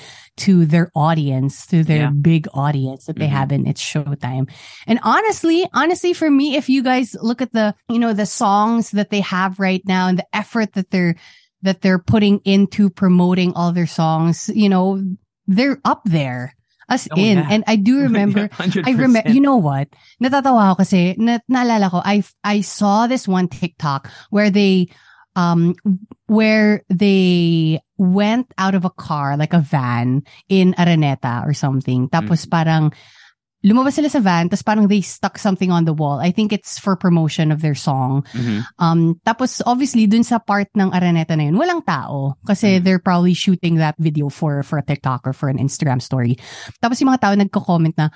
to 0.45 0.63
their 0.69 0.91
audience, 0.93 1.65
to 1.73 1.81
their 1.81 2.13
Yeah. 2.13 2.13
big 2.13 2.45
audience 2.53 3.09
that 3.09 3.17
they 3.17 3.25
Mhm. 3.25 3.33
have 3.33 3.49
in 3.51 3.65
its 3.65 3.81
showtime. 3.81 4.45
And 4.85 5.01
honestly, 5.01 5.65
honestly, 5.73 6.13
for 6.13 6.29
me, 6.29 6.53
if 6.55 6.69
you 6.69 6.83
guys 6.85 7.17
look 7.17 7.41
at 7.41 7.49
the, 7.51 7.73
you 7.89 7.97
know, 7.97 8.13
the 8.13 8.29
songs 8.29 8.93
that 8.93 9.09
they 9.09 9.21
have 9.25 9.57
right 9.57 9.81
now 9.89 10.05
and 10.05 10.21
the 10.21 10.29
effort 10.37 10.73
that 10.77 10.93
they're 10.93 11.15
that 11.65 11.81
they're 11.81 11.97
putting 11.97 12.37
into 12.45 12.93
promoting 12.93 13.57
all 13.57 13.73
their 13.73 13.89
songs, 13.89 14.45
you 14.53 14.69
know, 14.69 15.01
they're 15.49 15.81
up 15.81 16.05
there. 16.05 16.53
As 16.89 17.07
Oh, 17.11 17.19
in. 17.19 17.37
yeah. 17.37 17.47
And 17.51 17.63
I 17.67 17.75
do 17.75 17.99
remember 18.07 18.47
100%. 18.47 18.87
I 18.87 18.91
remember, 18.95 19.29
you 19.29 19.41
know 19.41 19.57
what? 19.57 19.89
Natatawa 20.23 20.71
ako 20.71 20.75
kasi, 20.87 21.15
na, 21.19 21.39
naalala 21.51 21.91
ko, 21.91 22.01
I, 22.03 22.23
I 22.43 22.61
saw 22.61 23.07
this 23.07 23.27
one 23.27 23.47
TikTok 23.51 24.07
where 24.29 24.49
they, 24.49 24.87
um, 25.35 25.75
where 26.27 26.83
they 26.89 27.81
went 27.97 28.47
out 28.57 28.73
of 28.73 28.85
a 28.85 28.89
car, 28.89 29.35
like 29.35 29.53
a 29.53 29.59
van 29.59 30.23
in 30.47 30.73
Araneta 30.79 31.45
or 31.45 31.53
something. 31.53 32.07
Tapos 32.09 32.49
parang, 32.49 32.93
lumabas 33.65 33.97
sila 33.97 34.07
sa 34.07 34.21
van, 34.21 34.47
tapos 34.49 34.61
parang 34.63 34.85
they 34.87 35.01
stuck 35.01 35.37
something 35.41 35.71
on 35.73 35.83
the 35.85 35.93
wall. 35.93 36.21
I 36.21 36.29
think 36.31 36.53
it's 36.53 36.77
for 36.77 36.95
promotion 36.95 37.51
of 37.51 37.61
their 37.61 37.73
song. 37.75 38.21
Mhm. 38.33 38.61
Um, 38.77 38.99
tapos 39.25 39.61
obviously 39.65 40.05
dun 40.05 40.23
sa 40.23 40.37
part 40.37 40.69
ng 40.77 40.91
Araneta 40.93 41.33
na 41.35 41.49
yun, 41.49 41.57
walang 41.57 41.81
tao. 41.83 42.37
Kasi 42.45 42.77
Mm. 42.77 42.83
they're 42.85 43.01
probably 43.01 43.33
shooting 43.33 43.81
that 43.81 43.97
video 43.97 44.29
for, 44.29 44.61
for 44.61 44.77
a 44.77 44.85
TikTok 44.85 45.25
or 45.25 45.33
for 45.33 45.49
an 45.49 45.57
Instagram 45.57 46.01
story. 46.01 46.37
Tapos 46.79 47.01
yung 47.01 47.09
mga 47.11 47.21
tao 47.21 47.33
nagko-comment 47.33 47.97
na, 47.97 48.07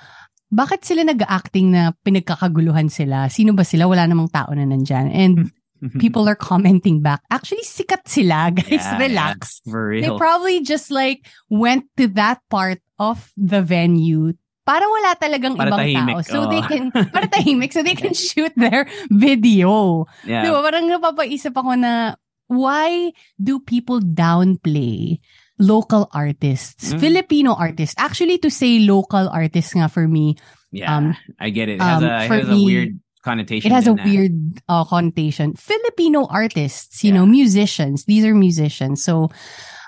bakit 0.52 0.84
sila 0.84 1.02
nag-acting 1.02 1.72
na 1.72 1.90
pinagkakaguluhan 2.04 2.92
sila? 2.92 3.26
Sino 3.32 3.52
ba 3.56 3.64
sila? 3.64 3.88
Wala 3.88 4.04
namang 4.06 4.30
tao 4.30 4.52
na 4.54 4.62
nandyan. 4.68 5.08
And 5.10 5.50
people 5.98 6.28
are 6.30 6.38
commenting 6.38 7.02
back, 7.02 7.24
actually 7.32 7.66
sikat 7.66 8.06
sila, 8.06 8.54
guys. 8.54 8.70
Yeah, 8.86 9.00
relax. 9.02 9.58
yeah, 9.66 9.72
for 9.72 9.84
They 9.98 10.06
real. 10.06 10.18
probably 10.20 10.62
just 10.62 10.94
like 10.94 11.26
went 11.50 11.90
to 11.98 12.06
that 12.14 12.38
part 12.46 12.78
of 13.02 13.32
the 13.34 13.64
venue 13.66 14.38
para 14.62 14.86
wala 14.86 15.14
talagang 15.18 15.58
Para 15.58 15.70
ibang 15.74 15.80
tahimik, 15.82 16.16
tao. 16.22 16.26
So 16.26 16.38
they 16.46 16.62
oo. 16.62 16.68
can, 16.70 16.82
para 17.14 17.26
tahimik, 17.26 17.70
so 17.74 17.82
they 17.82 17.98
can 17.98 18.14
shoot 18.14 18.52
their 18.54 18.86
video. 19.10 20.06
yeah. 20.22 20.42
Di 20.42 20.48
ba? 20.54 20.62
Parang 20.62 20.86
napapaisip 20.86 21.50
ako 21.52 21.74
na, 21.74 22.14
why 22.46 23.10
do 23.40 23.58
people 23.58 23.98
downplay 23.98 25.18
local 25.58 26.06
artists, 26.12 26.92
Mm. 26.92 26.98
Filipino 27.00 27.54
artists? 27.54 27.94
Actually, 27.98 28.38
to 28.38 28.50
say 28.50 28.78
local 28.82 29.26
artists 29.30 29.74
nga 29.74 29.88
for 29.90 30.06
me, 30.06 30.34
Yeah, 30.72 30.88
um, 30.88 31.12
I 31.38 31.52
get 31.52 31.68
it. 31.68 31.76
It 31.76 31.84
has 31.84 32.00
um, 32.00 32.08
a, 32.08 32.24
it 32.24 32.30
has 32.32 32.48
a 32.48 32.56
me, 32.56 32.64
weird 32.64 32.90
connotation. 33.20 33.68
it 33.68 33.74
has 33.76 33.84
a 33.86 33.92
that. 33.92 34.04
weird 34.08 34.34
uh, 34.72 34.84
connotation. 34.88 35.52
Filipino 35.52 36.24
artists, 36.24 37.04
you 37.04 37.12
know, 37.12 37.28
Yeah. 37.28 37.44
musicians. 37.44 38.08
These 38.08 38.24
are 38.24 38.32
musicians. 38.32 39.04
So, 39.04 39.28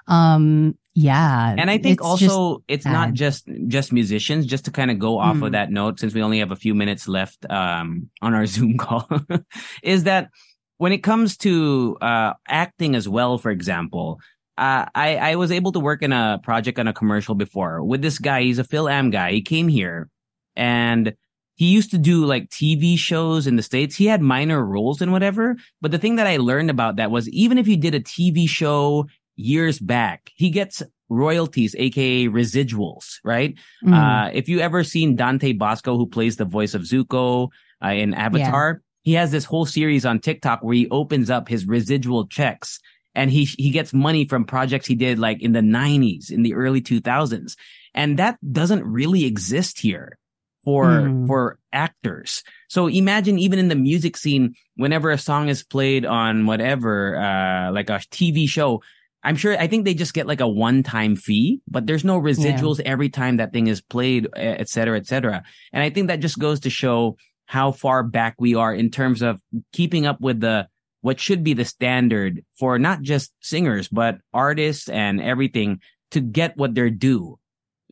um, 0.07 0.77
yeah. 0.95 1.55
And 1.59 1.71
I 1.71 1.79
think 1.79 1.99
it's 1.99 2.07
also 2.07 2.63
it's 2.69 2.87
not 2.87 3.13
just 3.13 3.49
just 3.69 3.93
musicians. 3.93 4.47
Just 4.47 4.65
to 4.67 4.71
kind 4.71 4.91
of 4.91 4.99
go 4.99 5.19
off 5.19 5.37
Mm. 5.37 5.47
of 5.47 5.53
that 5.53 5.71
note, 5.71 5.99
since 6.01 6.15
we 6.15 6.23
only 6.23 6.39
have 6.39 6.53
a 6.53 6.57
few 6.57 6.75
minutes 6.75 7.09
left 7.09 7.49
um, 7.51 8.09
on 8.23 8.33
our 8.35 8.47
Zoom 8.55 8.77
call, 8.79 9.09
is 9.83 10.05
that 10.05 10.31
when 10.79 10.93
it 10.93 11.03
comes 11.03 11.37
to 11.39 11.97
uh, 12.01 12.35
acting 12.49 12.95
as 12.95 13.09
well, 13.09 13.39
for 13.39 13.51
example, 13.51 14.21
uh, 14.57 14.87
I 14.95 15.17
I 15.17 15.35
was 15.37 15.51
able 15.51 15.73
to 15.73 15.81
work 15.81 16.03
in 16.03 16.13
a 16.13 16.39
project 16.43 16.79
on 16.79 16.87
a 16.87 16.93
commercial 16.93 17.35
before 17.35 17.83
with 17.83 18.01
this 18.03 18.19
guy. 18.19 18.43
He's 18.43 18.59
a 18.61 18.65
Phil 18.65 18.89
Am 18.89 19.11
guy. 19.11 19.33
He 19.33 19.43
came 19.43 19.67
here 19.69 20.09
and 20.55 21.15
he 21.57 21.67
used 21.67 21.91
to 21.93 21.99
do 21.99 22.25
like 22.25 22.51
TV 22.51 22.97
shows 22.99 23.47
in 23.47 23.57
the 23.57 23.63
States. 23.63 23.97
He 23.97 24.07
had 24.07 24.21
minor 24.21 24.65
roles 24.65 25.01
and 25.01 25.11
whatever. 25.13 25.57
But 25.81 25.91
the 25.91 25.99
thing 25.99 26.17
that 26.17 26.27
I 26.27 26.37
learned 26.37 26.71
about 26.71 26.97
that 26.97 27.11
was 27.11 27.29
even 27.31 27.59
if 27.59 27.67
you 27.69 27.77
did 27.77 27.95
a 27.95 28.01
TV 28.01 28.49
show 28.49 29.07
years 29.37 29.79
back, 29.79 30.31
he 30.35 30.51
gets 30.51 30.83
royalties, 31.09 31.75
aka 31.79 32.27
residuals, 32.29 33.19
right? 33.25 33.55
Mm. 33.85 33.93
Uh, 33.95 34.31
if 34.33 34.49
you 34.49 34.61
ever 34.61 34.85
seen 34.85 35.17
Dante 35.17 35.53
Basco, 35.53 35.97
who 35.97 36.07
plays 36.07 36.37
the 36.37 36.45
voice 36.45 36.75
of 36.75 36.83
Zuko 36.83 37.49
uh, 37.85 37.89
in 37.89 38.15
Avatar, 38.15 38.83
he 39.03 39.13
has 39.15 39.31
this 39.31 39.45
whole 39.45 39.67
series 39.67 40.07
on 40.07 40.19
TikTok 40.19 40.63
where 40.63 40.75
he 40.75 40.89
opens 40.91 41.31
up 41.31 41.49
his 41.49 41.67
residual 41.67 42.27
checks 42.27 42.81
and 43.15 43.31
he 43.31 43.45
he 43.45 43.71
gets 43.71 43.93
money 43.93 44.27
from 44.27 44.45
projects 44.45 44.87
he 44.87 44.95
did 44.95 45.19
like 45.19 45.43
in 45.43 45.53
the 45.53 45.61
90s, 45.61 46.31
in 46.31 46.43
the 46.43 46.55
early 46.55 46.81
2000s. 46.81 47.57
And 47.95 48.19
that 48.19 48.39
doesn't 48.53 48.83
really 48.85 49.25
exist 49.25 49.79
here 49.79 50.19
for 50.65 50.87
Mhm. 50.87 51.27
for 51.27 51.59
actors. 51.73 52.43
So 52.69 52.89
imagine 52.89 53.39
even 53.39 53.59
in 53.59 53.69
the 53.69 53.77
music 53.77 54.17
scene, 54.17 54.55
whenever 54.77 55.11
a 55.11 55.19
song 55.19 55.49
is 55.49 55.63
played 55.63 56.07
on 56.07 56.47
whatever, 56.47 57.17
uh, 57.17 57.71
like 57.73 57.91
a 57.91 58.01
TV 58.11 58.49
show, 58.49 58.83
I'm 59.25 59.37
sure, 59.37 59.59
I 59.59 59.67
think 59.67 59.87
they 59.87 59.95
just 59.95 60.13
get 60.13 60.27
like 60.27 60.41
a 60.41 60.49
one-time 60.49 61.17
fee, 61.17 61.61
but 61.67 61.87
there's 61.87 62.05
no 62.05 62.21
residuals 62.21 62.79
every 62.85 63.09
time 63.09 63.39
that 63.39 63.53
thing 63.53 63.67
is 63.69 63.81
played, 63.81 64.29
et 64.37 64.69
cetera, 64.69 64.99
et 64.99 65.07
cetera. 65.07 65.43
And 65.73 65.83
I 65.83 65.89
think 65.89 66.09
that 66.09 66.21
just 66.21 66.39
goes 66.39 66.61
to 66.61 66.71
show 66.71 67.17
how 67.47 67.73
far 67.73 68.03
back 68.03 68.35
we 68.39 68.55
are 68.55 68.75
in 68.75 68.91
terms 68.91 69.23
of 69.23 69.41
keeping 69.73 70.07
up 70.07 70.21
with 70.21 70.41
the, 70.41 70.69
what 71.01 71.21
should 71.21 71.43
be 71.43 71.55
the 71.55 71.65
standard 71.65 72.45
for 72.59 72.79
not 72.79 73.03
just 73.03 73.33
singers, 73.41 73.89
but 73.89 74.19
artists 74.33 74.89
and 74.89 75.21
everything 75.21 75.81
to 76.11 76.21
get 76.21 76.57
what 76.57 76.75
they're 76.75 76.91
due, 76.91 77.39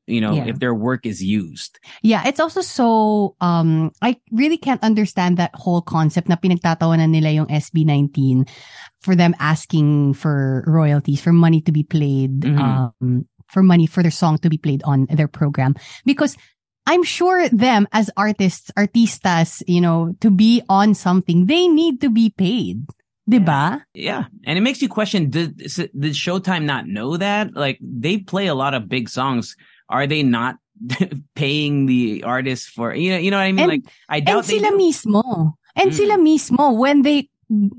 you 0.07 0.21
know, 0.21 0.35
Yeah. 0.35 0.47
if 0.51 0.59
their 0.59 0.75
work 0.75 1.07
is 1.07 1.23
used. 1.23 1.79
Yeah, 2.03 2.27
it's 2.27 2.41
also 2.41 2.61
so 2.61 3.37
um 3.41 3.93
I 4.03 4.19
really 4.33 4.59
can't 4.59 4.83
understand 4.83 5.37
that 5.39 5.55
whole 5.55 5.83
concept 5.83 6.29
na 6.29 6.37
pinagtatawanan 6.37 7.11
nila 7.11 7.31
yung 7.31 7.47
SB19 7.47 8.49
for 9.01 9.15
them 9.15 9.35
asking 9.39 10.15
for 10.15 10.65
royalties, 10.67 11.21
for 11.21 11.33
money 11.33 11.61
to 11.63 11.73
be 11.73 11.83
played, 11.83 12.43
Mhm. 12.43 12.59
um 12.59 13.27
for 13.47 13.63
money 13.63 13.87
for 13.87 14.03
their 14.03 14.15
song 14.15 14.39
to 14.43 14.49
be 14.49 14.57
played 14.59 14.83
on 14.89 15.07
their 15.13 15.29
program 15.29 15.75
because 16.09 16.37
I'm 16.83 17.05
sure 17.07 17.47
them 17.53 17.87
as 17.95 18.11
artists, 18.19 18.73
artistas, 18.75 19.63
you 19.71 19.79
know, 19.81 20.17
to 20.19 20.35
be 20.35 20.63
on 20.67 20.95
something, 20.99 21.47
they 21.47 21.69
need 21.71 22.01
to 22.03 22.11
be 22.11 22.35
paid. 22.35 22.83
Diba? 23.31 23.87
Yeah. 23.95 24.27
And 24.43 24.59
it 24.59 24.63
makes 24.67 24.83
you 24.83 24.89
question, 24.91 25.31
did, 25.31 25.59
did 25.63 26.15
Showtime 26.19 26.67
not 26.67 26.89
know 26.91 27.17
that? 27.17 27.55
Like 27.55 27.79
they 27.79 28.19
play 28.19 28.51
a 28.51 28.55
lot 28.59 28.75
of 28.75 28.89
big 28.91 29.07
songs. 29.09 29.55
Are 29.93 30.07
they 30.09 30.23
not 30.25 30.57
paying 31.37 31.85
the 31.87 32.25
artists 32.25 32.67
for, 32.67 32.95
you 32.95 33.13
know, 33.13 33.19
you 33.21 33.31
know 33.31 33.37
what 33.37 33.45
I 33.45 33.53
mean? 33.53 33.61
And- 33.61 33.71
like 33.71 33.85
I 34.09 34.17
And 34.19 34.27
doubt 34.27 34.45
they 34.49 34.59
sila 34.59 34.71
do. 34.73 34.79
mismo. 34.81 35.53
And 35.77 35.91
Mm. 35.91 35.95
sila 35.95 36.17
mismo, 36.19 36.65
when 36.77 37.03
they 37.03 37.29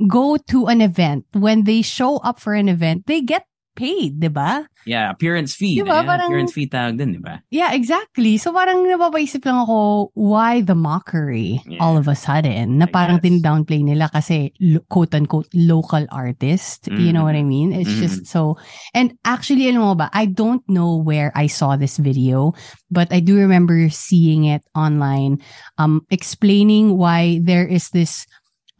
go 0.07 0.37
to 0.53 0.67
an 0.69 0.81
event, 0.81 1.25
when 1.33 1.63
they 1.65 1.81
show 1.81 2.17
up 2.21 2.39
for 2.39 2.53
an 2.53 2.69
event, 2.69 3.05
they 3.09 3.21
get 3.21 3.45
paid, 3.75 4.19
di 4.21 4.29
ba? 4.29 4.63
Yeah, 4.83 5.09
appearance 5.09 5.55
fee. 5.55 5.79
Diba? 5.79 6.03
Yeah, 6.03 6.03
Parang- 6.03 6.27
appearance 6.27 6.51
fee 6.51 6.67
tawag 6.67 6.99
din, 6.99 7.15
diba? 7.15 7.39
Yeah, 7.49 7.71
exactly. 7.71 8.35
So 8.35 8.51
parang 8.51 8.83
napapaisip 8.83 9.41
lang 9.47 9.63
ako, 9.63 10.11
why 10.13 10.59
the 10.59 10.75
mockery 10.75 11.63
Yeah. 11.63 11.79
all 11.79 11.95
of 11.95 12.11
a 12.11 12.15
sudden? 12.19 12.77
Na 12.77 12.85
parang 12.85 13.17
guess. 13.23 13.31
din-downplay 13.31 13.79
nila 13.79 14.11
kasi 14.11 14.51
quote-unquote 14.91 15.47
local 15.55 16.03
artist. 16.11 16.91
You 16.91 17.15
know 17.15 17.23
what 17.23 17.39
I 17.39 17.47
mean? 17.47 17.71
It's 17.71 17.95
Mhm. 17.95 18.01
just 18.03 18.19
so... 18.27 18.59
And 18.91 19.15
actually, 19.23 19.71
alam 19.71 19.81
mo 19.87 19.95
ba, 19.95 20.11
I 20.11 20.27
don't 20.27 20.61
know 20.67 20.99
where 20.99 21.31
I 21.31 21.47
saw 21.47 21.79
this 21.79 21.95
video, 21.95 22.51
but 22.91 23.07
I 23.15 23.23
do 23.23 23.39
remember 23.39 23.87
seeing 23.87 24.43
it 24.45 24.67
online, 24.75 25.39
um, 25.79 26.03
explaining 26.11 26.99
why 26.99 27.39
there 27.39 27.63
is 27.65 27.87
this 27.95 28.27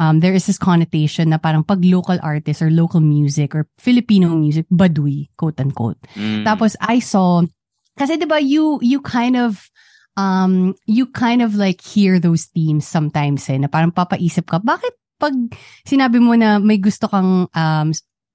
um, 0.04 0.20
there 0.20 0.36
is 0.36 0.46
this 0.46 0.60
connotation 0.60 1.32
na 1.32 1.40
parang 1.40 1.64
pag 1.64 1.80
local 1.88 2.20
artist 2.20 2.60
or 2.60 2.68
local 2.68 3.00
music 3.00 3.56
or 3.56 3.68
Filipino 3.80 4.36
music, 4.36 4.68
baduy, 4.68 5.32
quote 5.40 5.60
unquote. 5.64 6.00
Mm. 6.20 6.44
Tapos 6.44 6.76
I 6.84 7.00
saw, 7.00 7.40
kasi 7.96 8.20
diba 8.20 8.44
you, 8.44 8.84
you 8.84 9.00
kind 9.00 9.40
of, 9.40 9.72
um, 10.20 10.76
you 10.86 11.08
kind 11.08 11.42
of 11.42 11.56
like 11.56 11.80
hear 11.80 12.20
those 12.20 12.52
themes 12.52 12.84
sometimes 12.84 13.48
eh, 13.48 13.58
na 13.58 13.72
parang 13.72 13.96
papaisip 13.96 14.44
ka, 14.44 14.60
bakit 14.60 14.92
pag 15.16 15.34
sinabi 15.88 16.20
mo 16.20 16.36
na 16.36 16.60
may 16.60 16.78
gusto 16.78 17.08
kang 17.08 17.48
um, 17.48 17.90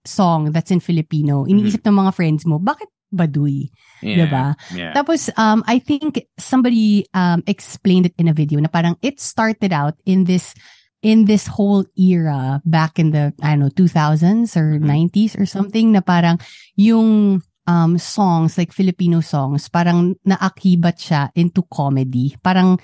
song 0.09 0.49
that's 0.57 0.73
in 0.73 0.81
Filipino, 0.81 1.45
iniisip 1.45 1.85
ng 1.85 2.01
mga 2.01 2.17
friends 2.17 2.49
mo, 2.49 2.57
bakit 2.57 2.89
baduy? 3.13 3.69
yeah. 4.01 4.25
diba? 4.25 4.47
Yeah. 4.73 4.93
Tapos, 4.97 5.29
um, 5.37 5.61
I 5.67 5.79
think 5.79 6.25
somebody 6.39 7.05
um, 7.13 7.43
explained 7.47 8.07
it 8.07 8.17
in 8.17 8.29
a 8.29 8.37
video 8.37 8.61
na 8.61 8.73
parang 8.73 8.97
it 9.03 9.21
started 9.21 9.73
out 9.73 10.01
in 10.07 10.25
this 10.25 10.57
in 11.03 11.25
this 11.27 11.47
whole 11.47 11.85
era 11.97 12.61
back 12.65 12.99
in 12.99 13.11
the, 13.13 13.33
I 13.43 13.55
don't 13.55 13.61
know, 13.61 13.71
2000s 13.71 14.57
or 14.57 14.79
Mhm. 14.79 14.87
90s 14.87 15.39
or 15.39 15.47
something 15.47 15.93
na 15.93 16.01
parang 16.03 16.39
yung 16.75 17.41
um, 17.69 17.99
songs, 18.01 18.57
like 18.57 18.73
Filipino 18.73 19.21
songs, 19.21 19.69
parang 19.69 20.17
naakibat 20.25 20.97
siya 20.99 21.29
into 21.37 21.63
comedy. 21.69 22.35
Parang 22.43 22.81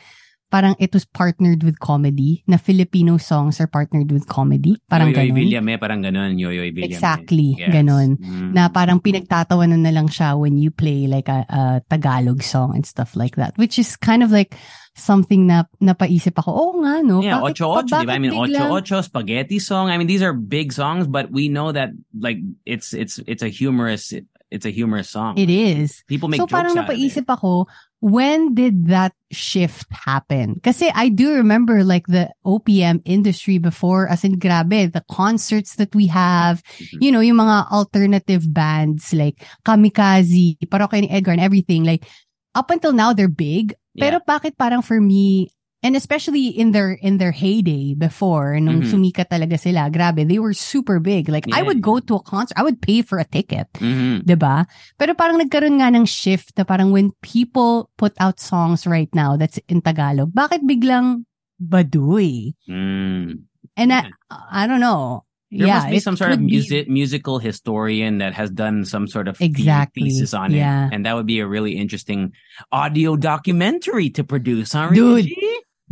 parang 0.55 0.79
it 0.79 0.95
was 0.95 1.03
partnered 1.03 1.67
with 1.67 1.83
comedy, 1.83 2.47
na 2.47 2.63
Filipino 2.63 3.19
songs 3.19 3.59
are 3.59 3.67
partnered 3.67 4.15
with 4.15 4.23
comedy. 4.31 4.79
Parang 4.87 5.11
Yoyoy 5.11 5.35
ganun. 5.35 5.39
Villame, 5.43 5.73
parang 5.83 5.99
ganun. 5.99 6.39
Yoyoy 6.39 6.71
Villame. 6.71 6.95
Exactly, 6.95 7.59
Yes. 7.59 7.75
ganun. 7.75 8.15
Mm. 8.23 8.55
Na 8.55 8.71
parang 8.71 9.03
pinagtatawanan 9.03 9.83
na 9.83 9.91
lang 9.91 10.07
siya 10.07 10.39
when 10.39 10.55
you 10.55 10.71
play 10.71 11.11
like 11.11 11.27
a, 11.27 11.43
a 11.51 11.61
Tagalog 11.91 12.47
song 12.47 12.79
and 12.79 12.87
stuff 12.87 13.19
like 13.19 13.35
that. 13.35 13.59
Which 13.59 13.83
is 13.83 13.99
kind 13.99 14.23
of 14.23 14.31
like 14.31 14.55
something 14.95 15.51
na 15.51 15.67
napaisip 15.83 16.39
ako, 16.39 16.51
oh 16.55 16.73
nga 16.87 17.03
no. 17.03 17.19
Yeah, 17.19 17.43
bakit- 17.43 17.59
Ocho 17.59 17.67
Ocho, 17.83 17.91
bakit 17.99 18.07
diba? 18.07 18.15
I 18.15 18.19
mean, 18.23 18.31
Ocho 18.31 18.47
biglang- 18.47 18.71
Ocho, 18.79 18.99
Spaghetti 19.03 19.59
Song. 19.59 19.91
I 19.91 19.99
mean, 19.99 20.07
these 20.07 20.23
are 20.23 20.31
big 20.31 20.71
songs, 20.71 21.11
but 21.11 21.35
we 21.35 21.51
know 21.51 21.75
that 21.75 21.91
like 22.15 22.39
it's 22.63 22.95
it's 22.95 23.19
it's 23.27 23.43
a 23.43 23.51
humorous 23.51 24.15
it's 24.55 24.67
a 24.67 24.71
humorous 24.71 25.11
song. 25.11 25.35
It 25.35 25.51
is. 25.51 26.07
People 26.07 26.31
make 26.31 26.39
so 26.39 26.47
jokes 26.47 26.55
parang 26.55 26.79
out 26.79 26.87
of 26.87 26.95
it. 26.95 26.95
napaisip 26.95 27.27
ako, 27.27 27.67
when 28.05 28.53
did 28.53 28.93
that 28.93 29.17
shift 29.33 29.89
happen? 29.89 30.61
Kasi 30.61 30.93
I 30.93 31.09
do 31.09 31.33
remember 31.41 31.81
like 31.81 32.05
the 32.05 32.29
OPM 32.45 33.01
industry 33.09 33.57
before, 33.57 34.05
as 34.13 34.29
in 34.29 34.37
grabe, 34.37 34.93
the 34.93 35.01
concerts 35.09 35.81
that 35.81 35.97
we 35.97 36.13
have, 36.13 36.61
Mhm. 36.61 37.01
you 37.01 37.11
know, 37.11 37.25
yung 37.25 37.41
mga 37.41 37.73
alternative 37.73 38.45
bands 38.53 39.17
like 39.17 39.41
Kamikaze, 39.65 40.61
Parokya 40.69 41.01
ni 41.01 41.09
Edgar 41.09 41.33
and 41.33 41.41
everything, 41.41 41.89
like 41.89 42.05
up 42.53 42.69
until 42.69 42.93
now 42.93 43.17
they're 43.17 43.33
big. 43.33 43.73
Pero 43.97 44.21
bakit 44.21 44.61
parang 44.61 44.85
for 44.85 45.01
me, 45.01 45.49
and 45.85 45.95
especially 45.95 46.49
in 46.49 46.73
their 46.73 46.97
in 46.97 47.21
their 47.21 47.31
heyday 47.37 47.93
before, 47.93 48.57
nung 48.59 48.81
Mhm. 48.83 48.89
sumikat 48.89 49.29
talaga 49.29 49.61
sila, 49.61 49.93
grabe, 49.93 50.25
they 50.25 50.41
were 50.41 50.57
super 50.57 50.97
big. 50.99 51.29
Like 51.29 51.45
I 51.53 51.61
would 51.61 51.85
go 51.85 52.01
to 52.01 52.17
a 52.17 52.25
concert, 52.25 52.57
I 52.57 52.65
would 52.65 52.81
pay 52.81 53.05
for 53.05 53.21
a 53.21 53.29
ticket. 53.29 53.69
Mhm. 53.79 54.25
'di 54.25 54.37
ba? 54.41 54.65
Pero 54.97 55.13
parang 55.13 55.37
nagkaroon 55.37 55.79
nga 55.85 55.93
ng 55.93 56.09
shift 56.09 56.57
na 56.57 56.65
parang 56.65 56.89
when 56.91 57.13
people 57.21 57.93
put 58.01 58.17
out 58.17 58.41
songs 58.41 58.89
right 58.89 59.13
now 59.13 59.37
that's 59.37 59.61
in 59.69 59.85
Tagalog, 59.85 60.33
bakit 60.33 60.65
biglang 60.65 61.29
baduy? 61.61 62.57
Mm. 62.65 63.45
And 63.77 63.93
I, 63.93 64.09
I 64.31 64.67
don't 64.67 64.81
know. 64.81 65.29
There 65.55 65.67
yeah, 65.71 65.87
must 65.87 65.91
be 65.91 66.01
some 66.03 66.17
sort 66.19 66.31
of 66.35 66.39
could 66.43 66.47
be- 66.51 66.59
music 66.59 66.89
musical 66.91 67.39
historian 67.39 68.19
that 68.19 68.35
has 68.35 68.51
done 68.51 68.83
some 68.83 69.07
sort 69.07 69.29
of 69.31 69.39
Exactly, 69.39 70.11
thesis 70.11 70.35
on 70.35 70.51
yeah. 70.51 70.91
it, 70.91 70.95
and 70.95 71.07
that 71.07 71.15
would 71.15 71.27
be 71.31 71.39
a 71.39 71.47
really 71.47 71.79
interesting 71.79 72.33
audio 72.75 73.15
documentary 73.15 74.11
to 74.19 74.25
produce, 74.27 74.75
huh, 74.75 74.91
Dude? 74.91 75.31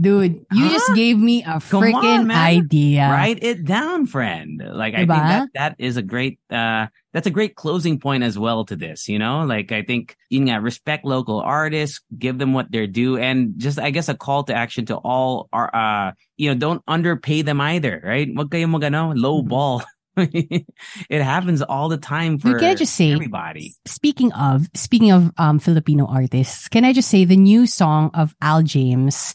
Dude, 0.00 0.46
you 0.52 0.64
Huh? 0.64 0.72
just 0.72 0.94
gave 0.94 1.18
me 1.18 1.44
a 1.44 1.60
freaking 1.60 2.32
idea. 2.32 3.10
Write 3.10 3.44
it 3.44 3.64
down, 3.64 4.06
friend. 4.06 4.62
Like 4.64 4.94
I 4.94 5.04
think 5.04 5.10
that 5.10 5.48
that 5.54 5.74
is 5.78 5.96
a 5.98 6.02
great 6.02 6.40
uh 6.50 6.86
that's 7.12 7.26
a 7.26 7.30
great 7.30 7.56
closing 7.56 8.00
point 8.00 8.24
as 8.24 8.38
well 8.38 8.64
to 8.72 8.74
this, 8.74 9.06
you 9.06 9.18
know? 9.20 9.44
Like 9.44 9.70
I 9.70 9.82
think 9.82 10.16
yun 10.30 10.48
nga, 10.48 10.62
respect 10.64 11.04
local 11.04 11.40
artists, 11.44 12.00
give 12.16 12.38
them 12.40 12.54
what 12.56 12.72
they're 12.72 12.88
due, 12.88 13.18
and 13.20 13.52
just 13.60 13.78
I 13.78 13.90
guess 13.92 14.08
a 14.08 14.16
call 14.16 14.44
to 14.48 14.54
action 14.56 14.86
to 14.86 14.96
all 14.96 15.48
our 15.52 15.68
uh 15.76 16.12
you 16.40 16.48
know, 16.48 16.56
don't 16.56 16.80
underpay 16.88 17.42
them 17.42 17.60
either, 17.60 18.00
right? 18.02 18.32
Wag 18.32 18.48
kayo 18.48 18.66
low 19.14 19.42
Mhm. 19.44 19.48
ball. 19.48 19.82
it 20.16 21.22
happens 21.22 21.62
all 21.62 21.88
the 21.88 21.96
time 21.96 22.38
for 22.38 22.58
can 22.58 22.68
I 22.68 22.74
just 22.74 22.94
say, 22.96 23.12
everybody. 23.12 23.72
speaking 23.86 24.32
of 24.32 24.68
speaking 24.74 25.12
of 25.12 25.32
um 25.36 25.58
Filipino 25.58 26.04
artists, 26.06 26.68
can 26.68 26.84
I 26.84 26.92
just 26.92 27.08
say 27.08 27.24
the 27.24 27.36
new 27.36 27.66
song 27.66 28.10
of 28.14 28.34
Al 28.40 28.62
James 28.62 29.32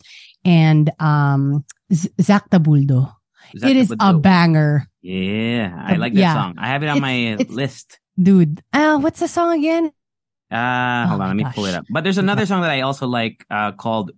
and 0.48 0.90
um 1.03 1.65
Z- 1.91 2.10
Zach 2.24 2.48
Tabudlo. 2.49 3.11
Is 3.53 3.61
that 3.61 3.72
It 3.72 3.74
the 3.76 3.80
is 3.80 3.91
a 3.99 4.11
banger, 4.15 4.88
Yeah, 5.03 5.72
I 5.72 5.95
like 5.95 6.14
that 6.15 6.19
yeah. 6.19 6.34
song. 6.36 6.56
I 6.57 6.68
have 6.72 6.84
it 6.84 6.88
on 6.91 6.98
It's- 6.98 7.02
my 7.03 7.15
it's- 7.40 7.52
list. 7.56 7.99
dude. 8.19 8.60
Uh, 8.74 8.98
what's 8.99 9.19
the 9.19 9.28
song 9.28 9.56
again? 9.60 9.91
Uh, 10.52 11.07
hold 11.07 11.19
Oh 11.22 11.24
on, 11.24 11.32
let 11.32 11.36
me 11.40 11.45
pull 11.53 11.65
it 11.68 11.76
up. 11.76 11.86
But 11.91 12.03
there's 12.03 12.18
another 12.18 12.45
song 12.48 12.61
that 12.64 12.72
I 12.72 12.82
also 12.82 13.07
like 13.07 13.45
uh, 13.52 13.72
called 13.76 14.11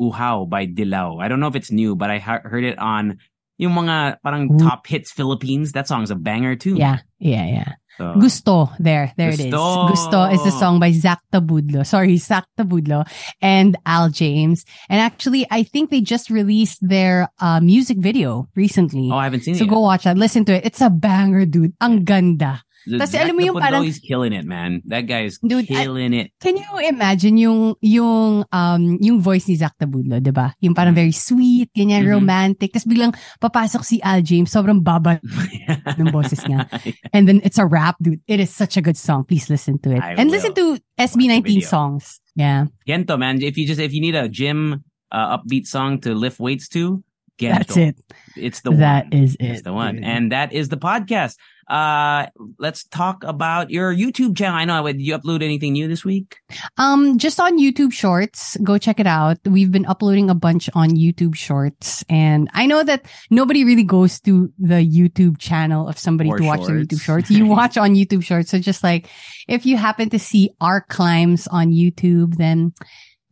Uhaw 0.00 0.48
by 0.48 0.66
Dilaw. 0.66 1.22
I 1.22 1.26
don't 1.28 1.40
know 1.40 1.46
if 1.48 1.54
it's 1.56 1.70
new, 1.70 1.94
but 1.96 2.10
I 2.10 2.18
ha- 2.18 2.42
heard 2.44 2.64
it 2.64 2.78
on 2.78 3.18
yung 3.58 3.72
mga 3.74 4.18
parang 4.24 4.50
Ooh. 4.54 4.58
top 4.58 4.86
hits 4.86 5.10
Philippines. 5.12 5.72
That 5.72 5.86
song's 5.86 6.10
a 6.10 6.16
banger 6.16 6.54
too. 6.56 6.74
Yeah, 6.76 6.98
yeah, 7.18 7.46
yeah. 7.46 7.72
So, 8.00 8.16
Gusto. 8.16 8.72
There, 8.80 9.12
there 9.20 9.28
it 9.28 9.40
is. 9.40 9.52
Gusto. 9.52 9.88
Gusto 9.92 10.24
is 10.32 10.42
the 10.42 10.50
song 10.56 10.80
by 10.80 10.90
Zach 10.90 11.20
Tabudlo. 11.30 11.84
Sorry, 11.84 12.16
Zach 12.16 12.48
Tabudlo 12.56 13.04
and 13.42 13.76
Al 13.84 14.08
James. 14.08 14.64
And 14.88 15.04
actually, 15.04 15.44
I 15.50 15.64
think 15.64 15.90
they 15.90 16.00
just 16.00 16.30
released 16.30 16.80
their 16.80 17.28
uh, 17.40 17.60
music 17.60 17.98
video 17.98 18.48
recently. 18.56 19.10
oh, 19.12 19.20
I 19.20 19.24
haven't 19.24 19.44
seen 19.44 19.54
so 19.54 19.64
it. 19.64 19.68
go 19.68 19.80
watch 19.80 20.04
that. 20.04 20.16
Listen 20.16 20.46
to 20.46 20.56
it. 20.56 20.64
It's 20.64 20.80
a 20.80 20.88
banger, 20.88 21.44
dude. 21.44 21.76
Ang 21.80 22.04
ganda. 22.04 22.64
Kasi 22.88 23.12
Zach 23.12 23.28
alam 23.28 23.36
mo 23.36 23.42
yung 23.44 23.60
parang- 23.60 23.84
he's 23.84 24.00
killing 24.00 24.32
it, 24.32 24.48
man. 24.48 24.80
That 24.88 25.04
guy 25.04 25.28
is 25.28 25.36
Dude, 25.38 25.68
I- 25.68 25.84
killing 25.84 26.16
it. 26.16 26.32
Can 26.40 26.56
you 26.56 26.64
imagine 26.88 27.36
yung 27.36 27.76
yung 27.84 28.44
um 28.48 28.82
yung 29.04 29.20
voice 29.20 29.44
ni 29.48 29.56
Zach 29.60 29.76
Tabudlo, 29.76 30.16
'di 30.16 30.32
ba? 30.32 30.56
Yung 30.64 30.72
parang 30.72 30.96
very 30.96 31.12
sweet, 31.12 31.68
ganyan 31.76 32.08
Mhm. 32.08 32.12
romantic. 32.16 32.72
Tapos 32.72 32.88
biglang 32.88 33.12
papasok 33.36 33.84
si 33.84 34.00
Al 34.00 34.24
James, 34.24 34.48
sobrang 34.48 34.80
baba 34.80 35.20
ng 36.00 36.08
boses 36.08 36.40
niya. 36.48 36.64
And 37.14 37.28
then 37.28 37.44
it's 37.44 37.60
a 37.60 37.66
rap, 37.68 38.00
dude. 38.00 38.24
It 38.24 38.40
is 38.40 38.48
such 38.48 38.76
a 38.76 38.82
good 38.82 38.96
song. 38.96 39.24
Please 39.28 39.50
listen 39.52 39.76
to 39.84 39.92
it. 39.92 40.00
I 40.00 40.16
and 40.16 40.32
listen 40.32 40.56
will. 40.56 40.80
to 40.80 40.82
SB19 40.96 41.60
video. 41.60 41.68
songs. 41.68 42.20
Yeah. 42.32 42.72
Gento, 42.88 43.18
man. 43.20 43.42
If 43.44 43.58
you 43.60 43.66
just 43.68 43.80
if 43.80 43.92
you 43.92 44.00
need 44.00 44.16
a 44.16 44.28
gym 44.28 44.84
uh, 45.12 45.36
upbeat 45.36 45.66
song 45.66 46.00
to 46.08 46.14
lift 46.14 46.40
weights 46.40 46.68
to, 46.72 47.02
Gento. 47.36 47.56
That's 47.56 47.76
it. 47.76 47.96
It's 48.36 48.60
the 48.60 48.70
That 48.76 49.10
one. 49.10 49.16
is 49.24 49.36
It's 49.40 49.60
it. 49.60 49.64
the 49.64 49.72
one. 49.72 49.96
dude. 49.96 50.04
And 50.04 50.32
that 50.32 50.52
is 50.52 50.68
the 50.68 50.76
podcast. 50.76 51.36
Uh, 51.70 52.26
let's 52.58 52.82
talk 52.84 53.22
about 53.22 53.70
your 53.70 53.94
YouTube 53.94 54.36
channel. 54.36 54.58
I 54.58 54.64
know. 54.64 54.84
Did 54.84 55.00
you 55.00 55.16
upload 55.16 55.40
anything 55.40 55.74
new 55.74 55.86
this 55.86 56.04
week? 56.04 56.38
Um, 56.78 57.16
just 57.16 57.38
on 57.38 57.60
YouTube 57.60 57.92
Shorts, 57.92 58.56
go 58.64 58.76
check 58.76 58.98
it 58.98 59.06
out. 59.06 59.38
We've 59.46 59.70
been 59.70 59.86
uploading 59.86 60.30
a 60.30 60.34
bunch 60.34 60.68
on 60.74 60.90
YouTube 60.90 61.36
Shorts, 61.36 62.04
and 62.08 62.50
I 62.52 62.66
know 62.66 62.82
that 62.82 63.06
nobody 63.30 63.64
really 63.64 63.84
goes 63.84 64.18
to 64.22 64.52
the 64.58 64.84
YouTube 64.84 65.38
channel 65.38 65.88
of 65.88 65.96
somebody 65.96 66.28
Or 66.30 66.38
to 66.38 66.44
watch 66.44 66.66
their 66.66 66.78
Shorts. 66.78 66.88
YouTube 66.88 67.00
Shorts. 67.02 67.30
You 67.30 67.46
watch 67.60 67.78
on 67.78 67.94
YouTube 67.94 68.24
Shorts, 68.24 68.50
so 68.50 68.58
just 68.58 68.82
like 68.82 69.08
if 69.46 69.64
you 69.64 69.76
happen 69.76 70.10
to 70.10 70.18
see 70.18 70.50
our 70.60 70.80
climbs 70.80 71.46
on 71.46 71.70
YouTube, 71.70 72.36
then 72.36 72.72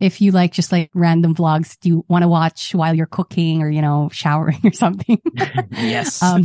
if 0.01 0.21
you 0.21 0.31
like 0.33 0.53
just 0.53 0.71
like 0.73 0.91
random 0.95 1.35
vlogs 1.35 1.71
that 1.71 1.87
you 1.89 2.05
want 2.09 2.23
to 2.23 2.29
watch 2.29 2.75
while 2.75 2.95
you're 2.95 3.07
cooking 3.07 3.63
or 3.63 3.71
you 3.71 3.83
know 3.83 4.09
showering 4.13 4.61
or 4.65 4.73
something, 4.73 5.21
yes. 5.73 6.23
um, 6.29 6.45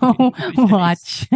go 0.00 0.14
watch. 0.56 1.28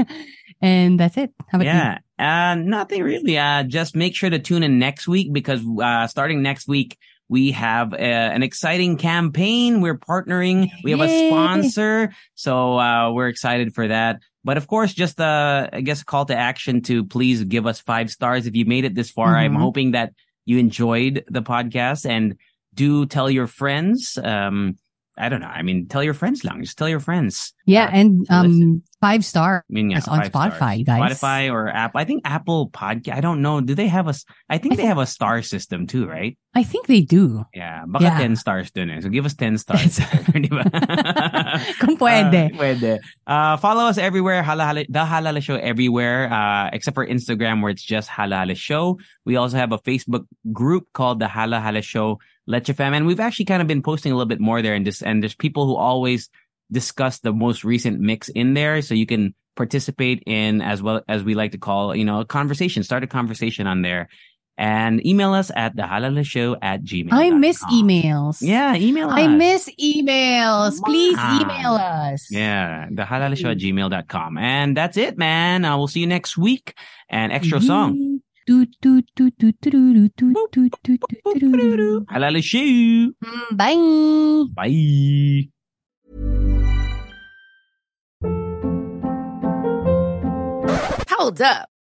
And 0.60 0.98
that's 0.98 1.16
it. 1.16 1.32
How 1.48 1.58
about 1.58 1.66
you? 1.66 1.70
yeah. 1.70 1.98
Uh, 2.18 2.56
nothing 2.56 3.02
really. 3.04 3.38
Uh, 3.38 3.62
just 3.62 3.94
make 3.94 4.16
sure 4.16 4.28
to 4.28 4.38
tune 4.40 4.62
in 4.64 4.78
next 4.80 5.06
week 5.06 5.32
because, 5.32 5.60
uh, 5.80 6.08
starting 6.08 6.42
next 6.42 6.66
week, 6.66 6.98
we 7.28 7.52
have 7.52 7.92
uh, 7.92 7.96
an 7.96 8.42
exciting 8.42 8.96
campaign. 8.96 9.80
We're 9.82 9.98
partnering. 9.98 10.68
We 10.82 10.90
have 10.90 11.00
a 11.00 11.28
sponsor. 11.28 12.12
So, 12.34 12.76
uh, 12.78 13.12
we're 13.12 13.28
excited 13.28 13.72
for 13.74 13.86
that. 13.86 14.20
But 14.42 14.56
of 14.56 14.66
course, 14.66 14.92
just, 14.94 15.20
uh, 15.20 15.68
I 15.72 15.80
guess 15.82 16.02
a 16.02 16.04
call 16.04 16.24
to 16.26 16.34
action 16.36 16.80
to 16.82 17.04
please 17.04 17.44
give 17.44 17.66
us 17.66 17.80
five 17.80 18.10
stars 18.10 18.46
if 18.46 18.56
you 18.56 18.64
made 18.64 18.84
it 18.84 18.94
this 18.96 19.10
far. 19.12 19.36
I'm 19.36 19.52
Mhm. 19.54 19.60
hoping 19.60 19.90
that 19.92 20.12
you 20.48 20.58
enjoyed 20.58 21.24
the 21.28 21.42
podcast 21.42 22.08
and 22.08 22.34
do 22.72 23.04
tell 23.04 23.28
your 23.28 23.46
friends. 23.46 24.16
Um, 24.16 24.78
I 25.18 25.28
don't 25.28 25.40
know. 25.40 25.50
I 25.50 25.62
mean, 25.62 25.86
tell 25.88 26.02
your 26.02 26.14
friends 26.14 26.44
lang. 26.44 26.62
Just 26.62 26.78
tell 26.78 26.88
your 26.88 27.00
friends. 27.00 27.52
Yeah, 27.66 27.86
Uh, 27.86 27.98
and 28.00 28.26
um, 28.30 28.82
five 29.00 29.24
star. 29.24 29.64
I 29.68 29.72
mean, 29.72 29.90
yeah, 29.90 30.00
on 30.08 30.22
five 30.22 30.26
stars. 30.30 30.54
Spotify, 30.54 30.86
guys. 30.86 31.18
Spotify 31.18 31.52
or 31.52 31.68
Apple. 31.68 32.00
I 32.00 32.04
think 32.04 32.22
Apple 32.24 32.70
Podcast. 32.70 33.14
I 33.14 33.20
don't 33.20 33.42
know. 33.42 33.60
Do 33.60 33.74
they 33.74 33.88
have 33.88 34.08
a? 34.08 34.14
I 34.48 34.56
think 34.58 34.74
I 34.74 34.76
they 34.76 34.86
have 34.86 34.98
a 34.98 35.06
star 35.06 35.42
system 35.42 35.86
too, 35.86 36.06
right? 36.06 36.38
I 36.54 36.62
think 36.62 36.86
they 36.86 37.02
do. 37.02 37.44
Yeah, 37.54 37.84
baka 37.86 38.04
Yeah. 38.04 38.18
10 38.18 38.36
stars 38.36 38.70
dun 38.70 38.90
eh. 38.90 39.00
So 39.00 39.08
give 39.10 39.26
us 39.26 39.34
10 39.34 39.58
stars. 39.58 40.00
Di 40.32 40.48
ba? 40.48 40.64
Kung 41.82 41.96
pwede. 41.98 42.54
Uh, 42.54 42.58
pwede. 42.58 42.92
Uh, 43.26 43.56
follow 43.58 43.84
us 43.86 43.98
everywhere. 43.98 44.42
Halo 44.42 44.64
Halo, 44.64 44.82
the 44.88 45.04
Halo 45.04 45.28
Halo 45.30 45.40
Show 45.40 45.56
everywhere, 45.56 46.32
uh, 46.32 46.70
except 46.72 46.94
for 46.94 47.06
Instagram 47.06 47.60
where 47.62 47.70
it's 47.70 47.84
just 47.84 48.08
Halo 48.08 48.36
Halo 48.38 48.54
Show. 48.54 48.98
We 49.26 49.36
also 49.36 49.56
have 49.58 49.72
a 49.72 49.78
Facebook 49.78 50.24
group 50.52 50.88
called 50.94 51.20
the 51.20 51.28
Halo 51.28 51.60
Halo 51.60 51.80
Show 51.82 52.18
Leche 52.48 52.74
Fam. 52.74 52.94
And 52.94 53.06
we've 53.06 53.20
actually 53.20 53.44
kind 53.44 53.62
of 53.62 53.68
been 53.68 53.82
posting 53.82 54.10
a 54.10 54.16
little 54.16 54.28
bit 54.28 54.40
more 54.40 54.62
there. 54.62 54.74
And, 54.74 54.84
just, 54.84 55.02
and 55.02 55.22
there's 55.22 55.36
people 55.36 55.66
who 55.66 55.76
always 55.76 56.30
discuss 56.72 57.18
the 57.20 57.32
most 57.32 57.62
recent 57.62 58.00
mix 58.00 58.28
in 58.30 58.54
there. 58.54 58.82
So 58.82 58.94
you 58.94 59.06
can 59.06 59.34
participate 59.54 60.22
in 60.26 60.62
as 60.62 60.82
well 60.82 61.02
as 61.08 61.22
we 61.22 61.34
like 61.34 61.52
to 61.52 61.58
call, 61.58 61.94
you 61.94 62.04
know, 62.04 62.20
a 62.20 62.24
conversation, 62.24 62.82
start 62.82 63.04
a 63.04 63.06
conversation 63.06 63.66
on 63.66 63.82
there. 63.82 64.08
And 64.56 65.06
email 65.06 65.34
us 65.34 65.52
at 65.54 65.76
the 65.76 65.86
Halo 65.86 66.08
Halo 66.08 66.24
Show 66.24 66.56
at 66.60 66.82
gmail. 66.82 67.12
I 67.12 67.30
miss 67.30 67.62
emails. 67.66 68.38
Yeah, 68.40 68.74
email 68.74 69.08
us. 69.08 69.14
I 69.14 69.28
miss 69.28 69.70
emails. 69.80 70.82
Please 70.82 71.16
email 71.16 71.74
us. 71.74 72.26
Yeah, 72.28 72.88
the 72.90 73.02
halohaloshow 73.04 73.52
at 73.52 73.58
gmail.com. 73.58 74.36
And 74.36 74.76
that's 74.76 74.96
it, 74.96 75.16
man. 75.16 75.64
Uh, 75.64 75.78
we'll 75.78 75.86
see 75.86 76.00
you 76.00 76.08
next 76.08 76.36
week. 76.36 76.74
And 77.08 77.30
extra 77.30 77.60
song. 77.60 78.20
À 82.08 82.18
la 82.18 82.30
léchée. 82.30 83.08
Bye. 83.52 83.76
Bye. 84.54 85.50
Hold 91.10 91.42
up. 91.42 91.77